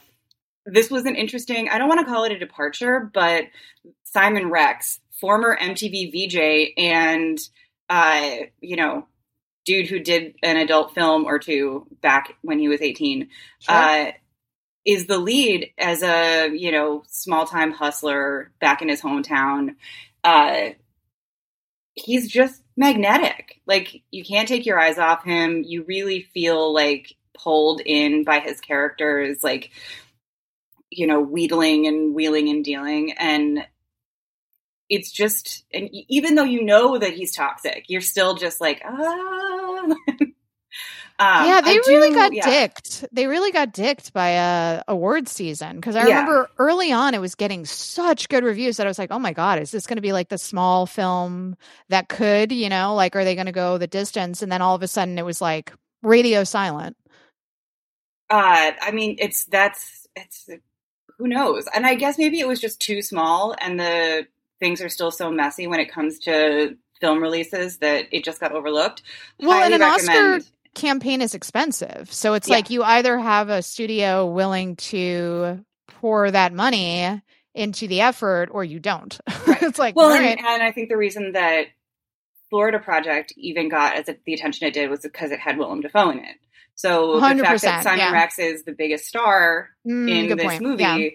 this 0.67 0.91
was 0.91 1.07
an 1.07 1.17
interesting, 1.17 1.69
I 1.69 1.79
don't 1.79 1.89
want 1.89 2.01
to 2.01 2.13
call 2.13 2.25
it 2.25 2.33
a 2.33 2.39
departure, 2.39 3.11
but 3.13 3.45
Simon 4.05 4.51
Rex, 4.51 5.01
former 5.21 5.57
MTV 5.61 6.13
VJ 6.13 6.73
and, 6.77 7.39
uh, 7.89 8.31
you 8.61 8.77
know, 8.77 9.07
dude 9.65 9.89
who 9.89 10.01
did 10.01 10.35
an 10.43 10.57
adult 10.57 10.95
film 10.95 11.25
or 11.25 11.39
two 11.39 11.87
back 12.01 12.35
when 12.43 12.59
he 12.59 12.69
was 12.69 12.81
18, 12.81 13.29
Sure. 13.61 13.75
Is 14.85 15.07
the 15.07 15.19
lead 15.19 15.73
as 15.79 16.03
a, 16.03 16.49
you 16.49 16.73
know, 16.73 17.03
small 17.07 17.47
time 17.47 17.73
hustler 17.73 18.51
back 18.61 18.83
in 18.83 18.89
his 18.89 19.01
hometown. 19.01 19.77
Uh, 20.25 20.71
he's 21.95 22.29
just 22.29 22.63
magnetic. 22.77 23.61
Like 23.67 24.03
you 24.11 24.25
can't 24.25 24.49
take 24.49 24.67
your 24.67 24.81
eyes 24.81 24.99
off 24.99 25.25
him. 25.25 25.63
You 25.67 25.85
really 25.85 26.23
feel 26.35 26.73
like 26.73 27.15
pulled 27.35 27.81
in 27.85 28.25
by 28.25 28.41
his 28.41 28.61
characters, 28.61 29.43
like 29.45 29.71
you 30.91 31.07
know, 31.07 31.21
wheedling 31.21 31.87
and 31.87 32.15
wheeling 32.15 32.49
and 32.49 32.65
dealing. 32.65 33.13
And 33.13 33.65
it's 34.89 35.13
just, 35.13 35.65
and 35.73 35.89
even 36.09 36.35
though 36.35 36.45
you 36.45 36.65
know 36.65 36.99
that 36.99 37.13
he's 37.13 37.35
toxic, 37.35 37.85
you're 37.89 38.01
still 38.01 38.35
just 38.35 38.61
like, 38.61 38.83
ah. 38.85 39.95
Um, 41.21 41.47
yeah, 41.47 41.61
they 41.61 41.73
I 41.75 41.83
really 41.87 42.09
do- 42.09 42.15
got 42.15 42.33
yeah. 42.33 42.49
dicked. 42.49 43.05
They 43.13 43.27
really 43.27 43.53
got 43.53 43.73
dicked 43.75 44.15
by 44.15 44.37
uh, 44.39 44.83
award 44.89 45.29
season 45.29 45.77
because 45.77 45.95
I 45.95 46.01
Yeah. 46.09 46.21
remember 46.21 46.49
early 46.59 46.93
on 46.93 47.13
it 47.13 47.21
was 47.21 47.35
getting 47.35 47.67
such 47.67 48.31
good 48.31 48.43
reviews 48.43 48.79
that 48.79 48.87
I 48.87 48.89
was 48.91 48.99
like, 48.99 49.11
"Oh 49.13 49.19
my 49.19 49.35
god, 49.35 49.61
is 49.61 49.71
this 49.71 49.87
going 49.87 49.97
to 49.99 50.03
be 50.03 50.13
like 50.15 50.31
the 50.31 50.39
small 50.39 50.87
film 50.87 51.57
that 51.91 52.09
could, 52.09 52.53
you 52.53 52.71
know, 52.71 52.95
like 52.95 53.15
are 53.17 53.25
they 53.25 53.35
going 53.35 53.47
to 53.47 53.53
go 53.53 53.77
the 53.77 53.87
distance?" 53.87 54.41
And 54.41 54.51
then 54.51 54.63
all 54.63 54.75
of 54.75 54.83
a 54.83 54.89
sudden 54.89 55.19
it 55.19 55.25
was 55.27 55.43
like 55.43 55.75
radio 56.03 56.43
silent. 56.43 56.97
Uh, 58.31 58.73
I 58.81 58.91
mean, 58.93 59.17
it's 59.19 59.45
that's 59.45 60.07
it's 60.17 60.49
who 61.19 61.29
knows, 61.29 61.67
and 61.75 61.85
I 61.87 61.97
guess 61.97 62.17
maybe 62.17 62.41
it 62.41 62.49
was 62.49 62.61
just 62.61 62.81
too 62.81 63.03
small, 63.03 63.55
and 63.61 63.79
the 63.79 64.27
things 64.59 64.81
are 64.81 64.89
still 64.89 65.11
so 65.11 65.31
messy 65.31 65.67
when 65.67 65.81
it 65.81 65.91
comes 65.93 66.19
to 66.21 66.77
film 67.01 67.21
releases 67.23 67.79
that 67.79 68.07
it 68.13 68.25
just 68.25 68.41
got 68.41 68.53
overlooked. 68.53 69.03
Well, 69.39 69.63
and 69.63 69.73
Highly 69.73 69.75
an 69.75 69.83
Oscar 69.83 70.13
recommend- 70.13 70.51
campaign 70.75 71.21
is 71.23 71.35
expensive. 71.35 72.13
So 72.13 72.35
it's 72.35 72.49
Yeah. 72.49 72.55
like 72.57 72.71
you 72.71 72.83
either 72.83 73.19
have 73.19 73.49
a 73.49 73.63
studio 73.63 74.27
willing 74.27 74.77
to 74.77 75.65
pour 75.89 76.31
that 76.31 76.53
money 76.53 77.21
into 77.55 77.89
the 77.89 78.01
effort 78.01 78.49
or 78.53 78.63
you 78.65 78.79
don't. 78.79 79.19
Right. 79.47 79.63
it's 79.63 79.79
like, 79.79 79.97
Well, 79.97 80.11
all 80.11 80.15
and, 80.15 80.39
and 80.39 80.63
I 80.63 80.71
think 80.73 80.89
the 80.89 80.97
reason 80.97 81.33
that 81.33 81.67
Florida 82.49 82.79
Project 82.79 83.33
even 83.37 83.69
got 83.69 83.97
as 83.97 84.07
the 84.25 84.35
attention 84.35 84.67
it 84.69 84.75
did 84.75 84.91
was 84.91 85.01
because 85.01 85.31
it 85.31 85.41
had 85.41 85.59
Willem 85.59 85.81
Dafoe 85.81 86.11
in 86.11 86.19
it. 86.21 86.37
So 86.75 87.15
the 87.21 87.21
fact 87.43 87.63
that 87.63 87.83
Simon 87.85 87.99
yeah. 87.99 88.13
Rex 88.13 88.39
is 88.39 88.65
the 88.65 88.73
biggest 88.73 89.05
star 89.07 89.71
Mm, 89.87 90.31
in 90.31 90.37
this 90.37 90.45
point. 90.47 90.63
movie 90.63 90.83
Yeah. 90.83 91.09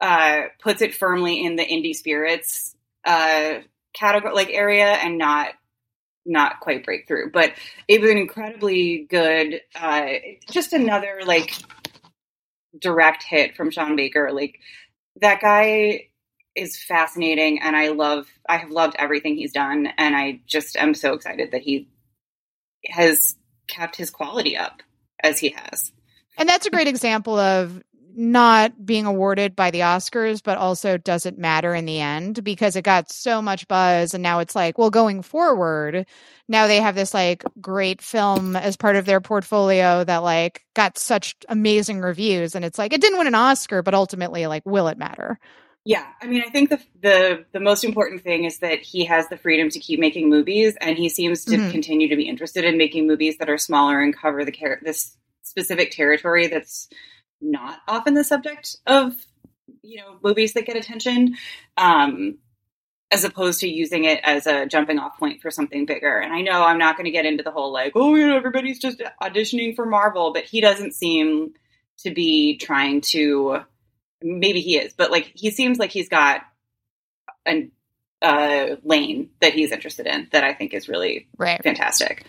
uh, 0.00 0.48
puts 0.60 0.82
it 0.82 0.94
firmly 0.94 1.44
in 1.44 1.56
the 1.56 1.64
indie 1.64 1.94
spirits 1.94 2.74
uh, 3.04 3.60
category, 3.94 4.34
like 4.34 4.50
area, 4.50 4.86
and 4.92 5.18
not 5.18 5.48
not 6.24 6.60
quite 6.60 6.84
breakthrough. 6.84 7.30
But 7.30 7.52
it 7.88 8.00
was 8.00 8.10
an 8.10 8.18
incredibly 8.18 9.06
good, 9.08 9.60
uh, 9.74 10.06
just 10.50 10.72
another 10.72 11.20
like 11.24 11.54
direct 12.78 13.22
hit 13.22 13.56
from 13.56 13.70
Sean 13.70 13.96
Baker. 13.96 14.30
Like 14.32 14.58
that 15.20 15.40
guy 15.40 16.08
is 16.54 16.76
fascinating, 16.82 17.60
and 17.60 17.76
I 17.76 17.88
love. 17.88 18.26
I 18.48 18.58
have 18.58 18.70
loved 18.70 18.96
everything 18.98 19.36
he's 19.36 19.52
done, 19.52 19.88
and 19.98 20.14
I 20.14 20.40
just 20.46 20.76
am 20.76 20.94
so 20.94 21.14
excited 21.14 21.52
that 21.52 21.62
he 21.62 21.88
has 22.86 23.36
kept 23.68 23.96
his 23.96 24.10
quality 24.10 24.56
up 24.56 24.82
as 25.22 25.38
he 25.38 25.50
has. 25.50 25.92
And 26.36 26.48
that's 26.48 26.66
a 26.66 26.70
great 26.70 26.88
example 26.88 27.38
of 27.38 27.82
not 28.16 28.84
being 28.86 29.06
awarded 29.06 29.56
by 29.56 29.70
the 29.70 29.80
Oscars, 29.80 30.42
but 30.42 30.58
also 30.58 30.96
doesn't 30.98 31.38
matter 31.38 31.74
in 31.74 31.84
the 31.86 32.00
end 32.00 32.42
because 32.44 32.76
it 32.76 32.82
got 32.82 33.10
so 33.10 33.42
much 33.42 33.66
buzz. 33.68 34.14
And 34.14 34.22
now 34.22 34.38
it's 34.40 34.54
like, 34.54 34.78
well, 34.78 34.90
going 34.90 35.22
forward, 35.22 36.06
now 36.48 36.66
they 36.66 36.80
have 36.80 36.94
this 36.94 37.14
like 37.14 37.44
great 37.60 38.02
film 38.02 38.56
as 38.56 38.76
part 38.76 38.96
of 38.96 39.06
their 39.06 39.20
portfolio 39.20 40.04
that 40.04 40.18
like 40.18 40.64
got 40.74 40.98
such 40.98 41.36
amazing 41.48 42.00
reviews. 42.00 42.54
And 42.54 42.64
it's 42.64 42.78
like, 42.78 42.92
it 42.92 43.00
didn't 43.00 43.18
win 43.18 43.26
an 43.26 43.34
Oscar, 43.34 43.82
but 43.82 43.94
ultimately, 43.94 44.46
like, 44.46 44.64
will 44.66 44.88
it 44.88 44.98
matter? 44.98 45.38
Yeah, 45.84 46.06
I 46.20 46.26
mean, 46.28 46.42
I 46.46 46.50
think 46.50 46.70
the 46.70 46.80
the 47.02 47.44
the 47.52 47.60
most 47.60 47.82
important 47.82 48.22
thing 48.22 48.44
is 48.44 48.58
that 48.60 48.80
he 48.80 49.04
has 49.06 49.28
the 49.28 49.36
freedom 49.36 49.68
to 49.70 49.80
keep 49.80 49.98
making 49.98 50.30
movies, 50.30 50.76
and 50.80 50.96
he 50.96 51.08
seems 51.08 51.44
to 51.46 51.58
Mhm. 51.58 51.70
continue 51.70 52.08
to 52.08 52.16
be 52.16 52.28
interested 52.28 52.64
in 52.64 52.78
making 52.78 53.08
movies 53.08 53.38
that 53.38 53.50
are 53.50 53.58
smaller 53.58 54.00
and 54.00 54.16
cover 54.16 54.44
the 54.44 54.52
char- 54.52 54.78
this 54.82 55.16
specific 55.42 55.90
territory 55.90 56.46
that's 56.46 56.88
not 57.42 57.80
often 57.88 58.14
the 58.14 58.24
subject 58.24 58.76
of 58.86 59.14
you 59.82 59.98
know 59.98 60.18
movies 60.22 60.52
that 60.54 60.66
get 60.66 60.76
attention, 60.76 61.36
um, 61.76 62.38
as 63.10 63.24
opposed 63.24 63.60
to 63.60 63.68
using 63.68 64.04
it 64.04 64.20
as 64.22 64.46
a 64.46 64.66
jumping 64.66 64.98
off 64.98 65.18
point 65.18 65.42
for 65.42 65.50
something 65.50 65.84
bigger. 65.84 66.18
And 66.18 66.32
I 66.32 66.40
know 66.40 66.62
I'm 66.64 66.78
not 66.78 66.96
going 66.96 67.04
to 67.04 67.10
get 67.10 67.26
into 67.26 67.42
the 67.42 67.50
whole 67.50 67.72
like, 67.72 67.92
oh, 67.94 68.14
you 68.14 68.26
know, 68.26 68.36
everybody's 68.36 68.78
just 68.78 69.02
auditioning 69.22 69.76
for 69.76 69.84
Marvel, 69.84 70.32
but 70.32 70.44
he 70.44 70.60
doesn't 70.60 70.94
seem 70.94 71.54
to 71.98 72.10
be 72.10 72.56
trying 72.56 73.00
to 73.00 73.60
maybe 74.22 74.60
he 74.60 74.78
is, 74.78 74.92
but 74.92 75.10
like 75.10 75.32
he 75.34 75.50
seems 75.50 75.78
like 75.78 75.90
he's 75.90 76.08
got 76.08 76.42
an 77.44 77.72
uh 78.22 78.76
lane 78.84 79.30
that 79.40 79.52
he's 79.52 79.72
interested 79.72 80.06
in 80.06 80.28
that 80.32 80.44
I 80.44 80.54
think 80.54 80.74
is 80.74 80.88
really 80.88 81.26
Right. 81.36 81.62
fantastic. 81.62 82.24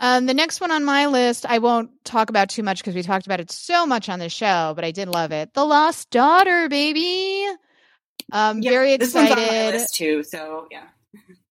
Um, 0.00 0.26
the 0.26 0.34
next 0.34 0.60
one 0.60 0.70
on 0.72 0.84
my 0.84 1.06
list, 1.06 1.46
I 1.46 1.58
won't 1.58 1.90
talk 2.04 2.28
about 2.30 2.48
too 2.50 2.62
much 2.62 2.78
because 2.78 2.94
we 2.94 3.02
talked 3.02 3.26
about 3.26 3.40
it 3.40 3.50
so 3.50 3.86
much 3.86 4.08
on 4.08 4.18
the 4.18 4.28
show, 4.28 4.72
but 4.74 4.84
I 4.84 4.90
did 4.90 5.08
love 5.08 5.30
it. 5.32 5.54
The 5.54 5.64
Lost 5.64 6.10
Daughter, 6.10 6.68
baby. 6.68 7.46
Um, 8.32 8.60
Yeah, 8.60 8.70
very 8.70 8.96
This 8.96 9.14
one's 9.14 9.30
on 9.30 9.36
my 9.36 9.42
excited. 9.44 9.74
list 9.74 9.94
too, 9.94 10.22
so 10.24 10.68
yeah. 10.70 10.86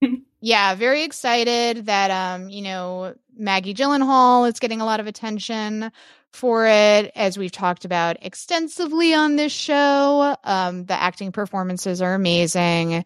yeah, 0.41 0.75
very 0.75 1.03
excited 1.03 1.85
that 1.85 2.11
um, 2.11 2.49
you 2.49 2.61
know, 2.61 3.15
Maggie 3.35 3.73
Gyllenhaal 3.73 4.51
is 4.51 4.59
getting 4.59 4.81
a 4.81 4.85
lot 4.85 4.99
of 4.99 5.07
attention 5.07 5.91
for 6.33 6.65
it, 6.67 7.11
as 7.15 7.37
we've 7.37 7.51
talked 7.51 7.85
about 7.85 8.17
extensively 8.21 9.13
on 9.13 9.35
this 9.35 9.51
show. 9.53 10.35
Um, 10.43 10.85
the 10.85 10.95
acting 10.95 11.31
performances 11.31 12.01
are 12.01 12.13
amazing. 12.15 13.05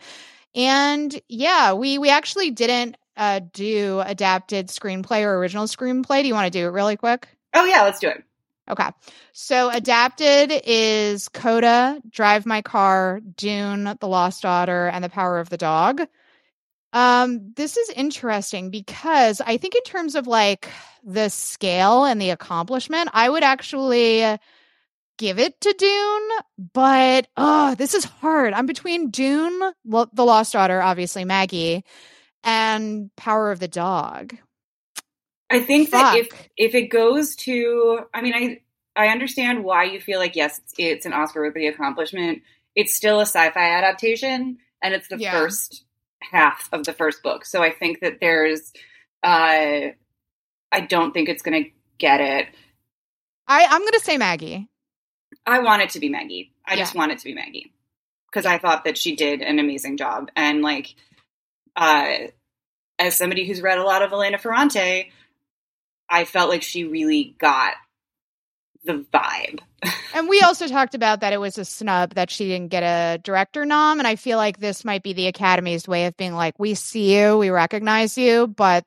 And 0.56 1.22
yeah, 1.30 1.74
we 1.74 1.98
we 2.00 2.10
actually 2.10 2.52
didn't 2.52 2.98
uh 3.18 3.42
do 3.52 4.02
adapted 4.06 4.68
screenplay 4.68 5.24
or 5.24 5.38
original 5.38 5.66
screenplay. 5.66 6.22
Do 6.22 6.28
you 6.28 6.34
want 6.34 6.46
to 6.52 6.58
do 6.60 6.66
it 6.66 6.72
really 6.72 6.96
quick? 6.96 7.28
Oh 7.54 7.66
yeah, 7.66 7.84
let's 7.84 8.00
do 8.00 8.08
it. 8.08 8.24
Okay. 8.70 8.90
So 9.32 9.70
adapted 9.70 10.52
is 10.66 11.30
Coda, 11.30 12.02
Drive 12.10 12.46
My 12.46 12.62
Car, 12.62 13.22
Dune, 13.36 13.96
The 14.00 14.08
Lost 14.08 14.42
Daughter, 14.42 14.88
and 14.88 15.04
The 15.04 15.10
Power 15.10 15.40
of 15.40 15.50
the 15.50 15.58
Dog. 15.58 16.02
Um, 16.94 17.54
this 17.56 17.78
is 17.78 17.90
interesting 17.90 18.70
because 18.70 19.42
I 19.42 19.58
think 19.58 19.76
in 19.76 19.84
terms 19.84 20.16
of 20.16 20.28
like 20.28 20.70
the 21.04 21.30
scale 21.30 22.06
and 22.06 22.22
the 22.22 22.32
accomplishment, 22.32 23.10
I 23.14 23.30
would 23.30 23.44
actually 23.44 24.38
give 25.18 25.40
it 25.40 25.60
to 25.62 25.74
Dune, 25.78 26.30
but 26.74 27.28
oh, 27.38 27.76
this 27.76 27.94
is 27.94 28.04
hard. 28.04 28.54
I'm 28.54 28.66
between 28.66 29.10
Dune, 29.10 29.74
well, 29.84 30.10
The 30.14 30.26
Lost 30.26 30.54
Daughter, 30.54 30.82
obviously 30.82 31.26
Maggie, 31.26 31.84
and 32.48 33.14
Power 33.18 33.52
of 33.52 33.60
the 33.60 33.68
Dog. 33.68 34.36
I 35.50 35.60
think 35.60 35.92
that 35.92 36.16
if 36.16 36.30
if 36.58 36.74
it 36.74 36.88
goes 36.88 37.36
to, 37.38 38.00
I 38.14 38.22
mean, 38.22 38.34
I 38.34 38.62
I 38.96 39.10
understand 39.10 39.64
why 39.64 39.84
you 39.84 40.02
feel 40.02 40.18
like 40.18 40.36
yes, 40.36 40.58
it's, 40.58 40.74
it's 40.78 41.06
an 41.06 41.14
Oscar 41.14 41.42
worthy 41.42 41.68
accomplishment. 41.68 42.42
It's 42.76 42.96
still 42.96 43.20
a 43.20 43.26
sci-fi 43.26 43.78
adaptation, 43.78 44.58
and 44.82 44.94
it's 44.94 45.08
the 45.08 45.18
Yeah. 45.18 45.32
first 45.32 45.84
half 46.22 46.70
of 46.72 46.86
the 46.86 46.94
first 46.94 47.22
book. 47.22 47.46
So 47.46 47.62
I 47.62 47.72
think 47.72 48.00
that 48.00 48.20
there's, 48.20 48.72
uh, 49.24 49.92
I 50.72 50.80
don't 50.88 51.12
think 51.12 51.30
it's 51.30 51.42
going 51.42 51.64
to 51.66 51.70
get 51.98 52.20
it. 52.22 52.48
I, 53.48 53.66
I'm 53.66 53.82
going 53.82 53.94
to 53.94 54.00
say 54.00 54.18
Maggie. 54.18 54.68
I 55.46 55.60
want 55.60 55.82
it 55.82 55.92
to 55.92 56.00
be 56.00 56.10
Maggie. 56.10 56.54
I 56.66 56.74
yeah. 56.74 56.80
just 56.80 56.96
want 56.96 57.12
it 57.12 57.20
to 57.20 57.24
be 57.24 57.34
Maggie 57.34 57.72
because 58.30 58.46
I 58.46 58.58
thought 58.58 58.86
that 58.86 58.98
she 58.98 59.16
did 59.16 59.42
an 59.42 59.60
amazing 59.60 59.98
job. 59.98 60.30
And 60.36 60.62
like, 60.62 60.96
uh, 61.76 62.28
as 63.00 63.16
somebody 63.16 63.46
who's 63.46 63.62
read 63.62 63.78
a 63.78 63.84
lot 63.84 64.02
of 64.02 64.12
Elena 64.12 64.38
Ferrante, 64.38 65.12
I 66.10 66.26
felt 66.26 66.50
like 66.50 66.64
she 66.64 66.84
really 66.84 67.36
got 67.38 67.74
the 68.86 69.06
vibe. 69.14 69.60
and 70.16 70.28
we 70.28 70.42
also 70.42 70.68
talked 70.68 70.96
about 70.96 71.22
that 71.22 71.34
it 71.34 71.40
was 71.40 71.58
a 71.58 71.66
snub 71.66 72.16
that 72.16 72.32
she 72.32 72.48
didn't 72.48 72.70
get 72.70 72.82
a 72.82 73.20
director 73.20 73.66
nom. 73.66 74.00
And 74.00 74.08
I 74.08 74.16
feel 74.16 74.38
like 74.38 74.60
this 74.60 74.84
might 74.84 75.04
be 75.04 75.14
the 75.14 75.28
Academy's 75.28 75.88
way 75.88 76.06
of 76.06 76.18
being 76.18 76.34
like, 76.34 76.58
we 76.58 76.74
see 76.74 77.18
you, 77.18 77.38
we 77.38 77.50
recognize 77.50 78.18
you, 78.18 78.48
but 78.48 78.84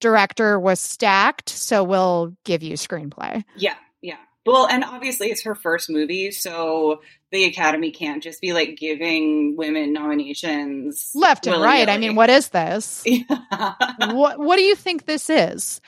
director 0.00 0.58
was 0.58 0.80
stacked, 0.80 1.48
so 1.48 1.84
we'll 1.84 2.34
give 2.44 2.62
you 2.62 2.74
screenplay. 2.74 3.44
Yeah, 3.56 3.76
yeah. 4.02 4.16
Well, 4.46 4.66
and 4.66 4.84
obviously 4.84 5.30
it's 5.30 5.42
her 5.44 5.54
first 5.54 5.88
movie, 5.88 6.30
so 6.30 7.00
the 7.32 7.44
Academy 7.44 7.90
can't 7.90 8.22
just 8.22 8.40
be 8.40 8.52
like 8.52 8.76
giving 8.76 9.56
women 9.56 9.92
nominations 9.92 11.10
left 11.14 11.46
and 11.46 11.62
right. 11.62 11.88
I 11.88 11.98
mean, 11.98 12.14
what 12.14 12.30
is 12.30 12.48
this? 12.50 13.02
Yeah. 13.06 13.74
what 14.12 14.38
What 14.38 14.56
do 14.56 14.62
you 14.62 14.74
think 14.74 15.06
this 15.06 15.30
is? 15.30 15.80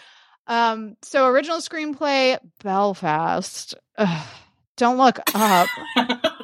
Um, 0.47 0.97
so 1.03 1.27
original 1.27 1.59
screenplay 1.59 2.39
Belfast. 2.63 3.75
Ugh, 3.99 4.27
don't 4.77 4.97
look 4.97 5.19
up. 5.35 5.69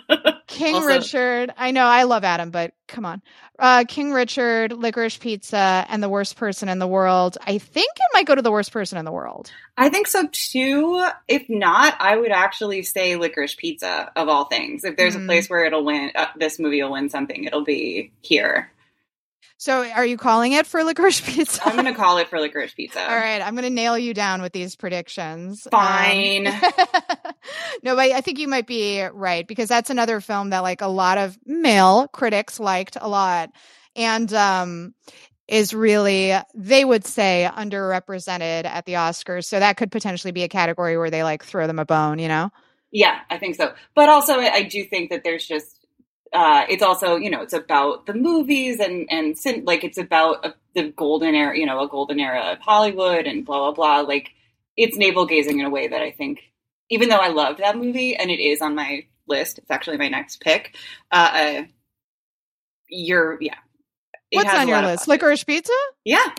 King 0.53 0.77
also, 0.77 0.87
Richard. 0.87 1.53
I 1.57 1.71
know 1.71 1.85
I 1.85 2.05
love 2.05 2.25
Adam, 2.25 2.51
but 2.51 2.75
come 2.89 3.05
on. 3.05 3.23
Uh, 3.59 3.85
King 3.87 4.13
Richard, 4.13 4.73
Licorice 4.73 5.19
Pizza, 5.19 5.87
and 5.89 6.03
The 6.03 6.09
Worst 6.09 6.37
Person 6.37 6.69
in 6.69 6.79
the 6.79 6.87
World. 6.87 7.39
I 7.47 7.59
think 7.59 7.91
it 7.95 8.15
might 8.15 8.27
go 8.27 8.35
to 8.35 8.43
The 8.43 8.51
Worst 8.51 8.73
Person 8.73 8.99
in 8.99 9.05
the 9.05 9.13
World. 9.13 9.53
I 9.77 9.89
think 9.89 10.09
so 10.09 10.27
too. 10.31 11.07
If 11.29 11.49
not, 11.49 11.95
I 12.01 12.17
would 12.17 12.33
actually 12.33 12.83
say 12.83 13.17
Licorice 13.17 13.57
Pizza 13.57 14.11
of 14.17 14.29
all 14.29 14.47
things. 14.47 14.85
If 14.85 14.97
there's 14.97 15.17
mm. 15.17 15.23
a 15.23 15.27
place 15.27 15.49
where 15.49 15.65
it'll 15.65 15.85
win, 15.85 16.11
uh, 16.15 16.27
this 16.37 16.59
movie 16.59 16.83
will 16.83 16.93
win 16.93 17.09
something, 17.09 17.45
it'll 17.45 17.65
be 17.65 18.13
here. 18.21 18.72
So, 19.63 19.89
are 19.89 20.05
you 20.05 20.17
calling 20.17 20.51
it 20.55 20.67
for 20.67 20.83
licorice 20.83 21.21
pizza? 21.25 21.65
I'm 21.65 21.75
going 21.75 21.85
to 21.85 21.95
call 21.95 22.19
it 22.19 22.27
for 22.27 22.41
licorice 22.41 22.75
pizza. 22.75 23.01
All 23.01 23.15
right, 23.15 23.41
I'm 23.41 23.55
going 23.55 23.63
to 23.63 23.71
nail 23.71 23.97
you 23.97 24.13
down 24.13 24.43
with 24.43 24.53
these 24.53 24.75
predictions. 24.75 25.69
Fine. 25.71 26.49
Um, 26.49 26.61
no, 27.85 27.95
but 27.95 28.11
I 28.11 28.23
think 28.23 28.41
you 28.41 28.49
might 28.49 28.67
be 28.67 29.03
right 29.03 29.47
because 29.47 29.69
that's 29.69 29.89
another 29.89 30.21
film 30.21 30.51
that 30.51 30.65
like 30.65 30.81
a 30.81 30.89
lot 30.89 31.17
of 31.17 31.39
male 31.47 32.09
critics 32.09 32.59
liked 32.59 32.97
a 33.01 33.09
lot, 33.09 33.53
and 33.95 34.35
um, 34.35 34.95
is 35.47 35.73
really 35.73 36.35
they 36.57 36.85
would 36.85 37.05
say 37.05 37.49
underrepresented 37.49 38.65
at 38.65 38.85
the 38.85 38.95
Oscars. 38.95 39.45
So 39.45 39.61
that 39.61 39.77
could 39.77 39.93
potentially 39.93 40.33
be 40.33 40.43
a 40.43 40.49
category 40.49 40.99
where 40.99 41.11
they 41.11 41.23
like 41.23 41.45
throw 41.45 41.69
them 41.69 41.79
a 41.79 41.85
bone. 41.85 42.19
You 42.19 42.27
know? 42.27 42.51
Yeah, 42.91 43.21
I 43.31 43.39
think 43.39 43.55
so. 43.55 43.75
But 43.95 44.09
also, 44.09 44.41
I 44.41 44.65
do 44.65 44.83
think 44.83 45.11
that 45.11 45.23
there's 45.23 45.47
just 45.47 45.82
uh, 46.33 46.65
it's 46.69 46.83
also 46.83 47.17
you 47.17 47.31
know 47.31 47.43
it's 47.43 47.53
about 47.53 48.07
the 48.07 48.15
movies 48.15 48.81
and 48.81 49.07
and 49.11 49.37
like 49.65 49.85
it's 49.85 49.99
about 49.99 50.45
a, 50.45 50.55
the 50.75 50.91
golden 50.91 51.35
era 51.35 51.57
you 51.57 51.67
know 51.67 51.81
a 51.83 51.89
golden 51.89 52.19
era 52.19 52.53
of 52.53 52.59
Hollywood 52.61 53.27
and 53.27 53.45
blah 53.45 53.59
blah 53.59 53.73
blah. 53.73 54.01
Like 54.01 54.31
it's 54.77 54.97
navel 54.97 55.27
gazing 55.27 55.61
in 55.61 55.67
a 55.67 55.71
way 55.71 55.89
that 55.89 56.01
I 56.01 56.11
think 56.11 56.41
even 56.89 57.09
though 57.09 57.17
I 57.17 57.29
loved 57.29 57.61
that 57.61 57.77
movie 57.77 58.17
and 58.17 58.31
it 58.31 58.41
is 58.41 58.63
on 58.63 58.75
my 58.75 59.07
list 59.29 59.59
it's 59.59 59.71
actually 59.71 59.99
my 59.99 60.09
next 60.09 60.41
pick 60.41 60.77
uh, 61.11 61.31
uh 61.33 61.63
you're 62.89 63.39
yeah. 63.41 63.57
What's 64.33 64.53
on 64.53 64.69
your 64.69 64.83
list? 64.83 65.09
licorice 65.09 65.45
pizza? 65.45 65.73
Yeah. 66.05 66.33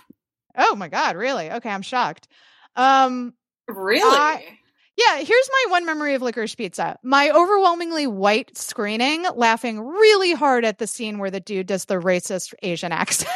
Oh 0.57 0.75
my 0.75 0.87
god 0.87 1.15
really? 1.15 1.51
Okay 1.51 1.69
I'm 1.69 1.81
shocked. 1.81 2.27
Um 2.75 3.33
really? 3.67 4.01
I, 4.01 4.59
yeah, 4.97 5.17
here's 5.17 5.49
my 5.51 5.71
one 5.71 5.85
memory 5.85 6.13
of 6.13 6.21
Licorice 6.21 6.55
Pizza. 6.55 6.99
My 7.01 7.31
overwhelmingly 7.31 8.05
white 8.05 8.55
screening, 8.57 9.25
laughing 9.35 9.79
really 9.79 10.33
hard 10.33 10.65
at 10.65 10.77
the 10.77 10.87
scene 10.87 11.17
where 11.17 11.31
the 11.31 11.39
dude 11.39 11.67
does 11.67 11.85
the 11.85 11.95
racist 11.95 12.53
Asian 12.61 12.91
accent. 12.91 13.31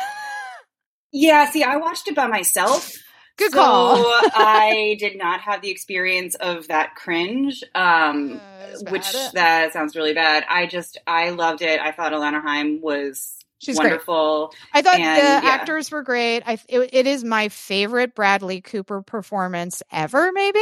yeah, 1.12 1.50
see, 1.50 1.64
I 1.64 1.78
watched 1.78 2.08
it 2.08 2.16
by 2.16 2.28
myself. 2.28 2.94
Good 3.38 3.52
so 3.52 3.58
call. 3.58 3.96
I 4.06 4.98
did 5.00 5.18
not 5.18 5.42
have 5.42 5.62
the 5.62 5.70
experience 5.70 6.36
of 6.36 6.68
that 6.68 6.96
cringe, 6.96 7.64
um, 7.74 8.40
uh, 8.40 8.92
which 8.92 9.12
that 9.34 9.74
sounds 9.74 9.96
really 9.96 10.14
bad. 10.14 10.46
I 10.48 10.68
just, 10.68 11.00
I 11.08 11.32
loved 11.32 11.62
it. 11.62 11.80
I 11.80 11.92
thought 11.92 12.14
Alana 12.14 12.42
Haim 12.42 12.82
was 12.82 13.34
She's 13.60 13.78
wonderful. 13.78 14.48
Great. 14.48 14.60
I 14.74 14.82
thought 14.84 15.00
and, 15.00 15.18
the 15.18 15.24
yeah. 15.24 15.54
actors 15.54 15.90
were 15.90 16.04
great. 16.04 16.44
I 16.46 16.60
it, 16.70 16.90
it 16.94 17.08
is 17.08 17.24
my 17.24 17.50
favorite 17.50 18.14
Bradley 18.14 18.62
Cooper 18.62 19.02
performance 19.02 19.82
ever. 19.92 20.32
Maybe. 20.32 20.60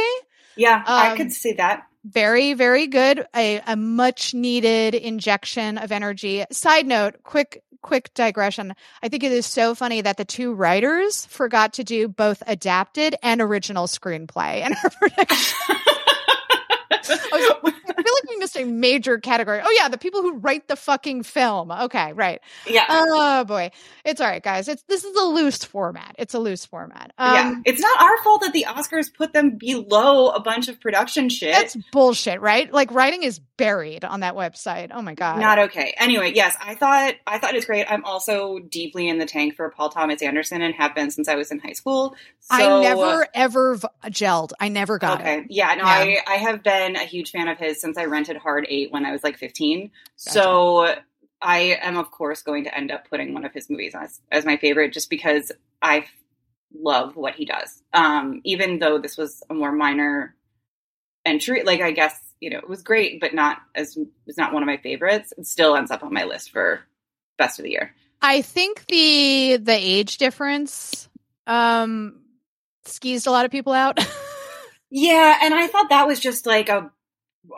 Yeah, 0.56 0.76
um, 0.76 0.84
I 0.86 1.16
could 1.16 1.32
see 1.32 1.52
that. 1.54 1.86
Very, 2.04 2.54
very 2.54 2.86
good. 2.86 3.26
A, 3.34 3.60
a 3.66 3.76
much 3.76 4.32
needed 4.32 4.94
injection 4.94 5.76
of 5.76 5.90
energy. 5.90 6.44
Side 6.52 6.86
note, 6.86 7.16
quick, 7.24 7.64
quick 7.82 8.14
digression. 8.14 8.74
I 9.02 9.08
think 9.08 9.24
it 9.24 9.32
is 9.32 9.44
so 9.44 9.74
funny 9.74 10.00
that 10.02 10.16
the 10.16 10.24
two 10.24 10.54
writers 10.54 11.26
forgot 11.26 11.72
to 11.74 11.84
do 11.84 12.06
both 12.06 12.42
adapted 12.46 13.16
and 13.22 13.40
original 13.40 13.86
screenplay 13.86 14.64
in 14.64 14.72
our 14.72 14.90
production. 15.00 15.76
was, 16.90 17.10
I 17.12 18.02
feel 18.02 18.14
like 18.14 18.28
we 18.28 18.36
missed 18.36 18.56
a 18.56 18.64
major 18.64 19.18
category. 19.18 19.60
Oh 19.64 19.76
yeah, 19.78 19.88
the 19.88 19.98
people 19.98 20.22
who 20.22 20.36
write 20.36 20.68
the 20.68 20.76
fucking 20.76 21.22
film. 21.22 21.70
Okay, 21.70 22.12
right. 22.12 22.40
Yeah. 22.66 22.84
Oh 22.88 23.44
boy, 23.44 23.70
it's 24.04 24.20
all 24.20 24.28
right, 24.28 24.42
guys. 24.42 24.68
It's 24.68 24.82
this 24.84 25.04
is 25.04 25.16
a 25.16 25.24
loose 25.24 25.64
format. 25.64 26.14
It's 26.18 26.34
a 26.34 26.38
loose 26.38 26.64
format. 26.64 27.12
Um, 27.18 27.34
yeah, 27.34 27.54
it's 27.64 27.80
not 27.80 28.00
our 28.00 28.22
fault 28.22 28.42
that 28.42 28.52
the 28.52 28.66
Oscars 28.68 29.12
put 29.12 29.32
them 29.32 29.56
below 29.58 30.28
a 30.28 30.40
bunch 30.40 30.68
of 30.68 30.80
production 30.80 31.28
shit. 31.28 31.52
That's 31.52 31.76
bullshit, 31.92 32.40
right? 32.40 32.72
Like 32.72 32.92
writing 32.92 33.22
is 33.22 33.40
buried 33.56 34.04
on 34.04 34.20
that 34.20 34.34
website. 34.34 34.90
Oh 34.92 35.02
my 35.02 35.14
god. 35.14 35.40
Not 35.40 35.58
okay. 35.58 35.94
Anyway, 35.98 36.32
yes, 36.34 36.54
I 36.62 36.74
thought 36.74 37.14
I 37.26 37.38
thought 37.38 37.54
it's 37.54 37.66
great. 37.66 37.86
I'm 37.90 38.04
also 38.04 38.58
deeply 38.58 39.08
in 39.08 39.18
the 39.18 39.26
tank 39.26 39.56
for 39.56 39.70
Paul 39.70 39.90
Thomas 39.90 40.22
Anderson 40.22 40.62
and 40.62 40.74
have 40.74 40.94
been 40.94 41.10
since 41.10 41.28
I 41.28 41.36
was 41.36 41.50
in 41.50 41.58
high 41.58 41.72
school. 41.72 42.14
So, 42.40 42.54
I 42.54 42.82
never 42.82 43.26
ever 43.34 43.76
gelled. 44.06 44.52
I 44.60 44.68
never 44.68 44.98
got 44.98 45.20
okay. 45.20 45.38
it. 45.38 45.46
Yeah, 45.50 45.74
no, 45.74 45.84
yeah. 45.84 46.20
I 46.26 46.34
I 46.34 46.36
have 46.36 46.62
been 46.62 46.75
a 46.96 47.04
huge 47.04 47.30
fan 47.30 47.48
of 47.48 47.58
his 47.58 47.80
since 47.80 47.96
I 47.96 48.04
rented 48.04 48.36
Hard 48.36 48.66
8 48.68 48.92
when 48.92 49.06
I 49.06 49.12
was 49.12 49.24
like 49.24 49.38
15. 49.38 49.80
Gotcha. 49.80 49.92
So 50.16 50.94
I 51.40 51.78
am 51.82 51.96
of 51.96 52.10
course 52.10 52.42
going 52.42 52.64
to 52.64 52.76
end 52.76 52.90
up 52.90 53.08
putting 53.08 53.34
one 53.34 53.44
of 53.44 53.52
his 53.52 53.70
movies 53.70 53.94
as 53.94 54.20
as 54.30 54.44
my 54.44 54.56
favorite 54.56 54.92
just 54.92 55.10
because 55.10 55.52
I 55.82 56.06
love 56.74 57.16
what 57.16 57.34
he 57.34 57.44
does. 57.44 57.82
Um 57.92 58.40
even 58.44 58.78
though 58.78 58.98
this 58.98 59.16
was 59.16 59.42
a 59.50 59.54
more 59.54 59.72
minor 59.72 60.34
entry 61.24 61.62
like 61.64 61.80
I 61.80 61.92
guess 61.92 62.20
you 62.40 62.50
know, 62.50 62.58
it 62.58 62.68
was 62.68 62.82
great, 62.82 63.20
but 63.20 63.34
not 63.34 63.58
as 63.74 63.98
it's 64.26 64.38
not 64.38 64.52
one 64.52 64.62
of 64.62 64.66
my 64.66 64.76
favorites. 64.76 65.32
It 65.38 65.46
still 65.46 65.74
ends 65.74 65.90
up 65.90 66.02
on 66.02 66.12
my 66.12 66.24
list 66.24 66.50
for 66.50 66.80
best 67.38 67.58
of 67.58 67.64
the 67.64 67.70
year. 67.70 67.94
I 68.20 68.42
think 68.42 68.86
the 68.86 69.58
the 69.58 69.72
age 69.72 70.18
difference 70.18 71.08
um 71.46 72.20
skeezed 72.84 73.26
a 73.26 73.30
lot 73.30 73.44
of 73.44 73.50
people 73.50 73.72
out. 73.72 73.98
yeah, 74.96 75.38
and 75.42 75.52
I 75.52 75.66
thought 75.66 75.90
that 75.90 76.06
was 76.06 76.18
just 76.18 76.46
like 76.46 76.70
a 76.70 76.90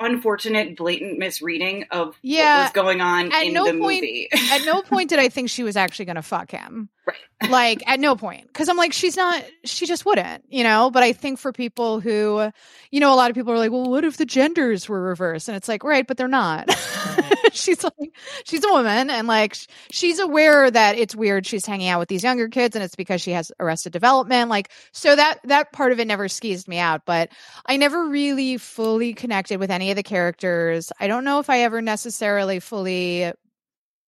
unfortunate 0.01 0.77
blatant 0.77 1.20
misreading 1.20 1.85
of 1.93 2.19
yeah, 2.20 2.59
what 2.59 2.62
was 2.65 2.73
going 2.73 3.01
on 3.01 3.32
in 3.32 3.52
no 3.52 3.65
the 3.65 3.78
point, 3.78 4.02
movie. 4.02 4.28
at 4.32 4.65
no 4.65 4.82
point 4.86 5.10
did 5.10 5.20
I 5.20 5.28
think 5.28 5.48
she 5.48 5.62
was 5.62 5.77
actually 5.77 6.06
going 6.06 6.16
to 6.16 6.23
fuck 6.23 6.51
him. 6.51 6.89
Right. 7.09 7.16
like 7.51 7.82
at 7.86 8.01
no 8.01 8.16
point 8.16 8.52
cuz 8.52 8.68
I'm 8.68 8.76
like 8.76 8.93
she's 8.93 9.16
not 9.16 9.44
she 9.64 9.86
just 9.86 10.05
wouldn't, 10.05 10.44
you 10.48 10.64
know, 10.64 10.90
but 10.90 11.02
I 11.02 11.12
think 11.12 11.39
for 11.39 11.52
people 11.52 12.01
who 12.01 12.51
you 12.90 13.01
know 13.01 13.12
a 13.12 13.16
lot 13.16 13.30
of 13.30 13.36
people 13.36 13.52
are 13.52 13.59
like, 13.59 13.70
"Well, 13.70 13.89
what 13.90 14.05
if 14.05 14.16
the 14.16 14.24
genders 14.26 14.89
were 14.89 15.01
reversed?" 15.01 15.48
And 15.48 15.56
it's 15.56 15.68
like, 15.68 15.85
"Right, 15.85 16.06
but 16.06 16.16
they're 16.16 16.28
not." 16.28 16.68
she's 17.52 17.82
like 17.85 18.14
she's 18.44 18.64
a 18.64 18.68
woman 18.68 19.10
and 19.10 19.26
like 19.26 19.56
she's 19.90 20.18
aware 20.18 20.70
that 20.70 20.98
it's 20.98 21.14
weird 21.14 21.47
she's 21.47 21.66
hanging 21.66 21.89
out 21.89 21.98
with 21.98 22.09
these 22.09 22.24
younger 22.24 22.48
kids 22.48 22.76
and 22.76 22.82
it's 22.85 22.94
because 22.97 23.20
she 23.20 23.30
has 23.32 23.51
arrested 23.60 23.93
development 23.93 24.51
like 24.51 24.70
so 24.93 25.16
that 25.16 25.39
that 25.44 25.72
part 25.72 25.93
of 25.93 26.01
it 26.01 26.06
never 26.06 26.28
skeezed 26.28 26.68
me 26.68 26.78
out 26.78 27.02
but 27.06 27.30
i 27.66 27.76
never 27.76 28.06
really 28.09 28.56
fully 28.59 29.14
connected 29.14 29.59
with 29.59 29.70
any 29.70 29.90
of 29.90 29.97
the 29.97 30.02
characters 30.02 30.93
i 31.01 31.06
don't 31.06 31.24
know 31.24 31.39
if 31.39 31.48
i 31.51 31.60
ever 31.60 31.80
necessarily 31.80 32.60
fully 32.60 33.32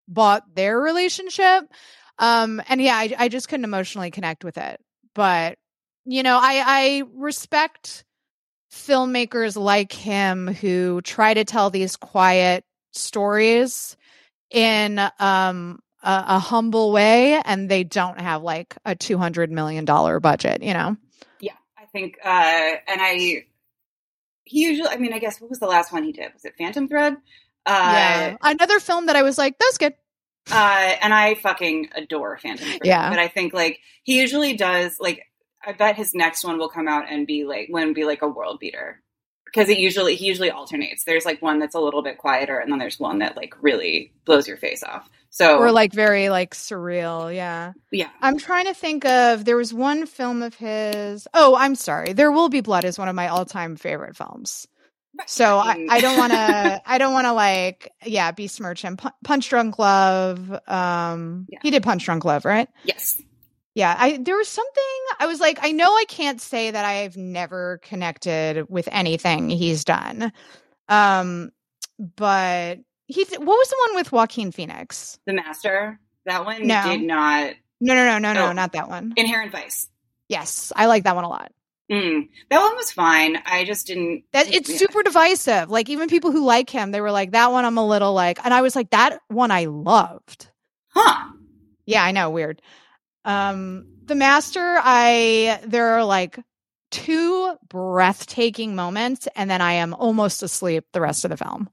bought 0.09 0.55
their 0.55 0.81
relationship 0.81 1.65
um 2.21 2.63
and 2.69 2.81
yeah 2.81 2.97
i, 2.97 3.13
I 3.19 3.29
just 3.29 3.49
couldn't 3.49 3.65
emotionally 3.65 4.13
connect 4.13 4.45
with 4.45 4.57
it. 4.57 4.81
But 5.15 5.59
you 6.05 6.23
know 6.23 6.39
i 6.41 6.63
i 6.65 7.03
respect 7.15 8.05
filmmakers 8.73 9.57
like 9.57 9.93
him 9.93 10.47
who 10.47 11.01
try 11.03 11.35
to 11.35 11.45
tell 11.45 11.71
these 11.71 11.97
quiet 11.97 12.65
stories 12.93 13.97
in 14.51 14.99
um 15.19 15.81
a, 16.03 16.25
a, 16.29 16.39
humble 16.39 16.93
way 16.93 17.41
and 17.45 17.69
they 17.69 17.85
don't 17.85 18.21
have 18.21 18.43
like 18.43 18.75
a 18.85 18.95
200 18.95 19.51
million 19.51 19.85
dollar 19.85 20.19
budget 20.21 20.63
you 20.63 20.73
know? 20.73 20.97
Yeah 21.41 21.53
i 21.79 21.87
think 21.87 22.17
uh 22.25 22.29
and 22.89 23.01
i 23.01 23.45
he 24.45 24.65
usually 24.65 24.89
i 24.89 24.97
mean 24.97 25.13
i 25.13 25.19
guess 25.19 25.41
what 25.41 25.51
was 25.51 25.59
the 25.59 25.67
last 25.67 25.93
one 25.93 26.05
he 26.05 26.13
did? 26.13 26.33
Was 26.33 26.45
it 26.45 26.55
phantom 26.57 26.89
thread? 26.89 27.17
Uh 27.67 27.91
yeah 27.93 28.37
another 28.43 28.81
film 28.81 29.07
that 29.07 29.17
i 29.17 29.23
was 29.23 29.37
like 29.37 29.59
that's 29.59 29.79
good 29.79 29.95
Uh, 30.53 30.97
and 31.03 31.15
I 31.15 31.35
fucking 31.35 31.91
adore 31.95 32.39
Phantom 32.39 32.67
Thread. 32.67 32.81
Yeah. 32.85 33.11
But 33.11 33.19
I 33.19 33.29
think 33.29 33.53
like 33.53 33.81
he 34.03 34.21
usually 34.21 34.57
does 34.57 34.97
like 35.01 35.27
I 35.65 35.73
bet 35.73 35.97
his 35.97 36.15
next 36.15 36.45
one 36.45 36.59
will 36.59 36.69
come 36.69 36.89
out 36.89 37.05
and 37.11 37.27
be 37.27 37.45
like 37.45 37.69
when 37.71 37.93
be 37.93 38.05
like 38.05 38.23
a 38.23 38.29
world 38.29 38.59
beater. 38.61 39.03
Because 39.45 39.69
it 39.69 39.79
usually 39.79 40.15
he 40.15 40.27
usually 40.27 40.51
alternates. 40.51 41.05
There's 41.05 41.25
like 41.25 41.43
one 41.43 41.59
that's 41.59 41.75
a 41.75 41.81
little 41.81 42.03
bit 42.03 42.19
quieter 42.19 42.59
and 42.59 42.71
then 42.71 42.79
there's 42.79 43.01
one 43.01 43.19
that 43.19 43.37
like 43.37 43.55
really 43.61 44.13
blows 44.25 44.47
your 44.47 44.57
face 44.57 44.83
off. 44.83 45.09
So 45.31 45.59
or 45.59 45.71
like 45.71 45.93
very 45.93 46.29
like 46.29 46.55
surreal. 46.55 47.35
Yeah. 47.35 47.73
yeah. 47.93 48.11
I'm 48.21 48.39
trying 48.39 48.67
to 48.67 48.75
think 48.75 49.05
of 49.05 49.45
there 49.45 49.57
was 49.57 49.73
one 49.73 50.07
film 50.07 50.43
of 50.43 50.55
his. 50.55 51.29
Oh, 51.33 51.55
I'm 51.57 51.77
sorry. 51.77 52.13
There 52.13 52.33
Will 52.33 52.49
Be 52.49 52.61
Blood 52.61 52.85
is 52.85 52.99
one 52.99 53.09
of 53.09 53.15
my 53.15 53.29
all-time 53.29 53.77
favorite 53.77 54.17
films. 54.17 54.67
So 55.27 55.59
I, 55.59 55.87
I 55.91 56.01
don't 56.01 56.17
want 56.19 56.33
to. 56.33 56.83
I 56.87 56.99
don't 56.99 57.13
want 57.13 57.27
to 57.27 57.33
like 57.33 57.93
yeah 58.05 58.31
besmirch 58.33 58.83
him. 58.83 58.97
Pu- 58.97 59.09
Punch 59.25 59.49
Drunk 59.49 59.79
Love. 59.79 60.51
Um, 60.69 61.47
Yeah. 61.49 61.59
he 61.63 61.71
did 61.71 61.83
Punch 61.83 62.05
Drunk 62.05 62.25
Love, 62.25 62.45
right? 62.45 62.69
Yes. 62.85 63.21
Yeah. 63.75 63.95
I 63.99 64.19
there 64.19 64.37
was 64.37 64.49
something 64.49 64.83
I 65.19 65.27
was 65.27 65.41
like 65.41 65.59
I 65.63 65.73
know 65.73 65.87
I 65.87 66.05
can't 66.09 66.41
say 66.41 66.71
that 66.71 66.85
I've 66.85 67.17
never 67.17 67.79
connected 67.83 68.67
with 68.69 68.89
anything 68.93 69.49
he's 69.51 69.85
done. 69.85 70.33
Um, 70.89 71.51
but 72.17 72.79
he 73.07 73.25
what 73.25 73.41
was 73.47 73.69
the 73.69 73.77
one 73.89 73.97
with 73.97 74.13
Joaquin 74.13 74.53
Phoenix? 74.53 75.19
The 75.27 75.35
Master. 75.35 75.99
That 76.27 76.45
one 76.45 76.67
No. 76.67 76.83
did 76.85 77.03
not 77.03 77.55
No, 77.81 77.95
no, 77.95 78.05
no, 78.05 78.19
no, 78.19 78.33
no, 78.33 78.47
Oh. 78.49 78.53
not 78.53 78.73
that 78.73 78.89
one. 78.89 79.13
Inherent 79.17 79.53
Vice. 79.53 79.89
Yes, 80.29 80.73
I 80.77 80.87
like 80.87 81.05
that 81.05 81.15
one 81.17 81.25
a 81.25 81.29
lot. 81.29 81.51
Mm. 81.91 82.29
That 82.51 82.61
one 82.61 82.77
was 82.77 82.93
fine. 82.93 83.39
I 83.45 83.65
just 83.65 83.89
didn't 83.89 84.25
That 84.33 84.53
it's 84.53 84.71
yeah. 84.71 84.77
super 84.77 85.03
divisive. 85.03 85.71
Like 85.71 85.89
even 85.89 86.09
people 86.09 86.31
who 86.31 86.45
like 86.45 86.71
him, 86.71 86.93
they 86.93 87.01
were 87.01 87.11
like, 87.11 87.33
that 87.33 87.51
one 87.51 87.65
I'm 87.65 87.79
a 87.79 87.87
little 87.87 88.13
like, 88.13 88.39
and 88.45 88.55
I 88.55 88.63
was 88.63 88.77
like, 88.77 88.91
that 88.91 89.21
one 89.29 89.51
I 89.51 89.65
loved. 89.65 90.49
Huh. 90.91 91.33
Yeah, 91.87 92.05
I 92.05 92.13
know, 92.13 92.31
weird. 92.31 92.63
Um, 93.25 93.87
the 94.05 94.15
master, 94.15 94.79
I 94.83 95.61
there 95.67 95.89
are 95.95 96.05
like 96.05 96.39
two 96.91 97.57
breathtaking 97.69 98.75
moments, 98.77 99.29
and 99.35 99.51
then 99.51 99.61
I 99.61 99.75
am 99.75 99.95
almost 99.95 100.43
asleep 100.43 100.85
the 100.93 101.01
rest 101.01 101.25
of 101.25 101.31
the 101.31 101.37
film. 101.37 101.69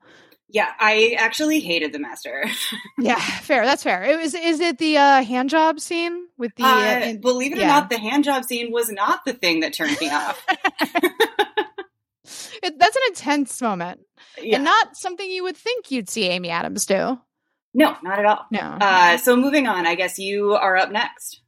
Yeah, 0.49 0.71
I 0.79 1.15
actually 1.19 1.59
hated 1.59 1.91
The 1.93 1.99
Master. 1.99 2.45
Yeah, 2.99 3.19
fair. 3.19 3.63
That's 3.65 3.83
fair. 3.83 4.03
It 4.05 4.17
was. 4.17 4.33
Is 4.33 4.59
it 4.59 4.77
the 4.79 4.97
uh, 4.97 5.23
hand 5.23 5.49
job 5.49 5.79
scene 5.79 6.27
with 6.37 6.55
the? 6.55 6.63
Uh, 6.63 6.67
uh, 6.67 6.99
in- 7.05 7.21
believe 7.21 7.51
it 7.53 7.59
or 7.59 7.67
not, 7.67 7.89
the 7.89 7.97
hand 7.99 8.23
job 8.23 8.43
scene 8.45 8.71
was 8.71 8.89
not 8.89 9.23
the 9.25 9.33
thing 9.33 9.59
that 9.59 9.73
turned 9.73 9.99
me 10.01 10.09
off. 10.09 10.43
it, 12.63 12.79
that's 12.79 12.95
an 12.95 13.01
intense 13.09 13.61
moment, 13.61 14.01
Yeah. 14.41 14.55
and 14.55 14.63
not 14.63 14.95
something 14.97 15.29
you 15.29 15.43
would 15.43 15.57
think 15.57 15.91
you'd 15.91 16.09
see 16.09 16.25
Amy 16.25 16.49
Adams 16.49 16.85
do. 16.85 17.19
no, 17.73 17.95
not 18.03 18.19
at 18.19 18.25
all. 18.25 18.45
No. 18.51 18.59
Uh, 18.59 19.17
so 19.17 19.35
moving 19.35 19.67
on, 19.67 19.85
I 19.85 19.95
guess 19.95 20.17
you 20.17 20.53
are 20.53 20.75
up 20.75 20.91
next. 20.91 21.41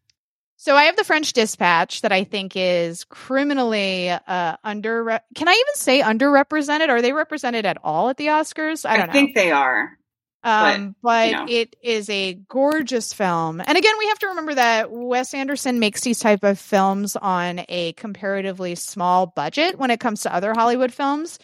So 0.61 0.75
I 0.75 0.83
have 0.83 0.97
the 0.97 1.05
French 1.05 1.31
Dispatch 1.31 2.01
that 2.01 2.11
I 2.11 2.25
think 2.25 2.51
is 2.57 3.05
criminally 3.05 4.09
uh, 4.09 4.57
under. 4.61 5.21
Can 5.33 5.47
I 5.47 5.53
even 5.53 5.75
say 5.75 6.01
underrepresented? 6.01 6.89
Are 6.89 7.01
they 7.01 7.13
represented 7.13 7.65
at 7.65 7.77
all 7.81 8.09
at 8.09 8.17
the 8.17 8.27
Oscars? 8.27 8.85
I 8.85 8.95
I, 8.95 8.97
don't 8.97 9.07
know. 9.07 9.13
think 9.13 9.35
they 9.35 9.51
are. 9.51 9.97
um, 10.43 10.97
but 11.01 11.29
you 11.29 11.35
know. 11.37 11.45
it 11.47 11.77
is 11.81 12.09
a 12.09 12.33
gorgeous 12.49 13.13
film. 13.13 13.61
And 13.65 13.77
again, 13.77 13.93
we 13.99 14.07
have 14.07 14.19
to 14.19 14.27
remember 14.27 14.55
that 14.55 14.91
Wes 14.91 15.33
Anderson 15.33 15.79
makes 15.79 16.01
these 16.01 16.19
type 16.19 16.43
of 16.43 16.59
films 16.59 17.15
on 17.15 17.61
a 17.69 17.93
comparatively 17.93 18.75
small 18.75 19.27
budget 19.27 19.79
when 19.79 19.91
it 19.91 20.01
comes 20.01 20.23
to 20.23 20.35
other 20.35 20.53
Hollywood 20.53 20.91
films. 20.91 21.39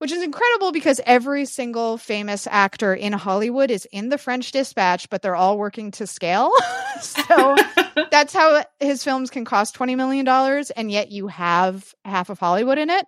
Which 0.00 0.12
is 0.12 0.22
incredible 0.22 0.72
because 0.72 0.98
every 1.04 1.44
single 1.44 1.98
famous 1.98 2.46
actor 2.50 2.94
in 2.94 3.12
Hollywood 3.12 3.70
is 3.70 3.86
in 3.92 4.08
the 4.08 4.16
French 4.16 4.50
Dispatch, 4.50 5.10
but 5.10 5.20
they're 5.20 5.36
all 5.36 5.58
working 5.58 5.90
to 5.90 6.06
scale. 6.06 6.50
so 7.02 7.54
that's 8.10 8.32
how 8.32 8.64
his 8.78 9.04
films 9.04 9.28
can 9.28 9.44
cost 9.44 9.76
$20 9.76 9.98
million 9.98 10.26
and 10.74 10.90
yet 10.90 11.10
you 11.10 11.26
have 11.26 11.94
half 12.02 12.30
of 12.30 12.38
hollywood 12.38 12.78
in 12.78 12.88
it. 12.88 13.06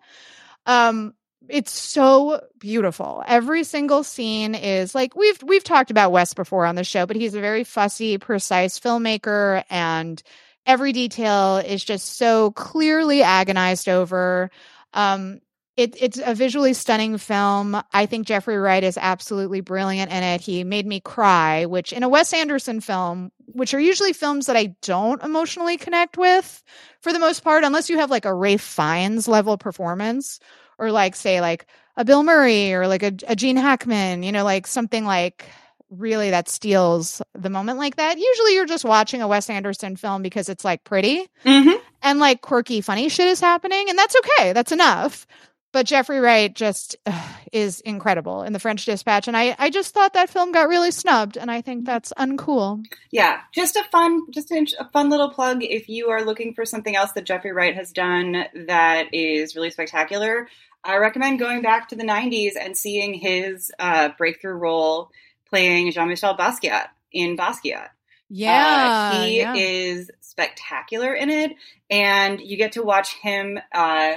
Um 0.67 1.15
it's 1.49 1.73
so 1.73 2.43
beautiful. 2.59 3.25
Every 3.27 3.65
single 3.65 4.05
scene 4.05 4.55
is 4.55 4.95
like 4.95 5.17
we've 5.17 5.43
we've 5.43 5.65
talked 5.65 5.91
about 5.91 6.13
wes 6.13 6.35
before 6.35 6.67
on 6.67 6.75
the 6.75 6.85
show 6.85 7.07
but 7.07 7.17
he's 7.17 7.35
a 7.35 7.41
very 7.41 7.65
fussy 7.65 8.19
precise 8.19 8.79
filmmaker 8.79 9.65
and 9.71 10.23
every 10.67 10.93
detail 10.93 11.57
is 11.57 11.83
just 11.83 12.19
so 12.19 12.51
clearly 12.51 13.23
agonized 13.23 13.89
over. 13.89 14.51
Um 14.93 15.41
it, 15.77 15.97
it's 16.01 16.19
a 16.23 16.35
visually 16.35 16.75
stunning 16.75 17.17
film. 17.19 17.81
I 17.93 18.07
think 18.07 18.27
Jeffrey 18.27 18.57
Wright 18.59 18.85
is 18.85 18.99
absolutely 19.01 19.61
brilliant 19.63 20.13
in 20.13 20.23
it. 20.23 20.41
He 20.43 20.65
made 20.65 20.87
me 20.87 21.01
cry, 21.01 21.65
which 21.67 21.93
in 21.93 22.03
a 22.03 22.09
Wes 22.09 22.33
Anderson 22.35 22.81
film, 22.81 23.33
which 23.47 23.73
are 23.73 23.81
usually 23.81 24.13
films 24.13 24.47
that 24.47 24.57
I 24.57 24.75
don't 24.83 25.23
emotionally 25.23 25.79
connect 25.79 26.19
with 26.19 26.63
for 27.01 27.13
the 27.13 27.19
most 27.19 27.43
part, 27.43 27.65
unless 27.65 27.89
you 27.89 27.99
have 27.99 28.11
like 28.11 28.27
a 28.27 28.35
Ralph 28.35 28.61
Fiennes 28.61 29.27
level 29.29 29.57
performance 29.57 30.41
or 30.79 30.93
like, 30.93 31.17
say, 31.17 31.41
like 31.41 31.67
a 31.97 32.05
Bill 32.05 32.23
Murray 32.23 32.75
or 32.75 32.87
like 32.87 33.03
a, 33.03 33.13
a 33.27 33.35
Gene 33.37 33.57
Hackman, 33.57 34.23
you 34.23 34.33
know, 34.33 34.45
like 34.45 34.67
something 34.67 35.05
like 35.07 35.47
really 35.91 36.31
that 36.31 36.49
steals 36.49 37.21
the 37.35 37.51
moment 37.51 37.79
like 37.79 37.97
that. 37.97 38.17
Usually 38.19 38.55
you're 38.55 38.67
just 38.67 38.85
watching 38.85 39.21
a 39.23 39.29
Wes 39.29 39.49
Anderson 39.51 39.97
film 39.97 40.23
because 40.23 40.49
it's 40.49 40.65
like 40.65 40.85
pretty 40.85 41.29
Mhm. 41.45 41.75
and 42.03 42.19
like 42.19 42.41
quirky, 42.41 42.81
funny 42.81 43.09
shit 43.11 43.29
is 43.29 43.41
happening, 43.41 43.89
and 43.91 43.99
that's 43.99 44.17
okay. 44.17 44.53
That's 44.55 44.73
enough. 44.73 45.27
But 45.73 45.87
Jeffrey 45.87 46.21
Wright 46.21 46.55
just 46.55 46.97
is 47.53 47.81
incredible 47.81 48.43
in 48.43 48.53
the 48.53 48.59
French 48.59 48.85
Dispatch, 48.85 49.27
and 49.27 49.37
I, 49.37 49.57
I 49.59 49.71
just 49.71 49.95
thought 49.95 50.13
that 50.13 50.31
film 50.31 50.53
got 50.53 50.69
really 50.69 50.91
snubbed, 50.91 51.37
and 51.37 51.51
I 51.51 51.63
think 51.63 51.87
that's 51.87 52.13
uncool. 52.19 52.85
Yeah, 53.11 53.41
just 53.55 53.77
a 53.77 53.85
fun, 53.91 54.31
just 54.31 54.51
a, 54.51 54.67
a 54.79 54.89
fun 54.91 55.09
little 55.09 55.31
plug. 55.31 55.63
If 55.63 55.89
you 55.89 56.11
are 56.11 56.25
looking 56.25 56.55
for 56.55 56.65
something 56.65 56.95
else 56.95 57.13
that 57.13 57.25
Jeffrey 57.25 57.53
Wright 57.53 57.75
has 57.75 57.91
done 57.91 58.45
that 58.67 59.15
is 59.15 59.57
really 59.57 59.71
spectacular, 59.71 60.47
I 60.85 60.97
recommend 60.97 61.39
going 61.39 61.63
back 61.63 61.89
to 61.89 61.97
the 61.97 62.05
'90s 62.05 62.53
and 62.61 62.77
seeing 62.77 63.15
his 63.15 63.71
uh, 63.79 64.11
breakthrough 64.19 64.55
role 64.55 65.11
playing 65.49 65.93
Jean-Michel 65.93 66.37
Basquiat 66.37 66.89
in 67.13 67.37
Basquiat. 67.37 67.89
Uh, 69.13 69.25
he 69.25 69.39
yeah. 69.39 69.55
is 69.55 70.11
spectacular 70.21 71.13
in 71.13 71.29
it, 71.29 71.53
and 71.91 72.41
you 72.41 72.57
get 72.57 72.73
to 72.73 72.83
watch 72.83 73.15
him 73.17 73.59
uh, 73.75 74.15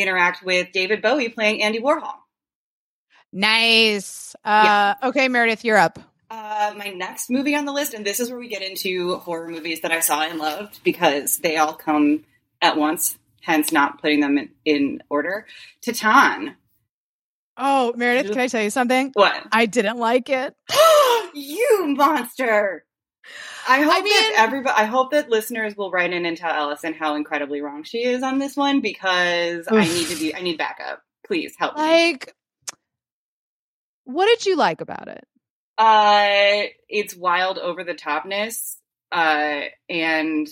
interact 0.00 0.42
with 0.44 0.72
David 0.72 1.02
Bowie 1.02 1.28
playing 1.28 1.62
Andy 1.62 1.80
Warhol. 1.80 2.14
nice. 3.32 4.34
Uh, 4.44 4.94
Okay, 5.02 5.28
Meredith, 5.28 5.64
you're 5.64 5.76
up. 5.76 5.98
Uh, 6.30 6.74
my 6.76 6.88
next 6.90 7.30
movie 7.30 7.54
on 7.54 7.64
the 7.64 7.72
list, 7.72 7.94
and 7.94 8.04
this 8.04 8.20
is 8.20 8.30
where 8.30 8.38
we 8.38 8.48
get 8.48 8.62
into 8.62 9.16
horror 9.16 9.48
movies 9.48 9.80
that 9.80 9.90
I 9.92 10.00
saw 10.00 10.20
and 10.22 10.38
loved 10.38 10.80
because 10.84 11.38
they 11.38 11.56
all 11.56 11.72
come 11.72 12.24
at 12.60 12.76
once, 12.76 13.16
hence 13.40 13.72
not 13.72 14.00
putting 14.02 14.20
them 14.20 14.36
in, 14.36 14.50
in 14.64 15.02
order. 15.08 15.46
Titane. 15.82 16.54
Oh, 17.56 17.92
Meredith, 17.96 18.32
can 18.32 18.40
I 18.40 18.46
tell 18.46 18.62
you 18.62 18.70
something? 18.70 19.10
What? 19.14 19.42
I 19.50 19.66
didn't 19.66 19.96
like 19.98 20.28
it. 20.28 20.54
you 21.34 21.94
monster! 21.96 22.84
I 23.68 23.82
hope 23.82 23.94
I 23.94 24.00
mean- 24.00 24.12
that 24.12 24.34
everybody, 24.38 24.74
I 24.76 24.84
hope 24.84 25.10
that 25.10 25.28
listeners 25.28 25.76
will 25.76 25.90
write 25.90 26.12
in 26.12 26.24
and 26.24 26.36
tell 26.36 26.50
Allison 26.50 26.94
how 26.94 27.14
incredibly 27.16 27.60
wrong 27.60 27.82
she 27.84 28.02
is 28.02 28.22
on 28.22 28.38
this 28.38 28.56
one 28.56 28.80
because 28.80 29.68
I 29.70 29.84
need 29.84 30.06
to 30.08 30.16
be, 30.16 30.34
I 30.34 30.40
need 30.40 30.56
backup. 30.56 31.02
Please 31.26 31.54
help 31.58 31.76
me. 31.76 31.82
Like, 31.82 32.34
what 34.04 34.26
did 34.26 34.46
you 34.46 34.56
like 34.56 34.80
about 34.80 35.08
it? 35.08 35.24
Uh, 35.76 36.68
it's 36.88 37.14
wild 37.14 37.58
over 37.58 37.84
the 37.84 37.94
topness, 37.94 38.76
uh, 39.12 39.60
and 39.88 40.48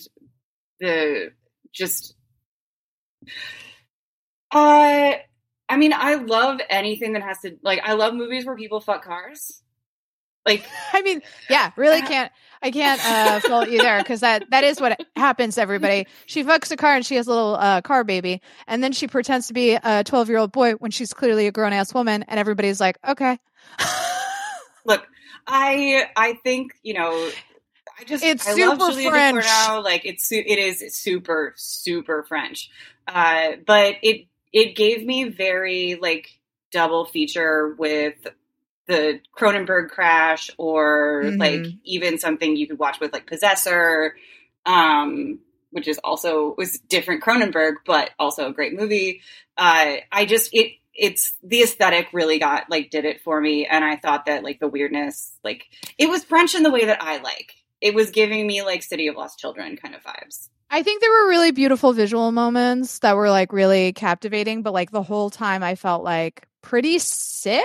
the 0.78 1.32
just. 1.72 2.14
Uh, 4.52 5.14
I 5.68 5.76
mean, 5.76 5.92
I 5.92 6.14
love 6.16 6.60
anything 6.68 7.14
that 7.14 7.22
has 7.22 7.40
to 7.40 7.56
like. 7.62 7.80
I 7.82 7.94
love 7.94 8.14
movies 8.14 8.44
where 8.44 8.56
people 8.56 8.80
fuck 8.80 9.04
cars. 9.04 9.62
Like, 10.44 10.64
I 10.92 11.02
mean, 11.02 11.22
yeah, 11.50 11.70
really 11.76 12.02
can't. 12.06 12.30
I 12.62 12.70
can't 12.70 13.00
uh, 13.04 13.40
fault 13.40 13.68
you 13.68 13.78
there 13.78 13.98
because 13.98 14.20
that 14.20 14.50
that 14.50 14.64
is 14.64 14.80
what 14.80 15.00
happens. 15.14 15.58
Everybody, 15.58 16.06
she 16.26 16.44
fucks 16.44 16.70
a 16.70 16.76
car 16.76 16.94
and 16.94 17.04
she 17.04 17.16
has 17.16 17.26
a 17.26 17.30
little 17.30 17.54
uh, 17.56 17.80
car 17.82 18.04
baby, 18.04 18.40
and 18.66 18.82
then 18.82 18.92
she 18.92 19.06
pretends 19.06 19.48
to 19.48 19.54
be 19.54 19.74
a 19.74 20.04
twelve 20.04 20.28
year 20.28 20.38
old 20.38 20.52
boy 20.52 20.72
when 20.72 20.90
she's 20.90 21.12
clearly 21.12 21.46
a 21.46 21.52
grown 21.52 21.72
ass 21.72 21.92
woman, 21.94 22.24
and 22.28 22.40
everybody's 22.40 22.80
like, 22.80 22.98
okay. 23.06 23.38
look, 24.84 25.06
I 25.46 26.08
I 26.16 26.34
think 26.42 26.72
you 26.82 26.94
know. 26.94 27.30
I 27.98 28.04
just 28.04 28.22
It's 28.22 28.46
I 28.46 28.52
love 28.52 28.78
super 28.78 28.92
Julia 28.92 29.10
French. 29.10 29.44
Ducournau. 29.44 29.82
Like 29.82 30.04
it's 30.04 30.30
it 30.30 30.58
is 30.58 30.94
super 30.94 31.54
super 31.56 32.24
French, 32.24 32.70
uh, 33.08 33.52
but 33.66 33.94
it 34.02 34.26
it 34.52 34.76
gave 34.76 35.04
me 35.04 35.24
very 35.30 35.94
like 36.00 36.28
double 36.72 37.06
feature 37.06 37.74
with 37.78 38.14
the 38.86 39.20
Cronenberg 39.36 39.90
Crash 39.90 40.50
or 40.58 41.24
Mhm. 41.24 41.38
like 41.40 41.66
even 41.84 42.18
something 42.18 42.56
you 42.56 42.66
could 42.66 42.78
watch 42.78 43.00
with 43.00 43.12
like 43.12 43.26
Possessor, 43.26 44.16
um, 44.64 45.40
which 45.70 45.88
is 45.88 45.98
also 45.98 46.54
was 46.56 46.78
different 46.78 47.22
Cronenberg, 47.22 47.74
but 47.84 48.10
also 48.18 48.48
a 48.48 48.52
great 48.52 48.74
movie. 48.74 49.22
Uh, 49.56 49.96
I 50.12 50.24
just 50.24 50.50
it 50.52 50.72
it's 50.98 51.34
the 51.42 51.62
aesthetic 51.62 52.08
really 52.12 52.38
got 52.38 52.70
like 52.70 52.90
did 52.90 53.04
it 53.04 53.20
for 53.20 53.38
me 53.38 53.66
and 53.66 53.84
i 53.84 53.96
thought 53.96 54.24
that 54.24 54.42
like 54.42 54.58
the 54.60 54.66
weirdness 54.68 55.32
like 55.44 55.66
it 55.98 56.08
was 56.08 56.24
french 56.24 56.54
in 56.54 56.62
the 56.62 56.70
way 56.70 56.86
that 56.86 57.02
i 57.02 57.18
like 57.18 57.52
it 57.82 57.94
was 57.94 58.10
giving 58.10 58.46
me 58.46 58.62
like 58.62 58.82
city 58.82 59.06
of 59.06 59.14
lost 59.14 59.38
children 59.38 59.76
kind 59.76 59.94
of 59.94 60.02
vibes 60.02 60.48
I 60.68 60.82
think 60.82 61.00
there 61.00 61.10
were 61.12 61.28
really 61.28 61.52
beautiful 61.52 61.92
visual 61.92 62.32
moments 62.32 62.98
that 62.98 63.14
were 63.14 63.30
like 63.30 63.52
really 63.52 63.92
captivating, 63.92 64.62
but 64.62 64.72
like 64.72 64.90
the 64.90 65.02
whole 65.02 65.30
time 65.30 65.62
I 65.62 65.76
felt 65.76 66.02
like 66.02 66.48
pretty 66.66 66.98
sick 66.98 67.62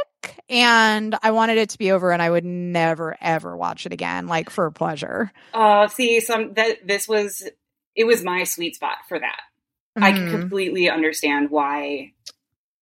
and 0.47 1.17
I 1.23 1.31
wanted 1.31 1.57
it 1.57 1.69
to 1.71 1.79
be 1.79 1.91
over 1.91 2.11
and 2.11 2.21
I 2.21 2.29
would 2.29 2.45
never 2.45 3.17
ever 3.19 3.57
watch 3.57 3.87
it 3.87 3.93
again, 3.93 4.27
like 4.27 4.51
for 4.51 4.69
pleasure. 4.69 5.31
Uh 5.55 5.87
see 5.87 6.19
some 6.19 6.53
that 6.53 6.87
this 6.87 7.07
was 7.07 7.49
it 7.95 8.03
was 8.03 8.23
my 8.23 8.43
sweet 8.43 8.75
spot 8.75 8.97
for 9.09 9.17
that. 9.17 9.39
Mm. 9.97 10.03
I 10.03 10.11
can 10.11 10.27
mm-hmm. 10.27 10.39
completely 10.41 10.87
understand 10.87 11.49
why 11.49 12.11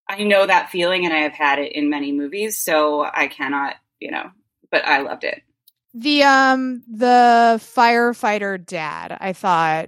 I 0.09 0.25
know 0.25 0.45
that 0.45 0.71
feeling 0.71 1.05
and 1.05 1.13
I 1.13 1.19
have 1.19 1.31
had 1.31 1.57
it 1.57 1.71
in 1.71 1.89
many 1.89 2.11
movies, 2.11 2.59
so 2.59 3.01
I 3.01 3.27
cannot, 3.27 3.75
you 4.01 4.11
know, 4.11 4.29
but 4.69 4.85
I 4.85 4.99
loved 4.99 5.23
it. 5.23 5.41
The 5.93 6.23
um 6.23 6.83
the 6.91 7.61
firefighter 7.75 8.63
dad, 8.63 9.17
I 9.21 9.31
thought 9.31 9.85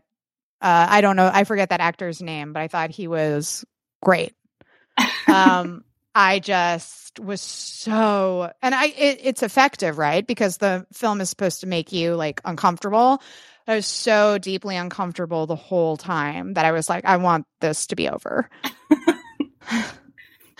uh 0.62 0.88
I 0.90 1.02
don't 1.02 1.18
know, 1.18 1.30
I 1.32 1.44
forget 1.44 1.72
that 1.72 1.82
actor's 1.82 2.22
name, 2.22 2.54
but 2.54 2.62
I 2.62 2.70
thought 2.70 2.92
he 2.92 3.10
was 3.10 3.66
great. 4.02 4.34
um 5.28 5.84
I 6.14 6.40
just 6.40 7.20
was 7.20 7.42
so 7.42 8.52
and 8.62 8.76
I 8.76 8.88
it, 8.88 9.20
it's 9.24 9.44
effective, 9.44 9.98
right? 9.98 10.26
Because 10.26 10.58
the 10.58 10.86
film 10.94 11.22
is 11.22 11.30
supposed 11.30 11.62
to 11.62 11.68
make 11.68 11.92
you 11.92 12.16
like 12.16 12.42
uncomfortable. 12.46 13.22
I 13.68 13.76
was 13.76 13.86
so 13.86 14.38
deeply 14.38 14.76
uncomfortable 14.76 15.46
the 15.46 15.56
whole 15.56 15.96
time 15.96 16.54
that 16.56 16.66
I 16.66 16.72
was 16.72 16.90
like, 16.90 17.06
I 17.06 17.18
want 17.18 17.46
this 17.60 17.88
to 17.88 17.96
be 17.96 18.10
over. 18.10 18.50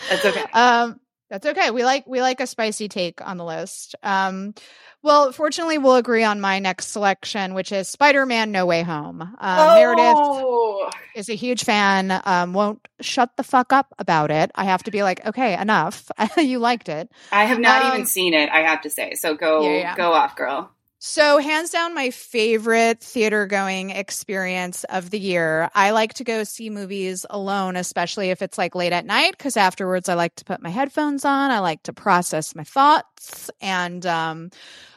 That's 0.10 0.26
okay. 0.26 0.46
Um, 0.54 1.00
that's 1.32 1.46
okay. 1.46 1.72
We 1.72 1.86
like 1.86 2.06
we 2.06 2.22
like 2.22 2.42
a 2.42 2.46
spicy 2.46 2.90
take 2.90 3.26
on 3.26 3.38
the 3.38 3.46
list. 3.46 3.96
Um, 4.04 4.54
well, 5.02 5.32
fortunately, 5.32 5.78
we'll 5.78 5.96
agree 5.96 6.26
on 6.26 6.42
my 6.42 6.60
next 6.60 6.88
selection, 6.88 7.54
which 7.54 7.72
is 7.72 7.88
Spider-Man: 7.88 8.52
No 8.52 8.66
Way 8.66 8.84
Home. 8.84 9.22
Um, 9.22 9.36
oh. 9.40 9.76
Meredith 9.76 10.94
is 11.16 11.30
a 11.30 11.36
huge 11.36 11.64
fan. 11.64 12.22
Um, 12.26 12.52
won't 12.52 12.86
shut 13.00 13.38
the 13.38 13.44
fuck 13.44 13.72
up 13.72 13.96
about 13.98 14.30
it. 14.30 14.52
I 14.56 14.66
have 14.66 14.84
to 14.84 14.92
be 14.92 15.04
like, 15.04 15.26
okay, 15.26 15.58
enough. 15.58 16.12
you 16.38 16.60
liked 16.60 16.90
it. 16.90 17.10
I 17.32 17.46
have 17.46 17.60
not 17.60 17.82
um, 17.82 17.94
even 17.94 18.06
seen 18.06 18.34
it. 18.34 18.50
I 18.50 18.60
have 18.64 18.82
to 18.82 18.90
say. 18.90 19.16
So 19.16 19.34
go 19.34 19.62
yeah, 19.64 19.78
yeah. 19.78 19.96
go 19.96 20.12
off, 20.12 20.36
girl. 20.36 20.70
So, 21.04 21.40
hands 21.40 21.72
down, 21.72 21.96
my 21.96 22.12
favorite 22.12 23.02
theater 23.02 23.48
going 23.48 23.90
experience 23.90 24.84
of 24.84 25.10
the 25.10 25.18
year. 25.18 25.72
I 25.74 25.90
like 25.92 26.14
to 26.14 26.24
go 26.24 26.44
see 26.44 26.70
movies 26.70 27.26
alone, 27.28 27.76
especially 27.76 28.30
if 28.30 28.44
it's 28.44 28.56
like 28.56 28.76
late 28.76 28.94
at 28.94 29.08
night, 29.08 29.36
because 29.36 29.58
afterwards 29.58 30.10
I 30.10 30.14
like 30.14 30.36
to 30.36 30.46
put 30.46 30.62
my 30.62 30.70
headphones 30.70 31.26
on. 31.26 31.50
I 31.50 31.58
like 31.58 31.82
to 31.84 31.94
process 31.94 32.54
my 32.54 32.64
thoughts 32.64 33.50
and 33.60 34.06
um, 34.06 34.52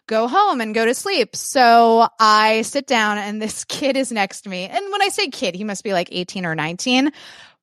go 0.07 0.29
home 0.29 0.61
and 0.61 0.75
go 0.75 0.85
to 0.85 0.93
sleep. 0.93 1.35
So, 1.35 2.07
I 2.21 2.61
sit 2.61 2.87
down 2.87 3.17
and 3.17 3.41
this 3.41 3.65
kid 3.69 3.97
is 3.97 4.13
next 4.13 4.43
to 4.43 4.51
me. 4.51 4.65
And 4.65 4.85
when 4.93 5.01
I 5.01 5.09
say 5.09 5.29
kid, 5.29 5.55
he 5.55 5.65
must 5.65 5.85
be 5.85 5.95
like 5.95 6.11
18 6.13 6.45
or 6.45 6.55
19. 6.55 7.13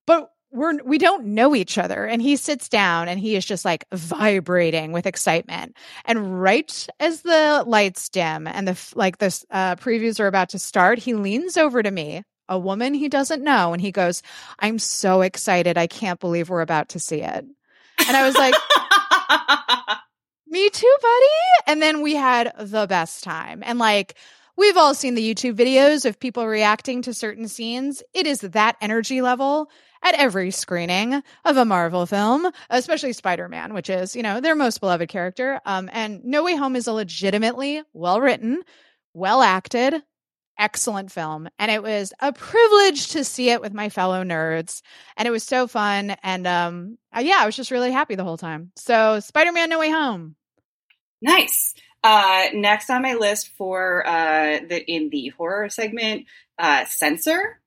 But 0.07 0.31
we're 0.51 0.83
we 0.83 0.97
don't 0.97 1.25
know 1.25 1.55
each 1.55 1.77
other. 1.77 2.05
And 2.05 2.21
he 2.21 2.35
sits 2.35 2.69
down 2.69 3.07
and 3.07 3.19
he 3.19 3.35
is 3.35 3.45
just 3.45 3.65
like 3.65 3.85
vibrating 3.91 4.91
with 4.91 5.05
excitement. 5.05 5.75
And 6.05 6.41
right 6.41 6.87
as 6.99 7.21
the 7.21 7.63
lights 7.65 8.09
dim 8.09 8.47
and 8.47 8.67
the 8.67 8.91
like 8.95 9.17
the 9.17 9.45
uh, 9.49 9.75
previews 9.75 10.19
are 10.19 10.27
about 10.27 10.49
to 10.49 10.59
start 10.59 10.99
he 10.99 11.13
leans 11.13 11.57
over 11.57 11.81
to 11.81 11.91
me 11.91 12.23
a 12.49 12.59
woman 12.59 12.93
he 12.93 13.07
doesn't 13.07 13.43
know 13.43 13.71
and 13.71 13.81
he 13.81 13.91
goes 13.91 14.21
i'm 14.59 14.77
so 14.79 15.21
excited. 15.21 15.77
I 15.77 15.87
can't 15.87 16.19
believe 16.19 16.49
we're 16.49 16.61
about 16.61 16.89
to 16.89 16.99
see 16.99 17.21
it. 17.21 17.45
And 18.07 18.17
i 18.17 18.25
was 18.25 18.35
like 18.35 18.55
me 20.47 20.69
too 20.69 20.95
buddy. 21.01 21.67
And 21.67 21.81
then 21.81 22.01
we 22.01 22.15
had 22.15 22.53
the 22.59 22.87
best 22.87 23.23
time. 23.23 23.63
And 23.65 23.79
like 23.79 24.15
We've 24.57 24.77
all 24.77 24.93
seen 24.93 25.15
the 25.15 25.33
YouTube 25.33 25.55
videos 25.55 26.05
of 26.05 26.19
people 26.19 26.45
reacting 26.45 27.01
to 27.03 27.13
certain 27.13 27.47
scenes. 27.47 28.03
It 28.13 28.27
is 28.27 28.41
that 28.41 28.75
energy 28.81 29.21
level 29.21 29.71
at 30.03 30.15
every 30.15 30.51
screening 30.51 31.21
of 31.45 31.57
a 31.57 31.65
Marvel 31.65 32.05
film, 32.05 32.51
especially 32.69 33.13
Spider 33.13 33.47
Man, 33.47 33.73
which 33.73 33.89
is, 33.89 34.15
you 34.15 34.23
know, 34.23 34.39
their 34.39 34.55
most 34.55 34.79
beloved 34.79 35.09
character. 35.09 35.59
Um, 35.65 35.89
and 35.93 36.23
No 36.23 36.43
Way 36.43 36.55
Home 36.55 36.75
is 36.75 36.87
a 36.87 36.93
legitimately 36.93 37.83
well 37.93 38.19
written, 38.21 38.61
well 39.13 39.41
acted, 39.41 40.01
excellent 40.57 41.11
film. 41.11 41.49
And 41.59 41.71
it 41.71 41.83
was 41.83 42.13
a 42.19 42.33
privilege 42.33 43.09
to 43.09 43.23
see 43.23 43.49
it 43.49 43.61
with 43.61 43.73
my 43.73 43.89
fellow 43.89 44.23
nerds. 44.23 44.81
And 45.17 45.27
it 45.27 45.31
was 45.31 45.43
so 45.43 45.67
fun. 45.67 46.15
And 46.23 46.47
um, 46.47 46.97
uh, 47.15 47.21
yeah, 47.21 47.37
I 47.39 47.45
was 47.45 47.55
just 47.55 47.71
really 47.71 47.91
happy 47.91 48.15
the 48.15 48.23
whole 48.23 48.37
time. 48.37 48.71
So, 48.75 49.19
Spider 49.19 49.51
Man 49.51 49.69
No 49.69 49.79
Way 49.79 49.91
Home. 49.91 50.35
Nice. 51.21 51.73
Uh, 52.03 52.45
next 52.53 52.89
on 52.89 53.03
my 53.03 53.13
list 53.13 53.49
for 53.57 54.05
uh, 54.07 54.59
the 54.67 54.83
in 54.87 55.09
the 55.09 55.29
horror 55.37 55.69
segment, 55.69 56.25
uh, 56.57 56.85
Censor. 56.85 57.60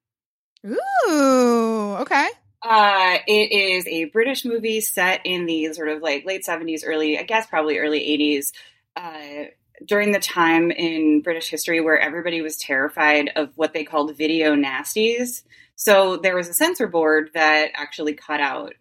Ooh, 0.64 1.96
okay. 2.00 2.28
Uh, 2.62 3.18
it 3.26 3.52
is 3.52 3.86
a 3.86 4.04
British 4.06 4.44
movie 4.44 4.80
set 4.80 5.20
in 5.24 5.44
the 5.44 5.72
sort 5.74 5.88
of 5.88 6.00
like 6.00 6.24
late 6.24 6.44
70s, 6.44 6.82
early, 6.86 7.18
I 7.18 7.22
guess 7.22 7.46
probably 7.46 7.78
early 7.78 8.00
80s, 8.00 8.52
uh, 8.96 9.50
during 9.84 10.12
the 10.12 10.20
time 10.20 10.70
in 10.70 11.20
British 11.20 11.50
history 11.50 11.80
where 11.80 11.98
everybody 11.98 12.40
was 12.40 12.56
terrified 12.56 13.30
of 13.36 13.50
what 13.56 13.74
they 13.74 13.84
called 13.84 14.16
video 14.16 14.54
nasties. 14.54 15.42
So 15.76 16.16
there 16.16 16.36
was 16.36 16.48
a 16.48 16.54
censor 16.54 16.86
board 16.86 17.30
that 17.34 17.72
actually 17.74 18.14
cut 18.14 18.40
out 18.40 18.74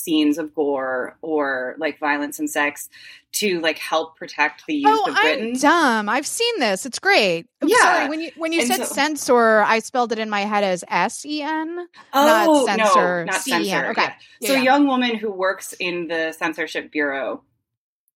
scenes 0.00 0.38
of 0.38 0.54
gore 0.54 1.16
or 1.22 1.74
like 1.78 1.98
violence 1.98 2.38
and 2.38 2.48
sex 2.48 2.88
to 3.32 3.60
like 3.60 3.78
help 3.78 4.16
protect 4.16 4.66
the 4.66 4.74
youth 4.74 4.86
oh, 4.88 5.10
of 5.10 5.16
Britain. 5.16 5.48
I'm 5.48 5.54
dumb. 5.54 6.08
I've 6.08 6.26
seen 6.26 6.58
this. 6.58 6.86
It's 6.86 6.98
great. 6.98 7.46
yeah. 7.64 7.76
Sorry, 7.76 8.08
when 8.08 8.20
you 8.20 8.30
when 8.36 8.52
you 8.52 8.60
and 8.60 8.68
said 8.68 8.86
so, 8.86 8.94
censor, 8.94 9.60
I 9.60 9.78
spelled 9.80 10.12
it 10.12 10.18
in 10.18 10.30
my 10.30 10.40
head 10.40 10.64
as 10.64 10.84
S 10.88 11.24
E 11.24 11.42
N. 11.42 11.86
Oh 12.12 12.64
not 12.66 12.66
censor, 12.66 13.24
no, 13.24 13.32
not 13.32 13.42
C-E-N. 13.42 13.64
censor. 13.64 13.90
Okay. 13.90 14.02
Yeah. 14.02 14.14
Yeah, 14.40 14.48
so 14.48 14.54
a 14.56 14.64
young 14.64 14.86
woman 14.86 15.16
who 15.16 15.30
works 15.30 15.74
in 15.78 16.08
the 16.08 16.32
censorship 16.32 16.90
bureau 16.90 17.42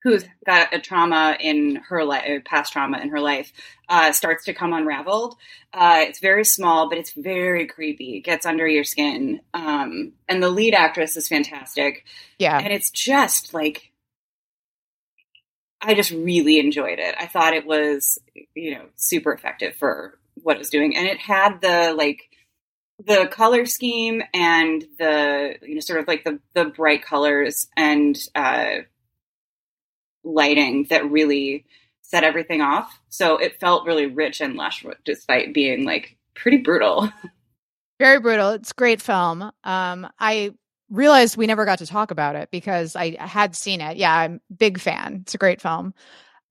who's 0.05 0.24
got 0.44 0.72
a 0.74 0.78
trauma 0.78 1.36
in 1.40 1.76
her 1.89 2.05
life, 2.05 2.44
past 2.44 2.74
trauma 2.74 2.98
in 2.98 3.09
her 3.09 3.20
life, 3.20 3.52
uh, 3.89 4.12
starts 4.12 4.44
to 4.44 4.52
come 4.52 4.74
unraveled. 4.74 5.35
Uh, 5.72 6.05
it's 6.06 6.20
very 6.20 6.44
small, 6.44 6.90
but 6.90 6.98
it's 6.98 7.12
very 7.12 7.66
creepy. 7.66 8.18
It 8.18 8.20
gets 8.20 8.44
under 8.44 8.68
your 8.68 8.85
skin. 8.85 9.40
Um, 9.55 10.12
and 10.28 10.43
the 10.43 10.51
lead 10.51 10.74
actress 10.74 11.16
is 11.16 11.26
fantastic. 11.26 12.05
Yeah. 12.39 12.59
And 12.59 12.70
it's 12.72 12.90
just 12.90 13.55
like, 13.55 13.93
I 15.81 15.94
just 15.94 16.10
really 16.10 16.59
enjoyed 16.60 16.98
it. 16.98 17.14
I 17.18 17.26
thought 17.26 17.55
it 17.55 17.66
was, 17.66 18.18
you 18.55 18.74
know, 18.74 18.85
super 18.97 19.32
effective 19.32 19.74
for 19.74 20.18
what 20.35 20.56
it 20.56 20.59
was 20.59 20.70
doing. 20.70 20.94
And 20.97 21.06
it 21.06 21.18
had 21.18 21.62
the 21.62 21.94
like, 21.97 22.28
the 23.05 23.26
color 23.26 23.66
scheme 23.66 24.22
and 24.32 24.85
the 25.01 25.56
you 25.62 25.74
know 25.74 25.81
sort 25.81 25.98
of 25.98 26.06
like 26.06 26.22
the 26.22 26.39
the 26.55 26.64
bright 26.64 27.05
colors 27.05 27.66
and 27.76 28.16
uh 28.36 28.76
lighting 30.24 30.86
that 30.90 31.10
really 31.10 31.64
set 32.02 32.24
everything 32.24 32.60
off. 32.60 33.01
So 33.09 33.36
it 33.36 33.60
felt 33.60 33.86
really 33.86 34.06
rich 34.06 34.40
and 34.40 34.55
lush 34.55 34.84
despite 35.05 35.55
being 35.55 35.84
like 35.84 36.16
pretty 36.34 36.59
brutal. 36.59 37.10
Very 38.01 38.20
brutal. 38.20 38.51
It's 38.51 38.72
a 38.72 38.74
great 38.74 39.01
film. 39.01 39.51
Um, 39.62 40.09
I 40.18 40.52
realized 40.90 41.36
we 41.36 41.46
never 41.46 41.64
got 41.64 41.78
to 41.78 41.86
talk 41.86 42.10
about 42.10 42.36
it 42.36 42.51
because 42.51 42.96
I 42.96 43.16
had 43.18 43.55
seen 43.55 43.80
it. 43.80 43.96
Yeah, 43.96 44.12
I'm 44.12 44.40
big 44.55 44.78
fan. 44.80 45.20
It's 45.22 45.34
a 45.34 45.38
great 45.38 45.60
film. 45.60 45.94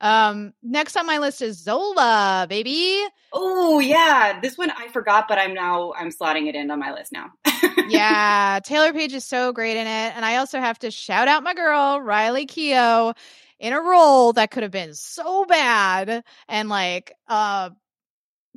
Um, 0.01 0.53
next 0.61 0.97
on 0.97 1.05
my 1.05 1.19
list 1.19 1.41
is 1.41 1.57
Zola, 1.63 2.45
baby. 2.49 3.01
Oh 3.31 3.79
yeah, 3.79 4.39
this 4.41 4.57
one 4.57 4.69
I 4.69 4.89
forgot, 4.89 5.27
but 5.29 5.37
I'm 5.37 5.53
now 5.53 5.93
I'm 5.97 6.09
slotting 6.09 6.47
it 6.47 6.55
in 6.55 6.71
on 6.71 6.79
my 6.79 6.91
list 6.93 7.13
now. 7.13 7.31
yeah, 7.87 8.59
Taylour 8.59 8.93
Paige 8.93 9.13
is 9.13 9.23
so 9.23 9.53
great 9.53 9.77
in 9.77 9.87
it, 9.87 10.15
and 10.15 10.25
I 10.25 10.37
also 10.37 10.59
have 10.59 10.77
to 10.79 10.91
shout 10.91 11.29
out 11.29 11.43
my 11.43 11.53
girl 11.53 12.01
Riley 12.01 12.45
Keough 12.45 13.15
in 13.63 13.71
a 13.71 13.79
role 13.79 14.33
that 14.33 14.51
could 14.51 14.63
have 14.63 14.73
been 14.73 14.93
so 14.93 15.45
bad 15.45 16.25
and 16.49 16.67
like 16.67 17.13
uh 17.29 17.69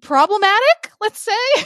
problematic, 0.02 0.90
let's 1.00 1.20
say. 1.20 1.64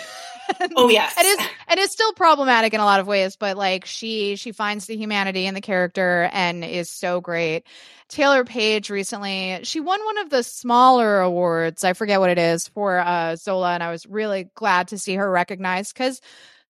oh 0.76 0.90
yes. 0.90 1.14
it 1.18 1.24
is 1.24 1.46
and 1.68 1.80
it's 1.80 1.92
still 1.92 2.12
problematic 2.12 2.74
in 2.74 2.80
a 2.80 2.84
lot 2.84 3.00
of 3.00 3.06
ways, 3.06 3.36
but 3.36 3.56
like 3.56 3.86
she 3.86 4.36
she 4.36 4.52
finds 4.52 4.84
the 4.84 4.96
humanity 4.96 5.46
in 5.46 5.54
the 5.54 5.62
character 5.62 6.28
and 6.34 6.62
is 6.62 6.90
so 6.90 7.22
great. 7.22 7.64
Taylour 8.10 8.46
Paige 8.46 8.90
recently, 8.90 9.60
she 9.62 9.80
won 9.80 10.04
one 10.04 10.18
of 10.18 10.28
the 10.28 10.42
smaller 10.42 11.20
awards. 11.20 11.82
I 11.82 11.94
forget 11.94 12.20
what 12.20 12.28
it 12.30 12.38
is 12.38 12.68
for 12.68 12.98
uh 12.98 13.36
Zola 13.36 13.72
and 13.72 13.82
I 13.82 13.90
was 13.90 14.06
really 14.06 14.50
glad 14.54 14.88
to 14.88 14.98
see 14.98 15.14
her 15.14 15.30
recognized 15.30 15.94
cuz 15.94 16.20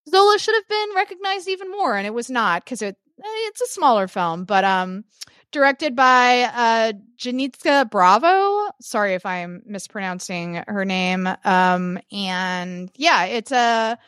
Zola 0.09 0.39
should 0.39 0.55
have 0.55 0.69
been 0.69 0.95
recognized 0.95 1.49
even 1.49 1.69
more 1.69 1.97
and 1.97 2.07
it 2.07 2.15
was 2.15 2.31
not 2.31 2.65
cuz 2.65 2.81
it 2.81 2.97
it's 3.19 3.61
a 3.61 3.67
smaller 3.67 4.07
film, 4.07 4.45
but 4.45 4.63
um 4.65 5.05
directed 5.51 5.97
by 5.97 6.43
uh 6.43 6.93
Janicza 7.18 7.90
Bravo. 7.90 8.70
Sorry 8.81 9.14
if 9.14 9.27
I'm 9.27 9.62
mispronouncing 9.66 10.62
her 10.66 10.85
name. 10.85 11.28
Um 11.44 11.98
and 12.12 12.90
yeah, 12.97 13.24
it's 13.24 13.52
a 13.52 13.98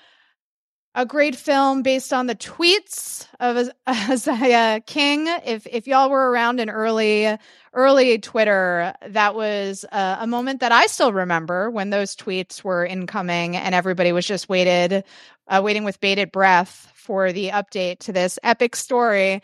a 0.94 1.06
great 1.06 1.34
film 1.34 1.82
based 1.82 2.12
on 2.12 2.26
the 2.26 2.34
tweets 2.34 3.26
of 3.40 3.70
A'Ziah 3.86 4.84
King. 4.86 5.26
If 5.44 5.66
if 5.66 5.86
y'all 5.86 6.10
were 6.10 6.30
around 6.30 6.60
in 6.60 6.68
early 6.68 7.36
early 7.72 8.18
Twitter, 8.18 8.92
that 9.08 9.34
was 9.34 9.86
a, 9.90 10.18
a, 10.20 10.26
moment 10.26 10.60
that 10.60 10.72
I 10.72 10.84
still 10.86 11.10
remember 11.10 11.70
when 11.70 11.88
those 11.88 12.14
tweets 12.14 12.62
were 12.62 12.84
incoming 12.84 13.56
and 13.56 13.74
everybody 13.74 14.12
was 14.12 14.26
just 14.26 14.50
waited 14.50 15.04
uh, 15.48 15.60
waiting 15.64 15.84
with 15.84 16.00
bated 16.00 16.30
breath 16.32 16.92
for 16.94 17.32
the 17.32 17.48
update 17.48 18.00
to 18.00 18.12
this 18.12 18.38
epic 18.42 18.76
story. 18.76 19.42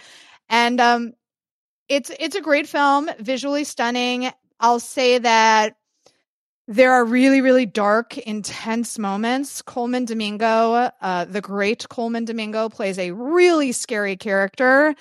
And 0.51 0.81
um, 0.81 1.13
it's 1.89 2.11
it's 2.19 2.37
a 2.37 2.41
great 2.41 2.69
film, 2.69 3.11
visually 3.19 3.65
stunning. 3.65 4.31
I'll 4.61 4.81
say 4.81 5.19
that 5.19 5.77
there 6.69 6.93
are 6.93 7.05
really, 7.05 7.41
really 7.41 7.65
dark, 7.65 8.19
intense 8.19 8.99
moments. 8.99 9.63
Colman 9.63 10.05
Domingo, 10.05 10.91
uh, 11.01 11.25
the 11.25 11.41
great 11.41 11.89
Colman 11.89 12.27
Domingo, 12.27 12.69
plays 12.69 12.99
a 12.99 13.13
really 13.13 13.73
scary 13.73 14.17
character. 14.17 14.95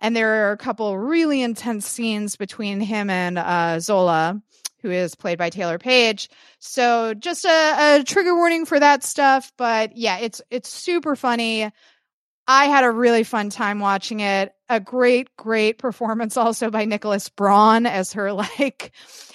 And 0.00 0.16
there 0.16 0.48
are 0.48 0.52
a 0.52 0.56
couple 0.56 0.98
really 0.98 1.40
intense 1.40 1.86
scenes 1.86 2.34
between 2.34 2.80
him 2.80 3.08
and 3.08 3.38
uh, 3.38 3.78
Zola, 3.78 4.42
who 4.80 4.90
is 4.90 5.14
played 5.14 5.38
by 5.38 5.48
Taylour 5.48 5.78
Paige. 5.78 6.28
So 6.58 7.14
just 7.14 7.44
a, 7.44 8.00
a 8.00 8.04
trigger 8.04 8.34
warning 8.34 8.66
for 8.66 8.80
that 8.80 9.04
stuff. 9.04 9.52
But 9.56 9.96
yeah, 9.96 10.18
it's 10.18 10.42
it's 10.50 10.68
super 10.68 11.14
funny. 11.14 11.70
I 12.48 12.64
had 12.64 12.82
a 12.82 12.90
really 12.90 13.22
fun 13.22 13.50
time 13.50 13.78
watching 13.78 14.18
it. 14.18 14.52
A 14.72 14.80
great, 14.80 15.36
great 15.36 15.76
performance 15.76 16.38
also 16.38 16.70
by 16.70 16.86
Nicholas 16.86 17.28
Braun 17.28 17.84
as 17.84 18.14
her 18.14 18.32
like 18.32 18.92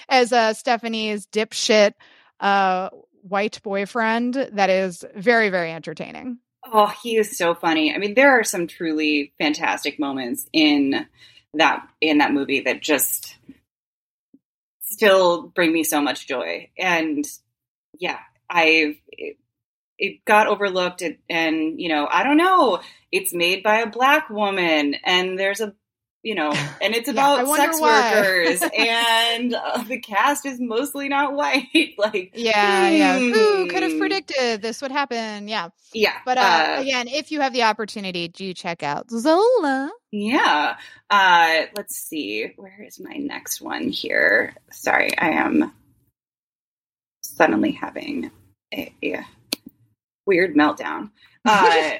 as 0.08 0.32
uh, 0.32 0.52
Stephanie's 0.52 1.28
dipshit 1.28 1.92
uh, 2.40 2.88
white 3.22 3.62
boyfriend. 3.62 4.34
That 4.34 4.68
is 4.68 5.04
very, 5.14 5.48
very 5.48 5.70
entertaining. 5.70 6.38
Oh, 6.66 6.92
he 7.04 7.16
is 7.16 7.38
so 7.38 7.54
funny. 7.54 7.94
I 7.94 7.98
mean, 7.98 8.14
there 8.14 8.32
are 8.32 8.42
some 8.42 8.66
truly 8.66 9.32
fantastic 9.38 10.00
moments 10.00 10.48
in 10.52 11.06
that 11.54 11.86
in 12.00 12.18
that 12.18 12.32
movie 12.32 12.62
that 12.62 12.82
just 12.82 13.36
still 14.82 15.46
bring 15.54 15.72
me 15.72 15.84
so 15.84 16.00
much 16.00 16.26
joy. 16.26 16.68
And 16.76 17.24
yeah, 17.96 18.18
I've 18.50 18.96
it 19.98 20.24
got 20.24 20.46
overlooked 20.46 21.02
and, 21.02 21.18
and, 21.28 21.80
you 21.80 21.88
know 21.88 22.06
i 22.10 22.22
don't 22.22 22.36
know. 22.36 22.80
It's 23.10 23.32
made 23.32 23.62
by 23.62 23.80
a 23.80 23.86
black 23.86 24.28
woman 24.28 24.94
and 25.02 25.38
there's 25.38 25.60
a 25.60 25.74
you 26.22 26.34
know 26.34 26.50
and 26.82 26.94
it's 26.94 27.08
about 27.08 27.46
yeah, 27.46 27.56
sex 27.56 27.80
workers 27.80 28.62
and 28.78 29.54
uh, 29.54 29.82
the 29.84 29.98
cast 29.98 30.44
is 30.46 30.60
mostly 30.60 31.08
not 31.08 31.34
white. 31.34 31.66
Like 31.98 32.32
yeah 32.34 32.88
hmm. 32.88 32.96
yeah. 32.96 33.18
Who 33.18 33.68
could 33.68 33.82
have 33.82 33.98
predicted 33.98 34.62
this 34.62 34.82
would 34.82 34.92
happen? 34.92 35.48
Yeah. 35.48 35.70
Yeah 35.92 36.14
but 36.24 36.38
uh, 36.38 36.40
uh, 36.40 36.80
again 36.80 37.08
if 37.08 37.32
you 37.32 37.40
have 37.40 37.52
the 37.52 37.62
opportunity 37.64 38.28
do 38.28 38.52
check 38.54 38.82
out 38.82 39.10
zola. 39.10 39.90
Yeah 40.12 40.76
uh 41.10 41.60
let's 41.76 41.96
see. 41.96 42.52
Where 42.56 42.82
is 42.86 43.00
my 43.00 43.14
next 43.14 43.60
one 43.60 43.88
here? 43.88 44.54
Sorry 44.70 45.16
i 45.18 45.30
am 45.30 45.72
suddenly 47.22 47.72
having 47.72 48.30
a, 48.74 48.92
a 49.02 49.24
weird 50.28 50.54
meltdown. 50.54 51.10
Uh, 51.44 51.94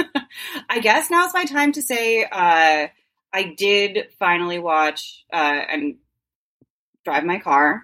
I 0.70 0.78
guess 0.80 1.10
now's 1.10 1.34
my 1.34 1.44
time 1.44 1.72
to 1.72 1.82
say 1.82 2.24
uh, 2.24 2.86
I 3.32 3.42
did 3.56 4.06
finally 4.18 4.58
watch 4.58 5.24
uh, 5.32 5.36
and 5.36 5.96
drive 7.04 7.24
my 7.24 7.40
car. 7.40 7.82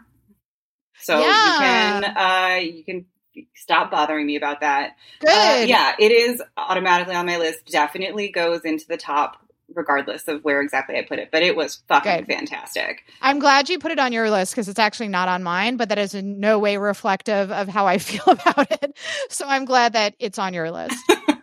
So 1.01 1.18
yeah. 1.18 1.26
you 1.26 1.59
can 1.59 2.05
uh, 2.16 2.60
you 2.60 2.84
can 2.84 3.06
stop 3.55 3.90
bothering 3.90 4.26
me 4.26 4.36
about 4.36 4.60
that. 4.60 4.92
Uh, 5.20 5.59
Good. 5.60 5.68
yeah, 5.68 5.94
it 5.98 6.12
is 6.12 6.40
automatically 6.56 7.16
on 7.16 7.26
my 7.26 7.38
list. 7.38 7.66
Definitely 7.66 8.30
goes 8.30 8.60
into 8.60 8.86
the 8.86 8.96
top 8.96 9.38
regardless 9.74 10.28
of 10.28 10.42
where 10.44 10.60
exactly 10.60 10.96
I 10.96 11.02
put 11.02 11.18
it. 11.18 11.30
But 11.30 11.42
it 11.42 11.56
was 11.56 11.82
fucking 11.88 12.24
Good. 12.24 12.26
fantastic. 12.26 13.05
I'm 13.20 13.38
glad 13.38 13.68
you 13.68 13.78
put 13.78 13.92
it 13.92 13.98
on 13.98 14.12
your 14.12 14.30
list 14.30 14.52
because 14.52 14.68
it's 14.68 14.78
actually 14.78 15.09
not 15.09 15.28
on 15.28 15.42
mine, 15.42 15.76
but 15.76 15.88
that 15.88 15.98
is 15.98 16.14
in 16.14 16.40
no 16.40 16.59
way 16.59 16.76
reflective 16.76 17.51
of 17.51 17.68
how 17.68 17.86
I 17.86 17.98
feel 17.98 18.24
about 18.26 18.70
it. 18.82 18.98
So 19.28 19.46
I'm 19.46 19.64
glad 19.64 19.94
that 19.94 20.14
it's 20.18 20.38
on 20.38 20.55
your 20.55 20.70
list. 20.70 20.96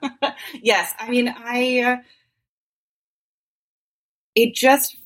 yes. 0.61 0.93
I 0.99 1.09
mean, 1.09 1.33
I, 1.35 1.79
uh, 1.81 1.95
it 4.35 4.55
just, 4.55 4.97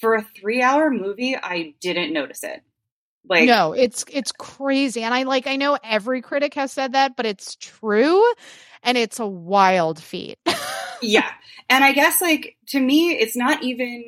for 0.00 0.14
a 0.14 0.22
three 0.22 0.62
hour 0.62 0.90
movie, 0.90 1.36
I 1.36 1.74
didn't 1.80 2.12
notice 2.12 2.42
it. 2.42 2.62
Like, 3.28 3.46
no, 3.46 3.72
it's 3.72 4.04
it's 4.12 4.30
crazy, 4.30 5.02
and 5.02 5.12
I 5.12 5.24
like 5.24 5.48
I 5.48 5.56
know 5.56 5.76
every 5.82 6.22
critic 6.22 6.54
has 6.54 6.70
said 6.70 6.92
that, 6.92 7.16
but 7.16 7.26
it's 7.26 7.56
true, 7.56 8.24
and 8.84 8.96
it's 8.96 9.18
a 9.18 9.26
wild 9.26 10.00
feat. 10.00 10.38
yeah, 11.02 11.30
and 11.68 11.84
I 11.84 11.92
guess 11.92 12.20
like 12.20 12.56
to 12.68 12.80
me, 12.80 13.12
it's 13.12 13.36
not 13.36 13.62
even 13.62 14.06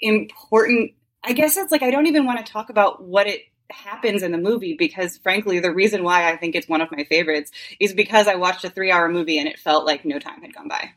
important. 0.00 0.92
I 1.24 1.32
guess 1.32 1.56
it's 1.56 1.72
like 1.72 1.82
I 1.82 1.90
don't 1.90 2.06
even 2.06 2.26
want 2.26 2.44
to 2.44 2.52
talk 2.52 2.70
about 2.70 3.02
what 3.02 3.26
it 3.26 3.42
happens 3.70 4.22
in 4.22 4.32
the 4.32 4.38
movie 4.38 4.74
because 4.78 5.18
frankly 5.18 5.60
the 5.60 5.72
reason 5.72 6.02
why 6.02 6.32
I 6.32 6.36
think 6.36 6.54
it's 6.54 6.68
one 6.68 6.80
of 6.80 6.90
my 6.90 7.04
favorites 7.04 7.52
is 7.78 7.92
because 7.92 8.26
I 8.26 8.36
watched 8.36 8.64
a 8.64 8.70
3-hour 8.70 9.10
movie 9.10 9.38
and 9.38 9.46
it 9.46 9.58
felt 9.58 9.84
like 9.84 10.06
no 10.06 10.18
time 10.18 10.40
had 10.40 10.54
gone 10.54 10.68
by. 10.68 10.92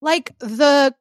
Like 0.00 0.36
the 0.38 0.94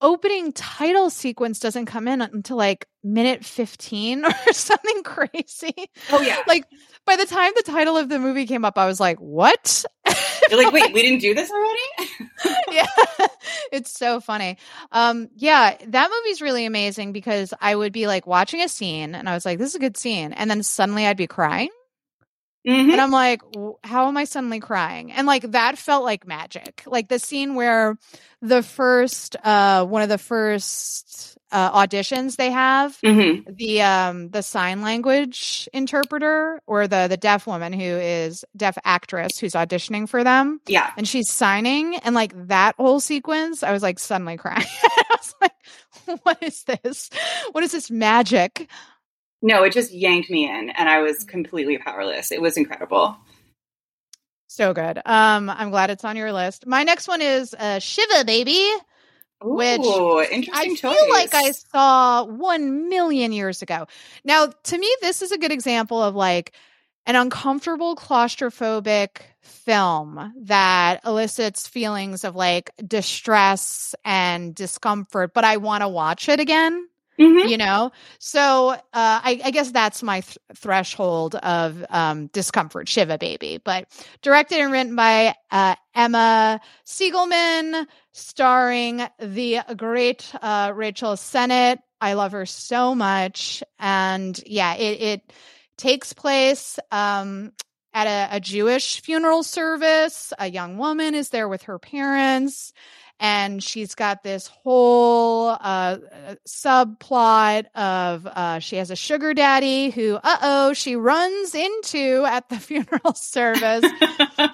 opening 0.00 0.52
title 0.52 1.10
sequence 1.10 1.58
doesn't 1.58 1.86
come 1.86 2.08
in 2.08 2.20
until 2.20 2.56
like 2.56 2.86
minute 3.02 3.44
15 3.44 4.24
or 4.46 4.52
something 4.52 5.02
crazy. 5.02 5.74
Oh 6.10 6.20
yeah. 6.20 6.42
Like 6.46 6.64
by 7.04 7.16
the 7.16 7.26
time 7.26 7.52
the 7.56 7.62
title 7.64 7.96
of 7.96 8.08
the 8.08 8.18
movie 8.18 8.46
came 8.46 8.64
up 8.64 8.78
I 8.78 8.86
was 8.86 9.00
like, 9.00 9.18
"What?" 9.18 9.84
You're 10.50 10.62
like, 10.62 10.72
"Wait, 10.72 10.92
we 10.94 11.02
didn't 11.02 11.20
do 11.20 11.34
this 11.34 11.50
already?" 11.50 12.12
yeah. 12.72 12.86
It's 13.72 13.92
so 13.92 14.20
funny. 14.20 14.58
Um 14.92 15.28
yeah, 15.36 15.76
that 15.88 16.10
movie's 16.10 16.42
really 16.42 16.64
amazing 16.66 17.12
because 17.12 17.52
I 17.60 17.74
would 17.74 17.92
be 17.92 18.06
like 18.06 18.26
watching 18.26 18.62
a 18.62 18.68
scene 18.68 19.14
and 19.14 19.28
I 19.28 19.34
was 19.34 19.44
like, 19.44 19.58
"This 19.58 19.70
is 19.70 19.74
a 19.76 19.80
good 19.80 19.96
scene." 19.96 20.32
And 20.32 20.50
then 20.50 20.62
suddenly 20.62 21.06
I'd 21.06 21.16
be 21.16 21.26
crying. 21.26 21.70
Mm-hmm. 22.66 22.90
And 22.90 23.00
I'm 23.00 23.10
like, 23.10 23.40
how 23.84 24.08
am 24.08 24.16
I 24.16 24.24
suddenly 24.24 24.60
crying? 24.60 25.12
And 25.12 25.26
like 25.26 25.52
that 25.52 25.78
felt 25.78 26.04
like 26.04 26.26
magic. 26.26 26.82
Like 26.86 27.08
the 27.08 27.18
scene 27.18 27.54
where 27.54 27.96
the 28.42 28.62
first, 28.62 29.36
uh, 29.42 29.86
one 29.86 30.02
of 30.02 30.08
the 30.08 30.18
first 30.18 31.38
uh, 31.50 31.86
auditions 31.86 32.36
they 32.36 32.50
have, 32.50 32.98
mm-hmm. 33.00 33.50
the 33.54 33.82
um 33.82 34.28
the 34.30 34.42
sign 34.42 34.82
language 34.82 35.68
interpreter 35.72 36.60
or 36.66 36.86
the 36.86 37.06
the 37.08 37.16
deaf 37.16 37.46
woman 37.46 37.72
who 37.72 37.80
is 37.80 38.44
deaf 38.56 38.76
actress 38.84 39.38
who's 39.38 39.54
auditioning 39.54 40.08
for 40.08 40.24
them. 40.24 40.60
Yeah, 40.66 40.90
and 40.96 41.08
she's 41.08 41.30
signing, 41.30 41.96
and 41.96 42.14
like 42.14 42.32
that 42.48 42.74
whole 42.76 43.00
sequence, 43.00 43.62
I 43.62 43.72
was 43.72 43.82
like 43.82 43.98
suddenly 43.98 44.36
crying. 44.36 44.66
I 44.82 45.16
was 45.16 45.34
like, 45.40 46.20
what 46.22 46.42
is 46.42 46.64
this? 46.64 47.10
What 47.52 47.64
is 47.64 47.72
this 47.72 47.90
magic? 47.90 48.68
No, 49.40 49.62
it 49.64 49.72
just 49.72 49.92
yanked 49.92 50.30
me 50.30 50.48
in 50.48 50.70
and 50.70 50.88
I 50.88 51.00
was 51.00 51.24
completely 51.24 51.78
powerless. 51.78 52.32
It 52.32 52.40
was 52.42 52.56
incredible. 52.56 53.16
So 54.48 54.72
good. 54.72 54.98
Um, 55.04 55.50
I'm 55.50 55.70
glad 55.70 55.90
it's 55.90 56.04
on 56.04 56.16
your 56.16 56.32
list. 56.32 56.66
My 56.66 56.82
next 56.82 57.06
one 57.06 57.22
is 57.22 57.54
uh, 57.54 57.78
Shiva 57.78 58.24
Baby, 58.24 58.66
Ooh, 59.44 59.54
which 59.56 59.80
interesting 60.30 60.52
I 60.52 60.74
choice. 60.74 60.96
feel 60.96 61.08
like 61.10 61.34
I 61.34 61.50
saw 61.52 62.24
one 62.24 62.88
million 62.88 63.32
years 63.32 63.62
ago. 63.62 63.86
Now, 64.24 64.46
to 64.64 64.78
me, 64.78 64.92
this 65.02 65.22
is 65.22 65.32
a 65.32 65.38
good 65.38 65.52
example 65.52 66.02
of 66.02 66.14
like 66.14 66.52
an 67.06 67.14
uncomfortable, 67.14 67.94
claustrophobic 67.94 69.18
film 69.40 70.32
that 70.42 71.00
elicits 71.04 71.68
feelings 71.68 72.24
of 72.24 72.34
like 72.34 72.70
distress 72.86 73.94
and 74.04 74.54
discomfort, 74.54 75.32
but 75.34 75.44
I 75.44 75.58
want 75.58 75.82
to 75.82 75.88
watch 75.88 76.28
it 76.28 76.40
again. 76.40 76.88
Mm-hmm. 77.18 77.48
You 77.48 77.56
know, 77.56 77.90
so 78.20 78.68
uh, 78.68 78.78
I, 78.92 79.40
I, 79.44 79.50
guess 79.50 79.72
that's 79.72 80.04
my 80.04 80.20
th- 80.20 80.38
threshold 80.54 81.34
of 81.34 81.84
um, 81.90 82.28
discomfort, 82.28 82.88
Shiva 82.88 83.18
Baby. 83.18 83.60
But 83.62 83.88
directed 84.22 84.60
and 84.60 84.70
written 84.70 84.94
by 84.94 85.34
uh, 85.50 85.74
Emma 85.96 86.60
Seligman, 86.84 87.88
starring 88.12 89.02
the 89.18 89.60
great 89.76 90.32
uh, 90.40 90.72
Rachel 90.72 91.14
Sennott. 91.14 91.78
I 92.00 92.12
love 92.12 92.30
her 92.32 92.46
so 92.46 92.94
much, 92.94 93.64
and 93.80 94.40
yeah, 94.46 94.74
it, 94.74 95.00
it 95.00 95.32
takes 95.76 96.12
place 96.12 96.78
um, 96.92 97.52
at 97.92 98.06
a, 98.06 98.36
a 98.36 98.40
Jewish 98.40 99.00
funeral 99.00 99.42
service. 99.42 100.32
A 100.38 100.48
young 100.48 100.78
woman 100.78 101.16
is 101.16 101.30
there 101.30 101.48
with 101.48 101.64
her 101.64 101.80
parents 101.80 102.72
and 103.20 103.62
she's 103.62 103.94
got 103.94 104.22
this 104.22 104.46
whole 104.46 105.48
uh, 105.48 105.98
subplot 106.46 107.66
of 107.74 108.26
uh, 108.26 108.58
she 108.60 108.76
has 108.76 108.90
a 108.90 108.96
sugar 108.96 109.34
daddy 109.34 109.90
who, 109.90 110.14
uh 110.16 110.36
oh, 110.42 110.72
she 110.72 110.94
runs 110.94 111.54
into 111.54 112.24
at 112.26 112.48
the 112.48 112.56
funeral 112.60 113.14
service 113.14 113.84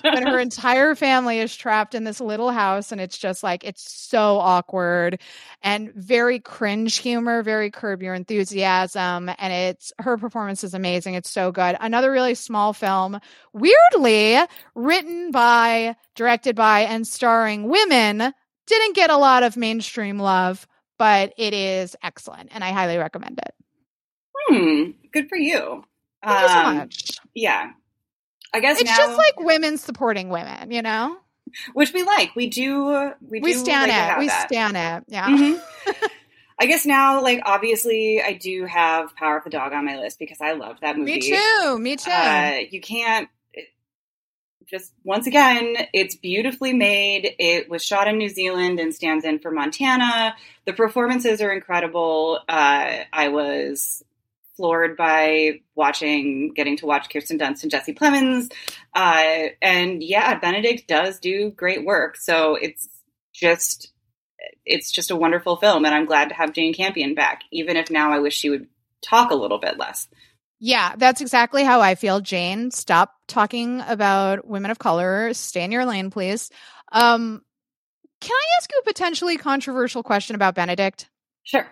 when 0.03 0.27
her 0.27 0.39
entire 0.41 0.95
family 0.95 1.41
is 1.41 1.55
trapped 1.55 1.95
in 1.95 2.05
this 2.05 2.21
little 2.21 2.51
house, 2.51 2.91
and 2.91 3.01
it's 3.01 3.19
just 3.19 3.43
like 3.43 3.65
it's 3.65 3.91
so 3.93 4.39
awkward 4.39 5.21
and 5.63 5.93
very 5.95 6.41
cringe 6.41 6.97
humor, 6.97 7.43
very 7.43 7.71
curb 7.71 8.03
your 8.03 8.15
enthusiasm, 8.15 9.31
and 9.39 9.53
it's 9.53 9.93
her 9.99 10.17
performance 10.17 10.65
is 10.65 10.75
amazing. 10.75 11.15
It's 11.15 11.31
so 11.31 11.53
good. 11.53 11.77
Another 11.81 12.11
really 12.11 12.35
small 12.35 12.73
film, 12.73 13.21
weirdly 13.53 14.39
written 14.75 15.31
by, 15.31 15.97
directed 16.15 16.57
by, 16.57 16.81
and 16.81 17.07
starring 17.07 17.69
women 17.69 18.33
didn't 18.67 18.95
get 18.95 19.11
a 19.11 19.17
lot 19.17 19.43
of 19.43 19.57
mainstream 19.57 20.19
love, 20.19 20.67
but 20.99 21.33
it 21.37 21.55
is 21.55 21.97
excellent 22.03 22.51
and 22.53 22.65
I 22.65 22.73
highly 22.73 22.97
recommend 22.97 23.39
it. 23.39 23.55
Hmm. 24.37 24.91
Good 25.13 25.29
for 25.29 25.37
you. 25.39 25.85
Thank 26.23 26.43
you 26.43 26.49
so 26.49 26.55
um, 26.55 26.77
much. 26.79 27.11
Yeah. 27.35 27.71
I 28.53 28.61
guess 28.61 28.81
it's 28.81 28.91
now, 28.91 28.97
just 28.97 29.17
like 29.19 29.41
women 29.41 29.79
supporting 29.79 30.29
women, 30.29 30.71
you 30.71 30.83
know? 30.83 31.17
Which 31.73 31.93
we 31.93 32.03
like. 32.03 32.35
We 32.35 32.49
do 32.49 33.13
we, 33.21 33.41
we 33.41 33.53
do 33.53 33.59
stand 33.59 33.91
like 33.91 34.17
it. 34.17 34.19
We 34.19 34.27
that. 34.29 34.49
stand 34.49 34.77
it. 34.77 35.13
Yeah. 35.13 35.29
Mm-hmm. 35.29 36.07
I 36.61 36.67
guess 36.67 36.87
now, 36.87 37.21
like 37.23 37.43
obviously, 37.45 38.23
I 38.23 38.35
do 38.35 38.65
have 38.65 39.15
Power 39.17 39.39
of 39.39 39.45
the 39.45 39.51
Dog 39.51 39.73
on 39.73 39.85
my 39.85 39.99
list 39.99 40.19
because 40.19 40.41
I 40.41 40.53
love 40.53 40.77
that 40.81 40.97
movie. 40.97 41.15
Me 41.15 41.21
too. 41.21 41.79
Me 41.79 41.97
too. 41.97 42.11
Uh, 42.11 42.59
you 42.71 42.81
can't 42.81 43.29
just 44.75 44.93
once 45.05 45.29
again, 45.29 45.77
it's 45.93 46.17
beautifully 46.17 46.73
made. 46.73 47.37
It 47.39 47.71
was 47.71 47.85
shot 47.85 48.09
in 48.09 48.19
New 48.19 48.29
Zealand 48.29 48.81
and 48.81 48.93
stands 48.93 49.25
in 49.25 49.39
for 49.39 49.53
Montana. 49.53 50.35
The 50.65 50.73
performances 50.73 51.41
are 51.41 51.53
incredible. 51.53 52.41
Uh, 52.49 53.05
I 53.13 53.29
was 53.29 54.03
floored 54.57 54.97
by 54.97 55.61
watching, 55.77 56.53
getting 56.55 56.77
to 56.79 56.87
watch 56.87 57.09
Kirsten 57.09 57.39
Dunst 57.39 57.63
and 57.63 57.71
Jesse 57.71 57.95
Plemons. 57.95 58.53
Uh, 58.93 59.51
and 59.63 60.03
yeah, 60.03 60.39
Benedict 60.41 60.89
does 60.89 61.21
do 61.21 61.51
great 61.51 61.85
work. 61.85 62.17
So 62.17 62.57
it's 62.57 62.89
just, 63.33 63.93
it's 64.67 64.91
just 64.91 65.13
a 65.13 65.17
wonderful 65.17 65.57
film. 65.57 65.85
And 65.85 65.95
I'm 65.95 66.07
glad 66.07 66.31
to 66.31 66.35
have 66.35 66.53
Jane 66.53 66.75
Campion 66.75 67.15
back, 67.15 67.43
even 67.53 67.77
if 67.77 67.93
now 67.93 68.11
I 68.11 68.19
wish 68.19 68.35
she 68.35 68.51
would 68.51 68.67
talk 69.03 69.31
a 69.31 69.37
little 69.37 69.59
bit 69.59 69.79
less. 69.79 70.09
Yeah, 70.61 70.95
that's 70.97 71.21
exactly 71.21 71.65
how 71.65 71.81
I 71.81 71.95
feel. 71.95 72.21
Jane, 72.21 72.71
stop 72.71 73.13
talking 73.29 73.81
about 73.83 74.47
women 74.47 74.71
of 74.71 74.79
color. 74.79 75.35
Stay 75.35 75.65
in 75.65 75.73
your 75.73 75.85
lane, 75.85 76.11
please. 76.11 76.51
Um, 76.93 77.43
can 78.21 78.35
I 78.35 78.47
ask 78.59 78.71
you 78.73 78.81
a 78.81 78.85
potentially 78.85 79.37
controversial 79.37 80.03
question 80.03 80.35
about 80.37 80.55
Benedict? 80.55 81.11
Sure. 81.43 81.67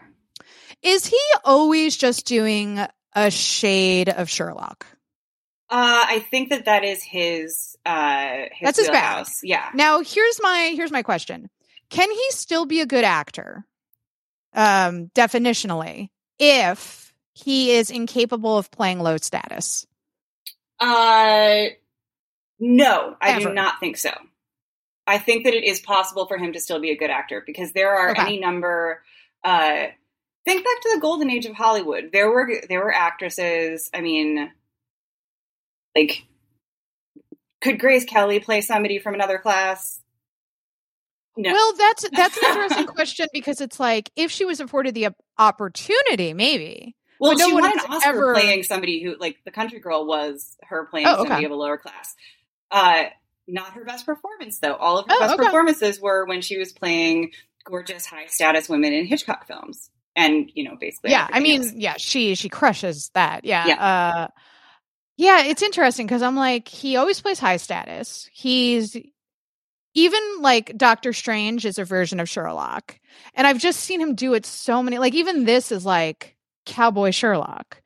Is 0.83 1.07
he 1.07 1.19
always 1.45 1.97
just 1.97 2.27
doing 2.27 2.81
a 3.15 3.31
shade 3.31 4.09
of 4.09 4.29
Sherlock? 4.29 4.87
Uh, 5.71 6.05
I 6.07 6.19
think 6.31 6.51
that 6.51 6.67
that 6.67 6.85
is 6.85 7.03
his. 7.03 7.77
Uh, 7.87 8.43
his 8.53 8.67
That's 8.67 8.79
his 8.79 8.89
bag. 8.89 9.27
Yeah. 9.43 9.71
Now, 9.73 10.01
here's 10.01 10.39
my 10.43 10.75
here's 10.77 10.93
my 10.93 11.03
question: 11.03 11.49
Can 11.89 12.11
he 12.11 12.27
still 12.31 12.67
be 12.67 12.81
a 12.81 12.87
good 12.87 13.05
actor? 13.05 13.65
Um, 14.53 15.11
definitionally, 15.15 16.11
if 16.39 17.02
he 17.35 17.73
is 17.73 17.91
incapable 17.91 18.59
of 18.59 18.71
playing 18.71 19.01
low 19.01 19.17
status? 19.17 19.87
Uh, 20.81 21.67
no, 22.59 23.17
I 23.21 23.31
Ever. 23.33 23.49
do 23.49 23.55
not 23.55 23.81
think 23.81 23.97
so. 23.97 24.11
I 25.07 25.19
think 25.19 25.45
that 25.45 25.55
it 25.55 25.65
is 25.65 25.81
possible 25.81 26.27
for 26.27 26.39
him 26.39 26.53
to 26.53 26.61
still 26.61 26.81
be 26.81 26.91
a 26.91 26.97
good 26.97 27.11
actor 27.11 27.43
because 27.45 27.73
there 27.73 27.91
are 27.97 28.11
Okay. 28.13 28.23
any 28.23 28.39
number. 28.41 29.03
Uh, 29.45 29.87
think 30.45 30.65
back 30.65 30.81
to 30.83 30.91
the 30.95 31.01
golden 31.01 31.31
age 31.31 31.47
of 31.47 31.55
Hollywood. 31.55 32.11
There 32.13 32.31
were 32.31 32.63
there 32.69 32.81
were 32.81 32.95
actresses. 32.95 33.91
I 33.93 34.01
mean, 34.01 34.51
like, 35.97 36.25
could 37.61 37.79
Grace 37.81 38.05
Kelly 38.05 38.39
play 38.41 38.61
somebody 38.61 38.99
from 38.99 39.15
another 39.15 39.39
class? 39.39 40.01
No. 41.37 41.53
Well, 41.53 41.73
that's 41.77 42.09
that's 42.11 42.37
an 42.37 42.45
interesting 42.51 42.87
question 42.87 43.27
because 43.33 43.61
it's 43.61 43.81
like 43.81 44.11
if 44.17 44.31
she 44.31 44.45
was 44.45 44.61
afforded 44.61 44.95
the 44.95 45.09
opportunity, 45.39 46.33
maybe. 46.35 46.95
Well, 47.23 47.36
no 47.39 47.47
she 47.49 47.53
won 47.55 47.65
an 47.73 47.78
Oscar 47.89 48.09
ever- 48.09 48.35
playing 48.35 48.62
somebody 48.65 49.03
who, 49.03 49.16
like, 49.19 49.39
the 49.44 49.51
country 49.51 49.78
girl 49.81 50.07
was 50.07 50.57
her 50.65 50.86
playing 50.86 51.07
Oh, 51.07 51.12
okay. 51.15 51.28
somebody 51.28 51.44
of 51.47 51.53
a 51.53 51.55
lower 51.55 51.78
class. 51.78 52.15
Uh, 52.70 53.05
not 53.49 53.73
her 53.74 53.85
best 53.85 54.05
performance, 54.07 54.59
though. 54.59 54.74
All 54.74 54.99
of 54.99 55.07
her 55.09 55.15
Oh, 55.15 55.20
best 55.20 55.35
okay. 55.35 55.44
performances 55.44 56.01
were 56.01 56.24
when 56.27 56.40
she 56.43 56.59
was 56.59 56.73
playing 56.73 57.32
gorgeous, 57.65 58.07
high 58.07 58.27
status 58.27 58.69
women 58.69 58.93
in 58.93 59.07
Hitchcock 59.07 59.47
films, 59.47 59.89
and 60.16 60.51
you 60.55 60.65
know, 60.65 60.77
basically, 60.81 61.11
yeah, 61.12 61.27
I 61.31 61.40
mean, 61.40 61.62
else. 61.62 61.73
yeah, 61.74 61.94
she 61.97 62.35
she 62.35 62.49
crushes 62.49 63.11
that. 63.15 63.44
Yeah. 63.44 63.66
Yeah. 63.66 63.74
Uh 63.85 64.28
yeah, 65.16 65.44
it's 65.44 65.62
interesting 65.62 66.07
because 66.07 66.23
I'm 66.23 66.36
like, 66.36 66.66
he 66.69 66.97
always 66.97 67.20
plays 67.20 67.39
high 67.39 67.59
status. 67.59 68.28
He's 68.32 68.97
even 69.94 70.20
like 70.40 70.77
Doctor 70.77 71.12
Strange 71.12 71.66
is 71.66 71.78
a 71.78 71.85
version 71.85 72.19
of 72.19 72.28
Sherlock. 72.28 72.99
And 73.35 73.47
I've 73.47 73.59
just 73.59 73.81
seen 73.81 74.01
him 74.01 74.15
do 74.15 74.35
it 74.35 74.47
so 74.47 74.82
many 74.82 74.99
like 74.99 75.15
even 75.15 75.44
this 75.44 75.70
is 75.70 75.85
like 75.85 76.36
cowboy 76.67 77.11
Sherlock. 77.11 77.81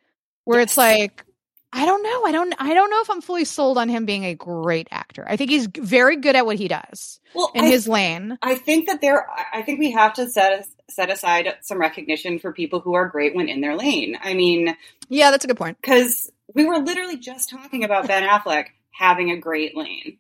Where 0.45 0.61
it's 0.61 0.77
like 0.77 1.25
I 1.73 1.85
don't 1.85 2.03
know. 2.03 2.25
I 2.25 2.33
don't 2.33 2.55
I 2.59 2.73
don't 2.75 2.91
know 2.91 3.01
if 3.03 3.11
I'm 3.11 3.21
fully 3.21 3.45
sold 3.45 3.77
on 3.79 3.89
him 3.89 4.07
being 4.07 4.25
a 4.25 4.35
great 4.35 4.89
actor. 4.91 5.25
I 5.29 5.37
think 5.37 5.51
he's 5.51 5.67
very 5.67 6.17
good 6.17 6.37
at 6.37 6.47
what 6.47 6.57
he 6.57 6.69
does 6.69 7.21
well, 7.35 7.51
in 7.55 7.65
I, 7.65 7.69
his 7.69 7.89
lane. 7.89 8.39
I 8.43 8.55
think 8.55 8.87
that 8.87 9.01
there, 9.01 9.27
I 9.53 9.63
think 9.63 9.81
we 9.81 9.91
have 9.91 10.15
to 10.15 10.29
set 10.31 10.67
set 10.89 11.11
aside 11.11 11.53
some 11.63 11.79
recognition 11.81 12.39
for 12.39 12.53
people 12.53 12.81
who 12.81 12.95
are 12.95 13.09
great 13.09 13.35
when 13.35 13.49
in 13.49 13.61
their 13.61 13.77
lane. 13.77 14.17
I 14.23 14.35
mean, 14.35 14.77
Yeah, 15.09 15.33
that's 15.33 15.45
a 15.45 15.49
good 15.49 15.57
point. 15.59 15.79
because 15.81 16.31
we 16.55 16.65
were 16.65 16.79
literally 16.79 17.17
just 17.17 17.51
talking 17.51 17.83
about 17.83 18.07
Ben 18.07 18.23
Affleck 18.23 18.67
having 18.93 19.33
a 19.33 19.37
great 19.37 19.77
lane. 19.77 20.19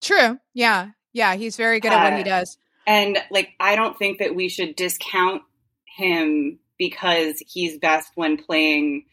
True. 0.00 0.38
Yeah. 0.54 0.90
Yeah, 1.12 1.34
he's 1.34 1.56
very 1.56 1.80
good 1.80 1.92
at 1.92 2.02
what 2.02 2.14
he 2.14 2.20
Uh, 2.30 2.38
does. 2.38 2.56
And 2.86 3.18
like, 3.30 3.50
I 3.60 3.76
don't 3.76 3.98
think 3.98 4.18
that 4.20 4.34
we 4.34 4.48
should 4.48 4.76
discount 4.76 5.42
him 5.84 6.58
because 6.82 7.40
he's 7.46 7.78
best 7.78 8.10
when 8.16 8.36
playing 8.36 9.04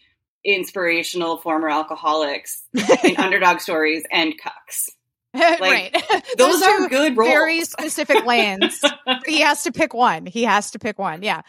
inspirational 0.44 1.38
former 1.38 1.70
alcoholics 1.70 2.64
in 3.04 3.16
underdog 3.18 3.60
stories 3.60 4.04
and 4.12 4.34
cucks. 4.42 4.90
right. 5.36 5.96
Those 6.40 6.64
are 6.64 6.80
two 6.80 6.90
good 6.90 7.16
roles. 7.16 7.30
very 7.30 7.64
specific 7.64 8.26
lanes. 8.26 8.84
he 9.28 9.42
has 9.42 9.62
to 9.64 9.72
pick 9.72 9.94
one. 9.94 10.26
He 10.26 10.44
has 10.44 10.72
to 10.72 10.80
pick 10.80 10.98
one. 10.98 11.22
Yeah. 11.22 11.42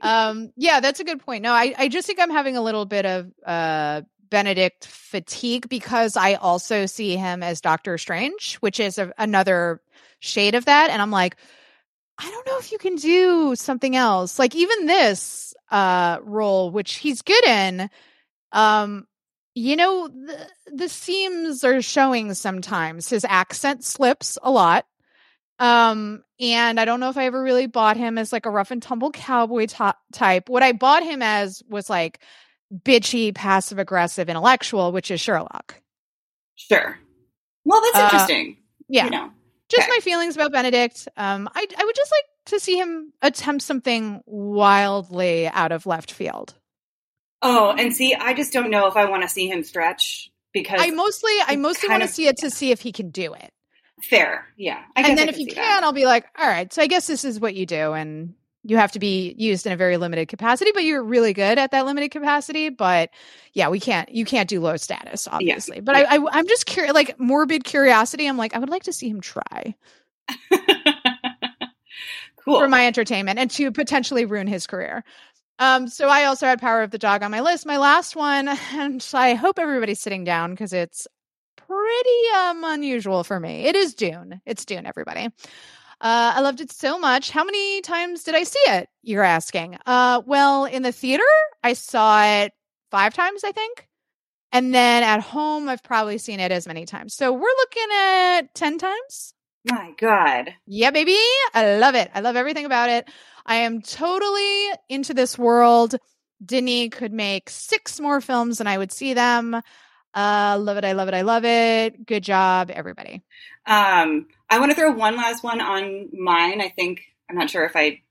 Um, 0.00 0.50
yeah, 0.56 0.80
that's 0.80 0.98
a 0.98 1.04
good 1.04 1.24
point. 1.24 1.44
No, 1.44 1.52
I, 1.52 1.72
I 1.78 1.86
just 1.86 2.08
think 2.08 2.18
I'm 2.18 2.30
having 2.30 2.56
a 2.56 2.62
little 2.62 2.84
bit 2.84 3.06
of 3.06 3.30
uh 3.46 4.02
Benedict 4.28 4.86
fatigue 4.86 5.68
because 5.68 6.16
I 6.16 6.34
also 6.34 6.86
see 6.86 7.16
him 7.16 7.42
as 7.42 7.60
Doctor 7.60 7.98
Strange, 7.98 8.56
which 8.56 8.80
is 8.80 8.96
a, 8.96 9.12
another 9.18 9.82
shade 10.20 10.54
of 10.54 10.64
that. 10.64 10.88
And 10.90 11.02
I'm 11.02 11.10
like, 11.10 11.36
I 12.18 12.30
don't 12.30 12.46
know 12.46 12.58
if 12.58 12.70
you 12.72 12.78
can 12.78 12.96
do 12.96 13.54
something 13.56 13.96
else. 13.96 14.38
Like 14.38 14.54
even 14.54 14.86
this 14.86 15.54
uh 15.70 16.18
role, 16.22 16.70
which 16.70 16.94
he's 16.96 17.22
good 17.22 17.44
in, 17.46 17.88
um, 18.52 19.06
you 19.54 19.76
know, 19.76 20.08
the, 20.08 20.48
the 20.72 20.88
seams 20.88 21.64
are 21.64 21.82
showing 21.82 22.34
sometimes. 22.34 23.08
His 23.08 23.24
accent 23.28 23.84
slips 23.84 24.38
a 24.42 24.50
lot. 24.50 24.86
Um, 25.58 26.24
and 26.40 26.80
I 26.80 26.84
don't 26.84 26.98
know 27.00 27.10
if 27.10 27.16
I 27.16 27.26
ever 27.26 27.40
really 27.42 27.66
bought 27.66 27.96
him 27.96 28.18
as 28.18 28.32
like 28.32 28.46
a 28.46 28.50
rough 28.50 28.70
and 28.70 28.82
tumble 28.82 29.10
cowboy 29.10 29.66
to- 29.66 29.94
type. 30.12 30.48
What 30.48 30.62
I 30.62 30.72
bought 30.72 31.02
him 31.04 31.22
as 31.22 31.62
was 31.68 31.88
like 31.90 32.20
bitchy, 32.74 33.34
passive 33.34 33.78
aggressive 33.78 34.28
intellectual, 34.28 34.90
which 34.92 35.10
is 35.10 35.20
Sherlock. 35.20 35.80
Sure. 36.56 36.98
Well, 37.64 37.80
that's 37.82 37.96
Uh, 37.96 38.04
interesting. 38.04 38.56
Yeah. 38.88 39.04
You 39.04 39.10
know. 39.10 39.30
Just 39.72 39.88
okay. 39.88 39.96
my 39.96 40.00
feelings 40.00 40.36
about 40.36 40.52
Benedict. 40.52 41.08
Um, 41.16 41.48
I 41.54 41.66
I 41.76 41.84
would 41.84 41.96
just 41.96 42.12
like 42.12 42.24
to 42.46 42.60
see 42.60 42.76
him 42.76 43.12
attempt 43.22 43.64
something 43.64 44.20
wildly 44.26 45.48
out 45.48 45.72
of 45.72 45.86
left 45.86 46.12
field. 46.12 46.54
Oh, 47.40 47.74
and 47.76 47.94
see, 47.94 48.14
I 48.14 48.34
just 48.34 48.52
don't 48.52 48.70
know 48.70 48.86
if 48.86 48.96
I 48.96 49.06
want 49.06 49.22
to 49.22 49.28
see 49.28 49.48
him 49.48 49.64
stretch 49.64 50.30
because 50.52 50.80
I 50.80 50.90
mostly 50.90 51.32
I 51.46 51.56
mostly 51.56 51.88
want 51.88 52.02
to 52.02 52.08
see 52.08 52.28
it 52.28 52.36
to 52.38 52.50
see 52.50 52.70
if 52.70 52.80
he 52.80 52.92
can 52.92 53.10
do 53.10 53.32
it. 53.34 53.52
fair. 54.02 54.46
Yeah. 54.56 54.82
I 54.94 55.02
guess 55.02 55.10
and 55.10 55.18
then 55.18 55.28
I 55.28 55.32
if 55.32 55.38
you 55.38 55.46
can, 55.46 55.56
that. 55.56 55.82
I'll 55.82 55.92
be 55.92 56.06
like, 56.06 56.26
all 56.38 56.46
right, 56.46 56.72
so 56.72 56.82
I 56.82 56.86
guess 56.86 57.06
this 57.06 57.24
is 57.24 57.40
what 57.40 57.54
you 57.54 57.66
do, 57.66 57.92
and 57.92 58.34
you 58.64 58.76
have 58.76 58.92
to 58.92 58.98
be 58.98 59.34
used 59.38 59.66
in 59.66 59.72
a 59.72 59.76
very 59.76 59.96
limited 59.96 60.28
capacity, 60.28 60.70
but 60.72 60.84
you're 60.84 61.02
really 61.02 61.32
good 61.32 61.58
at 61.58 61.72
that 61.72 61.84
limited 61.84 62.10
capacity. 62.10 62.68
But 62.68 63.10
yeah, 63.52 63.68
we 63.68 63.80
can't, 63.80 64.08
you 64.08 64.24
can't 64.24 64.48
do 64.48 64.60
low 64.60 64.76
status, 64.76 65.26
obviously. 65.26 65.80
But 65.80 65.96
I, 65.96 66.16
I, 66.16 66.26
I'm 66.30 66.46
just 66.46 66.66
curious, 66.66 66.94
like 66.94 67.18
morbid 67.18 67.64
curiosity. 67.64 68.26
I'm 68.26 68.36
like, 68.36 68.54
I 68.54 68.58
would 68.58 68.70
like 68.70 68.84
to 68.84 68.92
see 68.92 69.08
him 69.08 69.20
try 69.20 69.74
cool. 72.44 72.60
for 72.60 72.68
my 72.68 72.86
entertainment 72.86 73.38
and 73.38 73.50
to 73.52 73.72
potentially 73.72 74.24
ruin 74.26 74.46
his 74.46 74.66
career. 74.66 75.04
Um, 75.58 75.88
so 75.88 76.08
I 76.08 76.24
also 76.24 76.46
had 76.46 76.60
Power 76.60 76.82
of 76.82 76.90
the 76.90 76.98
Dog 76.98 77.22
on 77.22 77.30
my 77.30 77.40
list. 77.40 77.66
My 77.66 77.76
last 77.76 78.16
one, 78.16 78.48
and 78.48 79.06
I 79.12 79.34
hope 79.34 79.58
everybody's 79.58 80.00
sitting 80.00 80.24
down 80.24 80.50
because 80.52 80.72
it's 80.72 81.06
pretty 81.56 82.36
um 82.36 82.64
unusual 82.64 83.24
for 83.24 83.38
me. 83.38 83.66
It 83.66 83.76
is 83.76 83.94
Dune. 83.94 84.40
It's 84.46 84.64
Dune, 84.64 84.86
everybody. 84.86 85.28
Uh, 86.02 86.32
I 86.34 86.40
loved 86.40 86.60
it 86.60 86.72
so 86.72 86.98
much. 86.98 87.30
How 87.30 87.44
many 87.44 87.80
times 87.80 88.24
did 88.24 88.34
I 88.34 88.42
see 88.42 88.58
it? 88.66 88.88
You're 89.02 89.22
asking. 89.22 89.78
Uh, 89.86 90.20
well, 90.26 90.64
in 90.64 90.82
the 90.82 90.90
theater, 90.90 91.22
I 91.62 91.74
saw 91.74 92.24
it 92.24 92.52
five 92.90 93.14
times, 93.14 93.44
I 93.44 93.52
think. 93.52 93.86
And 94.50 94.74
then 94.74 95.04
at 95.04 95.20
home, 95.20 95.68
I've 95.68 95.84
probably 95.84 96.18
seen 96.18 96.40
it 96.40 96.50
as 96.50 96.66
many 96.66 96.86
times. 96.86 97.14
So 97.14 97.32
we're 97.32 97.40
looking 97.40 97.86
at 97.96 98.54
10 98.54 98.78
times. 98.78 99.34
My 99.70 99.92
God. 99.96 100.52
Yeah, 100.66 100.90
baby. 100.90 101.16
I 101.54 101.76
love 101.76 101.94
it. 101.94 102.10
I 102.12 102.20
love 102.20 102.34
everything 102.34 102.66
about 102.66 102.90
it. 102.90 103.08
I 103.46 103.56
am 103.56 103.80
totally 103.80 104.70
into 104.88 105.14
this 105.14 105.38
world. 105.38 105.94
Denis 106.44 106.88
could 106.90 107.12
make 107.12 107.48
six 107.48 108.00
more 108.00 108.20
films 108.20 108.58
and 108.58 108.68
I 108.68 108.76
would 108.76 108.90
see 108.90 109.14
them. 109.14 109.54
Uh, 110.14 110.58
love 110.60 110.76
it. 110.76 110.84
I 110.84 110.92
love 110.92 111.08
it. 111.08 111.14
I 111.14 111.22
love 111.22 111.44
it. 111.44 112.04
Good 112.04 112.24
job, 112.24 112.70
everybody. 112.70 113.22
Um, 113.66 114.26
I 114.52 114.58
want 114.58 114.70
to 114.70 114.76
throw 114.76 114.90
one 114.92 115.16
last 115.16 115.42
one 115.42 115.62
on 115.62 116.10
mine. 116.12 116.60
I 116.60 116.68
think 116.68 117.00
I'm 117.30 117.36
not 117.36 117.48
sure 117.48 117.64
if 117.64 117.74
I. 117.74 118.02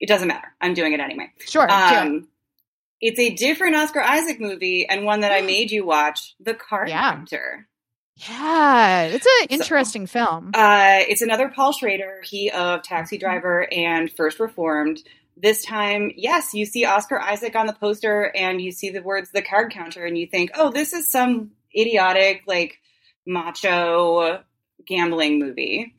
It 0.00 0.08
doesn't 0.08 0.26
matter. 0.26 0.48
I'm 0.60 0.74
doing 0.74 0.92
it 0.92 1.00
anyway. 1.00 1.30
Sure. 1.46 1.70
Um, 1.70 2.26
it's 3.00 3.20
a 3.20 3.32
different 3.32 3.76
Oscar 3.76 4.00
Isaac 4.00 4.40
movie 4.40 4.88
and 4.88 5.04
one 5.04 5.20
that 5.20 5.30
I 5.30 5.42
made 5.42 5.70
you 5.70 5.86
watch, 5.86 6.34
The 6.40 6.52
Card 6.54 6.88
Yeah. 6.88 7.12
Counter. 7.12 7.68
Yeah, 8.16 9.02
it's 9.02 9.26
an 9.42 9.48
interesting 9.50 10.06
film. 10.06 10.50
Uh, 10.54 11.00
it's 11.06 11.22
another 11.22 11.48
Paul 11.48 11.72
Schrader, 11.72 12.22
he 12.24 12.50
of 12.50 12.82
Taxi 12.82 13.16
Driver 13.16 13.72
and 13.72 14.10
First 14.10 14.40
Reformed. 14.40 15.00
This 15.36 15.64
time, 15.64 16.10
yes, 16.16 16.54
you 16.54 16.64
see 16.66 16.86
Oscar 16.86 17.20
Isaac 17.20 17.54
on 17.54 17.66
the 17.66 17.74
poster 17.74 18.32
and 18.34 18.60
you 18.60 18.72
see 18.72 18.88
the 18.88 19.02
words 19.02 19.30
the 19.30 19.42
card 19.42 19.70
counter 19.70 20.04
and 20.04 20.16
you 20.18 20.26
think, 20.26 20.50
oh, 20.54 20.70
this 20.70 20.94
is 20.94 21.10
some 21.10 21.52
idiotic, 21.78 22.42
like 22.46 22.78
macho 23.26 24.42
gambling 24.86 25.38
movie. 25.38 25.94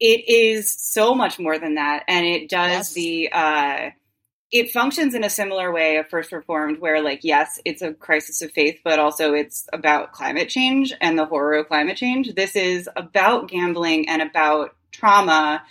It 0.00 0.28
is 0.28 0.72
so 0.72 1.14
much 1.14 1.38
more 1.38 1.58
than 1.58 1.76
that. 1.76 2.04
And 2.08 2.26
it 2.26 2.48
does 2.48 2.70
Yes. 2.70 2.92
the, 2.94 3.28
uh, 3.32 3.90
it 4.52 4.70
functions 4.70 5.14
in 5.14 5.24
a 5.24 5.30
similar 5.30 5.72
way 5.72 5.96
of 5.96 6.08
First 6.08 6.30
Reformed, 6.30 6.78
where, 6.78 7.00
like, 7.02 7.20
yes, 7.22 7.60
it's 7.64 7.82
a 7.82 7.92
crisis 7.94 8.42
of 8.42 8.52
faith, 8.52 8.80
but 8.84 8.98
also 8.98 9.32
it's 9.34 9.66
about 9.72 10.12
climate 10.12 10.48
change 10.48 10.92
and 11.00 11.18
the 11.18 11.24
horror 11.26 11.54
of 11.54 11.68
climate 11.68 11.96
change. 11.96 12.34
This 12.34 12.54
is 12.54 12.88
about 12.96 13.48
gambling 13.48 14.08
and 14.08 14.22
about 14.22 14.76
trauma 14.92 15.64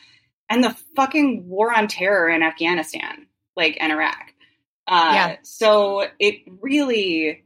and 0.49 0.63
the 0.63 0.75
fucking 0.95 1.47
war 1.47 1.73
on 1.73 1.87
terror 1.87 2.29
in 2.29 2.43
Afghanistan, 2.43 3.27
like, 3.55 3.77
and 3.79 3.91
Iraq. 3.91 4.33
Uh, 4.87 5.11
Yeah. 5.13 5.35
So 5.43 6.07
it 6.19 6.41
really, 6.59 7.42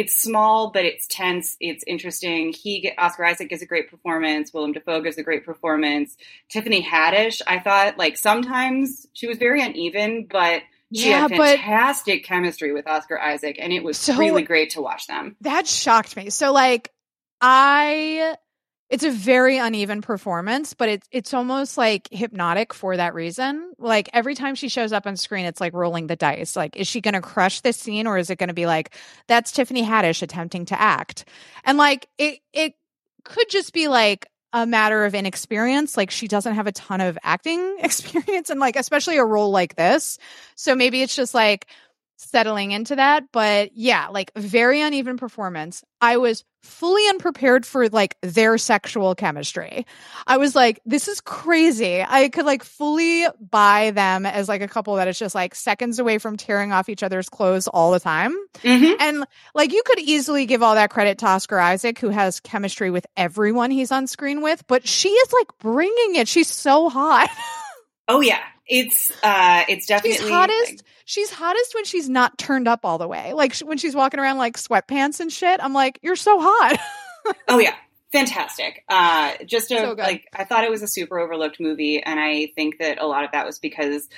it's 0.00 0.14
small, 0.22 0.70
but 0.70 0.84
it's 0.84 1.06
tense. 1.08 1.56
It's 1.60 1.82
interesting. 1.86 2.52
He, 2.52 2.90
Oscar 2.96 3.24
Isaac 3.24 3.48
gives 3.48 3.62
a 3.62 3.66
great 3.66 3.90
performance. 3.90 4.54
Willem 4.54 4.72
Dafoe 4.72 5.00
gives 5.02 5.18
a 5.18 5.22
great 5.22 5.44
performance. 5.44 6.16
Tiffany 6.48 6.82
Haddish, 6.84 7.40
I 7.46 7.58
thought, 7.58 7.98
like, 7.98 8.16
sometimes 8.16 9.06
she 9.12 9.26
was 9.26 9.38
very 9.38 9.60
uneven, 9.60 10.26
but 10.30 10.62
she 10.94 11.10
Yeah, 11.10 11.22
had 11.28 11.30
fantastic 11.36 12.24
chemistry 12.24 12.72
with 12.72 12.86
Oscar 12.86 13.18
Isaac, 13.20 13.56
and 13.60 13.72
it 13.72 13.82
was 13.82 13.98
So- 13.98 14.16
really 14.16 14.42
great 14.42 14.70
to 14.70 14.80
watch 14.82 15.06
them. 15.06 15.36
That 15.40 15.66
shocked 15.66 16.16
me. 16.16 16.30
So 16.30 16.52
like 16.52 16.92
I 17.40 18.36
it's 18.90 19.04
a 19.04 19.10
very 19.10 19.58
uneven 19.58 20.00
performance, 20.00 20.72
but 20.72 20.88
it's 20.88 21.08
it's 21.10 21.34
almost 21.34 21.76
like 21.76 22.08
hypnotic 22.10 22.72
for 22.72 22.96
that 22.96 23.14
reason. 23.14 23.72
Like 23.78 24.08
every 24.14 24.34
time 24.34 24.54
she 24.54 24.68
shows 24.68 24.92
up 24.92 25.06
on 25.06 25.16
screen, 25.16 25.44
it's 25.44 25.60
like 25.60 25.74
rolling 25.74 26.06
the 26.06 26.16
dice. 26.16 26.56
Like, 26.56 26.76
is 26.76 26.86
she 26.86 27.00
gonna 27.00 27.20
crush 27.20 27.60
this 27.60 27.76
scene 27.76 28.06
or 28.06 28.16
is 28.16 28.30
it 28.30 28.38
gonna 28.38 28.54
be 28.54 28.66
like, 28.66 28.94
that's 29.26 29.52
Tiffany 29.52 29.82
Haddish 29.82 30.22
attempting 30.22 30.64
to 30.66 30.80
act? 30.80 31.26
And 31.64 31.76
like 31.76 32.08
it 32.16 32.40
it 32.52 32.74
could 33.24 33.50
just 33.50 33.74
be 33.74 33.88
like 33.88 34.26
a 34.54 34.66
matter 34.66 35.04
of 35.04 35.14
inexperience. 35.14 35.96
Like 35.96 36.10
she 36.10 36.26
doesn't 36.26 36.54
have 36.54 36.66
a 36.66 36.72
ton 36.72 37.02
of 37.02 37.18
acting 37.22 37.76
experience 37.82 38.48
and 38.48 38.58
like 38.58 38.76
especially 38.76 39.18
a 39.18 39.24
role 39.24 39.50
like 39.50 39.76
this. 39.76 40.18
So 40.54 40.74
maybe 40.74 41.02
it's 41.02 41.14
just 41.14 41.34
like 41.34 41.66
settling 42.18 42.72
into 42.72 42.96
that. 42.96 43.24
But 43.32 43.70
yeah, 43.74 44.08
like 44.08 44.32
very 44.36 44.80
uneven 44.80 45.16
performance. 45.16 45.82
I 46.00 46.18
was 46.18 46.44
fully 46.62 47.08
unprepared 47.08 47.64
for 47.64 47.88
like 47.88 48.16
their 48.20 48.58
sexual 48.58 49.14
chemistry. 49.14 49.86
I 50.26 50.36
was 50.36 50.54
like, 50.54 50.80
this 50.84 51.08
is 51.08 51.20
crazy. 51.20 52.04
I 52.06 52.28
could 52.28 52.44
like 52.44 52.64
fully 52.64 53.24
buy 53.40 53.92
them 53.92 54.26
as 54.26 54.48
like 54.48 54.60
a 54.60 54.68
couple 54.68 54.96
that 54.96 55.08
is 55.08 55.18
just 55.18 55.34
like 55.34 55.54
seconds 55.54 55.98
away 55.98 56.18
from 56.18 56.36
tearing 56.36 56.72
off 56.72 56.88
each 56.88 57.02
other's 57.02 57.28
clothes 57.28 57.68
all 57.68 57.92
the 57.92 58.00
time. 58.00 58.36
Mm-hmm. 58.62 59.00
And 59.00 59.24
like 59.54 59.72
you 59.72 59.82
could 59.86 60.00
easily 60.00 60.46
give 60.46 60.62
all 60.62 60.74
that 60.74 60.90
credit 60.90 61.18
to 61.18 61.26
Oscar 61.26 61.58
Isaac, 61.58 61.98
who 61.98 62.10
has 62.10 62.40
chemistry 62.40 62.90
with 62.90 63.06
everyone 63.16 63.70
he's 63.70 63.92
on 63.92 64.06
screen 64.06 64.42
with, 64.42 64.66
but 64.66 64.86
she 64.86 65.08
is 65.08 65.32
like 65.32 65.48
bringing 65.58 66.16
it. 66.16 66.28
She's 66.28 66.48
so 66.48 66.88
hot. 66.88 67.30
Oh 68.08 68.22
yeah, 68.22 68.40
it's 68.68 69.10
uh, 69.22 69.64
it's 69.68 69.86
definitely 69.86 70.18
She's 70.18 70.28
hottest. 70.30 70.84
She's 71.04 71.30
hottest 71.30 71.74
when 71.74 71.84
she's 71.84 72.08
not 72.08 72.36
turned 72.38 72.68
up 72.68 72.80
all 72.84 72.98
the 72.98 73.08
way. 73.08 73.32
Like 73.32 73.54
sh- 73.54 73.62
when 73.62 73.78
she's 73.78 73.94
walking 73.94 74.20
around 74.20 74.38
like 74.38 74.56
sweatpants 74.56 75.20
and 75.20 75.32
shit. 75.32 75.58
I'm 75.62 75.72
like, 75.72 75.98
you're 76.02 76.16
so 76.16 76.38
hot. 76.40 76.78
Oh 77.46 77.58
yeah, 77.58 77.74
fantastic. 78.10 78.84
Uh, 78.88 79.32
just 79.44 79.70
a, 79.70 79.78
So 79.78 79.92
like 79.98 80.24
I 80.34 80.44
thought 80.44 80.64
it 80.64 80.70
was 80.70 80.82
a 80.82 80.88
super 80.88 81.18
overlooked 81.18 81.60
movie, 81.60 82.02
and 82.02 82.18
I 82.18 82.52
think 82.54 82.78
that 82.78 82.98
a 83.02 83.06
lot 83.06 83.24
of 83.24 83.32
that 83.32 83.44
was 83.44 83.58
because 83.58 84.08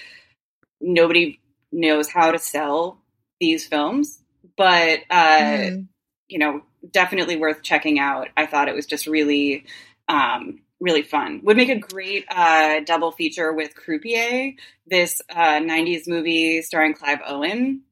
nobody 0.80 1.40
knows 1.72 2.08
how 2.08 2.30
to 2.30 2.38
sell 2.38 3.00
these 3.40 3.66
films. 3.66 4.22
But 4.56 5.00
uh, 5.10 5.40
Mm. 5.40 5.88
you 6.28 6.38
know, 6.38 6.62
definitely 6.88 7.36
worth 7.36 7.62
checking 7.62 7.98
out. 7.98 8.28
I 8.36 8.46
thought 8.46 8.68
it 8.68 8.74
was 8.76 8.86
just 8.86 9.06
really, 9.08 9.64
um, 10.08 10.60
really 10.80 11.02
fun. 11.02 11.40
Would 11.44 11.56
make 11.56 11.68
a 11.68 11.78
great 11.78 12.24
uh, 12.28 12.80
double 12.80 13.12
feature 13.12 13.52
with 13.52 13.74
Croupier, 13.74 14.52
this 14.86 15.20
uh, 15.30 15.60
'90s 15.60 16.08
movie 16.08 16.62
starring 16.62 16.94
Clive 16.94 17.20
Owen, 17.26 17.82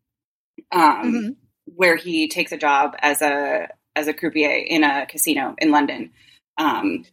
um, 0.73 1.13
Mhm. 1.13 1.37
where 1.67 1.97
he 1.97 2.29
takes 2.29 2.53
a 2.53 2.57
job 2.57 2.95
as 3.01 3.23
a 3.23 3.69
as 3.95 4.07
a 4.09 4.15
croupier 4.15 4.51
in 4.67 4.85
a 4.85 5.07
casino 5.07 5.55
in 5.59 5.71
London. 5.71 6.13
Um, 6.57 7.05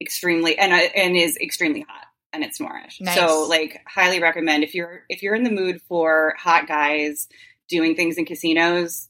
extremely 0.00 0.58
and 0.58 0.72
uh, 0.72 0.88
and 0.94 1.16
is 1.16 1.36
extremely 1.38 1.80
hot 1.88 2.06
and 2.32 2.42
it's 2.44 2.60
Moorish. 2.60 3.00
Nice. 3.00 3.14
So 3.16 3.46
like 3.48 3.80
highly 3.86 4.20
recommend 4.20 4.64
if 4.64 4.74
you're 4.74 5.04
if 5.08 5.22
you're 5.22 5.34
in 5.34 5.44
the 5.44 5.50
mood 5.50 5.80
for 5.88 6.34
hot 6.38 6.66
guys 6.66 7.28
doing 7.68 7.94
things 7.94 8.18
in 8.18 8.24
casinos, 8.26 9.08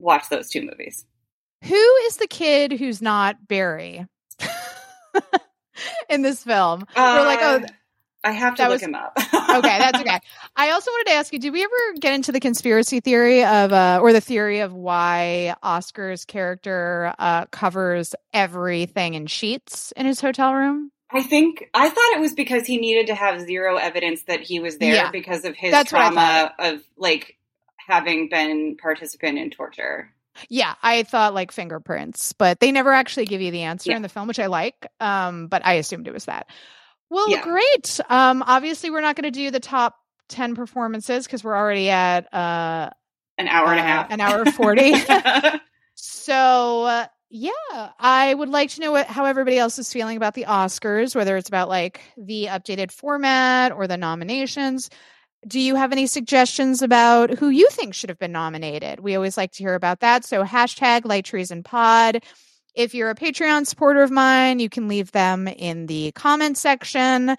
watch 0.00 0.28
those 0.30 0.48
two 0.48 0.62
movies. 0.62 1.04
Who 1.64 1.94
is 2.06 2.16
the 2.16 2.26
kid 2.26 2.72
who's 2.72 3.02
not 3.02 3.46
Barry 3.46 4.06
in 6.08 6.22
this 6.22 6.42
film? 6.42 6.84
We're 6.96 7.24
like, 7.24 7.40
oh, 7.42 7.56
Uh, 7.64 7.66
I 8.24 8.32
have 8.32 8.56
to 8.56 8.62
look 8.64 8.70
was- 8.72 8.82
him 8.82 8.94
up. 8.96 9.12
okay, 9.34 9.78
that's 9.78 10.00
okay. 10.00 10.18
I 10.56 10.70
also 10.70 10.90
wanted 10.90 11.10
to 11.10 11.16
ask 11.16 11.32
you: 11.32 11.38
Did 11.38 11.52
we 11.52 11.62
ever 11.62 11.74
get 12.00 12.14
into 12.14 12.32
the 12.32 12.40
conspiracy 12.40 12.98
theory 13.00 13.44
of, 13.44 13.72
uh, 13.72 14.00
or 14.02 14.12
the 14.12 14.20
theory 14.20 14.58
of 14.58 14.72
why 14.74 15.54
Oscar's 15.62 16.24
character 16.24 17.14
uh, 17.18 17.46
covers 17.46 18.14
everything 18.34 19.14
in 19.14 19.28
sheets 19.28 19.92
in 19.96 20.04
his 20.04 20.20
hotel 20.20 20.52
room? 20.52 20.90
I 21.10 21.22
think 21.22 21.70
I 21.72 21.88
thought 21.88 22.16
it 22.16 22.20
was 22.20 22.34
because 22.34 22.66
he 22.66 22.76
needed 22.76 23.06
to 23.06 23.14
have 23.14 23.40
zero 23.40 23.76
evidence 23.76 24.22
that 24.24 24.40
he 24.40 24.58
was 24.60 24.78
there 24.78 24.94
Yeah. 24.94 25.10
because 25.12 25.44
of 25.44 25.54
his 25.54 25.70
That's 25.70 25.88
trauma 25.90 26.52
of 26.58 26.80
like 26.98 27.38
having 27.86 28.28
been 28.28 28.76
participant 28.76 29.38
in 29.38 29.50
torture. 29.50 30.12
Yeah, 30.48 30.74
I 30.82 31.02
thought 31.02 31.34
like 31.34 31.52
fingerprints, 31.52 32.32
but 32.32 32.60
they 32.60 32.72
never 32.72 32.92
actually 32.92 33.26
give 33.26 33.40
you 33.40 33.50
the 33.50 33.62
answer 33.62 33.90
Yeah. 33.90 33.96
in 33.96 34.02
the 34.02 34.08
film, 34.08 34.28
which 34.28 34.38
I 34.38 34.46
like. 34.46 34.86
Um, 35.00 35.48
but 35.48 35.64
I 35.64 35.74
assumed 35.74 36.06
it 36.08 36.12
was 36.14 36.26
that. 36.26 36.46
Well, 37.10 37.28
Yeah. 37.30 37.42
great. 37.42 38.00
Um, 38.08 38.42
obviously, 38.46 38.90
we're 38.90 39.00
not 39.00 39.16
going 39.16 39.24
to 39.24 39.30
do 39.30 39.50
the 39.50 39.60
top 39.60 39.96
ten 40.28 40.54
performances 40.54 41.24
because 41.26 41.42
we're 41.42 41.56
already 41.56 41.88
at 41.90 42.32
uh, 42.34 42.90
An 43.38 43.48
hour 43.48 43.68
and 43.68 43.80
a 43.80 43.82
uh, 43.82 43.86
half. 43.86 44.10
an 44.10 44.20
hour 44.20 44.44
forty. 44.46 44.92
So, 46.00 46.84
uh, 46.84 47.06
yeah, 47.30 47.50
I 47.98 48.32
would 48.32 48.48
like 48.48 48.70
to 48.70 48.80
know 48.80 48.92
what, 48.92 49.06
how 49.06 49.24
everybody 49.24 49.58
else 49.58 49.78
is 49.78 49.92
feeling 49.92 50.16
about 50.16 50.34
the 50.34 50.44
Oscars, 50.44 51.14
whether 51.16 51.36
it's 51.36 51.48
about 51.48 51.68
like 51.68 52.00
the 52.16 52.46
updated 52.46 52.92
format 52.92 53.72
or 53.72 53.86
the 53.86 53.96
nominations. 53.96 54.90
Do 55.48 55.58
you 55.60 55.76
have 55.76 55.92
any 55.92 56.06
suggestions 56.06 56.82
about 56.82 57.30
who 57.38 57.48
you 57.48 57.68
think 57.70 57.94
should 57.94 58.10
have 58.10 58.18
been 58.18 58.32
nominated? 58.32 59.00
We 59.00 59.14
always 59.16 59.36
like 59.38 59.52
to 59.52 59.62
hear 59.64 59.74
about 59.74 60.00
that. 60.00 60.24
So, 60.24 60.44
hashtag 60.44 61.06
Light 61.06 61.24
Treason 61.24 61.62
Pod. 61.62 62.22
If 62.74 62.94
you're 62.94 63.10
a 63.10 63.14
Patreon 63.14 63.66
supporter 63.66 64.02
of 64.02 64.10
mine, 64.10 64.60
you 64.60 64.68
can 64.68 64.86
leave 64.88 65.10
them 65.12 65.48
in 65.48 65.86
the 65.86 66.12
comment 66.12 66.58
section. 66.58 67.34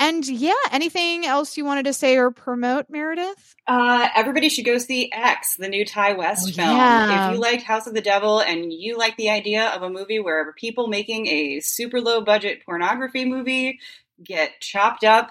And 0.00 0.26
yeah, 0.26 0.52
anything 0.72 1.24
else 1.24 1.56
you 1.56 1.64
wanted 1.64 1.84
to 1.84 1.92
say 1.92 2.16
or 2.16 2.32
promote, 2.32 2.86
Meredith? 2.90 3.54
Uh, 3.68 4.08
everybody 4.16 4.48
should 4.48 4.64
go 4.64 4.76
see 4.78 5.08
X, 5.12 5.54
the 5.56 5.68
new 5.68 5.84
Ti 5.84 6.14
West 6.14 6.48
Oh, 6.48 6.52
film. 6.52 6.76
yeah. 6.76 7.28
If 7.28 7.34
you 7.34 7.40
liked 7.40 7.62
House 7.62 7.86
of 7.86 7.94
the 7.94 8.00
Devil 8.00 8.40
and 8.40 8.72
you 8.72 8.98
like 8.98 9.16
the 9.16 9.30
idea 9.30 9.68
of 9.68 9.82
a 9.82 9.88
movie 9.88 10.18
where 10.18 10.52
people 10.54 10.88
making 10.88 11.28
a 11.28 11.60
super 11.60 12.00
low 12.00 12.20
budget 12.22 12.64
pornography 12.66 13.24
movie 13.24 13.78
get 14.22 14.60
chopped 14.60 15.04
up 15.04 15.30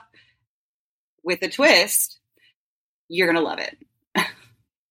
with 1.24 1.42
a 1.42 1.50
twist, 1.50 2.20
you're 3.10 3.28
gonna 3.28 3.42
love 3.46 3.60
it. 3.60 3.78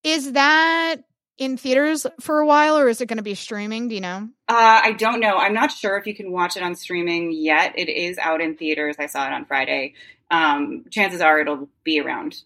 Is 0.05 0.33
that 0.33 0.97
in 1.39 1.57
theaters 1.57 2.07
for 2.21 2.41
a 2.41 2.47
while, 2.47 2.77
or 2.77 2.89
is 2.89 3.01
it 3.01 3.07
going 3.07 3.17
to 3.19 3.23
be 3.23 3.35
streaming? 3.37 3.87
Do 3.89 3.95
you 3.95 4.01
know? 4.01 4.29
Uh, 4.49 4.81
I 4.85 4.93
don't 4.93 5.21
know. 5.21 5.37
I'm 5.37 5.55
not 5.55 5.71
sure 5.71 5.97
if 5.97 6.07
you 6.07 6.15
can 6.15 6.33
watch 6.33 6.57
it 6.57 6.63
on 6.63 6.75
streaming 6.75 7.33
yet. 7.33 7.79
It 7.79 7.89
is 7.89 8.19
out 8.19 8.41
in 8.41 8.57
theaters. 8.57 8.97
I 8.99 9.07
saw 9.07 9.27
it 9.27 9.33
on 9.33 9.45
Friday. 9.45 9.95
Um, 10.31 10.85
chances 10.91 11.21
are 11.21 11.41
it'll 11.41 11.69
be 11.85 12.01
around 12.01 12.43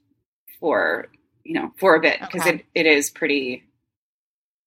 for 0.60 1.06
you 1.44 1.54
know 1.54 1.72
for 1.78 1.94
a 1.94 2.00
bit 2.00 2.20
because 2.20 2.42
Okay. 2.42 2.64
it, 2.74 2.86
it 2.86 2.86
is 2.86 3.10
pretty. 3.10 3.64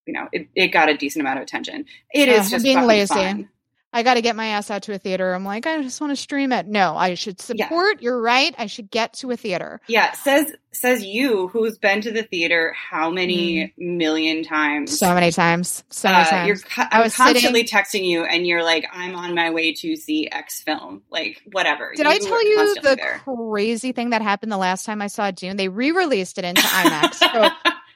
You 0.07 0.13
know, 0.13 0.27
it, 0.31 0.47
it 0.55 0.67
got 0.69 0.89
a 0.89 0.97
decent 0.97 1.21
amount 1.21 1.37
of 1.37 1.43
attention. 1.43 1.85
It 2.11 2.29
is 2.29 2.49
just 2.49 2.65
being 2.65 2.81
lazy. 2.87 3.13
fun. 3.13 3.49
I 3.91 4.03
got 4.03 4.13
to 4.15 4.21
get 4.21 4.35
my 4.35 4.45
ass 4.47 4.69
out 4.69 4.83
to 4.83 4.93
a 4.93 4.99
theater. 4.99 5.33
I'm 5.33 5.43
like, 5.43 5.65
I 5.65 5.81
just 5.81 5.99
want 5.99 6.11
to 6.11 6.15
stream 6.15 6.51
it. 6.51 6.67
No, 6.67 6.95
I 6.95 7.15
should 7.15 7.39
Yeah. 7.53 7.65
support. 7.65 8.01
You're 8.03 8.21
right. 8.21 8.53
I 8.57 8.67
should 8.67 8.91
get 8.91 9.13
to 9.13 9.31
a 9.31 9.35
theater. 9.37 9.81
Yeah, 9.87 10.11
says 10.13 10.51
says 10.71 11.03
you 11.03 11.47
who's 11.47 11.79
been 11.79 11.99
to 12.01 12.11
the 12.11 12.21
theater 12.21 12.75
how 12.77 13.09
many 13.09 13.73
million 13.79 14.43
times? 14.43 14.91
Mm. 14.91 14.97
So 14.97 15.13
many 15.15 15.31
times. 15.31 15.83
So 15.89 16.09
many 16.09 16.21
Uh, 16.21 16.29
times. 16.29 16.47
you're 16.47 16.57
co- 16.57 16.83
I 16.91 16.97
I'm 16.97 17.01
was 17.03 17.15
constantly 17.15 17.63
texting 17.63 18.05
you, 18.05 18.23
and 18.23 18.45
you're 18.45 18.63
like, 18.63 18.85
"I'm 18.93 19.15
on 19.15 19.33
my 19.33 19.49
way 19.49 19.73
to 19.73 19.95
see 19.95 20.29
X 20.31 20.61
film." 20.61 21.01
Like, 21.09 21.41
whatever. 21.51 21.91
Did 21.95 22.05
I 22.05 22.19
tell 22.19 22.47
you 22.47 22.75
the 22.83 22.95
there. 22.95 23.21
crazy 23.25 23.91
thing 23.91 24.11
that 24.11 24.21
happened 24.21 24.51
the 24.51 24.57
last 24.57 24.85
time 24.85 25.01
I 25.01 25.07
saw 25.07 25.31
Dune? 25.31 25.57
They 25.57 25.67
re-released 25.69 26.37
it 26.37 26.45
into 26.45 26.61
IMAX. 26.67 27.15
So 27.15 27.49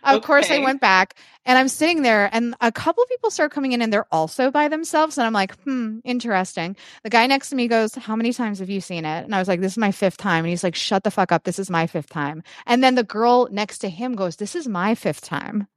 of 0.03 0.21
course 0.23 0.49
I 0.51 0.59
went 0.59 0.81
back 0.81 1.15
and 1.45 1.57
I'm 1.57 1.67
sitting 1.67 2.01
there 2.01 2.29
and 2.31 2.55
a 2.61 2.71
couple 2.71 3.03
people 3.05 3.31
start 3.31 3.51
coming 3.51 3.71
in 3.71 3.81
and 3.81 3.91
they're 3.91 4.07
also 4.11 4.51
by 4.51 4.67
themselves 4.67 5.17
and 5.17 5.25
I'm 5.25 5.33
like, 5.33 5.55
"Hmm, 5.63 5.99
interesting." 6.03 6.75
The 7.03 7.09
guy 7.09 7.25
next 7.27 7.49
to 7.49 7.55
me 7.55 7.67
goes, 7.67 7.95
"How 7.95 8.15
many 8.15 8.33
times 8.33 8.59
have 8.59 8.69
you 8.69 8.81
seen 8.81 9.05
it?" 9.05 9.25
And 9.25 9.33
I 9.35 9.39
was 9.39 9.47
like, 9.47 9.61
"This 9.61 9.73
is 9.73 9.77
my 9.77 9.91
fifth 9.91 10.17
time." 10.17 10.45
And 10.45 10.49
he's 10.49 10.63
like, 10.63 10.75
"Shut 10.75 11.03
the 11.03 11.11
fuck 11.11 11.31
up. 11.31 11.43
This 11.43 11.59
is 11.59 11.69
my 11.69 11.87
fifth 11.87 12.09
time." 12.09 12.43
And 12.65 12.83
then 12.83 12.95
the 12.95 13.03
girl 13.03 13.47
next 13.51 13.79
to 13.79 13.89
him 13.89 14.15
goes, 14.15 14.35
"This 14.37 14.55
is 14.55 14.67
my 14.67 14.95
fifth 14.95 15.21
time." 15.21 15.67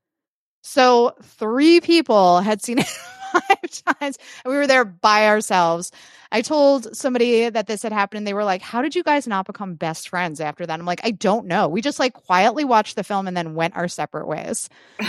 So 0.62 1.14
three 1.22 1.80
people 1.80 2.40
had 2.40 2.60
seen 2.62 2.78
it 2.80 2.86
five 3.32 3.84
times, 4.00 4.18
and 4.44 4.52
we 4.52 4.56
were 4.56 4.66
there 4.66 4.84
by 4.84 5.26
ourselves. 5.26 5.92
I 6.32 6.42
told 6.42 6.94
somebody 6.96 7.48
that 7.48 7.66
this 7.66 7.82
had 7.82 7.92
happened, 7.92 8.18
and 8.18 8.26
they 8.26 8.34
were 8.34 8.44
like, 8.44 8.62
"How 8.62 8.82
did 8.82 8.94
you 8.94 9.02
guys 9.02 9.26
not 9.26 9.46
become 9.46 9.74
best 9.74 10.08
friends 10.08 10.40
after 10.40 10.66
that?" 10.66 10.78
I'm 10.78 10.86
like, 10.86 11.04
"I 11.04 11.12
don't 11.12 11.46
know. 11.46 11.68
We 11.68 11.80
just 11.80 11.98
like 11.98 12.12
quietly 12.12 12.64
watched 12.64 12.96
the 12.96 13.04
film 13.04 13.28
and 13.28 13.36
then 13.36 13.54
went 13.54 13.76
our 13.76 13.88
separate 13.88 14.26
ways." 14.26 14.68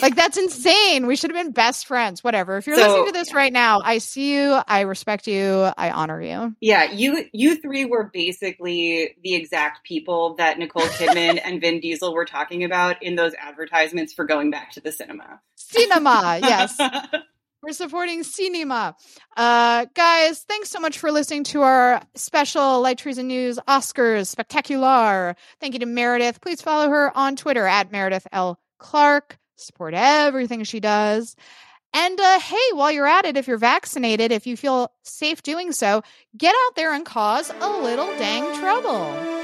like 0.00 0.14
that's 0.16 0.38
insane. 0.38 1.06
We 1.06 1.16
should 1.16 1.30
have 1.30 1.44
been 1.44 1.52
best 1.52 1.86
friends. 1.86 2.24
Whatever. 2.24 2.56
If 2.56 2.66
you're 2.66 2.76
So- 2.76 2.82
listening 2.86 3.06
to 3.06 3.12
this 3.12 3.34
right 3.34 3.52
now, 3.52 3.80
I 3.84 3.98
see 3.98 4.34
you. 4.34 4.58
I 4.66 4.80
respect 4.82 5.26
you. 5.26 5.68
I 5.76 5.90
honor 5.90 6.22
you. 6.22 6.54
Yeah, 6.60 6.92
you 6.92 7.24
you 7.32 7.56
three 7.56 7.84
were 7.84 8.10
basically 8.12 9.16
the 9.22 9.34
exact 9.34 9.84
people 9.84 10.34
that 10.36 10.58
Nicole 10.58 10.82
Kidman 10.98 11.40
and 11.44 11.60
Vin 11.60 11.80
Diesel 11.80 12.14
were 12.14 12.24
talking 12.24 12.64
about 12.64 13.02
in 13.02 13.16
those 13.16 13.32
advertisements 13.38 14.12
for 14.12 14.24
going 14.24 14.50
back 14.50 14.72
to 14.72 14.80
the 14.80 14.92
cinema. 14.92 15.40
Cinema. 15.56 16.38
Yes. 16.42 16.78
We're 17.62 17.72
supporting 17.72 18.24
cinema. 18.24 18.96
Uh, 19.36 19.86
guys, 19.94 20.40
thanks 20.48 20.68
so 20.68 20.80
much 20.80 20.98
for 20.98 21.12
listening 21.12 21.44
to 21.44 21.62
our 21.62 22.02
special 22.16 22.80
Light 22.80 22.98
Treason 22.98 23.28
News 23.28 23.56
Oscars 23.68 24.26
Spectacular. 24.26 25.36
Thank 25.60 25.74
you 25.74 25.78
to 25.80 25.86
Meredith. 25.86 26.40
Please 26.40 26.60
follow 26.60 26.88
her 26.88 27.16
on 27.16 27.36
Twitter 27.36 27.64
at 27.64 27.92
Meredith 27.92 28.26
L. 28.32 28.58
Clark. 28.78 29.38
Support 29.56 29.94
everything 29.94 30.64
she 30.64 30.80
does. 30.80 31.36
And 31.94 32.18
uh, 32.18 32.40
hey, 32.40 32.56
while 32.72 32.90
you're 32.90 33.06
at 33.06 33.26
it, 33.26 33.36
if 33.36 33.46
you're 33.46 33.58
vaccinated, 33.58 34.32
if 34.32 34.46
you 34.46 34.56
feel 34.56 34.90
safe 35.02 35.42
doing 35.42 35.72
so, 35.72 36.02
get 36.36 36.54
out 36.66 36.76
there 36.76 36.94
and 36.94 37.04
cause 37.04 37.50
a 37.60 37.68
little 37.82 38.06
dang 38.18 38.58
trouble. 38.58 39.41